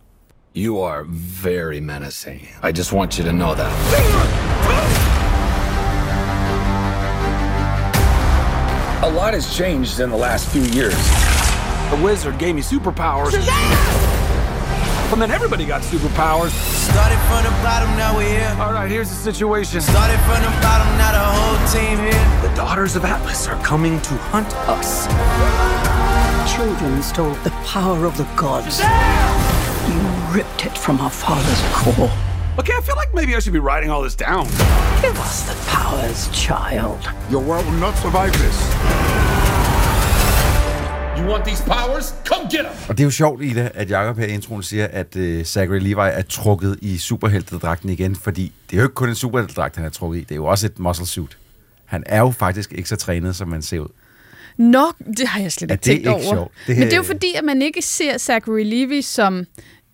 You 0.55 0.83
are 0.83 1.05
very 1.43 1.79
menacing. 1.79 2.41
I 2.41 2.71
just 2.77 2.93
want 2.93 3.15
you 3.15 3.25
to 3.25 3.31
know 3.31 3.53
that. 3.53 3.71
A 9.03 9.09
lot 9.09 9.33
has 9.33 9.55
changed 9.57 9.99
in 9.99 10.09
the 10.09 10.17
last 10.17 10.49
few 10.49 10.63
years. 10.81 11.38
The 11.89 12.03
wizard 12.03 12.37
gave 12.37 12.53
me 12.55 12.61
superpowers. 12.61 13.33
And 15.11 15.19
then 15.19 15.31
everybody 15.31 15.65
got 15.65 15.81
superpowers. 15.81 16.51
Started 16.51 17.17
from 17.27 17.43
the 17.43 17.49
bottom, 17.63 17.89
now 17.97 18.15
we're 18.15 18.29
here. 18.29 18.55
All 18.59 18.71
right, 18.71 18.89
here's 18.89 19.09
the 19.09 19.15
situation. 19.15 19.81
Started 19.81 20.19
from 20.19 20.41
the 20.43 20.49
bottom, 20.61 20.87
now 20.99 21.11
the 21.11 21.19
whole 21.19 21.57
team 21.73 21.97
here. 21.97 22.47
The 22.47 22.55
daughters 22.55 22.95
of 22.95 23.05
Atlas 23.05 23.47
are 23.47 23.59
coming 23.63 23.99
to 24.01 24.13
hunt 24.29 24.55
us. 24.67 25.07
Children 26.53 27.01
stole 27.01 27.33
the 27.43 27.49
power 27.65 28.05
of 28.05 28.15
the 28.17 28.25
gods. 28.35 28.79
You 29.89 29.99
ripped 30.31 30.67
it 30.67 30.77
from 30.77 31.01
our 31.01 31.09
father's 31.09 31.61
core. 31.73 32.11
Okay, 32.59 32.73
I 32.75 32.81
feel 32.81 32.97
like 32.97 33.11
maybe 33.15 33.35
I 33.35 33.39
should 33.39 33.53
be 33.53 33.59
writing 33.59 33.89
all 33.89 34.03
this 34.03 34.15
down. 34.15 34.45
Give 35.01 35.17
us 35.17 35.41
the 35.49 35.55
powers, 35.71 36.29
child. 36.29 37.09
Your 37.31 37.41
world 37.41 37.65
will 37.65 37.73
not 37.73 37.95
survive 37.95 38.31
this. 38.33 39.48
You 41.19 41.31
want 41.31 41.45
these 41.45 41.63
powers? 41.63 42.15
Come 42.25 42.43
get 42.51 42.59
them! 42.59 42.73
Og 42.89 42.97
det 42.97 43.03
er 43.03 43.05
jo 43.05 43.11
sjovt, 43.11 43.43
Ida, 43.43 43.69
at 43.73 43.89
Jacob 43.89 44.17
her 44.17 44.25
i 44.25 44.29
introen 44.33 44.63
siger, 44.63 44.87
at 44.87 45.15
uh, 45.15 45.43
Zachary 45.43 45.79
Levi 45.79 45.93
er 46.01 46.21
trukket 46.21 46.77
i 46.81 46.97
superheltedragten 46.97 47.89
igen, 47.89 48.15
fordi 48.15 48.51
det 48.69 48.77
er 48.77 48.81
jo 48.81 48.85
ikke 48.87 48.95
kun 48.95 49.09
en 49.09 49.15
superheltedragt, 49.15 49.75
han 49.75 49.85
er 49.85 49.89
trukket 49.89 50.19
i, 50.19 50.23
det 50.23 50.31
er 50.31 50.35
jo 50.35 50.45
også 50.45 50.65
et 50.65 50.79
muscle 50.79 51.05
suit. 51.07 51.37
Han 51.85 52.03
er 52.05 52.19
jo 52.19 52.31
faktisk 52.31 52.73
ikke 52.73 52.89
så 52.89 52.95
trænet, 52.95 53.35
som 53.35 53.47
man 53.47 53.61
ser 53.61 53.79
ud. 53.79 53.87
Nå, 54.57 54.91
det 55.17 55.27
har 55.27 55.41
jeg 55.41 55.51
slet 55.51 55.71
Er 55.71 55.73
ikke 55.73 55.81
det 55.83 55.85
tænkt 55.91 55.99
ikke 55.99 56.09
over. 56.11 56.33
sjovt? 56.35 56.51
Det 56.67 56.77
Men 56.77 56.85
det 56.87 56.93
er 56.93 56.97
jo 56.97 57.03
fordi, 57.03 57.33
at 57.35 57.43
man 57.43 57.61
ikke 57.61 57.81
ser 57.81 58.17
Zachary 58.17 58.63
Levi 58.63 59.01
som 59.01 59.45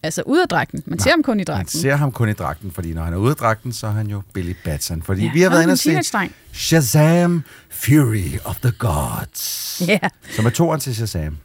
altså 0.05 0.21
ud 0.25 0.39
af 0.39 0.47
dragten. 0.47 0.83
Man 0.85 0.99
ser 0.99 1.09
ham 1.11 1.23
kun 1.23 1.37
i 1.37 1.37
Man 1.37 1.45
dragten. 1.45 1.79
ser 1.81 1.95
ham 1.95 2.11
kun 2.11 2.29
i 2.29 2.33
dragten, 2.33 2.71
fordi 2.71 2.93
når 2.93 3.03
han 3.03 3.13
er 3.13 3.17
ude 3.17 3.29
af 3.29 3.35
dragten, 3.35 3.73
så 3.73 3.87
er 3.87 3.91
han 3.91 4.07
jo 4.07 4.21
Billy 4.33 4.53
Batson. 4.63 5.01
Fordi 5.01 5.23
Ja, 5.25 5.31
vi 5.33 5.41
har 5.41 5.49
været 5.49 5.61
inde 5.63 5.71
og 5.71 5.79
teenage-dreng. 5.79 6.31
Shazam 6.53 7.43
Fury 7.69 8.37
of 8.45 8.55
the 8.55 8.71
Gods. 8.71 9.81
Ja. 9.87 9.99
Som 10.35 10.45
er 10.45 10.49
toren 10.49 10.79
til 10.79 10.95
Shazam. 10.95 11.37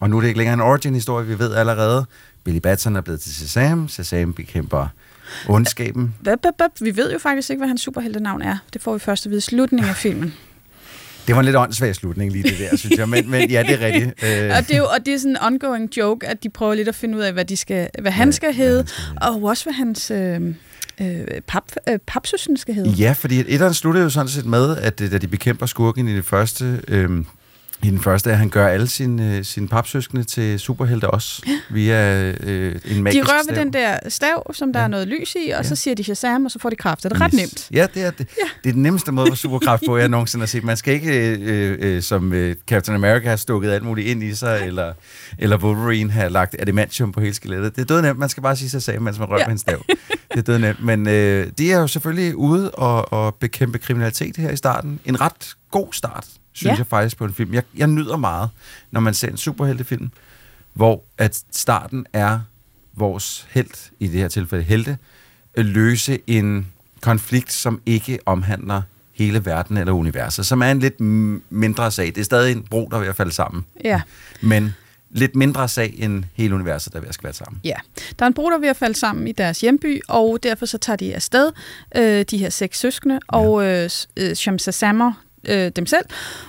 Og 0.00 0.10
nu 0.10 0.16
er 0.16 0.20
det 0.20 0.28
ikke 0.28 0.38
længere 0.38 0.54
en 0.54 0.60
origin-historie, 0.60 1.26
vi 1.26 1.38
ved 1.38 1.54
allerede. 1.54 2.06
Billy 2.44 2.58
Batson 2.58 2.96
er 2.96 3.00
blevet 3.00 3.20
til 3.20 3.34
Shazam. 3.34 3.88
Shazam 3.88 4.32
bekæmper 4.34 4.86
ondskaben. 5.48 6.14
Vi 6.80 6.96
ved 6.96 7.12
jo 7.12 7.18
faktisk 7.18 7.50
ikke, 7.50 7.60
hvad 7.60 7.68
hans 7.68 7.80
superheltenavn 7.80 8.42
er. 8.42 8.56
Det 8.72 8.82
får 8.82 8.92
vi 8.92 8.98
først 8.98 9.26
at 9.26 9.30
vide 9.30 9.38
i 9.38 9.40
slutningen 9.40 9.88
af 9.90 9.96
filmen. 9.96 10.34
Det 11.26 11.34
var 11.34 11.40
en 11.40 11.44
lidt 11.44 11.56
åndssvag 11.56 11.94
slutning 11.94 12.32
lige 12.32 12.42
det 12.44 12.58
der, 12.58 12.76
synes 12.76 12.98
jeg. 12.98 13.08
Men, 13.08 13.30
men 13.30 13.50
ja, 13.50 13.62
det 13.62 13.82
er 13.82 13.86
rigtigt. 13.86 14.06
Øh, 14.24 14.50
Og 14.56 14.62
det, 14.68 14.74
er 14.74 14.78
jo, 14.78 14.84
og 14.84 15.06
det 15.06 15.14
er 15.14 15.18
sådan 15.18 15.30
en 15.30 15.36
ongoing 15.42 15.96
joke, 15.96 16.26
at 16.28 16.42
de 16.42 16.50
prøver 16.50 16.74
lidt 16.74 16.88
at 16.88 16.94
finde 16.94 17.18
ud 17.18 17.22
af, 17.22 17.32
hvad, 17.32 17.44
de 17.44 17.56
skal, 17.56 17.88
hvad 18.00 18.12
han 18.12 18.32
skal 18.32 18.54
hedde, 18.54 18.86
og 19.20 19.42
også 19.42 19.64
hvad 19.64 19.72
hans 19.74 20.10
øh, 20.10 20.40
øh, 21.00 21.40
pap, 21.48 21.62
øh, 21.88 21.98
papsøsen 22.06 22.56
skal 22.56 22.74
hedde. 22.74 22.90
Ja, 22.90 23.12
fordi 23.12 23.40
et- 23.40 23.54
etteren 23.54 23.74
slutter 23.74 24.02
jo 24.02 24.10
sådan 24.10 24.28
set 24.28 24.46
med, 24.46 24.76
at 24.76 25.00
øh, 25.00 25.12
da 25.12 25.18
de 25.18 25.26
bekæmper 25.28 25.66
skurken 25.66 26.08
i 26.08 26.16
det 26.16 26.24
første, 26.24 26.80
øhm, 26.88 27.26
i 27.82 27.90
den 27.90 28.00
første, 28.00 28.30
at 28.30 28.38
han 28.38 28.48
gør 28.50 28.66
alle 28.68 28.86
sine, 28.88 29.36
øh, 29.36 29.44
sine 29.44 29.68
papsøskende 29.68 30.24
til 30.24 30.58
superhelte 30.60 31.10
også, 31.10 31.42
ja. 31.46 31.58
via 31.70 32.30
øh, 32.40 32.80
en 32.84 33.02
magisk 33.02 33.24
De 33.24 33.28
rører 33.32 33.38
ved 33.38 33.54
stav. 33.54 33.64
den 33.64 33.72
der 33.72 33.98
stav, 34.08 34.54
som 34.54 34.72
der 34.72 34.80
ja. 34.80 34.84
er 34.84 34.88
noget 34.88 35.08
lys 35.08 35.36
i, 35.46 35.50
og 35.50 35.64
så 35.66 35.76
siger 35.76 35.94
de 35.94 36.04
Shazam, 36.04 36.44
og 36.44 36.50
så 36.50 36.58
får 36.58 36.70
de 36.70 36.76
kraft. 36.76 37.02
Det 37.02 37.12
er 37.12 37.20
ret 37.20 37.32
Yes. 37.34 37.40
nemt. 37.40 37.68
Ja, 37.72 37.86
det 37.94 38.02
er 38.02 38.10
det. 38.10 38.18
Ja. 38.38 38.48
Det 38.64 38.68
er 38.68 38.72
den 38.72 38.82
nemmeste 38.82 39.12
måde 39.12 39.26
at 39.26 39.32
få 39.32 39.36
superkraft 39.36 39.82
på, 39.86 39.96
jeg 39.96 40.08
nogensinde 40.08 40.42
har 40.42 40.46
set. 40.46 40.64
Man 40.64 40.76
skal 40.76 40.94
ikke, 40.94 41.36
øh, 41.38 41.78
øh, 41.80 42.02
som 42.02 42.32
øh, 42.32 42.56
Captain 42.68 42.94
America, 42.96 43.26
have 43.28 43.38
stukket 43.38 43.70
alt 43.70 43.84
muligt 43.84 44.08
ind 44.08 44.22
i 44.22 44.34
sig, 44.34 44.62
eller, 44.66 44.92
eller 45.38 45.56
Wolverine 45.58 46.10
have 46.12 46.30
lagt 46.30 46.56
adamantium 46.58 47.12
på 47.12 47.20
hele 47.20 47.34
skelettet. 47.34 47.76
Det 47.76 47.82
er 47.82 47.86
død 47.86 48.02
nemt. 48.02 48.18
Man 48.18 48.28
skal 48.28 48.42
bare 48.42 48.56
sige 48.56 48.80
sig 48.80 49.02
mens 49.02 49.18
man 49.18 49.28
rører 49.28 49.38
Ja. 49.38 49.42
ja. 49.42 49.46
med 49.46 49.52
en 49.52 49.58
stav. 49.58 49.84
Det 50.32 50.38
er 50.38 50.42
død 50.42 50.58
nemt. 50.58 50.84
Men 50.84 51.08
øh, 51.08 51.46
de 51.58 51.72
er 51.72 51.78
jo 51.80 51.86
selvfølgelig 51.86 52.36
ude 52.36 52.70
og, 52.70 53.12
og 53.12 53.34
bekæmpe 53.34 53.78
kriminalitet 53.78 54.36
her 54.36 54.50
i 54.50 54.56
starten. 54.56 55.00
En 55.04 55.20
ret 55.20 55.54
god 55.70 55.92
start, 55.92 56.26
synes 56.52 56.68
Ja. 56.68 56.72
ja. 56.72 56.78
jeg 56.78 56.86
faktisk 56.86 57.16
på 57.16 57.24
en 57.24 57.34
film. 57.34 57.54
Jeg, 57.54 57.62
jeg 57.76 57.86
nyder 57.86 58.16
meget, 58.16 58.50
når 58.90 59.00
man 59.00 59.14
ser 59.14 59.28
en 59.30 59.36
superheltefilm, 59.36 60.10
hvor 60.72 61.02
at 61.18 61.42
starten 61.52 62.06
er 62.12 62.40
vores 62.94 63.46
held, 63.50 63.90
i 64.00 64.06
det 64.06 64.20
her 64.20 64.28
tilfælde 64.28 64.64
helte, 64.64 64.98
at 65.54 65.64
løse 65.64 66.18
en 66.26 66.66
konflikt, 67.00 67.52
som 67.52 67.80
ikke 67.86 68.18
omhandler 68.26 68.82
hele 69.12 69.44
verden 69.44 69.76
eller 69.76 69.92
universet, 69.92 70.46
som 70.46 70.62
er 70.62 70.70
en 70.70 70.78
lidt 70.78 71.00
mindre 71.50 71.90
sag. 71.90 72.06
Det 72.06 72.18
er 72.18 72.22
stadig 72.24 72.52
en 72.52 72.62
bro, 72.62 72.88
der 72.90 72.96
er 72.96 73.00
ved 73.00 73.08
at 73.08 73.16
falde 73.16 73.32
sammen, 73.32 73.64
Ja. 73.84 74.00
men 74.40 74.74
lidt 75.10 75.36
mindre 75.36 75.68
sag 75.68 75.94
end 75.98 76.24
hele 76.34 76.54
universet, 76.54 76.92
der 76.92 76.98
er 76.98 77.00
ved 77.00 77.08
at 77.08 77.14
skvætte 77.14 77.38
sammen. 77.38 77.60
Ja, 77.64 77.74
der 78.18 78.24
er 78.24 78.26
en 78.26 78.34
bror, 78.34 78.50
der 78.50 78.56
er 78.56 78.60
ved 78.60 78.68
at 78.68 78.76
falde 78.76 78.98
sammen 78.98 79.28
i 79.28 79.32
deres 79.32 79.60
hjemby, 79.60 80.00
og 80.08 80.38
derfor 80.42 80.66
så 80.66 80.78
tager 80.78 80.96
de 80.96 81.14
afsted, 81.14 81.52
øh, 81.96 82.24
de 82.30 82.38
her 82.38 82.50
seks 82.50 82.78
søskende, 82.78 83.20
og 83.28 83.64
øh, 83.66 83.90
øh, 84.16 84.34
Shamsasammer 84.34 85.12
øh, 85.48 85.70
dem 85.76 85.86
selv, 85.86 86.04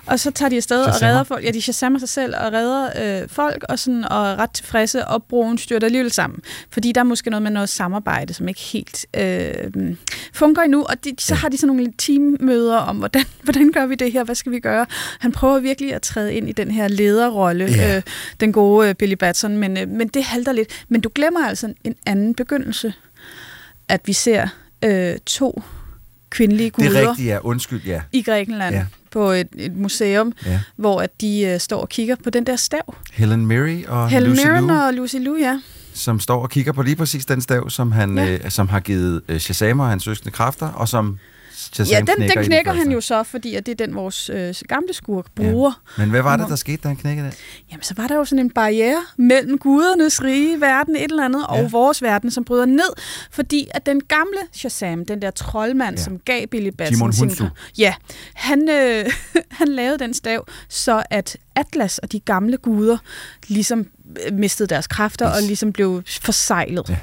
og 0.05 0.19
så 0.19 0.31
tager 0.31 0.49
de 0.49 0.55
afsted 0.57 0.81
og 0.83 0.93
Shazammer? 0.93 1.11
redder 1.11 1.23
folk. 1.23 1.45
Ja, 1.45 1.51
de 1.51 1.61
shazamer 1.61 1.99
sig 1.99 2.09
selv 2.09 2.33
og 2.37 2.53
redder 2.53 3.21
øh, 3.23 3.29
folk, 3.29 3.63
og, 3.69 3.79
sådan, 3.79 4.03
og 4.11 4.27
er 4.31 4.35
ret 4.39 4.51
tilfredse, 4.51 5.05
og 5.07 5.23
broen 5.23 5.57
styrter 5.57 5.85
alligevel 5.87 6.11
sammen. 6.11 6.39
Fordi 6.71 6.91
der 6.91 6.99
er 7.01 7.05
måske 7.05 7.29
noget 7.29 7.41
med 7.43 7.51
noget 7.51 7.69
samarbejde, 7.69 8.33
som 8.33 8.47
ikke 8.47 8.59
helt 8.61 9.05
øh, 9.17 9.53
fungerer 10.33 10.63
endnu, 10.65 10.83
og 10.83 11.03
de, 11.03 11.13
så 11.19 11.35
har 11.35 11.49
de 11.49 11.57
sådan 11.57 11.75
nogle 11.75 11.93
teammøder 11.97 12.77
om, 12.77 12.97
hvordan, 12.97 13.23
hvordan 13.43 13.71
gør 13.71 13.85
vi 13.85 13.95
det 13.95 14.11
her, 14.11 14.23
hvad 14.23 14.35
skal 14.35 14.51
vi 14.51 14.59
gøre? 14.59 14.85
Han 15.19 15.31
prøver 15.31 15.59
virkelig 15.59 15.93
at 15.93 16.01
træde 16.01 16.33
ind 16.33 16.49
i 16.49 16.51
den 16.51 16.71
her 16.71 16.87
lederrolle, 16.87 17.65
Ja. 17.65 17.95
øh, 17.97 18.01
den 18.39 18.53
gode 18.53 18.89
øh, 18.89 18.95
Billy 18.95 19.13
Batson, 19.15 19.57
men, 19.57 19.77
øh, 19.77 19.87
men 19.89 20.07
det 20.07 20.23
halter 20.23 20.51
lidt. 20.51 20.83
Men 20.89 21.01
du 21.01 21.09
glemmer 21.15 21.47
altså 21.47 21.67
en- 21.67 21.75
en 21.83 21.95
anden 22.05 22.35
begyndelse, 22.35 22.93
at 23.87 24.01
vi 24.05 24.13
ser 24.13 24.47
øh, 24.83 25.15
to 25.25 25.61
kvindelige 26.33 26.71
Det 26.77 26.85
er 26.85 26.89
guder 26.89 27.09
rigtigt, 27.09 27.27
ja. 27.27 27.37
Undskyld, 27.43 27.81
ja. 27.85 28.01
i 28.11 28.21
Grækenland 28.21 28.75
ja. 28.75 28.85
På 29.11 29.31
et, 29.31 29.47
et 29.55 29.75
museum, 29.77 30.33
Ja. 30.45 30.59
hvor 30.75 31.01
at 31.01 31.21
de 31.21 31.41
øh, 31.41 31.59
står 31.59 31.81
og 31.81 31.89
kigger 31.89 32.15
på 32.23 32.29
den 32.29 32.45
der 32.45 32.55
stav. 32.55 32.95
Helen 33.13 33.45
Mirren 33.45 33.85
og 33.87 34.09
Helen 34.09 34.29
Lucy 34.29 34.45
Mirren 34.45 34.67
Liu, 34.67 34.75
og 34.75 34.93
Lucy 34.93 35.15
Liu, 35.15 35.37
ja. 35.39 35.59
som 35.93 36.19
står 36.19 36.41
og 36.41 36.49
kigger 36.49 36.71
på 36.71 36.81
lige 36.81 36.95
præcis 36.95 37.25
den 37.25 37.41
stav, 37.41 37.69
som, 37.69 37.91
han, 37.91 38.17
ja. 38.17 38.33
øh, 38.33 38.49
som 38.49 38.67
har 38.69 38.79
givet 38.79 39.21
øh, 39.27 39.39
Shazam 39.39 39.79
og 39.79 39.89
hans 39.89 40.03
søskende 40.03 40.31
kræfter, 40.31 40.67
og 40.67 40.87
som 40.89 41.17
Shazam 41.73 41.91
ja, 41.93 41.99
den, 41.99 42.07
den 42.07 42.15
knækker, 42.15 42.41
i 42.41 42.45
knækker 42.45 42.71
den 42.71 42.79
han 42.81 42.91
jo 42.91 43.01
så, 43.01 43.23
fordi 43.23 43.55
at 43.55 43.65
det 43.65 43.81
er 43.81 43.85
den, 43.85 43.95
vores 43.95 44.29
øh, 44.29 44.55
gamle 44.67 44.93
skurk 44.93 45.25
bruger. 45.35 45.81
Men 45.97 46.09
hvad 46.09 46.21
var 46.21 46.37
det, 46.37 46.47
der 46.49 46.55
skete, 46.55 46.77
da 46.77 46.87
han 46.87 46.97
knækkede 46.97 47.27
det? 47.27 47.37
Jamen, 47.71 47.83
så 47.83 47.93
var 47.97 48.07
der 48.07 48.15
jo 48.15 48.25
sådan 48.25 48.45
en 48.45 48.49
barriere 48.51 49.03
mellem 49.17 49.57
gudernes 49.57 50.23
rige 50.23 50.61
verden, 50.61 50.95
et 50.95 51.03
eller 51.03 51.25
andet, 51.25 51.47
og 51.47 51.57
Ja. 51.57 51.67
vores 51.69 52.01
verden, 52.01 52.31
som 52.31 52.43
bryder 52.45 52.65
ned, 52.65 52.93
fordi 53.31 53.67
at 53.71 53.85
den 53.85 54.01
gamle 54.03 54.37
Shazam, 54.51 55.05
den 55.05 55.21
der 55.21 55.31
troldmand, 55.31 55.95
ja. 55.95 55.99
Ja. 55.99 56.03
som 56.03 56.19
gav 56.19 56.47
Billy 56.47 56.69
Batson 56.77 57.13
sin- 57.13 57.27
Hunsu. 57.27 57.45
Ja, 57.77 57.93
han, 58.33 58.69
øh, 58.69 59.05
han 59.59 59.67
lavede 59.67 59.99
den 59.99 60.13
stav, 60.13 60.45
så 60.69 61.03
at 61.09 61.37
Atlas 61.55 61.97
og 61.97 62.11
de 62.11 62.19
gamle 62.19 62.57
guder 62.57 62.97
ligesom 63.47 63.85
øh, 64.27 64.33
mistede 64.33 64.67
deres 64.69 64.87
kræfter 64.87 65.29
Yes. 65.29 65.35
og 65.37 65.43
ligesom 65.43 65.73
blev 65.73 66.01
forsejlet. 66.21 66.89
Ja. 66.89 66.97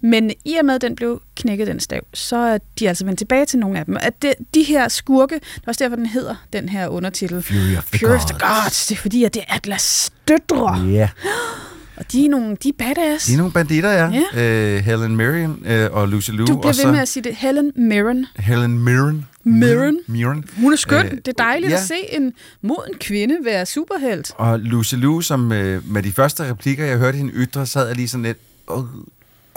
Men 0.00 0.30
i 0.44 0.54
og 0.54 0.64
med, 0.64 0.74
at 0.74 0.80
den 0.80 0.96
blev 0.96 1.22
knækket, 1.36 1.66
den 1.66 1.80
stav, 1.80 2.00
så 2.14 2.36
er 2.36 2.58
de 2.78 2.88
altså 2.88 3.04
vendt 3.04 3.18
tilbage 3.18 3.46
til 3.46 3.58
nogle 3.58 3.78
af 3.78 3.84
dem. 3.84 3.96
At 4.00 4.22
det, 4.22 4.34
de 4.54 4.62
her 4.62 4.88
skurke, 4.88 5.34
det 5.34 5.42
er 5.64 5.68
også 5.68 5.84
derfor, 5.84 5.96
den 5.96 6.06
hedder, 6.06 6.34
den 6.52 6.68
her 6.68 6.88
undertitel. 6.88 7.42
Fury 7.42 7.76
of 7.78 7.84
the 7.92 7.98
Fury 7.98 8.14
of 8.14 8.24
the 8.24 8.38
Gods. 8.38 8.86
Det 8.86 8.94
er 8.96 9.00
fordi, 9.00 9.24
at 9.24 9.34
det 9.34 9.42
er 9.48 9.54
Atlas 9.54 10.12
døtre. 10.28 10.74
Ja, 10.80 11.08
Og 11.96 12.12
de 12.12 12.24
er 12.24 12.28
nogle, 12.28 12.56
de 12.62 12.68
er 12.68 12.72
badass. 12.78 13.26
de 13.26 13.32
er 13.32 13.36
nogle 13.36 13.52
banditter, 13.52 13.90
ja. 13.90 14.22
ja. 14.34 14.76
Øh, 14.76 14.84
Helen 14.84 15.16
Mirren 15.16 15.62
øh, 15.66 15.88
og 15.92 16.08
Lucy 16.08 16.30
Liu. 16.30 16.46
du 16.46 16.52
og 16.54 16.60
bliver 16.60 16.72
så 16.72 16.82
ved 16.84 16.92
med 16.92 17.00
at 17.00 17.08
sige 17.08 17.24
det. 17.24 17.36
Helen 17.36 17.72
Mirren. 17.76 18.26
Helen 18.36 18.78
Mirren. 18.78 19.26
Mirren. 19.44 19.98
Mirren. 20.06 20.44
Hun 20.60 20.72
er 20.72 20.76
skøn. 20.76 21.06
Øh, 21.06 21.10
det 21.12 21.28
er 21.28 21.32
dejligt 21.44 21.70
ja. 21.70 21.76
at 21.76 21.82
se 21.82 21.94
en 22.08 22.32
moden 22.62 22.94
kvinde 23.00 23.36
være 23.44 23.66
superhelt. 23.66 24.32
Og 24.36 24.60
Lucy 24.60 24.94
Liu, 24.94 25.20
som 25.20 25.52
øh, 25.52 25.90
med 25.92 26.02
de 26.02 26.12
første 26.12 26.50
replikker, 26.50 26.84
jeg 26.84 26.98
hørte 26.98 27.18
hende 27.18 27.32
ytre, 27.32 27.66
sad 27.66 27.86
jeg 27.86 27.96
lige 27.96 28.08
sådan 28.08 28.24
lidt... 28.24 28.38
Øh, 28.70 28.76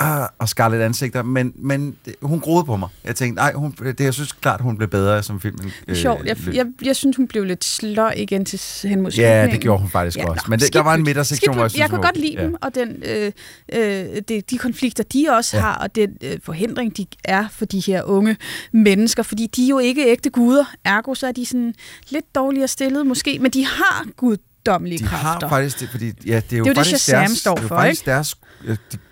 ah, 0.02 0.28
og 0.40 0.50
skar 0.50 0.70
lidt 0.70 0.82
ansigter, 0.82 1.24
men, 1.24 1.54
men 1.56 1.96
det, 2.06 2.16
hun 2.22 2.40
groede 2.40 2.64
på 2.66 2.76
mig. 2.76 2.90
Jeg 3.04 3.16
tænkte, 3.16 3.36
nej, 3.36 3.54
hun, 3.54 3.72
det, 3.72 4.00
jeg 4.00 4.14
synes 4.14 4.32
klart, 4.32 4.62
hun 4.62 4.78
blev 4.78 4.90
bedre 4.90 5.24
som 5.24 5.42
filmen. 5.42 5.72
Øh, 5.88 5.96
Sjovt. 5.96 6.26
Jeg, 6.26 6.38
løb. 6.46 6.56
jeg, 6.56 6.66
jeg 6.84 6.96
synes, 6.96 7.18
hun 7.18 7.28
blev 7.28 7.44
lidt 7.44 7.64
sløj 7.64 8.14
igen 8.18 8.46
til 8.46 8.90
hen 8.90 9.02
mod 9.02 9.12
Ja, 9.12 9.16
slutningen. 9.16 9.52
det 9.52 9.62
gjorde 9.62 9.82
hun 9.82 9.90
faktisk 9.90 10.18
Ja, 10.18 10.30
også. 10.30 10.44
nå, 10.48 10.50
Men 10.50 10.60
det, 10.60 10.74
der 10.74 10.80
var 10.84 10.94
en 10.94 11.04
midtersektion, 11.04 11.56
hvor 11.56 11.64
jeg 11.64 11.72
synes, 11.72 11.80
Jeg 11.82 11.90
kunne 11.90 12.02
godt 12.02 12.18
lide 12.18 12.36
okay. 12.38 12.44
dem, 12.46 12.56
og 12.62 12.76
den, 12.76 13.04
øh, 13.06 13.32
øh, 13.74 14.22
det, 14.28 14.50
de 14.50 14.58
konflikter, 14.58 15.04
de 15.04 15.26
også 15.32 15.58
Ja. 15.58 15.62
har, 15.64 15.76
og 15.76 15.96
den 15.96 16.10
øh, 16.24 16.40
forhindring, 16.44 16.98
de 16.98 17.06
er 17.24 17.46
for 17.52 17.66
de 17.66 17.80
her 17.80 18.04
unge 18.04 18.38
mennesker, 18.74 19.24
fordi 19.24 19.48
de 19.56 19.64
er 19.66 19.70
jo 19.70 19.80
ikke 19.80 20.06
ægte 20.12 20.30
guder. 20.30 20.66
Ergo, 20.86 21.14
så 21.16 21.28
er 21.28 21.32
de 21.32 21.46
sådan 21.46 21.74
lidt 22.10 22.36
dårligere 22.36 22.68
stillet 22.68 23.06
måske, 23.06 23.40
men 23.42 23.52
de 23.52 23.66
har 23.66 24.06
guddommelige 24.18 25.00
De 25.00 25.04
kræfter. 25.04 25.28
har 25.48 25.50
faktisk 25.50 25.80
det, 25.80 25.90
fordi 25.90 26.06
ja, 26.06 26.12
det 26.12 26.26
er 26.26 26.36
jo 26.36 26.40
Det 26.50 26.54
er 26.54 26.58
jo 26.58 26.64
det, 26.66 26.76
faktisk 26.78 27.04
Shazam 27.04 27.20
deres, 27.26 27.38
står 27.40 27.56
det 27.56 27.64
er 27.64 27.68
for, 27.68 27.76
faktisk 27.76 28.02
ikke? 28.02 28.12
deres, 28.12 28.36
øh, 28.36 28.40
de- 28.42 28.51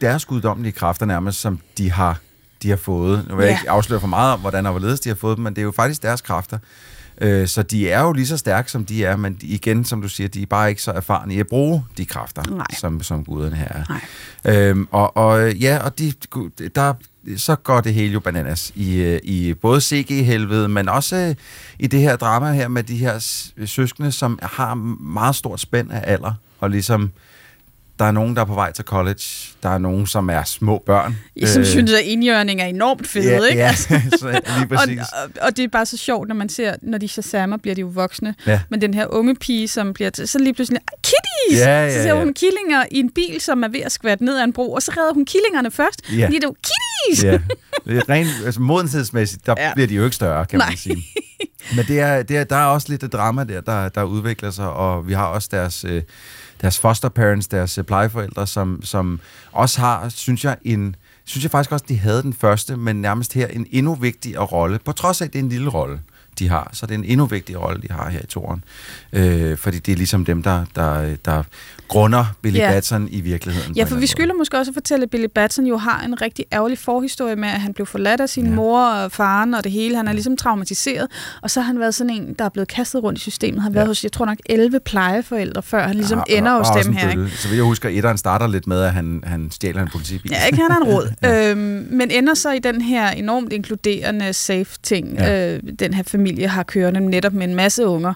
deres 0.02 0.26
guddommelige 0.26 0.72
kræfter 0.72 1.06
nærmest, 1.06 1.40
som 1.42 1.60
de 1.78 1.92
har, 1.92 2.20
de 2.64 2.70
har 2.70 2.78
fået. 2.78 3.26
Nu 3.30 3.36
vil 3.36 3.44
jeg 3.44 3.52
Ja. 3.52 3.58
ikke 3.60 3.70
afsløre 3.70 4.00
for 4.00 4.08
meget 4.08 4.34
om, 4.34 4.40
hvordan 4.40 4.66
og 4.66 4.72
hvorledes 4.72 5.00
de 5.00 5.10
har 5.10 5.16
fået 5.16 5.38
dem, 5.38 5.44
men 5.44 5.54
det 5.54 5.62
er 5.62 5.66
jo 5.66 5.72
faktisk 5.72 6.04
deres 6.04 6.22
kræfter. 6.22 6.58
Øh, 7.22 7.48
Så 7.48 7.64
de 7.64 7.90
er 7.90 8.02
jo 8.02 8.14
lige 8.14 8.28
så 8.28 8.38
stærke, 8.38 8.72
som 8.72 8.86
de 8.86 9.06
er, 9.06 9.16
men 9.16 9.38
igen, 9.42 9.86
som 9.86 10.02
du 10.02 10.10
siger, 10.10 10.28
de 10.28 10.42
er 10.42 10.46
bare 10.46 10.70
ikke 10.70 10.82
så 10.82 10.92
erfarne 10.92 11.34
i 11.34 11.40
at 11.40 11.48
bruge 11.48 11.86
de 11.98 12.06
kræfter, 12.06 12.42
Nej. 12.56 12.66
som, 12.80 13.02
som 13.04 13.26
guderne 13.26 13.56
her 13.56 13.68
er. 13.68 13.84
Nej. 13.90 14.56
Øhm, 14.70 14.88
og, 14.92 15.18
og 15.18 15.54
ja, 15.56 15.78
og 15.78 16.00
de, 16.00 16.14
der, 16.76 16.94
så 17.38 17.56
går 17.56 17.82
det 17.82 17.94
hele 17.94 18.14
jo 18.14 18.20
bananas 18.20 18.72
i, 18.76 18.96
øh, 18.96 19.20
i 19.24 19.54
både 19.54 19.82
CG-helvede, 19.82 20.68
men 20.68 20.90
også 20.90 21.16
øh, 21.16 21.36
i 21.80 21.88
det 21.88 22.00
her 22.02 22.16
drama 22.16 22.52
her 22.54 22.68
med 22.68 22.84
de 22.84 22.98
her 22.98 23.20
søskende, 23.66 24.12
som 24.12 24.40
har 24.44 24.74
meget 25.04 25.36
stort 25.36 25.60
spænd 25.60 25.92
af 25.92 26.04
alder, 26.14 26.34
og 26.60 26.70
ligesom 26.70 27.12
der 28.00 28.06
er 28.06 28.12
nogen, 28.12 28.36
der 28.36 28.42
er 28.42 28.46
på 28.46 28.54
vej 28.54 28.72
til 28.72 28.86
college, 28.86 29.22
der 29.64 29.70
er 29.70 29.78
nogen, 29.78 30.08
som 30.08 30.30
er 30.30 30.44
små 30.44 30.84
børn. 30.86 31.18
Som 31.46 31.62
Øh, 31.62 31.66
synes, 31.68 31.94
at 31.94 32.00
indjørning 32.04 32.62
er 32.62 32.66
enormt 32.66 33.08
fede, 33.08 33.26
ja, 33.30 33.44
ikke? 33.46 33.62
Ja, 33.62 33.68
Altså. 33.68 34.02
så 34.20 34.42
lige 34.58 34.68
præcis. 34.68 35.00
og, 35.00 35.06
og, 35.24 35.30
og 35.42 35.58
det 35.58 35.64
er 35.64 35.68
bare 35.68 35.86
så 35.86 35.98
sjovt, 35.98 36.28
når 36.28 36.36
man 36.36 36.50
ser, 36.50 36.76
når 36.82 36.98
de 36.98 37.08
shazamer, 37.08 37.58
bliver 37.58 37.76
de 37.76 37.82
jo 37.82 37.88
voksne. 37.88 38.36
Ja. 38.48 38.62
Men 38.70 38.82
den 38.82 38.94
her 38.94 39.08
unge 39.14 39.36
pige, 39.36 39.68
som 39.68 39.94
bliver 39.94 40.10
til, 40.10 40.28
så 40.28 40.40
lige 40.40 40.54
pludselig, 40.54 40.80
"Ej, 40.88 40.94
kitties! 41.04 41.68
Ja, 41.68 41.84
ja, 41.84 41.90
så 41.98 42.02
ser 42.04 42.08
ja. 42.16 42.20
hun 42.24 42.34
killinger 42.34 42.84
i 42.92 43.00
en 43.00 43.10
bil, 43.12 43.42
som 43.42 43.64
er 43.64 43.68
ved 43.68 43.80
at 43.82 43.92
skvatte 43.92 44.26
ned 44.26 44.38
ad 44.40 44.44
en 44.44 44.54
bro, 44.54 44.72
og 44.74 44.82
så 44.82 44.92
redder 44.98 45.14
hun 45.14 45.26
killingerne 45.26 45.72
først. 45.72 46.02
Ja. 46.12 46.28
Det 46.28 46.36
er 46.36 46.40
jo 46.44 46.56
kitties! 46.64 47.24
Ja, 47.24 47.40
det 47.88 48.10
rent 48.10 48.30
altså, 48.46 48.62
modenhedsmæssigt, 48.62 49.46
der 49.46 49.56
Ja. 49.58 49.74
bliver 49.74 49.88
de 49.88 49.94
jo 49.96 50.04
ikke 50.04 50.16
større, 50.16 50.46
kan 50.46 50.60
Nej. 50.60 50.70
man 50.70 50.78
sige. 50.78 51.06
Men 51.76 51.86
det 51.86 52.00
er, 52.00 52.24
det 52.24 52.38
er, 52.38 52.44
der 52.44 52.56
er 52.56 52.66
også 52.66 52.88
lidt 52.90 53.04
et 53.04 53.14
drama 53.14 53.44
der, 53.44 53.62
der, 53.62 53.90
der 53.90 54.04
udvikler 54.04 54.52
sig, 54.52 54.70
og 54.70 55.08
vi 55.08 55.14
har 55.14 55.26
også 55.26 55.48
deres, 55.52 55.86
øh, 55.88 56.02
deres 56.62 56.80
foster 56.80 57.10
parents, 57.10 57.48
deres 57.48 57.78
øh, 57.78 57.84
plejeforældre, 57.84 58.48
som, 58.48 58.80
som 58.84 59.20
også 59.52 59.80
har, 59.82 60.10
synes 60.10 60.46
jeg, 60.46 60.58
en, 60.62 60.96
synes 61.26 61.44
jeg 61.44 61.52
faktisk 61.52 61.72
også, 61.72 61.86
de 61.90 61.98
havde 61.98 62.22
den 62.22 62.34
første, 62.34 62.78
men 62.78 63.02
nærmest 63.02 63.34
her 63.34 63.48
en 63.48 63.68
endnu 63.72 63.96
vigtigere 63.96 64.46
rolle, 64.46 64.80
på 64.86 64.92
trods 64.92 65.22
af, 65.22 65.26
at 65.26 65.34
det 65.34 65.40
er 65.40 65.44
en 65.44 65.50
lille 65.50 65.70
rolle, 65.70 66.00
de 66.40 66.50
har, 66.50 66.70
så 66.74 66.86
det 66.86 66.94
er 66.94 66.98
en 66.98 67.06
endnu 67.06 67.26
vigtigere 67.26 67.62
rolle, 67.62 67.82
de 67.82 67.88
har 67.94 68.10
her 68.10 68.20
i 68.24 68.26
toren. 68.28 68.64
Øh, 69.14 69.58
fordi 69.58 69.80
det 69.80 69.92
er 69.92 69.96
ligesom 69.96 70.26
dem, 70.26 70.44
der, 70.44 70.66
der, 70.76 71.16
der 71.26 71.44
grunder 71.88 72.26
Billy 72.42 72.58
Ja. 72.58 72.68
ja. 72.68 72.72
Batson 72.72 73.08
i 73.12 73.22
virkeligheden. 73.22 73.76
Ja, 73.76 73.84
for 73.84 73.96
vi 73.96 74.08
skylder 74.08 74.34
måske 74.34 74.58
også 74.58 74.72
at 74.72 74.74
fortælle, 74.74 75.04
at 75.04 75.10
Billy 75.10 75.26
Batson 75.36 75.66
jo 75.66 75.78
har 75.78 76.02
en 76.06 76.22
rigtig 76.22 76.46
ærgerlig 76.54 76.78
forhistorie 76.78 77.36
med, 77.36 77.50
at 77.50 77.62
han 77.62 77.74
blev 77.74 77.86
forladt 77.86 78.22
af 78.22 78.30
sin 78.30 78.46
ja. 78.46 78.52
mor 78.52 78.86
og 78.90 79.12
faren 79.12 79.54
og 79.54 79.64
det 79.64 79.72
hele. 79.72 79.96
Han 79.96 80.08
er 80.08 80.14
ligesom 80.14 80.38
traumatiseret, 80.38 81.08
og 81.42 81.52
så 81.52 81.62
har 81.62 81.68
han 81.68 81.80
været 81.80 81.96
sådan 81.96 82.10
en, 82.10 82.34
der 82.40 82.46
er 82.46 82.50
blevet 82.50 82.68
kastet 82.68 83.04
rundt 83.04 83.20
i 83.20 83.22
systemet. 83.22 83.62
Han 83.62 83.72
har 83.72 83.74
været 83.80 83.88
hos, 83.88 84.04
jeg 84.04 84.12
tror 84.12 84.26
nok, 84.26 84.38
11 84.46 84.80
plejeforældre, 84.80 85.64
før 85.64 85.88
han 85.88 85.96
ligesom 85.96 86.24
Ja, 86.30 86.38
ender 86.38 86.52
og- 86.52 86.58
hos 86.68 86.78
og 86.78 86.84
dem 86.86 86.94
her. 86.94 87.10
Ikke? 87.10 87.30
Så 87.38 87.48
vil 87.48 87.56
jeg 87.56 87.66
husker, 87.66 87.90
at 87.90 87.96
etteren 87.96 88.18
starter 88.18 88.48
lidt 88.48 88.68
med, 88.68 88.82
at 88.82 88.94
han, 88.94 89.24
han 89.26 89.52
stjæler 89.52 89.82
en 89.82 89.90
politibil. 89.92 90.32
Ja, 90.32 90.46
ikke 90.46 90.58
han 90.62 90.72
er 90.72 90.76
en 90.78 90.84
råd. 90.84 91.12
ja. 91.24 91.52
øhm, 91.52 91.88
men 91.92 92.12
ender 92.12 92.34
så 92.34 92.52
i 92.52 92.60
den 92.60 92.82
her 92.82 93.10
enormt 93.10 93.54
inkluderende 93.54 94.34
safe-ting, 94.34 95.14
ja. 95.14 95.26
Ja. 95.26 95.56
øh, 95.56 95.64
den 95.80 95.94
her 95.94 96.04
familie 96.20 96.48
har 96.48 96.64
kørende 96.64 97.00
netop 97.00 97.34
med 97.34 97.48
en 97.48 97.56
masse 97.56 97.86
unger. 97.88 98.14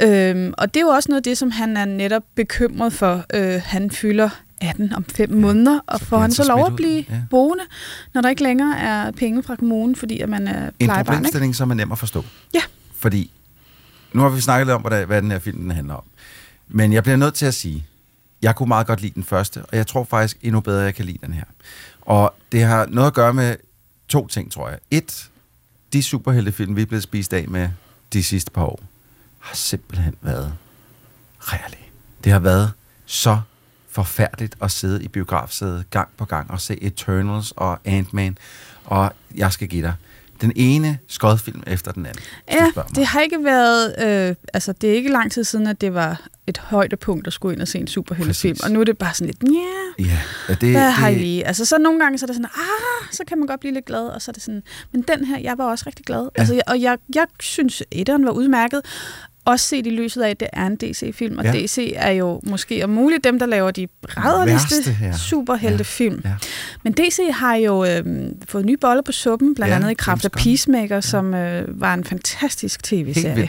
Ja. 0.00 0.30
Øhm, 0.30 0.54
og 0.58 0.74
det 0.74 0.80
er 0.80 0.84
jo 0.84 0.88
også 0.90 1.08
noget 1.08 1.18
af 1.20 1.22
det, 1.22 1.38
som 1.38 1.50
han 1.50 1.76
er 1.76 1.84
netop 1.84 2.22
bekymret 2.34 2.92
for. 2.92 3.24
Øh, 3.34 3.60
han 3.64 3.90
fylder 3.90 4.28
18 4.60 4.92
om 4.92 5.04
fem 5.04 5.30
ja. 5.30 5.36
måneder, 5.36 5.80
og 5.86 6.00
får 6.00 6.18
han 6.18 6.32
så 6.32 6.44
lov 6.48 6.66
at 6.66 6.76
blive 6.76 7.04
Ja. 7.08 7.14
ja. 7.14 7.20
boende, 7.30 7.64
når 8.14 8.20
der 8.20 8.28
ikke 8.28 8.42
længere 8.42 8.78
er 8.78 9.10
penge 9.10 9.42
fra 9.42 9.56
kommunen, 9.56 9.96
fordi 9.96 10.20
at 10.20 10.28
man 10.28 10.48
er 10.48 10.66
En 10.66 10.72
plejebarn. 10.78 10.98
Ikke? 11.00 11.04
problemstilling, 11.12 11.56
som 11.56 11.70
er 11.70 11.74
nem 11.74 11.92
at 11.92 11.98
forstå. 11.98 12.24
Ja. 12.54 12.60
Fordi, 12.98 13.30
nu 14.12 14.22
har 14.22 14.28
vi 14.28 14.40
snakket 14.40 14.66
lidt 14.66 14.74
om, 14.74 14.82
hvad, 14.82 15.06
hvad 15.06 15.22
den 15.22 15.30
her 15.30 15.38
film 15.38 15.58
den 15.60 15.70
handler 15.70 15.94
om. 15.94 16.02
Men 16.68 16.92
jeg 16.92 17.02
bliver 17.02 17.16
nødt 17.16 17.34
til 17.34 17.46
at 17.46 17.54
sige, 17.54 17.86
jeg 18.42 18.54
kunne 18.56 18.68
meget 18.68 18.86
godt 18.86 19.00
lide 19.00 19.14
den 19.14 19.24
første, 19.24 19.62
og 19.62 19.76
jeg 19.76 19.86
tror 19.86 20.04
faktisk 20.04 20.36
endnu 20.42 20.60
bedre, 20.60 20.80
jeg 20.82 20.94
kan 20.94 21.04
lide 21.04 21.18
den 21.26 21.34
her. 21.34 21.44
Og 22.00 22.34
det 22.52 22.62
har 22.62 22.86
noget 22.90 23.06
at 23.06 23.14
gøre 23.14 23.34
med 23.34 23.56
to 24.08 24.26
ting, 24.26 24.52
tror 24.52 24.68
jeg. 24.68 24.78
Et, 24.90 25.28
de 25.94 26.02
superheltefilm, 26.02 26.76
vi 26.76 26.82
er 26.82 26.86
blevet 26.86 27.02
spist 27.02 27.32
af 27.32 27.48
med 27.48 27.68
de 28.12 28.24
sidste 28.24 28.50
par 28.50 28.64
år, 28.64 28.80
har 29.38 29.54
simpelthen 29.54 30.14
været 30.22 30.54
rærlige. 31.40 31.88
Det 32.24 32.32
har 32.32 32.38
været 32.38 32.72
så 33.06 33.40
forfærdeligt 33.90 34.56
at 34.62 34.70
sidde 34.70 35.04
i 35.04 35.08
biografsædet 35.08 35.90
gang 35.90 36.08
på 36.16 36.24
gang 36.24 36.50
og 36.50 36.60
se 36.60 36.82
Eternals 36.82 37.52
og 37.56 37.78
Ant-Man, 37.84 38.38
og 38.84 39.12
jeg 39.34 39.52
skal 39.52 39.68
give 39.68 39.82
dig 39.82 39.94
den 40.40 40.52
ene 40.56 40.98
skodfilm 41.08 41.62
efter 41.66 41.92
den 41.92 42.06
anden. 42.06 42.22
Ja, 42.52 42.66
det 42.94 43.06
har 43.06 43.20
ikke 43.20 43.44
været... 43.44 43.94
Øh, 43.98 44.36
altså, 44.54 44.72
det 44.72 44.90
er 44.90 44.94
ikke 44.94 45.10
lang 45.10 45.32
tid 45.32 45.44
siden, 45.44 45.66
at 45.66 45.80
det 45.80 45.94
var 45.94 46.20
et 46.46 46.58
højdepunkt 46.58 47.26
at 47.26 47.32
skulle 47.32 47.52
ind 47.54 47.62
og 47.62 47.68
se 47.68 47.78
en 47.78 47.86
superheltefilm. 47.86 48.56
Og 48.64 48.70
nu 48.70 48.80
er 48.80 48.84
det 48.84 48.98
bare 48.98 49.14
sådan 49.14 49.26
lidt, 49.40 49.52
ja, 49.54 50.04
Ja, 50.04 50.18
ja 50.48 50.54
det, 50.54 50.70
hvad 50.70 50.90
har 50.90 51.08
I 51.08 51.14
lige? 51.14 51.46
Altså, 51.46 51.64
så 51.64 51.78
nogle 51.78 52.00
gange 52.00 52.18
så 52.18 52.24
er 52.24 52.26
det 52.26 52.36
sådan, 52.36 52.50
ah, 52.54 53.08
så 53.12 53.22
kan 53.28 53.38
man 53.38 53.46
godt 53.46 53.60
blive 53.60 53.74
lidt 53.74 53.84
glad, 53.84 54.06
og 54.06 54.22
så 54.22 54.30
er 54.30 54.32
det 54.32 54.42
sådan, 54.42 54.62
men 54.92 55.02
den 55.02 55.24
her, 55.24 55.38
jeg 55.38 55.58
var 55.58 55.64
også 55.64 55.84
rigtig 55.86 56.04
glad. 56.06 56.22
Ja. 56.22 56.28
Altså, 56.40 56.54
jeg- 56.54 56.62
og 56.66 56.80
jeg, 56.80 56.98
jeg 57.14 57.26
synes, 57.40 57.82
etteren 57.90 58.24
var 58.24 58.30
udmærket, 58.32 58.80
også 59.46 59.66
set 59.66 59.86
i 59.86 59.90
lyset 59.90 60.22
af, 60.22 60.30
at 60.30 60.40
det 60.40 60.48
er 60.52 60.66
en 60.66 60.76
DC-film, 60.76 61.38
og 61.38 61.44
Ja. 61.44 61.52
ja. 61.52 61.58
DC 61.66 61.92
er 61.96 62.10
jo 62.10 62.40
måske 62.46 62.84
om 62.84 62.90
muligt 62.90 63.24
dem, 63.24 63.38
der 63.38 63.46
laver 63.46 63.70
de 63.70 63.88
rædderligste 64.02 64.74
Værste 64.76 64.92
her. 64.92 65.16
superheltefilm. 65.16 66.20
Ja, 66.24 66.28
ja. 66.28 66.34
Men 66.82 66.92
DC 66.92 67.18
har 67.30 67.54
jo 67.54 67.84
øh, 67.84 68.04
fået 68.48 68.64
nye 68.64 68.76
boller 68.76 69.02
på 69.02 69.12
suppen, 69.12 69.54
blandt 69.54 69.68
Ja, 69.70 69.74
ja, 69.74 69.80
andet 69.80 69.90
i 69.90 69.94
kraft 69.94 70.24
af. 70.24 70.30
Peacemaker, 70.32 70.94
ja. 70.94 71.00
som 71.00 71.34
øh, 71.34 71.80
var 71.80 71.94
en 71.94 72.04
fantastisk 72.04 72.82
tv-serie. 72.82 73.48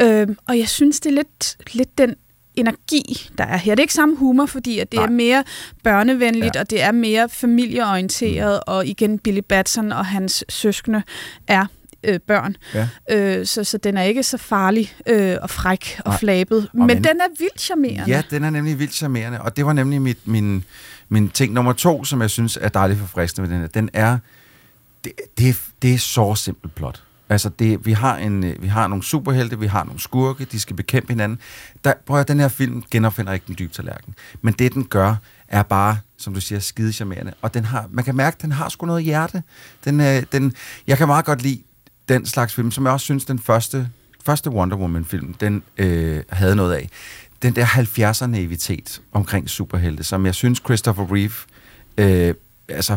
Øh, 0.00 0.28
og 0.48 0.58
jeg 0.58 0.68
synes, 0.68 1.00
det 1.00 1.10
er 1.10 1.14
lidt, 1.14 1.56
lidt 1.72 1.98
den 1.98 2.14
energi, 2.56 3.30
der 3.38 3.44
er 3.44 3.56
her. 3.56 3.74
Det 3.74 3.80
er 3.80 3.84
ikke 3.84 3.94
samme 3.94 4.16
humor, 4.16 4.46
fordi 4.46 4.78
at 4.78 4.92
det 4.92 4.98
Nej. 4.98 5.06
er 5.06 5.10
mere 5.10 5.44
børnevenligt, 5.84 6.54
Ja. 6.54 6.60
og 6.60 6.70
det 6.70 6.82
er 6.82 6.92
mere 6.92 7.28
familieorienteret, 7.28 8.60
mm. 8.66 8.72
og 8.72 8.86
igen 8.86 9.18
Billy 9.18 9.40
Batson 9.48 9.92
og 9.92 10.06
hans 10.06 10.44
søskende 10.48 11.02
er 11.46 11.66
øh, 12.04 12.20
børn. 12.20 12.56
Ja. 12.74 12.88
Øh, 13.10 13.46
så, 13.46 13.64
så 13.64 13.78
den 13.78 13.96
er 13.96 14.02
ikke 14.02 14.22
så 14.22 14.38
farlig 14.38 14.94
øh, 15.06 15.36
og 15.42 15.50
fræk 15.50 16.00
og 16.04 16.10
Nej. 16.10 16.18
flabet, 16.18 16.58
Og 16.58 16.78
men, 16.78 16.86
men- 16.86 16.96
den 17.04 17.20
er 17.20 17.26
vildt 17.38 17.60
charmerende. 17.60 18.04
Ja, 18.14 18.22
den 18.30 18.44
er 18.44 18.50
nemlig 18.50 18.78
vildt 18.78 18.94
charmerende, 18.94 19.40
og 19.40 19.56
det 19.56 19.66
var 19.66 19.72
nemlig 19.72 20.02
mit, 20.02 20.18
min, 20.24 20.64
min 21.08 21.28
ting 21.28 21.52
nummer 21.52 21.72
to, 21.72 22.04
som 22.04 22.20
jeg 22.22 22.30
synes 22.30 22.58
er 22.60 22.68
dejligt 22.68 23.00
forfriskende 23.00 23.48
ved 23.48 23.54
den 23.54 23.60
her. 23.60 23.68
Den 23.68 23.90
er, 23.92 24.18
det, 25.04 25.12
det, 25.38 25.48
er- 25.48 25.54
det 25.82 25.94
er 25.94 25.98
så 25.98 26.34
simpelt 26.34 26.74
plot. 26.74 27.02
Altså, 27.28 27.48
det, 27.48 27.86
vi, 27.86 27.92
har 27.92 28.16
en, 28.16 28.44
øh, 28.44 28.62
vi 28.62 28.66
har 28.66 28.86
nogle 28.86 29.04
superhelte, 29.04 29.58
vi 29.58 29.66
har 29.66 29.84
nogle 29.84 30.00
skurke, 30.00 30.44
de 30.44 30.60
skal 30.60 30.76
bekæmpe 30.76 31.12
hinanden. 31.12 31.38
Der, 31.84 31.92
prøv 32.06 32.20
at, 32.20 32.28
den 32.28 32.40
her 32.40 32.48
film 32.48 32.82
genopfinder 32.90 33.32
ikke 33.32 33.46
den 33.46 33.56
dybe 33.58 33.72
tallerken. 33.72 34.14
Men 34.42 34.54
det, 34.54 34.74
den 34.74 34.84
gør, 34.84 35.16
er 35.48 35.62
bare, 35.62 35.98
som 36.18 36.34
du 36.34 36.40
siger, 36.40 36.58
skide 36.58 36.92
charmerende. 36.92 37.34
Og 37.42 37.54
den 37.54 37.64
har, 37.64 37.86
man 37.90 38.04
kan 38.04 38.16
mærke, 38.16 38.34
at 38.34 38.42
den 38.42 38.52
har 38.52 38.68
sgu 38.68 38.86
noget 38.86 39.04
hjerte. 39.04 39.42
Den, 39.84 40.00
øh, 40.00 40.22
den, 40.32 40.54
jeg 40.86 40.98
kan 40.98 41.06
meget 41.06 41.24
godt 41.24 41.42
lide 41.42 41.62
den 42.08 42.26
slags 42.26 42.54
film, 42.54 42.70
som 42.70 42.84
jeg 42.84 42.92
også 42.92 43.04
synes, 43.04 43.24
den 43.24 43.38
første, 43.38 43.88
første 44.24 44.50
Wonder 44.50 44.76
Woman-film, 44.76 45.34
den 45.34 45.62
øh, 45.78 46.22
havde 46.28 46.56
noget 46.56 46.74
af. 46.74 46.90
Den 47.42 47.56
der 47.56 47.64
70'er 47.64 48.26
naivitet 48.26 49.02
omkring 49.12 49.50
superhelte, 49.50 50.04
som 50.04 50.26
jeg 50.26 50.34
synes, 50.34 50.62
Christopher 50.64 51.06
Reeve 51.12 51.32
øh, 51.98 52.34
altså 52.68 52.96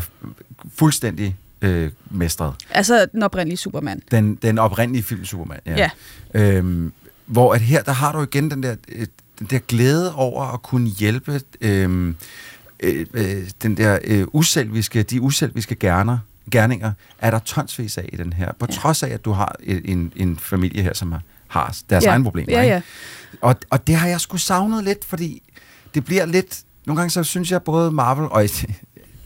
fuldstændig 0.76 1.36
øh, 1.62 1.92
mestret. 2.12 2.54
Altså 2.72 3.06
den 3.12 3.24
oprindelige 3.24 3.58
Superman. 3.58 4.02
Den, 4.12 4.36
den 4.36 4.60
oprindelige 4.60 5.04
film 5.04 5.26
Superman, 5.26 5.60
ja. 5.66 5.76
Ja. 5.76 5.90
Øhm, 6.34 6.94
hvor 7.26 7.54
at 7.54 7.62
her, 7.62 7.82
der 7.84 7.92
har 7.92 8.12
du 8.12 8.22
igen 8.24 8.52
den 8.52 8.64
der, 8.64 8.76
øh, 8.90 9.08
den 9.40 9.48
der 9.50 9.60
glæde 9.60 10.16
over 10.16 10.46
at 10.54 10.62
kunne 10.62 10.88
hjælpe 10.90 11.42
øhm, 11.62 12.16
øh, 12.80 13.06
øh, 13.14 13.50
den 13.64 13.78
der 13.78 14.00
øh, 14.04 14.26
uselviske, 14.34 15.04
de 15.04 15.22
uselviske 15.22 15.76
gerner, 15.76 16.18
gerninger, 16.52 16.92
er 17.20 17.32
der 17.32 17.40
tonsvis 17.40 17.98
af 17.98 18.10
i 18.14 18.16
den 18.16 18.34
her. 18.34 18.52
På 18.60 18.66
ja. 18.70 18.76
trods 18.76 19.04
af, 19.04 19.10
at 19.10 19.26
du 19.26 19.32
har 19.32 19.56
en, 19.64 20.14
en 20.16 20.38
familie 20.38 20.84
her, 20.84 20.94
som 20.94 21.12
har, 21.12 21.22
har 21.48 21.78
deres 21.90 22.04
Ja. 22.04 22.10
egen 22.10 22.24
problemer. 22.24 22.52
Ja, 22.54 22.62
ikke? 22.62 22.74
ja. 22.74 22.82
Og, 23.42 23.56
og 23.70 23.88
det 23.88 23.96
har 23.96 24.08
jeg 24.08 24.22
sgu 24.22 24.38
savnet 24.38 24.84
lidt, 24.84 25.06
fordi 25.06 25.44
det 25.94 26.06
bliver 26.06 26.26
lidt... 26.26 26.60
Nogle 26.86 27.00
gange 27.02 27.10
så 27.10 27.24
synes 27.24 27.52
jeg 27.52 27.64
både 27.64 27.92
Marvel 27.92 28.28
og 28.32 28.44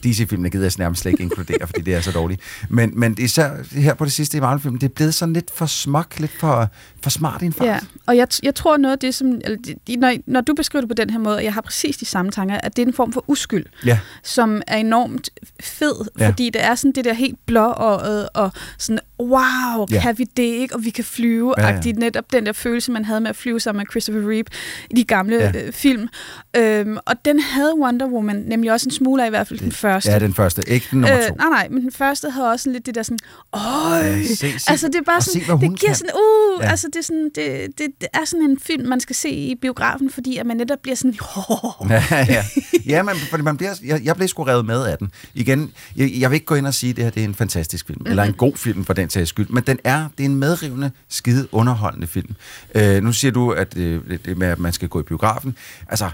DC-filmene 0.03 0.49
gider 0.49 0.65
jeg 0.65 0.71
nærmest 0.77 1.01
slet 1.01 1.11
ikke 1.11 1.23
inkludere, 1.23 1.67
fordi 1.67 1.81
det 1.81 1.93
er 1.95 2.01
så 2.01 2.11
dårligt. 2.11 2.41
Men, 2.69 2.99
men 2.99 3.15
især 3.19 3.49
her 3.71 3.93
på 3.93 4.05
det 4.05 4.13
sidste 4.13 4.37
i 4.37 4.39
Marvel-filmen, 4.41 4.81
det 4.81 4.87
er 4.89 4.93
blevet 4.93 5.13
sådan 5.13 5.33
lidt 5.33 5.51
for 5.55 5.65
smuk, 5.65 6.19
lidt 6.19 6.31
for, 6.39 6.67
for 7.03 7.09
smart 7.09 7.41
i 7.41 7.45
en 7.45 7.53
fart. 7.53 7.67
Ja, 7.67 7.79
og 8.07 8.17
jeg, 8.17 8.27
jeg 8.43 8.55
tror 8.55 8.77
noget 8.77 8.91
af 8.93 8.99
det, 8.99 9.15
som... 9.15 9.27
Eller, 9.27 9.57
det- 9.87 9.99
når, 9.99 10.13
når 10.27 10.41
du 10.41 10.53
beskriver 10.53 10.81
det 10.81 10.89
på 10.89 10.93
den 10.95 11.09
her 11.09 11.19
måde, 11.19 11.35
og 11.35 11.43
jeg 11.43 11.53
har 11.53 11.61
præcis 11.61 11.97
de 11.97 12.05
samme 12.05 12.31
tanker, 12.31 12.57
at 12.57 12.75
det 12.75 12.81
er 12.81 12.87
en 12.87 12.93
form 12.93 13.13
for 13.13 13.23
uskyld, 13.27 13.65
Ja. 13.85 13.99
som 14.23 14.61
er 14.67 14.77
enormt 14.77 15.29
fed, 15.59 15.93
ja. 16.19 16.27
fordi 16.29 16.49
det 16.49 16.63
er 16.63 16.75
sådan 16.75 16.91
det 16.91 17.05
der 17.05 17.13
helt 17.13 17.45
blåøjet, 17.45 18.29
og 18.33 18.51
sådan, 18.77 18.99
wow, 19.21 19.85
Ja. 19.91 20.01
kan 20.01 20.17
vi 20.17 20.23
det 20.23 20.43
ikke, 20.43 20.75
og 20.75 20.85
vi 20.85 20.89
kan 20.89 21.03
flyve, 21.03 21.53
Ja, 21.57 21.67
ja, 21.85 21.91
netop 21.91 22.31
den 22.33 22.45
der 22.45 22.51
følelse, 22.53 22.91
man 22.91 23.05
havde 23.05 23.21
med 23.21 23.29
at 23.29 23.35
flyve 23.35 23.59
sammen 23.59 23.79
med 23.79 23.85
Christopher 23.91 24.29
Reeve 24.29 24.43
i 24.89 24.93
de 24.95 25.03
gamle 25.03 25.35
Ja. 25.35 25.51
øh, 25.65 25.73
film. 25.73 26.07
Øhm, 26.57 26.97
og 27.05 27.15
den 27.25 27.39
havde 27.39 27.73
Wonder 27.81 28.07
Woman 28.07 28.35
nemlig 28.47 28.71
også 28.71 28.87
en 28.87 28.91
smule 28.91 29.23
af, 29.23 29.27
i 29.27 29.29
hvert 29.29 29.47
fald 29.47 29.59
den 29.59 29.71
første. 29.71 30.11
Ja, 30.11 30.19
den 30.19 30.33
første. 30.33 30.63
Ikke 30.69 30.87
den 30.91 30.99
nummer 31.01 31.17
to. 31.17 31.23
Øh, 31.23 31.37
nej, 31.37 31.49
nej, 31.49 31.67
men 31.71 31.81
den 31.81 31.91
første 31.91 32.29
havde 32.29 32.51
også 32.51 32.69
lidt 32.69 32.85
det 32.85 32.95
der 32.95 33.03
sådan, 33.03 33.17
åh, 33.53 33.61
Ja, 34.01 34.23
se- 34.23 34.35
se- 34.59 34.71
altså 34.71 34.87
det 34.87 34.95
er 34.95 35.01
bare 35.05 35.21
se, 35.21 35.31
sådan, 35.31 35.45
hun 35.57 35.71
det 35.71 35.79
giver 35.79 35.89
kan. 35.89 35.95
sådan, 35.95 36.11
uh, 36.15 36.63
Ja. 36.63 36.69
altså 36.69 36.87
det 36.87 36.95
er, 36.99 37.03
sådan, 37.03 37.29
det, 37.35 37.67
det, 37.77 37.87
det 38.01 38.07
er 38.13 38.25
sådan 38.25 38.45
en 38.49 38.59
film, 38.59 38.87
man 38.87 38.99
skal 38.99 39.15
se 39.15 39.29
i 39.29 39.55
biografen, 39.61 40.09
fordi 40.09 40.37
at 40.37 40.45
man 40.45 40.57
netop 40.57 40.79
bliver 40.83 40.95
sådan, 40.95 41.15
oh. 41.49 41.89
Ja, 41.89 42.03
ja. 42.29 42.43
ja 42.85 43.03
men, 43.03 43.15
fordi 43.29 43.43
man 43.43 43.57
bliver, 43.57 43.73
jeg, 43.83 44.01
jeg 44.03 44.15
blev 44.15 44.27
sgu 44.27 44.43
revet 44.43 44.65
med 44.65 44.83
af 44.85 44.97
den. 44.97 45.11
Igen, 45.33 45.71
jeg, 45.95 46.11
jeg 46.19 46.29
vil 46.29 46.35
ikke 46.35 46.45
gå 46.45 46.55
ind 46.55 46.67
og 46.67 46.73
sige, 46.73 46.89
at 46.89 46.95
det 46.95 47.03
her 47.03 47.11
det 47.11 47.19
er 47.21 47.25
en 47.25 47.35
fantastisk 47.35 47.87
film, 47.87 47.97
mm-hmm. 47.99 48.09
eller 48.09 48.23
en 48.23 48.33
god 48.33 48.53
film 48.55 48.85
for 48.85 48.93
den 48.93 49.09
sags 49.11 49.29
skyld, 49.29 49.47
men 49.49 49.63
den 49.63 49.79
er, 49.83 50.07
det 50.17 50.25
er 50.25 50.29
en 50.29 50.35
medrivende, 50.35 50.91
skide 51.09 51.47
underholdende 51.51 52.07
film. 52.07 52.35
Øh, 52.75 53.03
nu 53.03 53.13
siger 53.13 53.31
du, 53.31 53.51
at 53.51 53.77
øh, 53.77 54.09
det, 54.09 54.25
det 54.25 54.37
med, 54.37 54.47
at 54.47 54.59
man 54.59 54.73
skal 54.73 54.89
gå 54.89 54.99
i 54.99 55.03
biografen. 55.03 55.55
Altså, 55.87 56.09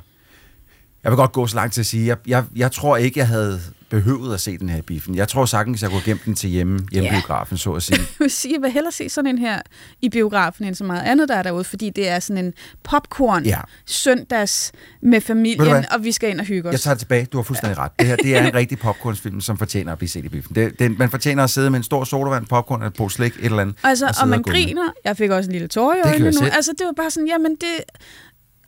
jeg 1.07 1.11
vil 1.11 1.17
godt 1.17 1.31
gå 1.31 1.47
så 1.47 1.55
langt 1.55 1.73
til 1.73 1.81
at 1.81 1.85
sige, 1.85 2.07
jeg, 2.07 2.17
jeg, 2.27 2.43
jeg 2.55 2.71
tror 2.71 2.97
ikke, 2.97 3.19
jeg 3.19 3.27
havde 3.27 3.61
behøvet 3.89 4.33
at 4.33 4.41
se 4.41 4.57
den 4.57 4.69
her 4.69 4.81
biffen. 4.81 5.15
Jeg 5.15 5.27
tror 5.27 5.45
sagtens, 5.45 5.81
jeg 5.81 5.89
kunne 5.89 6.01
gemme 6.05 6.21
den 6.25 6.35
til 6.35 6.49
hjemme, 6.49 6.79
hjemmebiografen, 6.91 7.57
så 7.57 7.71
at 7.73 7.83
sige. 7.83 7.97
Jeg 7.99 8.07
vil 8.19 8.29
sige, 8.29 8.53
jeg 8.53 8.61
vil 8.61 8.71
hellere 8.71 8.91
se 8.91 9.09
sådan 9.09 9.29
en 9.31 9.37
her 9.37 9.61
i 10.01 10.09
biografen, 10.09 10.65
end 10.65 10.75
så 10.75 10.83
meget 10.83 11.01
andet, 11.01 11.29
der 11.29 11.35
er 11.35 11.43
derude, 11.43 11.63
fordi 11.63 11.89
det 11.89 12.09
er 12.09 12.19
sådan 12.19 12.45
en 12.45 12.53
popcorn 12.83 13.45
Ja. 13.45 13.59
søndags 13.85 14.71
med 15.01 15.21
familien, 15.21 15.85
og 15.91 16.03
vi 16.03 16.11
skal 16.11 16.29
ind 16.29 16.39
og 16.39 16.45
hygge 16.45 16.69
os. 16.69 16.73
Jeg 16.73 16.79
tager 16.79 16.93
det 16.93 16.99
tilbage. 16.99 17.25
Du 17.25 17.37
har 17.37 17.43
fuldstændig 17.43 17.77
ret. 17.77 17.91
Det 17.99 18.07
her 18.07 18.15
det 18.15 18.35
er 18.37 18.47
en 18.47 18.55
rigtig 18.61 18.79
popcornsfilm, 18.79 19.41
som 19.41 19.57
fortjener 19.57 19.91
at 19.91 19.97
blive 19.97 20.09
set 20.09 20.25
i 20.25 20.29
biffen. 20.29 20.55
Det, 20.55 20.79
det, 20.79 20.97
man 20.99 21.09
fortjener 21.09 21.43
at 21.43 21.49
sidde 21.49 21.69
med 21.69 21.77
en 21.77 21.83
stor 21.83 22.03
sodavand, 22.03 22.45
popcorn, 22.45 22.83
et 22.83 22.93
på 22.93 23.09
slik, 23.09 23.33
et 23.39 23.45
eller 23.45 23.59
andet. 23.59 23.75
Altså, 23.83 24.05
og 24.05 24.11
og, 24.17 24.21
og 24.21 24.27
man 24.27 24.39
med. 24.45 24.53
griner. 24.53 24.91
Jeg 25.05 25.17
fik 25.17 25.29
også 25.29 25.47
en 25.47 25.51
lille 25.51 25.67
tår 25.67 25.93
i 25.93 25.99
øjnene 26.05 26.31
nu. 26.31 26.41
Altså, 26.53 26.71
det 26.77 26.85
var 26.85 26.93
bare 26.97 27.11
sådan, 27.11 27.27
jamen 27.27 27.51
det... 27.51 27.67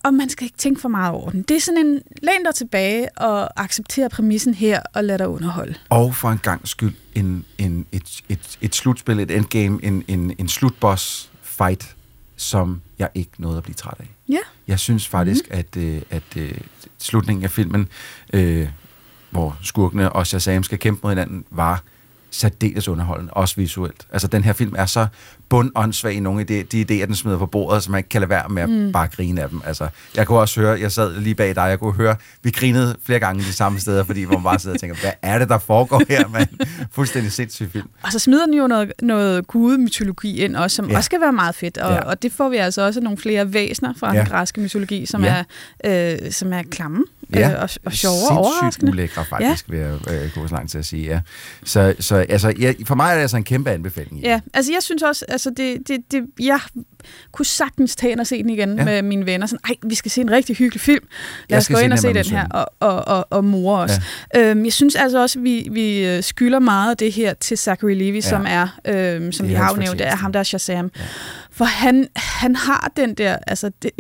Og 0.04 0.14
man 0.14 0.30
skal 0.30 0.46
ikke 0.46 0.58
tænke 0.58 0.82
for 0.82 0.90
meget 0.90 1.14
over 1.14 1.30
den. 1.30 1.42
Det 1.42 1.58
er 1.58 1.62
sådan 1.62 1.86
en, 1.86 2.02
læn 2.22 2.44
dig 2.46 2.56
tilbage 2.56 3.18
og 3.18 3.62
acceptere 3.62 4.10
præmissen 4.10 4.54
her, 4.54 4.82
og 4.94 5.04
lad 5.04 5.18
dig 5.18 5.28
underholde. 5.28 5.76
Og 5.90 6.16
for 6.16 6.30
en 6.30 6.38
gang 6.38 6.68
skyld 6.68 6.94
en, 7.16 7.46
en, 7.58 7.86
et, 7.92 8.22
et, 8.30 8.58
et 8.62 8.76
slutspil, 8.76 9.20
et 9.20 9.32
endgame, 9.32 9.80
en, 9.84 10.04
en, 10.08 10.36
en 10.38 10.48
slutboss 10.48 11.32
fight, 11.42 11.96
som 12.36 12.82
jeg 13.00 13.10
ikke 13.16 13.32
nåede 13.38 13.58
at 13.58 13.64
blive 13.64 13.76
træt 13.76 13.96
af. 14.00 14.10
Ja. 14.30 14.40
Jeg 14.68 14.80
synes 14.80 15.08
faktisk, 15.08 15.50
mm. 15.50 15.58
at, 15.58 15.78
øh, 15.78 16.02
at 16.10 16.38
øh, 16.38 16.58
slutningen 16.98 17.44
af 17.44 17.52
filmen, 17.52 17.88
øh, 18.34 18.68
hvor 19.30 19.58
skurkene 19.62 20.12
og 20.12 20.28
Shazam 20.28 20.64
skal 20.64 20.80
kæmpe 20.80 21.00
mod 21.04 21.12
hinanden, 21.12 21.46
var 21.52 21.84
særdeles 22.32 22.88
underholdende, 22.88 23.34
også 23.34 23.56
visuelt. 23.58 24.08
Altså, 24.14 24.28
den 24.28 24.44
her 24.44 24.54
film 24.54 24.74
er 24.78 24.86
så 24.86 25.08
bundåndssvag 25.50 26.14
i 26.14 26.20
nogle 26.20 26.42
af 26.42 26.48
de, 26.48 26.64
de 26.64 26.82
idéer, 26.82 27.06
den 27.06 27.16
smider 27.16 27.38
på 27.38 27.46
bordet, 27.46 27.84
så 27.84 27.92
man 27.92 27.98
ikke 28.00 28.10
kan 28.10 28.22
lade 28.22 28.30
være 28.30 28.50
med 28.50 28.64
at 28.64 28.70
mm. 28.70 28.92
Bare 28.92 29.08
grine 29.08 29.42
af 29.42 29.50
dem. 29.50 29.62
Altså, 29.66 29.88
jeg 30.16 30.28
kunne 30.28 30.40
også 30.40 30.60
høre, 30.62 30.80
jeg 30.80 30.92
sad 30.92 31.20
lige 31.20 31.36
bag 31.36 31.56
dig, 31.56 31.62
jeg 31.62 31.80
kunne 31.80 31.94
høre, 31.94 32.16
vi 32.44 32.52
grinede 32.52 32.96
flere 33.06 33.20
gange 33.20 33.44
de 33.44 33.54
samme 33.54 33.80
steder, 33.80 34.04
fordi 34.04 34.26
man 34.26 34.44
bare 34.44 34.60
sidder 34.60 34.76
og 34.76 34.80
tænker, 34.80 34.98
hvad 35.02 35.12
er 35.22 35.40
det, 35.40 35.50
der 35.50 35.58
foregår 35.58 36.02
her, 36.10 36.28
mand? 36.28 36.48
Fuldstændig 36.96 37.32
sindssyg 37.32 37.70
film. 37.72 37.90
Og 38.04 38.12
så 38.12 38.20
smider 38.20 38.46
den 38.46 38.54
jo 38.54 38.68
noget, 38.68 38.92
noget 39.02 39.48
gudemytologi 39.48 40.38
ind 40.40 40.56
også, 40.56 40.76
som 40.76 40.90
Ja. 40.90 40.96
også 40.98 41.06
skal 41.06 41.22
være 41.22 41.32
meget 41.34 41.56
fedt. 41.56 41.78
Og, 41.78 41.92
Ja. 41.94 42.00
og 42.02 42.22
det 42.22 42.32
får 42.32 42.50
vi 42.50 42.58
altså 42.58 42.82
også 42.82 43.02
nogle 43.02 43.18
flere 43.18 43.54
væsener 43.54 43.94
fra 44.00 44.14
Ja. 44.14 44.20
den 44.20 44.28
græske 44.28 44.62
mytologi, 44.62 45.06
som, 45.06 45.24
ja. 45.24 45.44
er, 45.84 46.14
øh, 46.26 46.32
som 46.32 46.54
er 46.54 46.64
klamme 46.72 47.04
øh, 47.38 47.62
og, 47.62 47.70
og 47.86 47.94
sjove 47.94 48.16
og 48.30 48.38
overraskende. 48.38 48.92
ulækre, 48.92 49.26
faktisk, 49.26 49.70
ja. 49.70 49.74
vil 49.74 49.80
jeg 49.80 50.24
øh, 50.24 50.32
gå 50.36 50.48
så 50.48 50.54
langt 50.56 50.72
til 50.72 50.78
at 50.78 50.86
sige. 50.86 51.04
Ja. 51.08 51.20
Så, 51.64 51.96
så 52.00 52.16
altså, 52.16 52.54
ja, 52.60 52.74
for 52.86 52.96
mig 52.96 53.10
er 53.10 53.14
det 53.16 53.22
altså 53.22 53.38
en 53.38 53.44
kæmpe 53.44 53.72
anbefaling. 53.72 54.22
Ja, 54.22 54.40
altså 54.54 54.72
jeg 54.72 54.84
synes 54.84 55.04
også, 55.04 55.26
altså 55.28 55.50
det, 55.58 55.88
det, 55.88 56.00
det, 56.12 56.24
jeg 56.40 56.60
kunne 57.32 57.46
sagtens 57.46 57.96
tage 57.96 58.12
ind 58.12 58.20
og 58.20 58.28
se 58.28 58.38
den 58.44 58.50
igen 58.50 58.70
Ja. 58.70 58.76
ja. 58.78 58.86
med 58.86 59.02
mine 59.02 59.26
venner. 59.26 59.48
Sådan, 59.48 59.60
ej, 59.70 59.76
vi 59.90 59.96
skal 59.96 60.12
se 60.12 60.22
en 60.22 60.32
rigtig 60.32 60.56
hyggelig 60.56 60.82
film. 60.82 61.06
Lad 61.50 61.60
os 61.60 61.68
gå 61.68 61.78
ind 61.78 61.94
og 61.94 62.00
se 62.00 62.14
den 62.14 62.26
her 62.26 62.48
og, 62.50 62.66
og, 62.80 63.08
og, 63.08 63.28
og 63.30 63.44
more 63.46 63.82
os. 63.82 63.92
Ja. 64.34 64.50
Øhm, 64.50 64.66
jeg 64.66 64.74
synes 64.74 64.96
altså 64.96 65.22
også, 65.22 65.40
at 65.40 65.44
vi, 65.44 65.68
vi 65.72 66.06
øh, 66.08 66.24
skylder 66.24 66.60
meget 66.60 67.00
det 67.00 67.12
her 67.12 67.34
til 67.34 67.58
Zachary 67.58 67.94
Levi, 67.94 68.18
ja. 68.18 68.22
som 68.22 68.46
er, 68.48 68.80
øhm, 68.88 69.32
som 69.32 69.48
vi 69.48 69.54
har 69.54 69.76
nævnt, 69.76 70.00
det 70.00 70.08
er 70.08 70.16
ham, 70.16 70.32
der 70.32 70.40
er 70.40 70.44
Shazam. 70.44 70.92
Ja. 70.96 71.02
For 71.52 71.66
han, 71.66 72.08
han 72.16 72.56
har 72.56 72.92
den 72.98 73.14
der, 73.14 73.38
altså 73.48 73.72
det, 73.82 73.92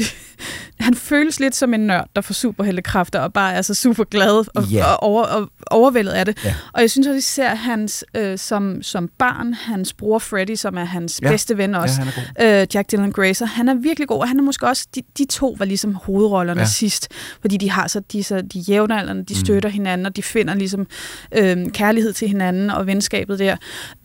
han 0.79 0.93
føles 0.95 1.39
lidt 1.39 1.55
som 1.55 1.73
en 1.73 1.79
nørd, 1.79 2.07
der 2.15 2.21
får 2.21 2.33
superheltekræfter 2.33 3.19
og 3.19 3.33
bare 3.33 3.53
er 3.53 3.61
så 3.61 3.73
super 3.73 4.03
glad 4.03 4.45
og, 4.55 4.63
Ja. 4.63 4.85
og, 4.85 5.03
over, 5.03 5.23
og 5.23 5.49
overvældet 5.71 6.11
af 6.11 6.25
det. 6.25 6.45
Ja. 6.45 6.55
Og 6.73 6.81
jeg 6.81 6.91
synes 6.91 7.07
også 7.07 7.17
især 7.17 7.55
hans, 7.55 8.05
øh, 8.15 8.37
som, 8.37 8.83
som 8.83 9.09
barn, 9.17 9.53
hans 9.53 9.93
bror 9.93 10.19
Freddy, 10.19 10.55
som 10.55 10.77
er 10.77 10.83
hans 10.85 11.19
ja. 11.23 11.29
bedste 11.29 11.57
ven 11.57 11.75
også, 11.75 12.01
Ja, 12.39 12.61
øh, 12.61 12.67
Jack 12.73 12.91
Dylan 12.91 13.11
Grazer, 13.11 13.45
han 13.45 13.69
er 13.69 13.73
virkelig 13.73 14.07
god, 14.07 14.19
og 14.19 14.27
han 14.27 14.39
er 14.39 14.43
måske 14.43 14.67
også, 14.67 14.87
de, 14.95 15.01
de 15.17 15.25
to 15.25 15.55
var 15.59 15.65
ligesom 15.65 15.95
hovedrollerne 15.95 16.61
Ja. 16.61 16.65
sidst, 16.67 17.07
fordi 17.41 17.57
de 17.57 17.71
har 17.71 17.87
så, 17.87 17.99
de, 17.99 18.23
så 18.23 18.41
de 18.41 18.59
jævnaldrende, 18.59 19.25
de 19.25 19.33
Mm. 19.33 19.45
støtter 19.45 19.69
hinanden, 19.69 20.05
og 20.05 20.15
de 20.15 20.23
finder 20.23 20.53
ligesom 20.53 20.87
øh, 21.31 21.67
kærlighed 21.71 22.13
til 22.13 22.27
hinanden 22.27 22.69
og 22.69 22.87
venskabet 22.87 23.39
der. 23.39 23.55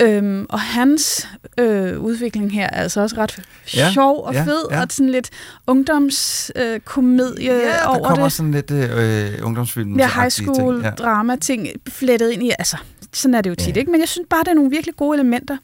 Øhm, 0.03 0.47
og 0.49 0.61
hans 0.61 1.29
øh, 1.59 2.01
udvikling 2.01 2.53
her 2.53 2.65
er 2.67 2.83
altså 2.83 3.01
også 3.01 3.17
ret 3.19 3.39
Ja, 3.77 3.93
sjov 3.93 4.25
og 4.25 4.35
ja, 4.35 4.45
fed, 4.45 4.63
ja. 4.71 4.81
og 4.83 4.87
sådan 4.91 5.11
lidt 5.11 5.31
ungdomskomedie 5.67 6.64
øh, 6.64 6.64
komedie 6.85 7.53
Ja, 7.53 7.67
der 7.67 7.85
over 7.87 8.09
kommer 8.09 8.25
det 8.25 8.33
sådan 8.33 8.53
lidt 8.53 8.71
øh, 8.71 9.47
ungdomsfilm. 9.47 9.99
ja, 9.99 10.09
high 10.15 10.31
school 10.31 10.81
Ja. 10.85 10.91
drama 10.91 11.37
ting 11.37 11.69
flettet 11.89 12.31
ind 12.31 12.43
i, 12.43 12.51
altså 12.59 12.77
sådan 13.13 13.35
er 13.35 13.41
det 13.41 13.51
jo 13.51 13.55
tit, 13.55 13.75
Ja. 13.77 13.81
ikke? 13.81 13.91
Men 13.91 14.01
jeg 14.01 14.09
synes 14.09 14.27
bare, 14.31 14.41
det 14.45 14.49
er 14.49 14.55
nogle 14.55 14.71
virkelig 14.71 14.97
gode 14.97 15.15
elementer. 15.17 15.57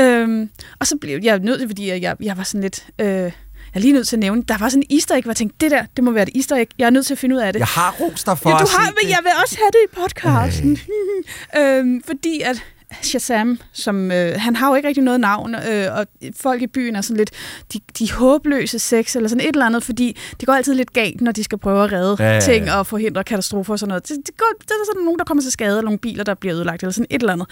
Øhm, 0.00 0.50
og 0.78 0.86
så 0.86 0.96
blev 1.00 1.18
jeg 1.22 1.38
nødt 1.38 1.58
til, 1.60 1.68
fordi 1.68 1.88
jeg, 2.02 2.16
jeg, 2.20 2.36
var 2.36 2.42
sådan 2.42 2.60
lidt... 2.60 2.86
Øh, 2.98 3.06
jeg 3.06 3.32
er 3.74 3.80
lige 3.80 3.92
nødt 3.92 4.08
til 4.08 4.16
at 4.16 4.20
nævne, 4.20 4.42
der 4.42 4.58
var 4.58 4.68
sådan 4.68 4.84
en 4.90 4.96
easter 4.96 5.14
egg, 5.14 5.22
hvor 5.22 5.30
jeg 5.30 5.36
tænkte, 5.36 5.56
det 5.60 5.70
der, 5.70 5.82
det 5.96 6.04
må 6.04 6.10
være 6.10 6.22
et 6.22 6.30
easter 6.36 6.56
egg. 6.56 6.68
Jeg 6.78 6.86
er 6.86 6.90
nødt 6.90 7.06
til 7.06 7.14
at 7.14 7.18
finde 7.18 7.34
ud 7.36 7.40
af 7.40 7.52
det. 7.52 7.60
Jeg 7.60 7.66
har 7.66 7.96
ros 8.00 8.24
dig 8.24 8.38
for 8.38 8.50
ja, 8.50 8.56
du 8.56 8.66
har, 8.78 8.92
men 9.02 9.10
jeg 9.10 9.18
vil 9.22 9.32
også 9.42 9.56
have 9.58 9.70
det 9.72 9.78
i 9.92 10.00
podcasten. 10.00 10.78
øhm, 11.60 12.02
fordi 12.06 12.40
at 12.40 12.64
Shazam, 13.02 13.58
som, 13.72 14.12
øh, 14.12 14.34
han 14.36 14.56
har 14.56 14.68
jo 14.68 14.74
ikke 14.74 14.88
rigtig 14.88 15.04
noget 15.04 15.20
navn, 15.20 15.54
øh, 15.54 15.98
og 15.98 16.06
folk 16.36 16.62
i 16.62 16.66
byen 16.66 16.96
er 16.96 17.00
sådan 17.00 17.16
lidt, 17.16 17.30
de, 17.72 17.80
de 17.98 18.12
håbløse 18.12 18.78
sex, 18.78 19.16
eller 19.16 19.28
sådan 19.28 19.44
et 19.44 19.48
eller 19.48 19.66
andet, 19.66 19.82
fordi 19.82 20.16
det 20.40 20.46
går 20.46 20.52
altid 20.52 20.74
lidt 20.74 20.92
galt, 20.92 21.20
når 21.20 21.32
de 21.32 21.44
skal 21.44 21.58
prøve 21.58 21.84
at 21.84 21.92
redde 21.92 22.16
Ja, 22.18 22.24
ja, 22.24 22.34
ja, 22.34 22.40
ting 22.40 22.72
og 22.72 22.86
forhindre 22.86 23.24
katastrofer 23.24 23.72
og 23.72 23.78
sådan 23.78 23.88
noget. 23.88 24.08
Det, 24.08 24.16
det, 24.26 24.36
går, 24.36 24.46
det 24.60 24.70
er 24.70 24.74
sådan 24.92 25.04
nogen, 25.04 25.18
der 25.18 25.24
kommer 25.24 25.42
til 25.42 25.52
skade, 25.52 25.70
eller 25.70 25.82
nogle 25.82 25.98
biler, 25.98 26.24
der 26.24 26.34
bliver 26.34 26.56
ødelagt, 26.56 26.82
eller 26.82 26.92
sådan 26.92 27.06
et 27.10 27.20
eller 27.20 27.32
andet. 27.32 27.48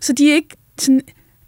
Så 0.00 0.12
de 0.12 0.30
er 0.30 0.34
ikke 0.34 0.56
sådan 0.78 1.00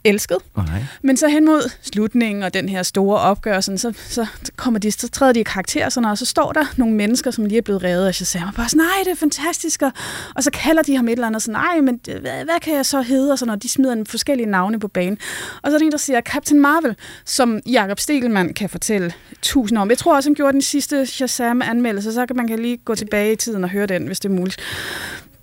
elsket. 0.09 0.39
Nej. 0.57 0.67
Men 1.03 1.17
så 1.17 1.29
hen 1.29 1.45
mod 1.45 1.71
slutningen 1.83 2.43
og 2.43 2.55
den 2.55 2.69
her 2.69 2.83
store 2.83 3.21
opgør, 3.21 3.61
sådan, 3.61 3.79
så, 3.79 3.93
så, 4.09 4.27
kommer 4.57 4.81
de, 4.81 4.93
så 4.93 5.09
træder 5.09 5.33
de 5.33 5.41
i 5.41 5.43
karakter, 5.43 5.89
sådan, 5.89 6.11
og 6.11 6.19
så 6.19 6.25
står 6.25 6.53
der 6.53 6.65
nogle 6.77 6.95
mennesker, 6.95 7.31
som 7.31 7.45
lige 7.45 7.59
er 7.59 7.63
blevet 7.63 7.85
reddet 7.85 8.07
af 8.07 8.15
Shazam, 8.15 8.49
og 8.49 8.55
bare 8.55 8.69
sådan, 8.69 8.85
nej, 8.85 9.05
det 9.05 9.11
er 9.11 9.17
fantastisk, 9.17 9.83
og, 9.83 9.93
og 10.35 10.45
så 10.45 10.51
kalder 10.51 10.83
de 10.83 10.97
ham 10.97 11.09
et 11.09 11.13
eller 11.13 11.27
andet, 11.27 11.43
sådan, 11.43 11.61
nej, 11.61 11.81
men 11.81 12.01
øh, 12.09 12.21
hvad, 12.21 12.45
hvad 12.45 12.61
kan 12.63 12.75
jeg 12.75 12.87
så 12.87 13.03
hedde, 13.03 13.33
og 13.33 13.39
sådan, 13.39 13.53
og 13.53 13.63
de 13.63 13.69
smider 13.69 13.93
en 13.93 14.07
forskellige 14.07 14.47
navne 14.47 14.81
på 14.81 14.89
banen. 14.89 15.19
Og 15.63 15.71
så 15.71 15.75
er 15.75 15.79
der 15.79 15.87
en, 15.87 15.93
der 15.93 15.99
siger 15.99 16.21
Captain 16.21 16.61
Marvel, 16.61 16.97
som 17.25 17.61
Jakob 17.67 18.01
Stegelmann 18.01 18.55
kan 18.55 18.69
fortælle 18.69 19.13
tusind 19.43 19.79
om. 19.79 19.91
Jeg 19.91 19.99
tror 19.99 20.17
også, 20.17 20.29
han 20.29 20.35
gjorde 20.35 20.53
den 20.53 20.63
sidste 20.63 21.07
Shazam-anmeldelse, 21.07 22.13
så 22.13 22.27
kan 22.27 22.37
man 22.37 22.49
kan 22.49 22.59
lige 22.59 22.77
gå 22.77 22.95
tilbage 22.95 23.33
i 23.33 23.37
tiden 23.37 23.65
og 23.65 23.71
høre 23.71 23.87
den, 23.87 24.07
hvis 24.07 24.21
det 24.21 24.29
er 24.29 24.35
muligt. 24.35 24.61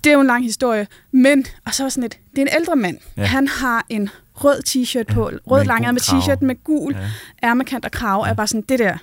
Det 0.04 0.10
er 0.10 0.14
jo 0.14 0.20
en 0.20 0.26
lang 0.26 0.44
historie, 0.44 0.86
men, 1.12 1.46
og 1.66 1.74
så 1.74 1.90
sådan 1.90 2.04
et, 2.04 2.18
det 2.30 2.38
er 2.38 2.42
en 2.42 2.60
ældre 2.60 2.76
mand. 2.76 2.98
Ja. 3.16 3.24
Han 3.24 3.48
har 3.48 3.86
en 3.88 4.10
rød 4.34 4.60
t-shirt 4.68 5.14
på, 5.14 5.30
rød 5.50 5.60
en 5.60 5.66
langærmet 5.66 6.02
t-shirt 6.02 6.38
med 6.44 6.64
gul 6.64 6.96
Ja. 7.42 7.48
ærmekant 7.48 7.84
og 7.84 7.90
krave, 7.90 8.28
er 8.28 8.34
bare 8.34 8.46
sådan, 8.46 8.64
det 8.68 8.78
der, 8.78 8.96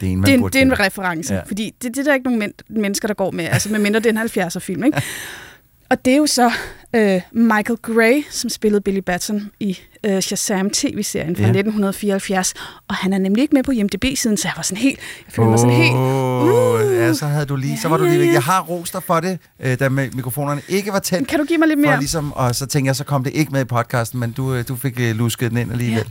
Det 0.00 0.08
er 0.08 0.12
en, 0.12 0.22
det 0.22 0.28
er, 0.30 0.34
en, 0.38 0.44
det 0.44 0.54
er 0.56 0.62
en 0.62 0.80
reference, 0.80 1.32
Ja. 1.34 1.38
ja. 1.38 1.44
fordi 1.46 1.74
det, 1.82 1.94
det 1.94 1.98
er 1.98 2.04
der 2.04 2.14
ikke 2.14 2.24
nogen 2.24 2.38
men, 2.38 2.52
mennesker, 2.68 3.08
der 3.08 3.14
går 3.14 3.30
med, 3.30 3.44
altså 3.44 3.68
med 3.72 3.78
mindre 3.78 4.00
det 4.00 4.16
er 4.16 4.20
en 4.22 4.28
70'er 4.48 4.58
film, 4.58 4.84
ikke? 4.84 5.02
Og 5.90 6.04
det 6.04 6.12
er 6.12 6.16
jo 6.16 6.26
så 6.26 6.50
øh, 6.96 7.20
Michael 7.32 7.78
Gray, 7.82 8.24
som 8.30 8.50
spillede 8.50 8.80
Billy 8.80 8.98
Batson 8.98 9.50
i 9.60 9.78
øh, 10.06 10.22
Shazam 10.22 10.70
tv-serien 10.70 11.36
fra 11.36 11.42
Ja. 11.42 11.46
ja. 11.46 11.50
1974, 11.50 12.54
og 12.88 12.94
han 12.94 13.12
er 13.12 13.18
nemlig 13.18 13.42
ikke 13.42 13.54
med 13.54 13.62
på 13.62 13.70
IMDb-siden, 13.70 14.36
så 14.36 14.48
jeg 14.48 14.52
var 14.56 14.62
sådan 14.62 14.82
helt, 14.82 14.98
jeg 15.26 15.32
følte 15.34 15.50
mig 15.50 15.58
sådan 15.58 15.74
helt, 15.76 15.94
Åh, 15.96 16.94
ja, 16.96 17.14
så 17.14 17.26
havde 17.26 17.46
du 17.46 17.56
lige, 17.56 17.78
så 17.82 17.88
var 17.88 17.96
du 17.96 18.04
Ja, 18.04 18.10
lige 18.10 18.20
ja, 18.20 18.26
ja. 18.26 18.32
Jeg 18.32 18.42
har 18.42 18.60
rost 18.62 18.92
dig 18.92 19.02
for 19.02 19.20
det, 19.20 19.38
øh, 19.60 19.78
da 19.78 19.86
mi- 19.88 19.90
mikrofonerne 20.16 20.60
ikke 20.68 20.92
var 20.92 20.98
tændt. 20.98 21.28
kan 21.28 21.38
du 21.38 21.44
give 21.44 21.58
mig 21.58 21.68
lidt 21.68 21.80
For 21.84 21.90
mere? 21.90 21.98
ligesom, 21.98 22.32
og 22.32 22.54
så 22.54 22.66
tænkte 22.66 22.86
jeg, 22.88 22.96
så 22.96 23.04
kom 23.04 23.24
det 23.24 23.32
ikke 23.34 23.52
med 23.52 23.60
i 23.60 23.64
podcasten, 23.64 24.20
men 24.20 24.32
du, 24.32 24.54
øh, 24.54 24.64
du 24.68 24.76
fik 24.76 25.00
øh, 25.00 25.16
lusket 25.16 25.50
den 25.50 25.58
ind 25.58 25.72
alligevel. 25.72 25.98
Ja. 25.98 26.02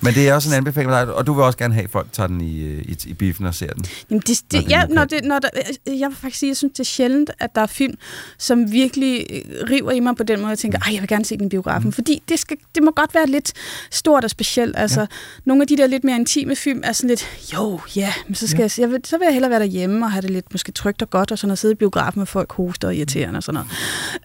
Men 0.00 0.14
det 0.14 0.28
er 0.28 0.34
også 0.34 0.48
en 0.50 0.54
anbefaling 0.54 0.90
med 0.90 1.00
dig, 1.00 1.14
og 1.14 1.26
du 1.26 1.32
vil 1.34 1.44
også 1.44 1.58
gerne 1.58 1.74
have, 1.74 1.84
at 1.84 1.90
folk 1.90 2.12
tager 2.12 2.26
den 2.26 2.40
i, 2.40 2.60
øh, 2.62 2.82
i, 2.82 2.96
i 3.06 3.12
biffen 3.14 3.46
og 3.46 3.54
ser 3.54 3.66
den. 3.72 3.84
Jamen 4.10 4.22
det, 4.26 4.42
Når 4.52 4.58
det, 4.60 4.66
det 4.66 4.70
ja, 4.70 4.84
når 4.86 5.04
det, 5.04 5.24
når 5.24 5.38
der, 5.38 5.48
jeg 5.86 6.08
vil 6.08 6.16
faktisk 6.16 6.38
sige, 6.38 6.50
jeg 6.50 6.56
synes, 6.56 6.72
det 6.72 6.80
er 6.80 6.84
sjældent, 6.84 7.30
at 7.40 7.50
der 7.54 7.60
er 7.60 7.66
film, 7.66 7.94
som 8.38 8.72
virkelig 8.72 9.26
river 9.70 9.90
i 9.90 10.00
mig 10.00 10.16
på 10.16 10.22
den 10.22 10.38
måde, 10.40 10.50
jeg 10.50 10.58
tænker, 10.58 10.78
ej, 10.78 10.92
jeg 10.94 11.00
vil 11.00 11.08
gerne 11.08 11.24
se 11.24 11.36
den 11.36 11.46
i 11.46 11.48
biografen. 11.48 11.86
Mm. 11.88 11.92
Fordi 11.92 12.22
det, 12.28 12.38
skal, 12.38 12.56
det 12.74 12.82
må 12.82 12.90
godt 12.96 13.14
være 13.14 13.26
lidt 13.26 13.43
stort 13.90 14.24
og 14.24 14.30
specielt. 14.30 14.74
Altså, 14.78 15.00
ja. 15.00 15.06
nogle 15.44 15.62
af 15.62 15.68
de 15.68 15.76
der 15.76 15.86
lidt 15.86 16.04
mere 16.04 16.16
intime 16.16 16.56
film 16.56 16.80
er 16.84 16.92
sådan 16.92 17.08
lidt, 17.08 17.28
jo, 17.54 17.80
ja, 17.96 18.12
men 18.26 18.34
så, 18.34 18.46
skal 18.48 18.58
ja. 18.78 18.82
jeg, 18.82 18.90
jeg 18.92 19.00
så 19.04 19.18
vil 19.18 19.24
jeg 19.24 19.32
hellere 19.32 19.50
være 19.50 19.60
derhjemme 19.60 20.06
og 20.06 20.12
have 20.12 20.22
det 20.22 20.30
lidt 20.30 20.52
måske 20.52 20.72
trygt 20.72 21.02
og 21.02 21.10
godt, 21.10 21.32
og 21.32 21.38
sådan 21.38 21.52
at 21.52 21.58
sidde 21.58 21.72
i 21.72 21.76
biografen 21.76 22.20
med 22.20 22.26
folk 22.26 22.52
hoster 22.52 22.88
og 22.88 22.96
irriterende 22.96 23.36
og 23.36 23.42
sådan 23.42 23.64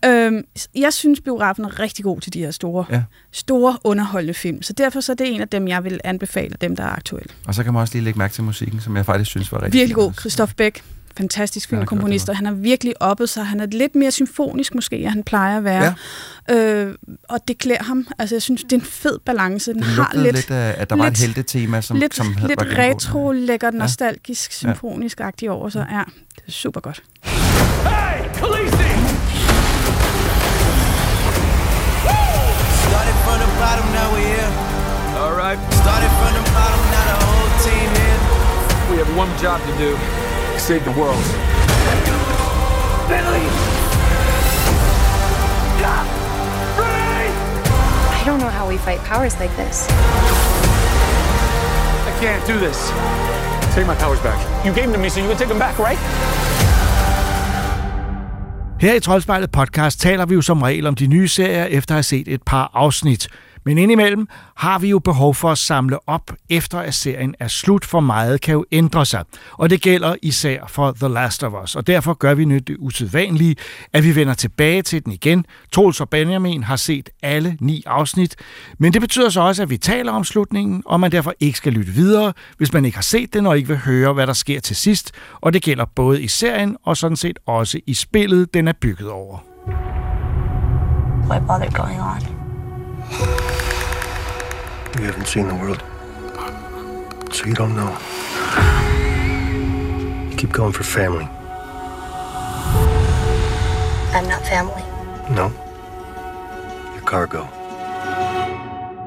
noget. 0.06 0.26
Øhm, 0.28 0.44
jeg 0.76 0.94
synes, 0.94 1.22
biografen 1.22 1.66
er 1.66 1.80
rigtig 1.80 2.06
god 2.06 2.22
til 2.22 2.34
de 2.34 2.40
her 2.40 2.52
store, 2.52 2.86
Ja. 2.92 3.04
store 3.32 3.78
underholdende 3.84 4.34
film. 4.34 4.62
Så 4.62 4.74
derfor 4.74 5.02
så 5.02 5.12
er 5.12 5.16
det 5.16 5.34
en 5.36 5.42
af 5.42 5.48
dem, 5.48 5.68
jeg 5.68 5.84
vil 5.84 6.00
anbefale, 6.04 6.56
dem 6.62 6.76
der 6.76 6.84
er 6.84 6.90
aktuelle. 6.90 7.30
Og 7.48 7.56
så 7.56 7.64
kan 7.64 7.74
man 7.74 7.82
også 7.82 7.94
lige 7.94 8.04
lægge 8.04 8.20
mærke 8.20 8.34
til 8.34 8.44
musikken, 8.44 8.80
som 8.82 8.98
jeg 8.98 9.06
faktisk 9.06 9.30
synes 9.30 9.52
var 9.52 9.64
rigtig 9.64 9.80
Virkelig 9.80 9.96
god. 9.96 10.14
Christoph 10.14 10.54
Beck, 10.54 10.84
fantastisk 11.24 11.70
filmkomponist, 11.70 12.30
og 12.30 12.36
han 12.38 12.46
har 12.46 12.54
virkelig 12.54 12.94
oppet 13.02 13.30
sig. 13.30 13.46
Han 13.46 13.60
er 13.60 13.66
lidt 13.66 13.96
mere 13.96 14.12
symfonisk 14.12 14.76
måske, 14.76 14.96
end 14.98 15.08
han 15.10 15.24
plejer 15.24 15.58
at 15.58 15.64
være. 15.64 15.94
Ja. 16.50 16.56
Øh, 16.56 16.96
og 17.30 17.40
det 17.48 17.58
klæder 17.58 17.84
ham. 17.84 18.08
Altså, 18.20 18.36
jeg 18.36 18.42
synes, 18.42 18.64
det 18.64 18.72
er 18.74 18.76
en 18.76 18.82
fed 18.86 19.20
balance. 19.26 19.74
Den 19.74 19.80
Det 19.82 19.88
har 19.88 20.12
lidt, 20.16 20.36
lidt, 20.36 20.52
af, 20.52 20.76
at 20.78 20.90
der 20.90 20.96
var 20.96 21.04
et 21.06 21.10
lidt- 21.12 21.20
heltetema, 21.22 21.82
som, 21.82 22.00
lidt, 22.00 22.16
som 22.16 22.34
havde- 22.36 22.48
lidt 22.48 22.78
retro, 22.78 23.32
lækkert, 23.32 23.74
Ja. 23.74 23.80
nostalgisk, 23.80 24.52
symfonisk-agtigt 24.52 25.50
over 25.52 25.70
sig. 25.70 25.88
Ja, 25.92 26.02
det 26.36 26.44
er 26.48 26.52
super 26.52 26.80
godt. 26.82 27.04
Started 32.88 33.16
from 33.26 33.38
the 33.44 33.50
bottom, 33.62 33.86
now 33.98 34.08
we're 34.14 34.28
here. 34.34 34.50
All 35.22 35.34
right. 35.44 35.60
Started 35.84 36.12
from 36.20 36.32
the 36.40 36.46
bottom, 36.58 36.82
now 36.96 37.04
the 37.12 37.18
whole 37.26 37.50
team 37.66 37.88
here. 38.02 38.20
We 38.90 38.96
have 39.02 39.12
one 39.24 39.32
job 39.44 39.60
to 39.68 39.72
do. 39.84 39.92
Save 40.60 40.84
the 40.84 40.92
world. 40.92 41.24
I 48.18 48.24
don't 48.26 48.40
know 48.40 48.50
how 48.50 48.68
we 48.68 48.78
fight 48.78 49.00
powers 49.00 49.40
like 49.40 49.56
this. 49.56 49.88
I 52.06 52.12
can't 52.22 52.46
do 52.46 52.60
this. 52.60 52.92
Take 53.74 53.88
my 53.88 53.96
powers 53.96 54.20
back. 54.20 54.66
You 54.66 54.74
gave 54.74 54.84
them 54.84 54.94
to 54.94 55.00
me, 55.00 55.10
so 55.10 55.22
you 55.22 55.28
can 55.28 55.38
take 55.38 55.48
them 55.48 55.60
back, 55.60 55.80
right? 55.80 55.98
Her 58.82 58.96
i 58.96 59.00
Troldspejlet 59.00 59.52
podcast 59.52 60.00
taler 60.00 60.26
vi 60.26 60.34
jo 60.36 60.42
som 60.42 60.62
regel 60.62 60.88
om 60.88 60.96
de 60.96 61.08
nye 61.08 61.28
serier 61.28 61.66
efter 61.66 61.96
at 61.96 61.96
have 61.96 62.04
set 62.04 62.28
et 62.28 62.42
par 62.44 62.72
afsnit. 62.74 63.28
Men 63.66 63.78
indimellem 63.78 64.28
har 64.56 64.80
vi 64.80 64.90
jo 64.90 65.00
behov 65.00 65.36
for 65.36 65.52
at 65.52 65.58
samle 65.58 66.10
op, 66.10 66.32
efter 66.50 66.80
at 66.80 66.94
serien 66.94 67.36
er 67.40 67.48
slut, 67.48 67.86
for 67.86 68.00
meget 68.00 68.42
kan 68.42 68.54
jo 68.54 68.66
ændre 68.72 69.06
sig. 69.06 69.24
Og 69.52 69.70
det 69.70 69.82
gælder 69.82 70.16
især 70.22 70.66
for 70.68 70.92
The 70.92 71.08
Last 71.08 71.44
of 71.44 71.54
Us. 71.64 71.76
Og 71.76 71.88
derfor 71.88 72.14
gør 72.14 72.34
vi 72.34 72.46
nyt 72.46 72.68
det 72.68 72.76
usædvanlige, 72.80 73.56
at 73.94 74.04
vi 74.04 74.16
vender 74.16 74.34
tilbage 74.34 74.82
til 74.82 75.06
den 75.06 75.14
igen. 75.14 75.46
Troels 75.72 76.02
og 76.02 76.10
Benjamin 76.10 76.64
har 76.64 76.76
set 76.76 77.10
alle 77.24 77.58
ni 77.60 77.84
afsnit. 77.86 78.36
Men 78.78 78.94
det 78.94 79.02
betyder 79.02 79.30
så 79.30 79.42
også, 79.42 79.62
at 79.64 79.70
vi 79.70 79.78
taler 79.78 80.12
om 80.12 80.24
slutningen, 80.24 80.84
og 80.86 81.00
man 81.00 81.12
derfor 81.12 81.34
ikke 81.40 81.58
skal 81.58 81.74
lytte 81.74 81.92
videre, 81.92 82.34
hvis 82.58 82.74
man 82.74 82.86
ikke 82.86 82.98
har 82.98 83.04
set 83.04 83.34
den 83.34 83.46
og 83.46 83.58
ikke 83.58 83.68
vil 83.68 83.78
høre, 83.78 84.14
hvad 84.14 84.28
der 84.28 84.34
sker 84.34 84.60
til 84.60 84.76
sidst. 84.76 85.12
Og 85.42 85.54
det 85.54 85.62
gælder 85.62 85.86
både 85.96 86.22
i 86.22 86.28
serien 86.28 86.78
og 86.84 86.98
sådan 86.98 87.18
set 87.18 87.40
også 87.46 87.80
i 87.88 87.94
spillet, 87.94 88.54
den 88.54 88.68
er 88.68 88.74
bygget 88.82 89.10
over. 89.10 89.38
What 91.30 91.48
bother 91.48 91.70
going 91.72 92.02
on? 92.02 92.39
You 93.12 95.06
haven't 95.06 95.28
seen 95.28 95.48
the 95.48 95.56
world, 95.56 95.84
so 97.34 97.46
you 97.46 97.54
don't 97.54 97.76
know. 97.76 97.98
You 100.30 100.36
keep 100.38 100.52
going 100.52 100.74
for 100.74 100.84
family. 100.84 101.28
I'm 104.14 104.28
not 104.28 104.46
family. 104.46 104.84
No. 105.34 105.52
You're 106.94 107.04
cargo. 107.04 107.50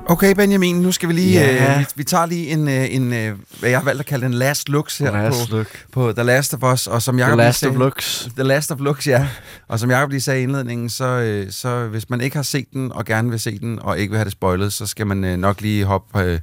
Okay, 0.06 0.34
Benjamin, 0.34 0.76
nu 0.76 0.92
skal 0.92 1.08
vi 1.08 1.14
lige... 1.14 1.40
Ja. 1.40 1.72
Øh, 1.74 1.80
vi, 1.80 1.84
vi 1.94 2.04
tager 2.04 2.26
lige 2.26 2.48
en, 2.48 2.68
øh, 2.68 2.94
en 2.94 3.12
øh, 3.12 3.38
hvad 3.60 3.70
jeg 3.70 3.78
har 3.78 3.84
valgt 3.84 4.00
at 4.00 4.06
kalde 4.06 4.26
en 4.26 4.34
last 4.34 4.68
looks 4.68 4.98
her 4.98 5.12
Last 5.12 5.50
på, 5.50 5.56
look. 5.56 5.66
på 5.92 6.12
The 6.12 6.22
Last 6.22 6.54
of 6.54 6.72
Us. 6.72 6.86
Og 6.86 7.02
som 7.02 7.18
Jacob 7.18 7.30
The 7.38 7.44
Last 7.46 7.58
sagde, 7.58 7.72
of 7.74 7.78
Looks. 7.78 8.28
The 8.36 8.42
Last 8.42 8.70
of 8.72 8.80
Looks, 8.80 9.06
ja. 9.06 9.28
Og 9.68 9.78
som 9.78 9.90
Jacob 9.90 10.10
lige 10.10 10.20
sagde 10.20 10.40
i 10.40 10.42
indledningen, 10.42 10.90
så, 10.90 11.04
øh, 11.04 11.50
så 11.52 11.86
hvis 11.86 12.10
man 12.10 12.20
ikke 12.20 12.36
har 12.36 12.42
set 12.42 12.66
den, 12.72 12.92
og 12.92 13.04
gerne 13.04 13.30
vil 13.30 13.40
se 13.40 13.58
den, 13.58 13.78
og 13.82 13.98
ikke 13.98 14.10
vil 14.10 14.16
have 14.18 14.24
det 14.24 14.32
spoilet, 14.32 14.72
så 14.72 14.86
skal 14.86 15.06
man 15.06 15.24
øh, 15.24 15.36
nok 15.38 15.60
lige 15.60 15.84
hoppe 15.84 16.20
øh, 16.20 16.38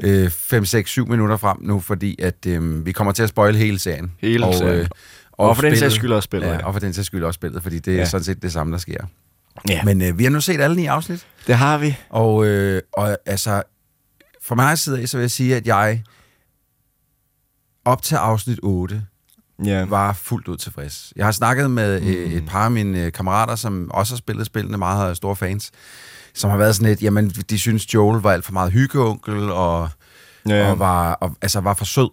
øh, 0.00 0.30
5, 0.30 0.64
6, 0.64 0.90
7 0.90 1.08
minutter 1.08 1.36
frem 1.36 1.56
nu, 1.60 1.80
fordi 1.80 2.16
at 2.22 2.46
øh, 2.46 2.86
vi 2.86 2.92
kommer 2.92 3.12
til 3.12 3.22
at 3.22 3.28
spoile 3.28 3.58
hele 3.58 3.78
serien. 3.78 4.12
Hele 4.20 4.46
serien. 4.58 4.88
Og 5.32 5.56
for 5.56 5.62
den 5.62 5.76
sags 5.76 5.94
skyld 5.94 6.12
også 6.12 6.26
spillet, 6.26 6.48
Ja, 6.48 6.66
og 6.66 6.72
for 6.72 6.80
den 6.80 6.92
sags 6.92 7.06
skyld 7.06 7.24
også 7.24 7.38
spillet, 7.38 7.62
fordi 7.62 7.78
det 7.78 7.94
er 7.94 7.98
Ja. 7.98 8.04
sådan 8.04 8.24
set 8.24 8.42
det 8.42 8.52
samme, 8.52 8.72
der 8.72 8.78
sker. 8.78 9.04
Ja. 9.68 9.82
Men 9.84 10.02
øh, 10.02 10.18
vi 10.18 10.24
har 10.24 10.30
nu 10.30 10.40
set 10.40 10.60
alle 10.60 10.76
ni 10.76 10.86
afsnit. 10.86 11.26
Det 11.46 11.54
har 11.54 11.78
vi. 11.78 11.96
Og, 12.10 12.46
øh, 12.46 12.82
og 12.92 13.18
altså, 13.26 13.62
fra 14.42 14.54
mig 14.54 14.78
side 14.78 15.00
af, 15.00 15.08
så 15.08 15.16
vil 15.16 15.22
jeg 15.22 15.30
sige, 15.30 15.56
at 15.56 15.66
jeg 15.66 16.02
op 17.84 18.02
til 18.02 18.14
afsnit 18.14 18.58
8 18.62 19.02
ja. 19.64 19.84
var 19.84 20.12
fuldt 20.12 20.48
ud 20.48 20.56
tilfreds. 20.56 21.12
Jeg 21.16 21.24
har 21.24 21.32
snakket 21.32 21.70
med 21.70 22.00
mm. 22.00 22.36
et 22.36 22.46
par 22.46 22.64
af 22.64 22.70
mine 22.70 23.04
øh, 23.04 23.12
kammerater, 23.12 23.54
som 23.56 23.90
også 23.90 24.14
har 24.14 24.16
spillet 24.16 24.46
spillene, 24.46 24.78
meget 24.78 25.10
er 25.10 25.14
store 25.14 25.36
fans, 25.36 25.70
som 26.34 26.50
har 26.50 26.56
været 26.56 26.76
sådan 26.76 26.88
lidt, 26.88 27.02
jamen, 27.02 27.30
de 27.30 27.58
synes 27.58 27.94
Joel 27.94 28.22
var 28.22 28.32
alt 28.32 28.44
for 28.44 28.52
meget 28.52 28.72
hyggeonkel, 28.72 29.50
og, 29.50 29.88
ja. 30.48 30.70
og, 30.70 30.78
var, 30.78 31.12
og 31.12 31.36
altså, 31.42 31.60
var 31.60 31.74
for 31.74 31.84
sød 31.84 32.10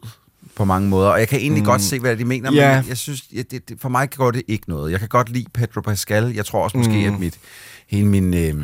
på 0.56 0.66
mange 0.66 0.89
måder. 0.89 1.10
Og 1.10 1.20
jeg 1.20 1.28
kan 1.28 1.39
egentlig 1.39 1.62
Mm. 1.62 1.66
mm. 1.66 1.72
godt 1.72 1.82
se, 1.82 1.99
hvad 1.99 2.18
de 2.18 2.26
mener, 2.26 2.51
men 2.51 2.58
Ja. 2.60 2.84
jeg, 2.88 2.97
synes, 2.97 3.24
jeg, 3.34 3.51
det, 3.51 3.70
det, 3.70 3.78
for 3.82 3.89
mig 3.89 4.10
går 4.10 4.32
det 4.32 4.41
ikke 4.47 4.70
noget. 4.70 4.91
Jeg 4.91 4.99
kan 4.99 5.10
godt 5.10 5.30
lide 5.30 5.45
Pedro 5.54 5.82
Pascal. 5.82 6.34
Jeg 6.36 6.45
tror 6.45 6.64
også 6.64 6.78
måske, 6.78 7.08
Mm. 7.10 7.14
at 7.14 7.20
mit, 7.20 7.38
hele 7.88 8.08
min... 8.08 8.34
Øh, 8.34 8.64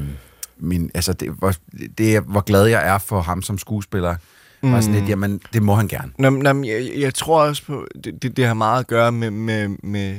min 0.62 0.92
altså, 0.94 1.14
det, 1.14 1.30
hvor, 1.32 1.54
det, 1.98 2.22
hvor 2.22 2.42
glad 2.42 2.66
jeg 2.66 2.88
er 2.88 2.98
for 2.98 3.22
ham 3.22 3.42
som 3.42 3.58
skuespiller, 3.58 4.16
mm. 4.62 4.72
var 4.72 4.82
sådan 4.82 4.94
Mm. 4.96 5.00
lidt, 5.00 5.10
jamen, 5.10 5.42
det 5.54 5.64
må 5.64 5.76
han 5.76 5.88
gerne. 5.88 6.12
Nå, 6.18 6.30
men- 6.30 6.42
nå, 6.42 6.54
men 6.54 6.66
jeg, 6.66 6.92
jeg 6.98 7.14
tror 7.14 7.42
også 7.44 7.64
på, 7.66 7.86
det, 8.04 8.22
det, 8.24 8.38
det 8.38 8.46
har 8.48 8.54
meget 8.54 8.80
at 8.80 8.88
gøre 8.88 9.12
med, 9.12 9.32
med, 9.32 9.68
med 9.84 10.16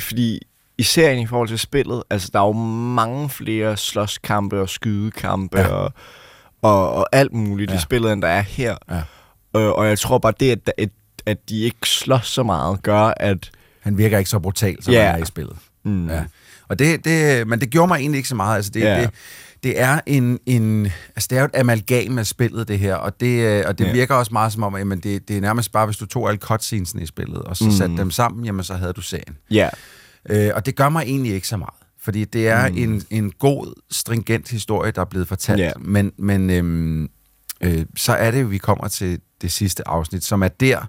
fordi 0.00 0.40
i 0.78 0.82
serien 0.82 1.18
i 1.18 1.26
forhold 1.26 1.48
til 1.48 1.58
spillet, 1.58 2.02
altså 2.10 2.30
der 2.32 2.40
er 2.40 2.46
jo 2.46 2.52
mange 2.52 3.30
flere 3.30 3.76
slåskampe 3.76 4.60
og 4.60 4.68
skydekampe 4.68 5.58
Ja. 5.60 5.66
og, 5.68 5.92
og, 6.62 6.92
og 6.92 7.06
alt 7.12 7.32
muligt. 7.32 7.70
Ja. 7.70 7.76
i 7.76 7.80
spillet, 7.80 8.12
end 8.12 8.22
der 8.22 8.28
er 8.28 8.40
her. 8.40 8.76
Ja. 8.90 9.02
Øh, 9.56 9.70
og 9.70 9.86
jeg 9.86 9.98
tror 9.98 10.18
bare 10.18 10.32
det, 10.40 10.50
at, 10.50 10.72
at, 10.78 10.88
at 11.26 11.48
de 11.48 11.60
ikke 11.60 11.78
slås 11.88 12.26
så 12.26 12.42
meget, 12.42 12.82
gør, 12.82 13.12
at... 13.16 13.50
Han 13.80 13.98
virker 13.98 14.18
ikke 14.18 14.30
så 14.30 14.38
brutal, 14.38 14.82
som 14.82 14.92
Ja. 14.94 15.06
han 15.06 15.18
er 15.20 15.22
i 15.22 15.26
spillet. 15.26 15.56
Mm. 15.84 16.08
Ja. 16.08 16.24
Og 16.68 16.78
det, 16.78 17.04
det, 17.04 17.46
men 17.48 17.60
det 17.60 17.70
gjorde 17.70 17.88
mig 17.88 17.96
egentlig 17.98 18.16
ikke 18.18 18.28
så 18.28 18.34
meget. 18.34 18.56
Altså 18.56 18.70
det, 18.74 18.80
Ja. 18.80 19.00
det, 19.00 19.10
det 19.62 19.80
er 19.80 20.00
en, 20.06 20.38
en 20.46 20.84
altså 20.86 21.26
det 21.30 21.36
er 21.36 21.40
jo 21.40 21.46
et 21.46 21.50
amalgam 21.54 22.18
af 22.18 22.26
spillet, 22.26 22.68
det 22.68 22.78
her, 22.78 22.94
og 22.94 23.20
det, 23.20 23.40
øh, 23.40 23.64
og 23.66 23.78
det 23.78 23.84
ja. 23.86 23.92
virker 23.92 24.14
også 24.14 24.32
meget 24.32 24.52
som 24.52 24.62
om, 24.62 24.74
at 24.74 24.78
jamen, 24.78 25.00
det, 25.00 25.28
det 25.28 25.36
er 25.36 25.40
nærmest 25.40 25.72
bare, 25.72 25.86
hvis 25.86 25.96
du 25.96 26.06
tog 26.06 26.28
alle 26.28 26.38
cutscenesene 26.40 27.02
i 27.02 27.06
spillet, 27.06 27.38
og 27.38 27.56
så 27.56 27.64
Mm. 27.64 27.70
satte 27.70 27.96
dem 27.96 28.10
sammen, 28.10 28.44
jamen 28.44 28.64
så 28.64 28.74
havde 28.74 28.92
du 28.92 29.00
serien. 29.00 29.36
Ja. 29.50 29.68
Øh, 30.30 30.50
og 30.54 30.66
det 30.66 30.76
gør 30.76 30.88
mig 30.88 31.02
egentlig 31.02 31.32
ikke 31.34 31.48
så 31.48 31.56
meget, 31.56 31.74
fordi 32.02 32.24
det 32.24 32.48
er 32.48 32.68
Mm. 32.68 32.76
en, 32.76 33.02
en 33.10 33.30
god, 33.38 33.74
stringent 33.90 34.48
historie, 34.50 34.90
der 34.90 35.00
er 35.00 35.04
blevet 35.06 35.28
fortalt, 35.28 35.60
Ja. 35.60 35.72
men, 35.80 36.12
men 36.18 36.50
øhm, 36.50 37.08
øh, 37.60 37.84
så 37.96 38.12
er 38.12 38.30
det, 38.30 38.50
vi 38.50 38.58
kommer 38.58 38.88
til 38.88 39.18
det 39.44 39.52
sidste 39.52 39.88
afsnit, 39.88 40.24
som 40.24 40.42
er 40.42 40.48
der, 40.48 40.88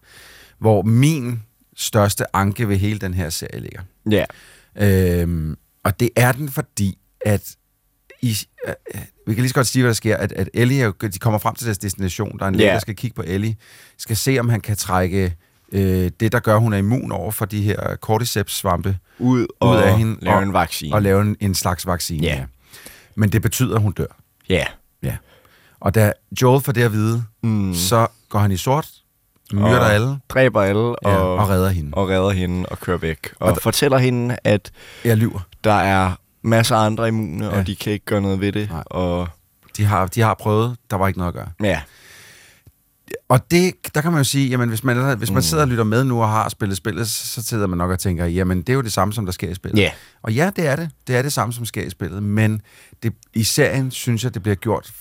hvor 0.59 0.81
min 0.81 1.41
største 1.75 2.35
anke 2.35 2.69
ved 2.69 2.77
hele 2.77 2.99
den 2.99 3.13
her 3.13 3.29
serie 3.29 3.59
ligger. 3.59 3.81
Ja. 4.11 4.25
Øhm, 5.21 5.55
og 5.83 5.99
det 5.99 6.09
er 6.15 6.31
den, 6.31 6.49
fordi 6.49 6.97
at 7.25 7.55
i, 8.21 8.37
øh, 8.67 8.73
øh, 8.95 9.01
vi 9.27 9.33
kan 9.33 9.41
lige 9.41 9.49
så 9.49 9.55
godt 9.55 9.67
sige, 9.67 9.83
hvad 9.83 9.89
der 9.89 9.93
sker, 9.93 10.17
at, 10.17 10.31
at 10.31 10.49
Ellie, 10.53 10.91
de 11.01 11.19
kommer 11.19 11.39
frem 11.39 11.55
til 11.55 11.65
deres 11.65 11.77
destination, 11.77 12.37
der 12.39 12.45
er 12.45 12.49
en 12.49 12.55
læge, 12.55 12.69
der 12.69 12.79
skal 12.79 12.95
kigge 12.95 13.15
på 13.15 13.23
Ellie, 13.27 13.55
skal 13.97 14.17
se, 14.17 14.39
om 14.39 14.49
han 14.49 14.61
kan 14.61 14.77
trække 14.77 15.35
øh, 15.71 16.11
det, 16.19 16.31
der 16.31 16.39
gør, 16.39 16.57
hun 16.57 16.73
er 16.73 16.77
immun 16.77 17.11
over 17.11 17.31
for 17.31 17.45
de 17.45 17.61
her 17.61 17.95
cordyceps-svampe 18.01 18.97
Ud, 19.19 19.47
og 19.59 19.69
ud 19.69 19.75
af 19.75 19.97
hende. 19.97 20.17
lave 20.25 20.35
og, 20.37 20.43
en 20.43 20.53
vaccine. 20.53 20.95
Og 20.95 21.01
lave 21.01 21.21
en, 21.21 21.35
en 21.39 21.55
slags 21.55 21.87
vaccine, 21.87 22.23
Ja. 22.27 22.45
Men 23.15 23.29
det 23.31 23.41
betyder, 23.41 23.75
at 23.75 23.81
hun 23.81 23.91
dør. 23.91 24.05
Ja. 24.49 24.65
Ja. 25.03 25.17
Og 25.85 25.95
da 25.95 26.11
Joel 26.41 26.61
får 26.61 26.71
det 26.71 26.83
at 26.83 26.91
vide, 26.91 27.23
Mm. 27.43 27.73
så 27.73 28.07
går 28.29 28.39
han 28.39 28.51
i 28.51 28.57
sort, 28.57 28.87
myrder 29.53 29.79
Og 29.79 29.93
alle, 29.93 30.19
Dræber 30.29 30.61
alle 30.61 30.81
Ja, 31.05 31.15
og, 31.17 31.35
og 31.37 31.49
redder 31.49 31.69
hende. 31.69 31.89
Og 31.93 32.09
redder 32.09 32.29
hende 32.29 32.65
og 32.69 32.79
kører 32.79 32.97
væk. 32.97 33.33
Og, 33.39 33.47
Og 33.47 33.51
og 33.53 33.57
fortæller 33.61 33.97
hende, 33.97 34.37
at 34.43 34.71
jeg 35.05 35.17
lyver. 35.17 35.39
der 35.63 35.73
er 35.73 36.11
masser 36.41 36.75
af 36.75 36.85
andre 36.85 37.07
immune, 37.07 37.45
ja. 37.45 37.59
Og 37.59 37.67
de 37.67 37.75
kan 37.75 37.93
ikke 37.93 38.05
gøre 38.05 38.21
noget 38.21 38.39
ved 38.39 38.51
det. 38.51 38.69
Nej. 38.69 38.83
Og 38.85 39.27
De 39.77 39.85
har, 39.85 40.05
de 40.07 40.21
har 40.21 40.33
prøvet, 40.33 40.77
der 40.89 40.95
var 40.97 41.07
ikke 41.07 41.19
noget 41.19 41.27
at 41.27 41.33
gøre. 41.35 41.49
ja, 41.63 41.81
Og 43.29 43.51
det, 43.51 43.73
der 43.95 44.01
kan 44.01 44.11
man 44.11 44.19
jo 44.19 44.23
sige, 44.23 44.49
jamen 44.49 44.69
hvis 44.69 44.83
man, 44.83 45.17
hvis 45.17 45.29
man 45.31 45.37
Mm. 45.37 45.41
sidder 45.41 45.63
og 45.63 45.69
lytter 45.69 45.83
med 45.83 46.03
nu 46.03 46.21
og 46.21 46.29
har 46.29 46.49
spillet 46.49 46.77
spillet, 46.77 47.07
så 47.07 47.43
sidder 47.43 47.67
man 47.67 47.77
nok 47.77 47.91
og 47.91 47.99
tænker, 47.99 48.25
jamen 48.25 48.57
det 48.61 48.69
er 48.69 48.73
jo 48.73 48.81
det 48.81 48.93
samme, 48.93 49.13
som 49.13 49.25
der 49.25 49.31
sker 49.31 49.49
i 49.49 49.53
spillet. 49.53 49.79
Ja. 49.81 49.91
Og 50.23 50.33
ja, 50.33 50.51
det 50.55 50.67
er 50.67 50.75
det. 50.75 50.89
Det 51.07 51.15
er 51.15 51.21
det 51.21 51.33
samme, 51.33 51.53
som 51.53 51.65
sker 51.65 51.83
i 51.83 51.89
spillet. 51.89 52.23
Men 52.23 52.61
det, 53.03 53.13
i 53.33 53.43
serien 53.43 53.91
synes 53.91 54.23
jeg, 54.23 54.33
det 54.33 54.41
bliver 54.43 54.55
gjort 54.55 54.91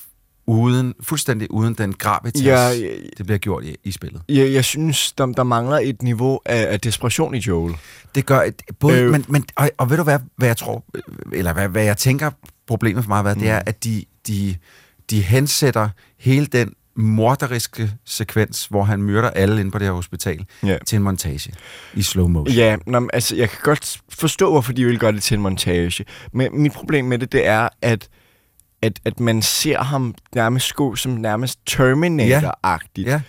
uden, 0.46 0.94
fuldstændig 1.02 1.50
uden 1.50 1.74
den 1.74 1.92
gravitas, 1.92 2.42
Ja, 2.42 2.60
ja, 2.60 2.68
ja, 2.68 2.86
ja. 2.86 2.94
det 3.18 3.26
bliver 3.26 3.38
gjort 3.38 3.64
i, 3.64 3.76
i 3.84 3.92
spillet. 3.92 4.22
jeg, 4.28 4.52
jeg 4.52 4.64
synes, 4.64 5.12
der, 5.12 5.26
der 5.26 5.42
mangler 5.42 5.78
et 5.78 6.02
niveau 6.02 6.40
af, 6.46 6.72
af 6.72 6.80
desperation 6.80 7.34
i 7.34 7.38
Joel. 7.38 7.74
Det 8.14 8.26
gør 8.26 8.40
et, 8.42 8.62
både, 8.80 8.98
Øh. 9.00 9.10
men, 9.10 9.24
men, 9.28 9.44
og, 9.56 9.70
og 9.78 9.90
ved 9.90 9.96
du 9.96 10.02
hvad, 10.02 10.18
hvad 10.36 10.48
jeg 10.48 10.56
tror, 10.56 10.84
eller 11.32 11.52
hvad, 11.52 11.68
hvad 11.68 11.84
jeg 11.84 11.96
tænker 11.96 12.30
problemet 12.66 13.04
for 13.04 13.08
mig 13.08 13.16
har 13.18 13.22
været, 13.22 13.36
mm. 13.36 13.42
det 13.42 13.50
er, 13.50 13.62
at 13.66 13.84
de, 13.84 14.04
de, 14.26 14.56
de 15.10 15.22
hensætter 15.22 15.88
hele 16.18 16.46
den 16.46 16.72
morderiske 16.96 17.90
sekvens, 18.04 18.66
hvor 18.66 18.82
han 18.82 19.02
myrder 19.02 19.30
alle 19.30 19.60
inde 19.60 19.70
på 19.70 19.78
det 19.78 19.86
her 19.86 19.92
hospital, 19.94 20.44
Ja. 20.62 20.78
til 20.86 20.96
en 20.96 21.02
montage 21.02 21.52
i 21.94 22.02
slow 22.02 22.28
motion. 22.28 22.56
Ja, 22.56 22.76
nå, 22.86 23.08
altså, 23.12 23.36
jeg 23.36 23.50
kan 23.50 23.58
godt 23.62 23.98
forstå, 24.08 24.50
hvorfor 24.50 24.72
de 24.72 24.84
vil 24.84 24.98
gøre 24.98 25.12
det 25.12 25.22
til 25.22 25.34
en 25.34 25.40
montage. 25.42 26.04
Men 26.32 26.62
mit 26.62 26.72
problem 26.72 27.04
med 27.04 27.18
det, 27.18 27.32
det 27.32 27.46
er, 27.46 27.68
at, 27.82 28.08
at, 28.84 29.00
at 29.04 29.20
man 29.20 29.42
ser 29.42 29.82
ham 29.82 30.14
nærmest 30.34 30.74
gå 30.74 30.96
som 30.96 31.12
nærmest 31.12 31.58
Terminator-agtigt. 31.70 33.08
Ja. 33.08 33.20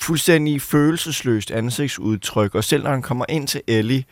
Fuldstændig 0.00 0.62
følelsesløst 0.62 1.50
ansigtsudtryk. 1.50 2.54
Og 2.54 2.64
selv 2.64 2.82
når 2.82 2.90
han 2.90 3.02
kommer 3.02 3.24
ind 3.28 3.48
til 3.48 3.62
Ellie 3.66 4.04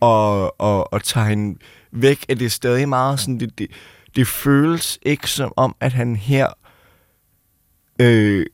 og, 0.00 0.60
og, 0.60 0.92
og 0.92 1.02
tager 1.04 1.26
hende 1.26 1.58
væk, 1.92 2.24
er 2.28 2.34
det 2.34 2.52
stadig 2.52 2.88
meget 2.88 3.20
sådan, 3.20 3.40
det, 3.40 3.58
det, 3.58 3.70
det 4.16 4.26
føles 4.26 4.98
ikke 5.02 5.30
som 5.30 5.52
om, 5.56 5.76
at 5.80 5.92
han 5.92 6.16
her 6.16 6.48
øh, 8.00 8.46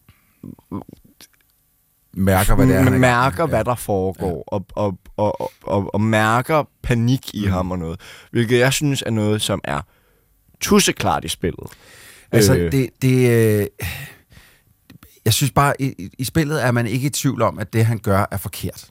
Mærker, 2.18 2.55
hvad 2.55 2.66
det 2.66 2.76
er. 2.76 2.82
han 2.82 2.95
er 2.95 2.99
mærker, 2.99 3.47
hvad 3.47 3.64
der 3.64 3.74
foregår, 3.74 4.45
ja. 4.53 4.57
og, 4.57 4.66
og, 4.74 4.99
og, 5.16 5.41
og, 5.41 5.53
og, 5.62 5.95
og 5.95 6.01
mærker 6.01 6.64
panik 6.82 7.34
i 7.34 7.45
mm. 7.45 7.53
ham 7.53 7.70
og 7.70 7.78
noget. 7.78 8.01
Hvilket 8.30 8.59
jeg 8.59 8.72
synes 8.72 9.03
er 9.07 9.11
noget, 9.11 9.43
som 9.43 9.61
er 9.64 9.80
tusseklart 10.61 11.24
i 11.24 11.28
spillet. 11.28 11.66
Altså, 12.32 12.57
Øh. 12.57 12.72
det, 12.72 12.88
det, 13.02 13.30
øh, 13.61 13.66
jeg 15.24 15.32
synes 15.32 15.50
bare, 15.52 15.82
i, 15.82 16.11
i- 16.18 16.24
spillet 16.24 16.64
er 16.64 16.70
man 16.70 16.86
ikke 16.86 17.07
i 17.07 17.11
tvivl 17.11 17.42
om, 17.42 17.59
at 17.59 17.72
det, 17.72 17.86
han 17.86 17.98
gør, 17.98 18.24
er 18.30 18.36
forkert. 18.36 18.86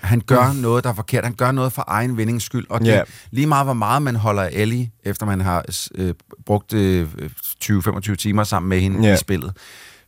Han 0.00 0.20
gør 0.20 0.52
mm. 0.52 0.58
noget, 0.58 0.84
der 0.84 0.90
er 0.90 0.94
forkert. 0.94 1.24
Han 1.24 1.34
gør 1.34 1.52
noget 1.52 1.72
for 1.72 1.84
egen 1.86 2.16
vindings 2.16 2.44
skyld. 2.44 2.66
Og 2.70 2.80
det, 2.80 2.86
Ja. 2.86 3.02
lige 3.30 3.46
meget, 3.46 3.66
hvor 3.66 3.72
meget 3.74 4.02
man 4.02 4.16
holder 4.16 4.42
af 4.42 4.50
Ellie, 4.52 4.90
efter 5.04 5.26
man 5.26 5.40
har 5.40 5.64
øh, 5.94 6.14
brugt 6.46 6.72
øh, 6.72 7.08
20-25 7.64 8.14
timer 8.14 8.44
sammen 8.44 8.68
med 8.68 8.80
hende 8.80 9.08
Ja. 9.08 9.14
i 9.14 9.16
spillet, 9.16 9.52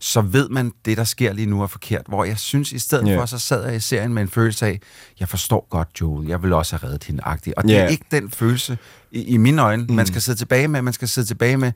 så 0.00 0.20
ved 0.20 0.48
man, 0.48 0.72
det, 0.84 0.96
der 0.96 1.04
sker 1.04 1.32
lige 1.32 1.46
nu, 1.46 1.62
er 1.62 1.66
forkert. 1.66 2.02
Hvor 2.08 2.24
jeg 2.24 2.38
synes, 2.38 2.72
i 2.72 2.78
stedet 2.78 3.06
Ja. 3.08 3.18
for, 3.18 3.26
så 3.26 3.38
sad 3.38 3.64
jeg 3.66 3.76
i 3.76 3.80
serien 3.80 4.14
med 4.14 4.22
en 4.22 4.28
følelse 4.28 4.66
af, 4.66 4.80
jeg 5.20 5.28
forstår 5.28 5.66
godt 5.70 5.88
Joel, 6.00 6.28
jeg 6.28 6.42
vil 6.42 6.52
også 6.52 6.76
have 6.76 6.88
reddet 6.88 7.04
hende 7.04 7.22
agtigt. 7.24 7.54
Og 7.56 7.62
det 7.62 7.70
Ja. 7.70 7.78
er 7.82 7.86
ikke 7.88 8.04
den 8.10 8.30
følelse, 8.30 8.78
i, 9.12 9.22
i 9.22 9.36
mine 9.36 9.62
øjne, 9.62 9.84
mm. 9.84 9.94
man 9.94 10.06
skal 10.06 10.22
sidde 10.22 10.38
tilbage 10.38 10.68
med. 10.68 10.82
Man 10.82 10.92
skal 10.92 11.08
sidde 11.08 11.26
tilbage 11.28 11.56
med, 11.56 11.72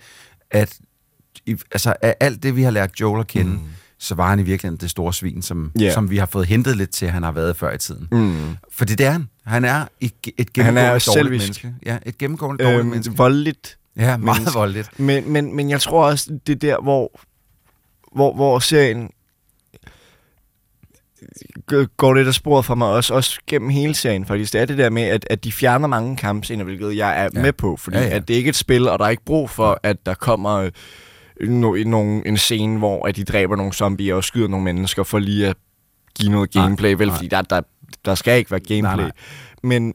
at 0.51 0.79
i, 1.47 1.57
altså, 1.73 1.95
af 2.03 2.15
alt 2.21 2.43
det, 2.43 2.57
vi 2.57 2.63
har 2.63 2.71
lært 2.71 2.91
Joel 3.01 3.21
at 3.21 3.27
kende, 3.27 3.51
mm. 3.53 3.59
så 3.99 4.15
var 4.15 4.29
han 4.29 4.39
i 4.39 4.43
virkeligheden 4.43 4.81
det 4.81 4.91
store 4.91 5.13
svin, 5.15 5.43
som, 5.43 5.73
Ja. 5.79 5.93
som 5.95 6.11
vi 6.11 6.17
har 6.17 6.27
fået 6.27 6.47
hentet 6.47 6.77
lidt 6.77 6.91
til, 6.91 7.09
han 7.11 7.23
har 7.23 7.33
været 7.33 7.57
før 7.57 7.73
i 7.75 7.79
tiden. 7.79 8.09
Mm. 8.13 8.57
Fordi 8.73 8.95
det 8.95 9.07
er 9.07 9.11
han. 9.11 9.29
Han 9.45 9.65
er 9.65 9.85
et, 10.01 10.13
et 10.27 10.33
Han 10.39 10.47
gennemgående 10.55 10.81
er 10.81 10.89
dårligt 10.89 11.03
selvisk. 11.03 11.45
menneske. 11.65 11.75
Ja, 11.87 11.99
et 12.07 12.19
gennemgående 12.19 12.65
dårligt 12.65 12.81
Øhm, 12.81 12.89
menneske. 12.89 13.17
voldeligt. 13.17 13.79
Ja, 13.97 14.17
meget 14.17 14.21
menneske. 14.41 14.55
voldeligt. 14.59 15.01
Men, 15.01 15.33
men, 15.33 15.57
men 15.57 15.71
jeg 15.71 15.81
tror 15.81 16.05
også, 16.07 16.39
det 16.47 16.53
er 16.53 16.59
der, 16.59 16.83
hvor, 16.83 17.21
hvor, 18.15 18.35
hvor 18.35 18.59
serien 18.59 19.11
går 21.97 22.15
lidt 22.15 22.29
af 22.29 22.35
sporet 22.35 22.65
for 22.65 22.75
mig 22.75 22.89
også, 22.89 23.15
også 23.15 23.41
gennem 23.47 23.71
hele 23.71 23.95
serien 23.95 24.27
faktisk. 24.27 24.53
Det 24.53 24.61
er 24.61 24.65
det 24.65 24.79
der 24.79 24.91
med, 24.91 25.03
at, 25.03 25.27
at 25.31 25.45
de 25.45 25.53
fjerner 25.53 25.87
mange 25.89 26.17
kampscener, 26.17 26.65
hvilket 26.65 26.97
jeg 26.97 27.21
er 27.25 27.29
Ja. 27.35 27.43
med 27.43 27.53
på, 27.53 27.77
fordi 27.77 27.97
Ja, 27.97 28.03
ja. 28.05 28.09
At 28.17 28.29
det 28.29 28.35
ikke 28.35 28.49
er 28.49 28.53
et 28.53 28.57
spil, 28.57 28.89
og 28.89 28.99
der 28.99 29.05
er 29.05 29.09
ikke 29.09 29.25
brug 29.25 29.51
for, 29.51 29.81
at 29.83 30.07
der 30.07 30.15
kommer 30.15 30.57
øh, 31.41 31.49
no, 31.49 31.77
no, 31.87 32.21
en 32.27 32.37
scene, 32.37 32.79
hvor 32.79 33.07
at 33.07 33.17
de 33.17 33.25
dræber 33.25 33.57
nogle 33.57 33.73
zombier 33.73 34.15
og 34.15 34.25
skyder 34.25 34.49
nogle 34.49 34.65
mennesker 34.65 35.03
for 35.03 35.19
lige 35.19 35.49
at 35.49 35.57
give 36.19 36.31
noget 36.33 36.55
Nej, 36.55 36.65
gameplay, 36.65 36.95
vel, 36.99 37.07
nej. 37.07 37.17
fordi 37.17 37.29
der, 37.29 37.43
der, 37.43 37.61
der 38.05 38.15
skal 38.15 38.39
ikke 38.39 38.51
være 38.51 38.61
gameplay. 38.61 38.97
Nej, 38.97 38.97
nej. 38.97 39.11
Men, 39.63 39.95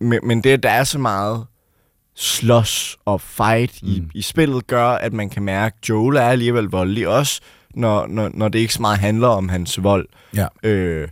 men, 0.00 0.20
men 0.22 0.40
det, 0.44 0.62
der 0.62 0.70
er 0.70 0.84
så 0.84 0.98
meget 0.98 1.46
slås 2.14 2.96
og 3.04 3.20
fight 3.20 3.82
mm. 3.82 3.88
i, 3.88 4.02
i 4.14 4.22
spillet 4.22 4.66
gør, 4.66 4.88
at 4.88 5.12
man 5.12 5.30
kan 5.30 5.42
mærke, 5.42 5.76
at 5.82 5.88
Joel 5.88 6.16
er 6.16 6.22
alligevel 6.22 6.64
voldelig, 6.64 7.08
også 7.08 7.40
når, 7.74 8.06
når, 8.06 8.30
når 8.34 8.48
det 8.48 8.58
ikke 8.58 8.74
så 8.74 8.80
meget 8.80 8.98
handler 8.98 9.28
om 9.28 9.48
hans 9.48 9.82
vold. 9.82 10.08
Ja. 10.36 10.46
Øh, 10.62 11.08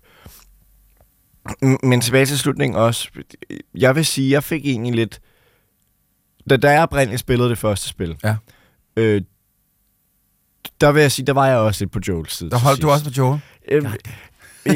men 1.82 2.00
tilbage 2.00 2.26
til 2.26 2.38
slutningen 2.38 2.78
også. 2.78 3.08
Jeg 3.74 3.96
vil 3.96 4.06
sige, 4.06 4.30
jeg 4.30 4.44
fik 4.44 4.66
egentlig 4.66 4.94
lidt... 4.94 5.20
Da, 6.50 6.56
da 6.56 6.70
jeg 6.70 6.82
oprindeligt 6.82 7.20
spillede 7.20 7.48
det 7.48 7.58
første 7.58 7.88
spil, 7.88 8.16
Ja. 8.24 8.36
øh, 8.96 9.22
der 10.80 10.92
vil 10.92 11.00
jeg 11.00 11.12
sige, 11.12 11.26
der 11.26 11.32
var 11.32 11.46
jeg 11.46 11.56
også 11.56 11.84
lidt 11.84 11.92
på 11.92 12.00
Joels 12.08 12.36
side. 12.36 12.50
Der 12.50 12.58
holdt 12.58 12.82
du 12.82 12.90
også 12.90 13.04
på 13.04 13.10
Joel? 13.18 13.40
Øh, 13.68 13.84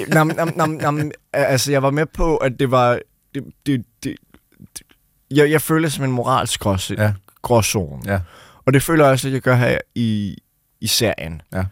nam, 0.08 0.26
nam, 0.26 0.52
nam, 0.56 0.70
nam, 0.70 1.10
altså, 1.32 1.72
jeg 1.72 1.82
var 1.82 1.90
med 1.90 2.06
på, 2.06 2.36
at 2.36 2.52
det 2.58 2.70
var... 2.70 3.00
Det, 3.34 3.44
det, 3.66 3.84
det, 4.04 4.16
jeg, 5.30 5.50
jeg 5.50 5.62
føler 5.62 5.88
som 5.88 6.04
en 6.04 6.12
moralsk 6.12 6.60
grås, 6.60 6.90
Ja. 6.90 7.12
gråzone. 7.42 8.02
Ja. 8.06 8.20
Og 8.66 8.72
det 8.72 8.82
føler 8.82 9.04
jeg 9.04 9.12
også, 9.12 9.28
at 9.28 9.34
jeg 9.34 9.40
gør 9.40 9.54
her 9.54 9.78
i, 9.94 10.36
i 10.80 10.86
serien. 10.86 11.42
Ja. 11.52 11.64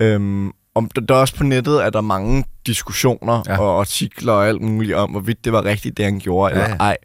Øhm, 0.00 0.52
om 0.74 0.88
der, 0.88 1.00
der 1.00 1.14
er 1.14 1.18
også 1.18 1.36
på 1.36 1.44
nettet, 1.44 1.80
at 1.80 1.92
der 1.92 1.98
er 1.98 2.02
mange 2.02 2.44
diskussioner 2.66 3.42
Ja. 3.46 3.58
og 3.60 3.80
artikler 3.80 4.32
og 4.32 4.48
alt 4.48 4.60
muligt 4.62 4.94
om, 4.94 5.10
hvorvidt 5.10 5.44
det 5.44 5.52
var 5.52 5.64
rigtigt, 5.64 5.96
det 5.96 6.04
han 6.04 6.18
gjorde, 6.18 6.54
Ja, 6.58 6.62
eller 6.64 6.76
ja. 6.76 6.76
ej. 6.84 6.96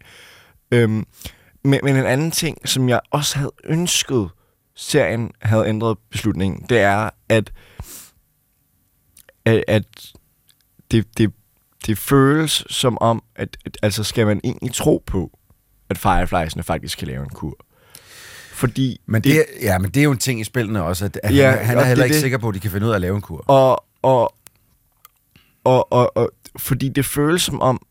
Øhm, 0.72 1.06
men, 1.64 1.80
men 1.84 1.96
en 1.96 2.06
anden 2.06 2.32
ting, 2.32 2.70
som 2.70 2.90
jeg 2.90 3.00
også 3.12 3.38
havde 3.38 3.52
ønsket, 3.64 4.30
serien 4.76 5.32
havde 5.42 5.68
ændret 5.68 5.98
beslutningen, 6.12 6.66
det 6.70 6.80
er, 6.80 7.10
at, 7.30 7.52
at, 9.46 9.64
at 9.68 9.84
det, 10.92 11.18
det, 11.18 11.34
det 11.86 11.98
føles 11.98 12.64
som 12.70 12.98
om, 13.02 13.24
at, 13.36 13.58
at 13.66 13.78
altså 13.84 14.04
skal 14.04 14.26
man 14.28 14.42
egentlig 14.44 14.74
tro 14.74 15.04
på, 15.06 15.39
at 15.90 15.98
Fireflies'ene 15.98 16.62
faktisk 16.62 16.98
kan 16.98 17.08
lave 17.08 17.24
en 17.24 17.30
kur. 17.30 17.58
Fordi 18.52 19.02
Men 19.06 19.22
det, 19.24 19.46
ja, 19.62 19.78
men 19.78 19.92
det 19.92 20.00
er 20.00 20.04
jo 20.04 20.12
en 20.12 20.18
ting 20.18 20.42
i 20.42 20.44
spillene 20.44 20.84
også, 20.84 21.06
at, 21.06 21.20
at 21.24 21.36
Ja, 21.36 21.52
han, 21.52 21.66
han 21.66 21.78
er 21.78 21.84
heller 21.84 22.04
det 22.04 22.06
ikke 22.06 22.14
det. 22.14 22.22
sikker 22.22 22.38
på, 22.38 22.50
at 22.50 22.56
de 22.56 22.60
kan 22.60 22.72
finde 22.72 22.86
ud 22.88 22.92
af 22.92 22.96
at 22.96 23.02
lave 23.02 23.16
en 23.16 23.22
kur. 23.22 23.44
Og, 23.48 23.86
og, 24.02 24.36
og, 25.64 25.92
og, 25.94 26.18
og 26.18 26.32
fordi 26.58 26.90
det 26.90 27.06
føles 27.06 27.42
som 27.42 27.62
om, 27.62 27.82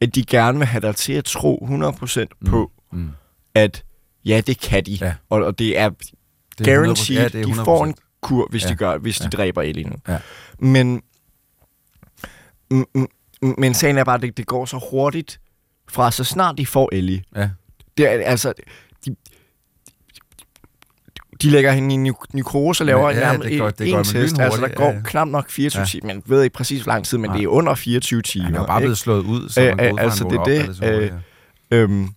at 0.00 0.14
de 0.14 0.24
gerne 0.24 0.58
vil 0.58 0.66
have 0.66 0.80
dig 0.80 0.96
til 0.96 1.12
at 1.12 1.24
tro 1.24 1.68
100% 1.70 2.24
på, 2.50 2.72
mm. 2.92 3.10
at 3.54 3.84
ja, 4.24 4.40
det 4.46 4.60
kan 4.60 4.84
de. 4.86 4.92
Ja. 4.92 5.14
Og, 5.30 5.44
og 5.44 5.58
det 5.58 5.78
er, 5.78 5.88
Det 6.58 6.68
er 6.68 6.72
100%. 6.72 6.80
guaranteed, 6.80 7.16
Ja, 7.18 7.28
det 7.28 7.40
er 7.40 7.44
de 7.46 7.54
får 7.54 7.84
en 7.84 7.90
100%. 7.98 8.18
kur, 8.20 8.46
hvis 8.50 8.64
Ja. 8.64 8.68
de 8.68 8.74
gør, 8.74 8.98
hvis 8.98 9.18
de 9.18 9.24
Ja. 9.24 9.28
dræber 9.28 9.62
alien. 9.62 9.92
Ja. 10.08 10.18
Men, 10.58 11.02
men 13.58 13.74
sagen 13.74 13.98
er 13.98 14.04
bare, 14.04 14.14
at 14.14 14.22
det, 14.22 14.36
det 14.36 14.46
går 14.46 14.64
så 14.64 14.80
hurtigt 14.90 15.40
fra 15.88 16.10
så 16.10 16.24
snart 16.24 16.58
de 16.58 16.66
får 16.66 16.88
Ellie. 16.92 17.22
Ja. 17.36 17.48
Det 17.96 18.06
er, 18.06 18.10
altså, 18.24 18.52
de, 19.06 19.16
de 21.42 21.50
lægger 21.50 21.72
hende 21.72 21.94
i 21.94 22.12
nekrose 22.32 22.82
og 22.82 22.86
laver 22.86 23.10
Ja, 23.10 23.16
ja, 23.16 23.26
ja, 23.26 23.32
nærmest 23.32 23.48
det 23.50 23.58
går- 23.58 23.66
en, 23.68 23.74
det 23.78 23.90
går 23.92 23.98
en 23.98 24.04
test. 24.04 24.38
Altså, 24.40 24.60
der 24.60 24.68
går 24.68 24.84
ja, 24.84 24.90
ja. 24.92 25.00
knap 25.04 25.28
nok 25.28 25.50
24 25.50 25.80
Ja. 25.80 25.86
timer. 25.86 26.06
Man 26.06 26.22
ved 26.26 26.42
ikke 26.42 26.54
præcis, 26.54 26.82
hvor 26.82 26.92
lang 26.92 27.04
tid, 27.04 27.18
men 27.18 27.30
Nej. 27.30 27.36
det 27.36 27.44
er 27.44 27.48
under 27.48 27.74
24 27.74 28.22
timer. 28.22 28.44
Han 28.44 28.54
er 28.54 28.66
bare 28.66 28.80
blevet 28.80 28.98
slået 28.98 29.24
ud, 29.24 29.48
så 29.48 29.60
man 29.60 29.92
ud 29.92 29.96
fra, 29.98 30.02
altså, 30.04 30.24
det 30.24 30.32
er 30.34 30.38
op, 30.40 30.46
det. 30.46 30.76
så, 30.76 30.84
Øh, 30.84 31.10
øhm, 31.70 32.08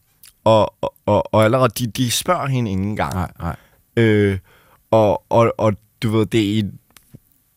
og, 0.44 0.74
og, 0.82 0.94
og, 1.06 1.34
og 1.34 1.44
allerede, 1.44 1.70
de, 1.80 1.88
de 1.88 2.12
spørger 2.12 2.48
hende 2.48 2.72
ikke 2.72 2.84
engang. 2.84 3.14
Nej, 3.14 3.32
nej. 3.40 3.56
Øh, 3.98 4.38
og, 4.92 5.24
og, 5.32 5.54
og 5.58 5.74
du 6.04 6.10
ved, 6.10 6.26
det 6.26 6.60
er 6.60 6.64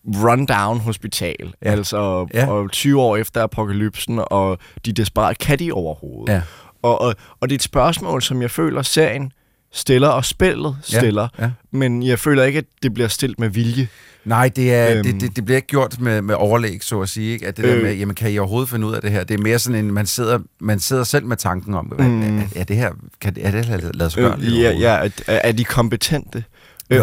rundown 0.06 0.80
hospital. 0.80 1.54
Ja. 1.64 1.70
Altså, 1.70 2.26
Ja. 2.34 2.46
og 2.50 2.70
20 2.70 3.00
år 3.00 3.16
efter 3.16 3.42
apokalypsen, 3.42 4.20
og 4.26 4.58
de 4.84 4.90
er 4.90 4.94
desperat, 4.94 5.38
kan 5.38 5.58
de 5.58 5.72
overhovedet? 5.72 6.32
Ja. 6.32 6.42
Og, 6.82 7.00
og, 7.00 7.14
og 7.40 7.48
det 7.48 7.54
er 7.54 7.58
et 7.58 7.62
spørgsmål, 7.62 8.22
som 8.22 8.42
jeg 8.42 8.50
føler, 8.50 8.82
serien 8.82 9.32
stiller, 9.72 10.08
og 10.08 10.24
spillet 10.24 10.76
stiller. 10.82 11.28
ja. 11.40 11.50
Men 11.72 12.02
jeg 12.02 12.18
føler 12.18 12.44
ikke, 12.44 12.58
at 12.58 12.64
det 12.82 12.94
bliver 12.94 13.08
stillet 13.08 13.38
med 13.38 13.48
vilje. 13.48 13.88
Nej, 14.24 14.48
det, 14.56 14.74
er, 14.74 14.94
Øhm. 14.94 15.02
det, 15.02 15.20
det, 15.20 15.36
det 15.36 15.44
bliver 15.44 15.56
ikke 15.56 15.68
gjort 15.68 16.00
med, 16.00 16.22
med 16.22 16.34
overlæg, 16.34 16.84
så 16.84 17.00
at 17.00 17.08
sige. 17.08 17.32
Ikke? 17.32 17.46
At 17.46 17.56
det 17.56 17.64
øh. 17.64 17.76
der 17.76 17.82
med, 17.82 17.94
jamen 17.94 18.14
kan 18.14 18.30
I 18.32 18.38
overhovedet 18.38 18.68
finde 18.68 18.86
ud 18.86 18.94
af 18.94 19.00
det 19.00 19.10
her? 19.10 19.24
Det 19.24 19.34
er 19.34 19.42
mere 19.42 19.58
sådan 19.58 19.84
en, 19.84 19.92
man 19.92 20.06
sidder, 20.06 20.38
man 20.60 20.80
sidder 20.80 21.04
selv 21.04 21.26
med 21.26 21.36
tanken 21.36 21.74
om, 21.74 21.92
mm. 21.98 22.38
Er, 22.38 22.42
er, 22.56 22.64
det 22.64 22.76
her, 22.76 22.90
kan, 23.20 23.36
er 23.40 23.50
det 23.50 23.66
lad, 23.66 23.92
lad 23.94 24.10
sig 24.10 24.22
gøre? 24.22 24.38
Øh, 24.40 24.60
ja, 24.60 24.70
ja, 24.70 25.04
at, 25.04 25.22
er 25.26 25.52
de 25.52 25.64
kompetente? 25.64 26.44
Øh, 26.90 27.00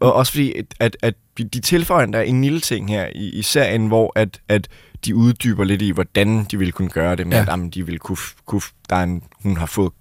og 0.00 0.12
også 0.12 0.32
fordi, 0.32 0.52
at, 0.80 0.96
at, 1.02 1.14
de 1.38 1.60
tilføjer 1.60 2.06
der 2.06 2.20
en 2.20 2.42
lille 2.42 2.60
ting 2.60 2.88
her 2.88 3.06
i, 3.14 3.28
i 3.28 3.42
serien, 3.42 3.86
hvor 3.86 4.12
at, 4.16 4.40
at 4.48 4.68
de 5.04 5.14
uddyber 5.16 5.64
lidt 5.64 5.82
i, 5.82 5.90
hvordan 5.90 6.44
de 6.50 6.58
ville 6.58 6.72
kunne 6.72 6.88
gøre 6.90 7.16
det, 7.16 7.26
med 7.26 7.36
Ja. 7.36 7.42
at 7.42 7.48
jamen, 7.48 7.70
de 7.70 7.86
ville 7.86 7.98
kunne, 7.98 8.16
kunne 8.46 8.60
der 8.90 8.96
er 8.96 9.02
en, 9.02 9.22
hun 9.42 9.56
har 9.56 9.66
fået 9.66 9.92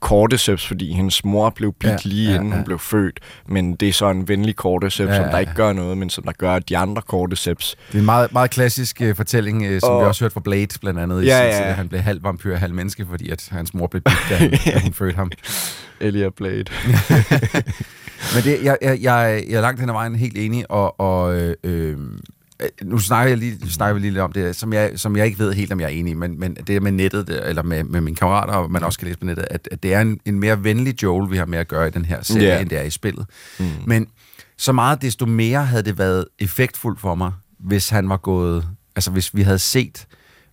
cordyceps, 0.00 0.66
fordi 0.66 0.92
hendes 0.92 1.24
mor 1.24 1.50
blev 1.50 1.72
bidt 1.72 1.92
Ja, 1.92 1.96
lige 2.04 2.28
ja, 2.30 2.34
inden 2.36 2.48
ja. 2.50 2.54
hun 2.56 2.64
blev 2.64 2.78
født, 2.78 3.20
men 3.46 3.74
det 3.74 3.88
er 3.88 3.92
så 3.92 4.10
en 4.10 4.28
venlig 4.28 4.54
cordyceps, 4.54 4.98
Ja, 4.98 5.14
ja, 5.14 5.22
som 5.22 5.30
der 5.30 5.38
ikke 5.38 5.54
gør 5.54 5.72
noget, 5.72 5.98
men 5.98 6.10
som 6.10 6.24
der 6.24 6.32
gør 6.32 6.58
de 6.58 6.76
andre 6.78 7.02
cordyceps. 7.02 7.76
Det 7.88 7.94
er 7.94 7.98
en 7.98 8.04
meget, 8.04 8.32
meget 8.32 8.50
klassisk 8.50 9.00
uh, 9.04 9.16
fortælling, 9.16 9.62
uh, 9.74 9.78
som 9.80 9.90
Og- 9.90 10.00
vi 10.02 10.06
også 10.06 10.24
hørte 10.24 10.32
fra 10.32 10.40
Blade, 10.40 10.66
blandt 10.80 11.00
andet. 11.00 11.22
i 11.22 11.26
Ja, 11.26 11.32
tid, 11.52 11.64
at 11.64 11.74
Han 11.74 11.88
blev 11.88 12.00
halv 12.00 12.22
vampyr 12.22 12.52
og 12.52 12.60
halv 12.60 12.74
menneske, 12.74 13.06
fordi 13.10 13.30
at 13.30 13.48
hans 13.50 13.74
mor 13.74 13.86
blev 13.86 14.02
bidt, 14.02 14.18
da, 14.30 14.34
han- 14.36 14.50
da 14.74 14.78
hun 14.80 14.92
fødte 15.00 15.16
ham. 15.16 15.30
Elia 16.00 16.28
Blade. 16.36 16.64
Men 18.34 18.44
det, 18.44 18.64
jeg, 18.64 18.78
jeg, 18.82 19.02
jeg, 19.02 19.44
jeg 19.48 19.56
er 19.56 19.60
langt 19.60 19.80
hen 19.80 19.88
ad 19.88 19.94
vejen 19.94 20.16
helt 20.16 20.38
enig, 20.38 20.70
og, 20.70 21.00
og 21.00 21.36
øh, 21.36 21.54
øh, 21.64 21.96
nu 22.82 22.98
snakker 22.98 23.28
jeg 23.28 23.38
lige, 23.38 23.70
snakker 23.70 23.94
vi 23.94 24.00
lige 24.00 24.10
lidt 24.10 24.20
om 24.22 24.32
det, 24.32 24.56
som 24.56 24.72
jeg, 24.72 24.92
som 24.96 25.16
jeg 25.16 25.26
ikke 25.26 25.38
ved 25.38 25.52
helt, 25.52 25.72
om 25.72 25.80
jeg 25.80 25.86
er 25.86 25.90
enig 25.90 26.10
i, 26.10 26.14
men, 26.14 26.40
men 26.40 26.56
det 26.66 26.82
med 26.82 26.92
nettet, 26.92 27.48
eller 27.48 27.62
med, 27.62 27.84
med 27.84 28.00
mine 28.00 28.16
kammerater, 28.16 28.54
og 28.54 28.70
man 28.70 28.84
også 28.84 28.98
kan 28.98 29.06
læse 29.06 29.18
på 29.18 29.26
nettet, 29.26 29.46
at, 29.50 29.68
at 29.70 29.82
det 29.82 29.94
er 29.94 30.00
en, 30.00 30.20
en 30.24 30.40
mere 30.40 30.64
venlig 30.64 31.02
Joel, 31.02 31.30
vi 31.30 31.36
har 31.36 31.46
med 31.46 31.58
at 31.58 31.68
gøre 31.68 31.88
i 31.88 31.90
den 31.90 32.04
her 32.04 32.22
serie, 32.22 32.42
yeah. 32.42 32.60
end 32.60 32.70
det 32.70 32.78
er 32.78 32.82
i 32.82 32.90
spillet. 32.90 33.26
Mm. 33.58 33.66
Men 33.86 34.06
så 34.56 34.72
meget 34.72 35.02
desto 35.02 35.26
mere 35.26 35.64
havde 35.64 35.82
det 35.82 35.98
været 35.98 36.24
effektfuldt 36.38 37.00
for 37.00 37.14
mig, 37.14 37.32
hvis 37.58 37.88
han 37.88 38.08
var 38.08 38.16
gået, 38.16 38.66
altså 38.96 39.10
hvis 39.10 39.34
vi 39.34 39.42
havde 39.42 39.58
set 39.58 40.06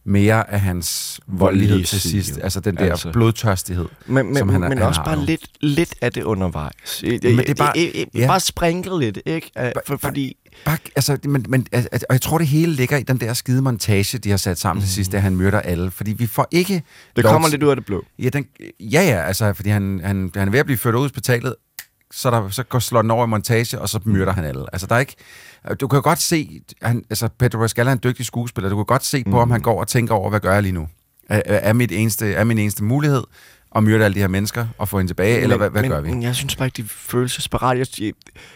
mere 0.05 0.51
af 0.51 0.59
hans 0.61 1.19
voldelighed 1.27 1.83
til 1.83 2.01
sidst, 2.01 2.39
altså 2.43 2.59
den 2.59 2.77
der 2.77 2.91
Altså. 2.91 3.11
blodtørstighed, 3.11 3.85
Men, 4.05 4.25
men, 4.25 4.35
som 4.37 4.49
han, 4.49 4.61
men 4.61 4.77
han 4.77 4.87
også 4.87 5.01
har 5.01 5.05
bare 5.15 5.25
lidt, 5.25 5.41
lidt 5.61 5.93
af 6.01 6.11
det 6.13 6.23
undervejs. 6.23 7.03
Men 7.03 7.21
det 7.21 7.49
er 7.49 7.53
bare- 7.53 8.05
ja. 8.15 8.27
bare 8.27 8.39
sprinkle 8.39 8.99
lidt, 8.99 9.19
ikke? 9.25 9.51
Uh, 9.59 9.65
For, 9.87 9.97
fordi... 9.97 10.35
Bare, 10.65 10.77
altså, 10.95 11.17
men, 11.23 11.45
men, 11.49 11.67
altså, 11.71 11.89
og 12.09 12.13
jeg 12.13 12.21
tror, 12.21 12.37
det 12.37 12.47
hele 12.47 12.71
ligger 12.73 12.97
i 12.97 13.03
den 13.03 13.17
der 13.19 13.33
skide 13.33 13.61
montage, 13.61 14.17
de 14.17 14.29
har 14.29 14.37
sat 14.37 14.59
sammen 14.59 14.79
mm. 14.81 14.85
til 14.85 14.93
sidst, 14.93 15.11
da 15.11 15.19
han 15.19 15.35
myrder 15.35 15.59
alle. 15.59 15.91
Fordi 15.91 16.11
vi 16.13 16.27
får 16.27 16.47
ikke... 16.51 16.83
Det 17.15 17.23
lov 17.23 17.31
kommer 17.33 17.47
til- 17.47 17.51
lidt 17.59 17.63
ud 17.63 17.69
af 17.69 17.75
det 17.75 17.85
blå. 17.85 18.05
Ja, 18.19 18.29
den, 18.29 18.45
ja, 18.79 19.01
ja, 19.01 19.21
altså, 19.27 19.53
fordi 19.53 19.69
han, 19.69 20.01
han, 20.03 20.31
han 20.35 20.47
er 20.47 20.51
ved 20.51 20.59
at 20.59 20.65
blive 20.65 20.77
ført 20.77 20.93
ud 20.95 20.99
af 20.99 21.03
hospitalet, 21.03 21.55
så, 22.11 22.31
der, 22.31 22.49
så 22.49 22.63
går 22.63 22.79
slår 22.79 23.01
den 23.01 23.11
over 23.11 23.25
i 23.25 23.29
montage, 23.29 23.79
og 23.81 23.89
så 23.89 23.99
myrder 24.05 24.31
han 24.33 24.43
alle. 24.45 24.65
Altså, 24.73 24.87
der 24.87 24.95
er 24.95 24.99
ikke... 24.99 25.15
Du 25.81 25.87
kan 25.87 26.01
godt 26.01 26.19
se... 26.21 26.61
Han, 26.81 27.03
altså, 27.09 27.29
Pedro 27.39 27.59
Pascal 27.59 27.87
er 27.87 27.91
en 27.91 27.99
dygtig 28.03 28.25
skuespiller. 28.25 28.69
Du 28.69 28.75
kan 28.75 28.85
godt 28.85 29.05
se 29.05 29.23
på, 29.23 29.29
Mm. 29.29 29.35
om 29.35 29.51
han 29.51 29.61
går 29.61 29.79
og 29.79 29.87
tænker 29.87 30.13
over, 30.15 30.29
hvad 30.29 30.39
gør 30.39 30.53
jeg 30.53 30.63
lige 30.63 30.71
nu? 30.73 30.87
Er, 31.29 31.41
er, 31.45 31.73
mit 31.73 31.91
eneste, 31.91 32.33
er 32.33 32.43
min 32.43 32.57
eneste 32.57 32.83
mulighed 32.83 33.23
at 33.75 33.83
myrde 33.83 34.05
alle 34.05 34.15
de 34.15 34.19
her 34.19 34.27
mennesker 34.27 34.67
og 34.77 34.89
få 34.89 34.97
hende 34.97 35.09
tilbage, 35.09 35.39
eller 35.39 35.57
hvad, 35.57 35.69
hvad 35.69 35.81
men, 35.81 35.91
gør 35.91 36.01
vi? 36.01 36.09
Men 36.09 36.23
jeg 36.23 36.35
synes 36.35 36.55
bare 36.55 36.67
ikke, 36.67 36.81
de 36.83 36.87
følelsesparat. 36.89 37.77
Jeg, 37.99 38.13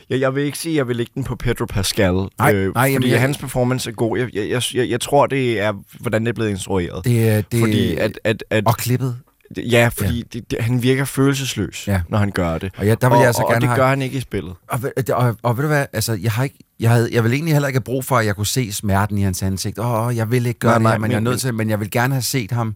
jeg, 0.09 0.19
jeg 0.19 0.35
vil 0.35 0.43
ikke 0.43 0.57
sige, 0.57 0.73
at 0.73 0.77
jeg 0.77 0.87
vil 0.87 0.95
lægge 0.95 1.11
den 1.15 1.23
på 1.23 1.35
Pedro 1.35 1.65
Pascal. 1.65 2.13
Nej, 2.13 2.27
nej, 2.37 2.93
fordi 2.93 3.09
jeg- 3.11 3.21
hans 3.21 3.37
performance 3.37 3.89
er 3.89 3.93
god. 3.93 4.17
Jeg, 4.17 4.29
jeg, 4.33 4.61
jeg, 4.73 4.89
jeg, 4.89 5.01
tror, 5.01 5.25
det 5.27 5.59
er, 5.59 5.73
hvordan 5.99 6.21
det 6.25 6.29
er 6.29 6.33
blevet 6.33 6.49
instrueret. 6.49 7.05
Det, 7.05 7.51
det, 7.51 7.59
fordi 7.59 7.95
at, 7.95 8.19
at, 8.23 8.43
at, 8.49 8.63
og 8.67 8.77
klippet. 8.77 9.19
Ja, 9.57 9.87
fordi 9.87 10.17
ja. 10.17 10.23
Det, 10.33 10.51
det, 10.51 10.61
han 10.61 10.83
virker 10.83 11.05
følelsesløs, 11.05 11.87
Ja. 11.87 11.93
ja. 11.93 12.01
når 12.09 12.17
han 12.17 12.31
gør 12.31 12.57
det. 12.57 12.71
Og 12.77 12.85
ja, 12.85 12.95
der 13.01 13.07
vil 13.07 13.13
og, 13.15 13.19
jeg 13.19 13.27
altså 13.27 13.41
og, 13.41 13.47
gerne 13.47 13.57
og 13.57 13.61
det 13.61 13.69
have- 13.69 13.79
gør 13.79 13.87
han 13.87 14.01
ikke 14.01 14.17
i 14.17 14.21
spillet. 14.21 14.53
Og, 14.67 14.83
ved- 14.83 15.09
og, 15.09 15.37
og 15.43 15.57
ved 15.57 15.61
du 15.63 15.67
hvad, 15.67 15.85
altså, 15.93 16.13
jeg, 16.21 16.31
har 16.31 16.43
ikke, 16.43 16.57
jeg, 16.79 16.89
havde, 16.91 17.09
jeg 17.11 17.23
vil 17.23 17.33
egentlig 17.33 17.53
heller 17.53 17.67
ikke 17.67 17.77
have 17.77 17.83
brug 17.83 18.05
for, 18.05 18.17
at 18.17 18.25
jeg 18.25 18.35
kunne 18.35 18.45
se 18.47 18.71
smerten 18.73 19.17
i 19.17 19.21
hans 19.21 19.43
ansigt. 19.43 19.79
Åh, 19.79 20.15
jeg 20.15 20.31
vil 20.31 20.45
ikke 20.45 20.59
gøre 20.59 20.71
Nej, 20.71 20.79
nej, 20.79 20.83
nej, 20.83 20.91
det 20.91 20.93
her, 20.93 20.99
men, 20.99 21.01
men- 21.01 21.11
jeg 21.11 21.17
er 21.17 21.31
nødt 21.31 21.41
til, 21.41 21.53
men 21.53 21.69
jeg 21.69 21.79
vil 21.79 21.91
gerne 21.91 22.13
have 22.13 22.21
set 22.21 22.51
ham 22.51 22.75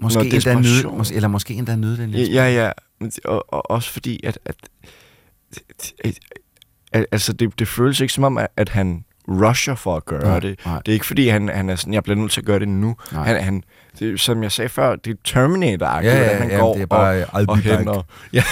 måske 0.00 0.18
Noget 0.18 0.34
endda 0.34 0.54
nyde, 0.54 0.88
måske, 0.96 1.14
eller 1.14 1.28
måske 1.28 1.54
endda 1.54 1.76
nyde 1.76 1.96
den 1.96 2.10
lidt. 2.10 2.32
Ja, 2.34 2.54
ja. 2.54 2.70
Det- 3.06 3.24
Og, 3.24 3.52
og 3.54 3.70
også 3.70 3.90
fordi, 3.90 4.20
at, 4.24 4.38
at, 4.44 4.56
at, 6.04 6.18
at 6.92 7.06
altså 7.12 7.32
det, 7.32 7.58
det 7.58 7.68
føles 7.68 8.00
ikke 8.00 8.12
som 8.12 8.24
om, 8.24 8.38
at, 8.38 8.46
at 8.56 8.68
han 8.68 9.04
rusher 9.28 9.74
for 9.74 9.96
at 9.96 10.04
gøre 10.04 10.22
Nej, 10.24 10.40
det. 10.40 10.58
nej. 10.66 10.78
Det 10.86 10.88
er 10.88 10.92
ikke 10.92 11.06
fordi, 11.06 11.28
han, 11.28 11.48
han 11.48 11.70
er 11.70 11.76
sådan, 11.76 11.94
jeg 11.94 12.02
bliver 12.02 12.16
nødt 12.16 12.32
til 12.32 12.40
at 12.40 12.44
gøre 12.46 12.58
det 12.58 12.68
nu. 12.68 12.96
Nej. 13.12 13.24
Han, 13.26 13.44
han, 13.44 13.62
det, 13.98 14.20
som 14.20 14.42
jeg 14.42 14.52
sagde 14.52 14.68
før, 14.68 14.96
det 14.96 15.10
er 15.10 15.14
Terminator-agtigt, 15.28 16.06
Ja, 16.12 16.18
ja, 16.18 16.24
hvordan 16.24 16.38
han 16.42 16.50
ja, 16.50 16.56
går 16.58 16.74
det 16.74 16.82
er 16.82 16.86
bare, 16.86 17.24
og, 17.32 17.44
og. 17.48 18.04
Ja. 18.32 18.42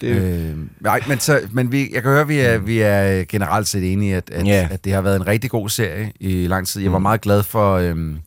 Det... 0.00 0.08
Øh, 0.08 0.56
nej, 0.80 1.00
men, 1.08 1.18
så, 1.18 1.40
men 1.52 1.72
vi, 1.72 1.90
jeg 1.94 2.02
kan 2.02 2.10
høre, 2.10 2.20
at 2.20 2.28
vi 2.28 2.38
er, 2.38 2.58
vi 2.58 2.78
er 2.80 3.24
generelt 3.28 3.68
set 3.68 3.92
enige, 3.92 4.16
at, 4.16 4.30
at, 4.30 4.46
Ja. 4.46 4.68
at 4.70 4.84
det 4.84 4.92
har 4.92 5.00
været 5.00 5.16
en 5.16 5.26
rigtig 5.26 5.50
god 5.50 5.68
serie 5.68 6.12
i 6.20 6.46
lang 6.46 6.66
tid. 6.66 6.82
Jeg 6.82 6.92
var 6.92 6.98
Mm. 6.98 7.02
meget 7.02 7.20
glad 7.20 7.42
for 7.42 7.74
øhm, 7.76 8.18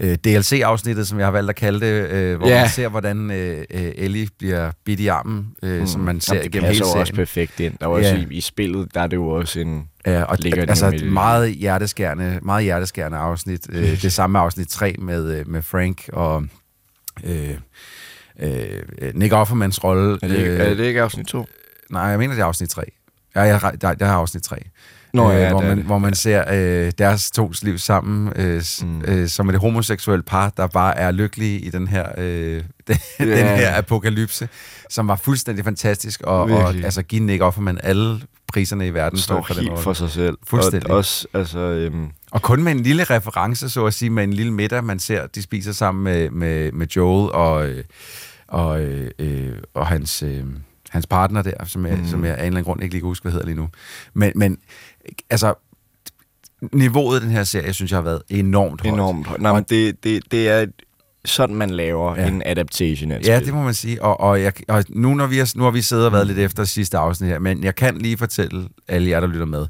øh, 0.00 0.14
DLC-afsnittet, 0.24 1.08
som 1.08 1.18
jeg 1.18 1.26
har 1.26 1.32
valgt 1.32 1.50
at 1.50 1.56
kalde 1.56 1.80
det, 1.86 2.08
øh, 2.10 2.38
hvor 2.38 2.48
Ja. 2.48 2.60
man 2.60 2.68
ser, 2.70 2.88
hvordan 2.88 3.30
øh, 3.30 3.58
øh, 3.70 3.92
Ellie 3.96 4.28
bliver 4.38 4.70
bidt 4.84 5.00
i 5.00 5.06
armen, 5.06 5.46
øh, 5.62 5.86
som 5.86 6.00
man 6.00 6.20
ser 6.20 6.34
Jamen, 6.34 6.42
det 6.44 6.54
igennem 6.54 6.70
hele 6.72 6.84
serien. 6.84 7.00
også 7.00 7.12
perfekt 7.14 7.60
ind. 7.60 7.74
Der 7.80 7.86
var 7.86 7.94
også 7.96 8.10
Ja. 8.10 8.16
i, 8.16 8.26
i 8.30 8.40
spillet, 8.40 8.94
der 8.94 9.00
er 9.00 9.06
det 9.06 9.16
jo 9.16 9.28
også 9.28 9.60
en... 9.60 9.84
Ja, 10.06 10.22
og 10.22 10.36
ligger 10.40 10.66
altså 10.66 10.86
et 10.86 11.12
meget 11.12 11.54
hjerteskærende, 11.54 12.38
meget 12.42 12.64
hjerteskærende 12.64 13.18
afsnit. 13.18 13.66
Øh, 13.72 14.02
det 14.02 14.12
samme 14.12 14.38
afsnit 14.38 14.68
3 14.68 14.94
med, 14.98 15.38
øh, 15.38 15.48
med 15.48 15.62
Frank 15.62 16.08
og... 16.12 16.44
Øh, 17.24 17.50
øh, 18.40 18.82
øh, 19.02 19.14
Nick 19.14 19.32
Offermans 19.32 19.84
rolle. 19.84 20.18
Er 20.22 20.28
det, 20.28 20.36
ikke, 20.38 20.50
øh, 20.50 20.60
er 20.60 20.74
det 20.74 20.84
ikke 20.84 21.02
afsnit 21.02 21.26
2? 21.26 21.46
Nej, 21.90 22.02
jeg 22.02 22.18
mener, 22.18 22.34
det 22.34 22.42
er 22.42 22.46
afsnit 22.46 22.70
3. 22.70 22.82
Ja, 23.36 23.40
jeg, 23.40 23.60
der, 23.80 23.94
der 23.94 24.06
er 24.06 24.12
afsnit 24.12 24.42
3. 24.42 24.56
Nå, 25.12 25.30
ja, 25.30 25.50
hvor, 25.50 25.60
det 25.60 25.64
er 25.64 25.68
man, 25.68 25.78
det. 25.78 25.86
hvor 25.86 25.98
man 25.98 26.14
ser 26.14 26.44
øh, 26.52 26.92
deres 26.98 27.30
to 27.30 27.52
liv 27.62 27.78
sammen 27.78 28.32
øh, 28.36 28.62
mm. 28.82 29.02
øh, 29.04 29.28
som 29.28 29.48
et 29.48 29.58
homoseksuelt 29.58 30.26
par, 30.26 30.50
der 30.56 30.66
bare 30.66 30.96
er 30.96 31.10
lykkelige 31.10 31.58
i 31.58 31.70
den 31.70 31.88
her, 31.88 32.06
øh, 32.18 32.62
den, 32.88 32.96
Ja. 33.18 33.24
den 33.24 33.46
her 33.58 33.78
apokalypse, 33.78 34.48
som 34.90 35.08
var 35.08 35.16
fuldstændig 35.16 35.64
fantastisk, 35.64 36.20
og, 36.20 36.40
og 36.40 36.74
altså 36.74 37.02
give 37.02 37.20
Nick 37.24 37.42
Offerman 37.42 37.78
alle 37.82 38.20
priserne 38.52 38.86
i 38.86 38.94
verden. 38.94 39.18
står 39.18 39.44
for 39.46 39.54
den 39.54 39.62
helt 39.62 39.70
rolle. 39.70 39.82
for 39.82 39.92
sig 39.92 40.10
selv. 40.10 40.38
Fuldstændig. 40.46 40.90
Og 40.90 40.96
også, 40.96 41.26
altså, 41.34 41.58
øhm, 41.58 42.08
Og 42.30 42.42
kun 42.42 42.62
med 42.62 42.72
en 42.72 42.80
lille 42.80 43.04
reference, 43.04 43.70
så 43.70 43.86
at 43.86 43.94
sige, 43.94 44.10
med 44.10 44.24
en 44.24 44.32
lille 44.32 44.52
middag, 44.52 44.84
man 44.84 44.98
ser, 44.98 45.26
de 45.26 45.42
spiser 45.42 45.72
sammen 45.72 46.04
med, 46.04 46.30
med, 46.30 46.72
med 46.72 46.86
Joel 46.86 47.32
og, 47.32 47.68
øh, 47.68 47.84
og, 48.48 48.80
øh, 48.80 49.10
øh, 49.18 49.52
og 49.74 49.86
hans, 49.86 50.22
øh, 50.22 50.44
hans 50.90 51.06
partner 51.06 51.42
der, 51.42 51.64
som 51.66 51.86
jeg, 51.86 51.98
mm. 51.98 52.06
som 52.06 52.24
jeg 52.24 52.30
af 52.30 52.38
en 52.40 52.46
eller 52.46 52.46
anden 52.46 52.64
grund 52.64 52.82
ikke 52.82 52.94
lige 52.94 53.00
kan 53.00 53.06
huske, 53.06 53.24
hvad 53.24 53.32
hedder 53.32 53.46
lige 53.46 53.56
nu. 53.56 53.68
Men, 54.14 54.32
men 54.34 54.58
altså, 55.30 55.54
niveauet 56.72 57.20
i 57.20 57.24
den 57.24 57.30
her 57.30 57.44
serie, 57.44 57.72
synes 57.72 57.90
jeg 57.90 57.96
har 57.96 58.02
været 58.02 58.22
enormt 58.28 58.80
højt. 58.80 58.94
enormt 58.94 59.26
højt. 59.26 59.40
Nej, 59.40 59.52
men 59.52 59.64
det, 59.68 60.04
det, 60.04 60.22
det 60.30 60.48
er 60.48 60.66
sådan, 61.24 61.56
man 61.56 61.70
laver 61.70 62.16
Ja. 62.20 62.26
en 62.28 62.42
adaptation 62.46 63.12
af 63.12 63.18
et 63.20 63.26
Ja, 63.26 63.36
spil. 63.38 63.46
det 63.46 63.54
må 63.54 63.62
man 63.62 63.74
sige. 63.74 64.02
Og, 64.02 64.20
og, 64.20 64.42
jeg, 64.42 64.52
og 64.68 64.84
nu, 64.88 65.14
når 65.14 65.26
vi 65.26 65.38
har, 65.38 65.52
nu 65.56 65.62
har 65.64 65.70
vi 65.70 65.82
siddet 65.82 66.06
og 66.06 66.12
været 66.12 66.26
lidt 66.26 66.38
efter 66.38 66.64
sidste 66.64 66.98
afsnit 66.98 67.30
her, 67.30 67.38
men 67.38 67.64
jeg 67.64 67.74
kan 67.74 67.98
lige 67.98 68.16
fortælle 68.16 68.68
alle 68.88 69.10
jer, 69.10 69.20
der 69.20 69.26
lytter 69.26 69.46
med, 69.46 69.66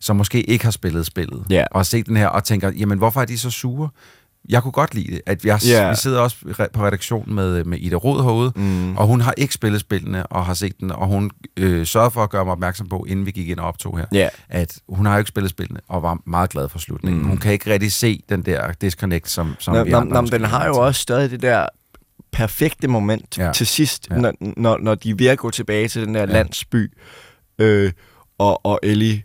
som 0.00 0.16
måske 0.16 0.42
ikke 0.42 0.64
har 0.64 0.70
spillet 0.72 1.06
spillet, 1.06 1.44
Ja. 1.50 1.64
og 1.70 1.78
har 1.78 1.84
set 1.84 2.06
den 2.06 2.16
her 2.16 2.26
og 2.28 2.44
tænker, 2.44 2.70
jamen 2.70 2.98
hvorfor 2.98 3.20
er 3.20 3.24
de 3.24 3.38
så 3.38 3.50
sure? 3.50 3.88
Jeg 4.48 4.62
kunne 4.62 4.72
godt 4.72 4.94
lide 4.94 5.12
det. 5.12 5.20
At 5.26 5.44
jeg, 5.44 5.58
Ja. 5.66 5.90
Vi 5.90 5.96
sidder 5.96 6.20
også 6.20 6.36
på 6.72 6.84
redaktionen 6.86 7.34
med, 7.34 7.64
med 7.64 7.78
Ida 7.78 7.96
Rod 7.96 8.22
herude, 8.22 8.52
mm. 8.56 8.96
og 8.96 9.06
hun 9.06 9.20
har 9.20 9.34
ikke 9.36 9.54
spillet 9.54 9.80
spillene 9.80 10.26
og 10.26 10.46
har 10.46 10.54
set 10.54 10.80
den, 10.80 10.90
og 10.90 11.06
hun 11.06 11.30
øh, 11.56 11.86
sørgede 11.86 12.10
for 12.10 12.22
at 12.22 12.30
gøre 12.30 12.44
mig 12.44 12.52
opmærksom 12.52 12.88
på, 12.88 13.04
inden 13.08 13.26
vi 13.26 13.30
gik 13.30 13.48
ind 13.48 13.58
og 13.58 13.66
optog 13.66 13.98
her, 13.98 14.06
Ja. 14.12 14.28
at 14.48 14.78
hun 14.88 15.06
har 15.06 15.12
jo 15.12 15.18
ikke 15.18 15.28
spillet 15.28 15.50
spillene, 15.50 15.80
og 15.88 16.02
var 16.02 16.18
meget 16.26 16.50
glad 16.50 16.68
for 16.68 16.78
slutningen. 16.78 17.22
Mm. 17.22 17.28
Hun 17.28 17.38
kan 17.38 17.52
ikke 17.52 17.72
rigtig 17.72 17.92
se 17.92 18.22
den 18.28 18.42
der 18.42 18.72
disconnect, 18.72 19.28
som, 19.28 19.54
som 19.58 19.74
Nå, 19.74 19.84
vi 19.84 19.90
nå, 19.90 19.96
andre 19.96 20.14
nå, 20.14 20.20
måske 20.20 20.38
den 20.38 20.44
har 20.46 20.66
jo 20.66 20.74
også 20.76 21.00
stadig 21.00 21.30
det 21.30 21.42
der 21.42 21.66
perfekte 22.32 22.88
moment 22.88 23.38
Ja. 23.38 23.52
til 23.52 23.66
sidst, 23.66 24.08
Ja. 24.10 24.16
når, 24.16 24.32
når, 24.56 24.78
når 24.78 24.94
de 24.94 25.10
er 25.10 25.14
ved 25.14 25.26
at 25.26 25.38
gå 25.38 25.50
tilbage 25.50 25.88
til 25.88 26.06
den 26.06 26.14
der 26.14 26.20
ja. 26.20 26.26
landsby, 26.26 26.92
øh, 27.58 27.92
og, 28.38 28.66
og 28.66 28.80
Ellie 28.82 29.22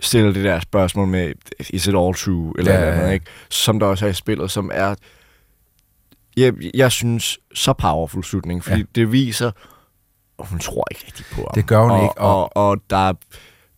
stiller 0.00 0.32
det 0.32 0.44
der 0.44 0.60
spørgsmål 0.60 1.08
med, 1.08 1.32
is 1.70 1.86
it 1.86 1.94
all 1.96 2.14
true, 2.14 2.52
eller 2.58 2.72
Ja, 2.72 2.90
andet, 2.92 3.12
ikke? 3.12 3.26
som 3.48 3.78
der 3.80 3.86
også 3.86 4.06
er 4.06 4.10
i 4.10 4.14
spillet, 4.14 4.50
som 4.50 4.70
er, 4.74 4.94
jeg, 6.36 6.54
jeg 6.74 6.92
synes, 6.92 7.38
så 7.54 7.72
powerful 7.72 8.24
slutning, 8.24 8.64
fordi 8.64 8.78
Ja. 8.80 8.84
det 8.94 9.12
viser, 9.12 9.50
og 10.38 10.46
hun 10.46 10.58
tror 10.58 10.84
ikke 10.90 11.04
rigtig 11.06 11.24
på 11.32 11.40
ham. 11.40 11.50
Det 11.54 11.66
gør 11.66 11.80
hun 11.82 11.90
og, 11.90 12.02
ikke, 12.02 12.18
og- 12.18 12.42
Og, 12.42 12.56
og, 12.56 12.70
og 12.70 12.76
der, 12.90 13.12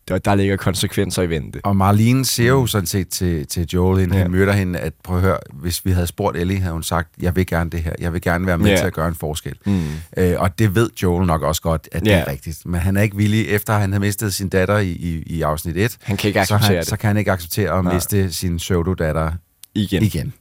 der, 0.07 0.17
der 0.17 0.35
ligger 0.35 0.55
konsekvenser 0.57 1.21
i 1.21 1.29
vente. 1.29 1.59
Og 1.63 1.75
Marlene 1.75 2.25
siger 2.25 2.49
jo 2.49 2.65
sådan 2.65 2.85
set 2.87 3.09
til, 3.09 3.47
til 3.47 3.67
Joel, 3.73 4.01
inden 4.03 4.17
ja. 4.17 4.21
Han 4.21 4.31
møder 4.31 4.53
hende, 4.53 4.79
at 4.79 4.93
prøv 5.03 5.15
at 5.17 5.21
høre, 5.23 5.37
hvis 5.53 5.85
vi 5.85 5.91
havde 5.91 6.07
spurgt 6.07 6.37
Ellie, 6.37 6.59
havde 6.59 6.73
hun 6.73 6.83
sagt, 6.83 7.09
jeg 7.21 7.35
vil 7.35 7.45
gerne 7.47 7.69
det 7.69 7.79
her, 7.83 7.93
jeg 7.99 8.13
vil 8.13 8.21
gerne 8.21 8.47
være 8.47 8.57
med 8.57 8.69
Ja. 8.71 8.77
til 8.77 8.85
at 8.85 8.93
gøre 8.93 9.07
en 9.07 9.15
forskel. 9.15 9.55
Mm. 9.65 9.81
Øh, 10.17 10.33
og 10.37 10.59
det 10.59 10.75
ved 10.75 10.89
Joel 11.03 11.27
nok 11.27 11.41
også 11.41 11.61
godt, 11.61 11.89
at 11.91 12.01
det 12.01 12.07
Ja. 12.07 12.17
er 12.19 12.27
rigtigt. 12.27 12.65
Men 12.65 12.79
han 12.81 12.97
er 12.97 13.01
ikke 13.01 13.17
villig, 13.17 13.47
efter 13.47 13.73
han 13.73 13.91
havde 13.91 13.99
mistet 14.01 14.33
sin 14.33 14.49
datter 14.49 14.77
i, 14.77 14.89
i, 14.91 15.23
i 15.25 15.41
afsnit 15.41 15.77
1, 15.77 15.97
Han 16.01 16.17
kan 16.17 16.27
ikke 16.27 16.45
så, 16.45 16.53
acceptere 16.55 16.67
han, 16.67 16.77
det. 16.77 16.87
så 16.87 16.97
kan 16.97 17.07
han 17.07 17.17
ikke 17.17 17.31
acceptere 17.31 17.77
at 17.77 17.83
Nej. 17.83 17.93
miste 17.93 18.33
sin 18.33 18.57
pseudo-datter 18.57 19.31
Igen. 19.75 20.03
igen. 20.03 20.33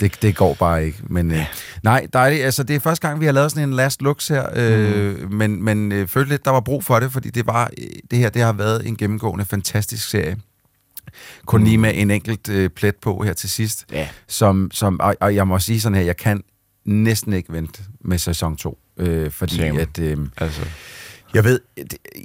Det, 0.00 0.22
det 0.22 0.36
går 0.36 0.54
bare 0.54 0.84
ikke. 0.86 0.98
Men 1.02 1.30
øh, 1.30 1.44
nej, 1.82 2.06
dejligt. 2.12 2.44
Altså, 2.44 2.62
det 2.62 2.76
er 2.76 2.80
første 2.80 3.08
gang, 3.08 3.20
vi 3.20 3.24
har 3.26 3.32
lavet 3.32 3.50
sådan 3.50 3.68
en 3.68 3.74
last 3.74 4.02
looks 4.02 4.28
her, 4.28 4.46
øh, 4.56 5.20
Mhm. 5.20 5.34
men, 5.34 5.62
men 5.62 5.92
øh, 5.92 6.08
følte 6.08 6.30
lidt, 6.30 6.44
der 6.44 6.50
var 6.50 6.60
brug 6.60 6.84
for 6.84 7.00
det, 7.00 7.12
fordi 7.12 7.30
det, 7.30 7.46
var, 7.46 7.70
øh, 7.78 7.86
det 8.10 8.18
her 8.18 8.28
det 8.28 8.42
har 8.42 8.52
været 8.52 8.86
en 8.88 8.96
gennemgående 8.96 9.44
fantastisk 9.44 10.08
serie. 10.10 10.36
Kun 11.46 11.64
lige 11.64 11.78
med 11.78 11.92
en 11.94 12.10
enkelt 12.10 12.48
øh, 12.48 12.70
plet 12.70 12.96
på 12.96 13.22
her 13.24 13.32
til 13.32 13.50
sidst. 13.50 13.84
Mhm. 13.88 13.96
Ja. 13.98 14.08
Som, 14.28 14.70
som, 14.72 15.00
og, 15.00 15.16
og 15.20 15.34
jeg 15.34 15.48
må 15.48 15.58
sige 15.58 15.80
sådan 15.80 15.96
her, 15.96 16.02
jeg 16.04 16.16
kan 16.16 16.42
næsten 16.84 17.32
ikke 17.32 17.52
vente 17.52 17.82
med 18.00 18.18
sæson 18.18 18.56
2. 18.56 18.78
Øh, 18.96 19.30
fordi 19.30 19.56
Same. 19.56 19.80
at... 19.80 19.98
Øh, 19.98 20.18
Altså. 20.36 20.60
Jeg 21.34 21.44
ved, 21.44 21.60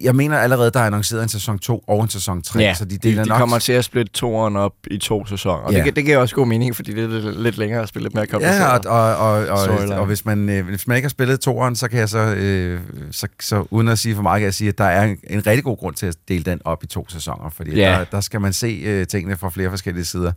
jeg 0.02 0.16
mener 0.16 0.38
allerede, 0.38 0.72
der 0.72 0.80
er 0.80 0.86
annonceret 0.86 1.24
en 1.24 1.30
sæson 1.30 1.60
2 1.60 1.84
og 1.88 2.04
en 2.04 2.10
sæson 2.10 2.42
3, 2.42 2.60
Ja, 2.60 2.74
så 2.74 2.86
de 2.86 2.90
de, 2.92 2.98
deler 3.10 3.24
de 3.24 3.30
nok... 3.30 3.38
kommer 3.40 3.60
til 3.60 3.74
at 3.74 3.86
splitte 3.86 4.12
toeren 4.12 4.56
op 4.56 4.74
i 4.92 4.98
to 4.98 5.26
sæsoner. 5.26 5.58
Og 5.64 5.74
Ja. 5.74 5.84
det, 5.84 5.96
det 5.96 6.06
giver 6.06 6.18
også 6.18 6.36
god 6.36 6.48
mening, 6.48 6.76
fordi 6.76 6.94
det 6.94 7.04
er 7.04 7.32
lidt, 7.42 7.58
længere 7.58 7.82
at 7.82 7.90
spille 7.90 8.04
lidt 8.04 8.14
mere 8.16 8.28
kompliceret. 8.28 8.86
Ja, 8.86 8.90
og, 8.90 9.16
og, 9.18 9.48
og, 9.48 9.68
og, 9.90 10.00
og 10.00 10.06
hvis, 10.06 10.26
man, 10.26 10.50
øh, 10.50 10.66
hvis 10.66 10.88
man 10.88 10.96
ikke 10.98 11.06
har 11.06 11.10
spillet 11.10 11.40
toeren, 11.40 11.76
så 11.76 11.88
kan 11.88 12.00
jeg 12.00 12.10
så, 12.10 12.20
øh, 12.20 12.82
så, 13.12 13.28
så 13.40 13.66
uden 13.72 13.88
at 13.88 14.00
sige 14.00 14.16
for 14.16 14.22
meget, 14.22 14.40
kan 14.40 14.46
jeg 14.46 14.54
sige, 14.54 14.70
at 14.70 14.78
der 14.78 14.84
er 14.84 15.04
en, 15.04 15.18
en 15.30 15.48
rigtig 15.48 15.64
god 15.64 15.78
grund 15.78 15.96
til 15.96 16.06
at 16.06 16.16
dele 16.28 16.44
den 16.44 16.62
op 16.66 16.84
i 16.84 16.88
to 16.88 17.06
sæsoner, 17.10 17.50
fordi 17.50 17.76
Ja. 17.76 17.90
der, 17.92 18.04
der 18.04 18.22
skal 18.22 18.42
man 18.42 18.54
se 18.54 18.82
øh, 18.86 19.08
tingene 19.08 19.38
fra 19.38 19.50
flere 19.50 19.70
forskellige 19.70 20.06
sider. 20.06 20.32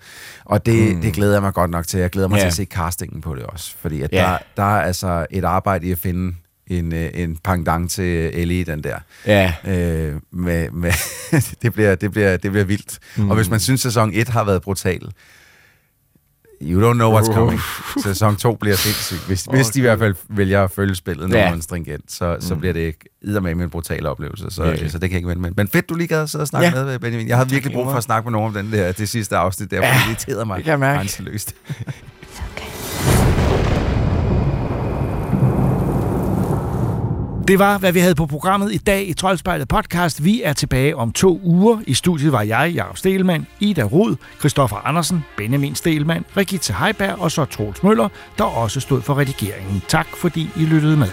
Og 0.44 0.66
det, 0.66 0.92
Hmm. 0.92 1.02
det 1.02 1.12
glæder 1.12 1.32
jeg 1.32 1.42
mig 1.42 1.54
godt 1.54 1.70
nok 1.70 1.86
til. 1.86 2.00
Jeg 2.00 2.10
glæder 2.10 2.28
mig 2.28 2.36
Ja. 2.36 2.40
til 2.42 2.46
at 2.46 2.54
se 2.54 2.64
castingen 2.64 3.20
på 3.20 3.34
det 3.34 3.42
også, 3.42 3.74
fordi 3.80 4.02
at 4.02 4.12
Ja. 4.12 4.18
der, 4.18 4.38
der 4.56 4.62
er 4.62 4.82
altså 4.82 5.26
et 5.30 5.44
arbejde 5.44 5.86
i 5.86 5.92
at 5.92 5.98
finde 5.98 6.34
en, 6.70 6.94
øh, 6.94 7.10
en 7.14 7.36
pangdang 7.44 7.90
til 7.90 8.30
Ellie, 8.40 8.64
den 8.64 8.82
der. 8.84 8.98
Ja. 9.26 9.52
Øh, 9.66 10.14
med, 10.32 10.70
med 10.70 10.92
det, 11.62 11.72
bliver, 11.72 11.94
det, 11.94 12.10
bliver, 12.10 12.36
det 12.36 12.50
bliver 12.50 12.64
vildt. 12.64 12.98
Mm. 13.16 13.22
Mm. 13.22 13.30
Og 13.30 13.36
hvis 13.36 13.50
man 13.50 13.60
synes, 13.60 13.80
sæson 13.80 14.10
1 14.14 14.28
har 14.28 14.44
været 14.44 14.62
brutal, 14.62 15.00
you 16.62 16.90
don't 16.90 16.94
know 16.94 17.18
what's 17.18 17.34
coming. 17.34 17.60
Sæson 18.02 18.36
2 18.36 18.54
bliver 18.54 18.76
sindssygt. 18.76 19.26
Hvis, 19.26 19.46
okay. 19.46 19.58
hvis 19.58 19.66
de 19.66 19.78
i 19.78 19.82
hvert 19.82 19.98
fald 19.98 20.14
vælger 20.28 20.64
at 20.64 20.70
følge 20.70 20.94
spillet 20.94 21.28
Ja. 21.28 21.34
nogenlunde 21.34 21.62
stringent, 21.62 22.12
så, 22.12 22.36
så 22.40 22.54
Mm. 22.54 22.60
bliver 22.60 22.72
det 22.72 22.94
med 23.42 23.52
en 23.54 23.70
brutal 23.70 24.06
oplevelse. 24.06 24.46
Så, 24.50 24.64
Virkelig. 24.64 24.90
så 24.90 24.98
det 24.98 25.10
kan 25.10 25.14
jeg 25.14 25.18
ikke 25.18 25.28
vente 25.28 25.42
med. 25.42 25.50
Men 25.56 25.68
fedt, 25.68 25.88
du 25.88 25.94
lige 25.94 26.08
gad 26.08 26.22
at 26.22 26.30
sidde 26.30 26.42
og 26.42 26.48
snakke 26.48 26.78
Ja. 26.78 26.84
med, 26.84 26.98
Benjamin. 26.98 27.28
Jeg 27.28 27.36
havde 27.36 27.50
virkelig 27.50 27.74
brug 27.74 27.84
for 27.84 27.92
at 27.96 28.02
snakke 28.04 28.26
med 28.26 28.32
nogen 28.32 28.56
om 28.56 28.64
den 28.64 28.72
der, 28.72 28.92
det 28.92 29.08
sidste 29.08 29.36
afsnit 29.36 29.70
der, 29.70 29.76
Ja, 29.76 29.82
fordi 29.92 29.98
det 30.00 30.08
irriterede 30.08 30.44
mig 30.46 30.56
det 30.56 30.64
kan 30.64 30.70
jeg 30.70 30.78
mærke. 30.78 31.20
Det 37.48 37.58
var, 37.58 37.78
hvad 37.78 37.92
vi 37.92 38.00
havde 38.00 38.14
på 38.14 38.26
programmet 38.26 38.72
i 38.72 38.76
dag 38.76 39.08
i 39.08 39.12
Troldspejlet 39.12 39.68
podcast. 39.68 40.24
Vi 40.24 40.42
er 40.42 40.52
tilbage 40.52 40.96
om 40.96 41.12
to 41.12 41.40
uger. 41.44 41.80
I 41.86 41.94
studiet 41.94 42.32
var 42.32 42.42
jeg, 42.42 42.72
Jacob 42.74 42.96
Stelmann, 42.96 43.46
Ida 43.60 43.82
Rud, 43.82 44.16
Christoffer 44.38 44.76
Andersen, 44.76 45.24
Benjamin 45.36 45.74
Stelmann, 45.74 46.24
Rigitte 46.36 46.72
Heiberg 46.72 47.18
og 47.18 47.30
så 47.30 47.44
Troels 47.44 47.82
Møller, 47.82 48.08
der 48.38 48.44
også 48.44 48.80
stod 48.80 49.02
for 49.02 49.18
redigeringen. 49.18 49.82
Tak 49.88 50.06
fordi 50.16 50.50
I 50.56 50.60
lyttede 50.60 50.96
med. 50.96 51.08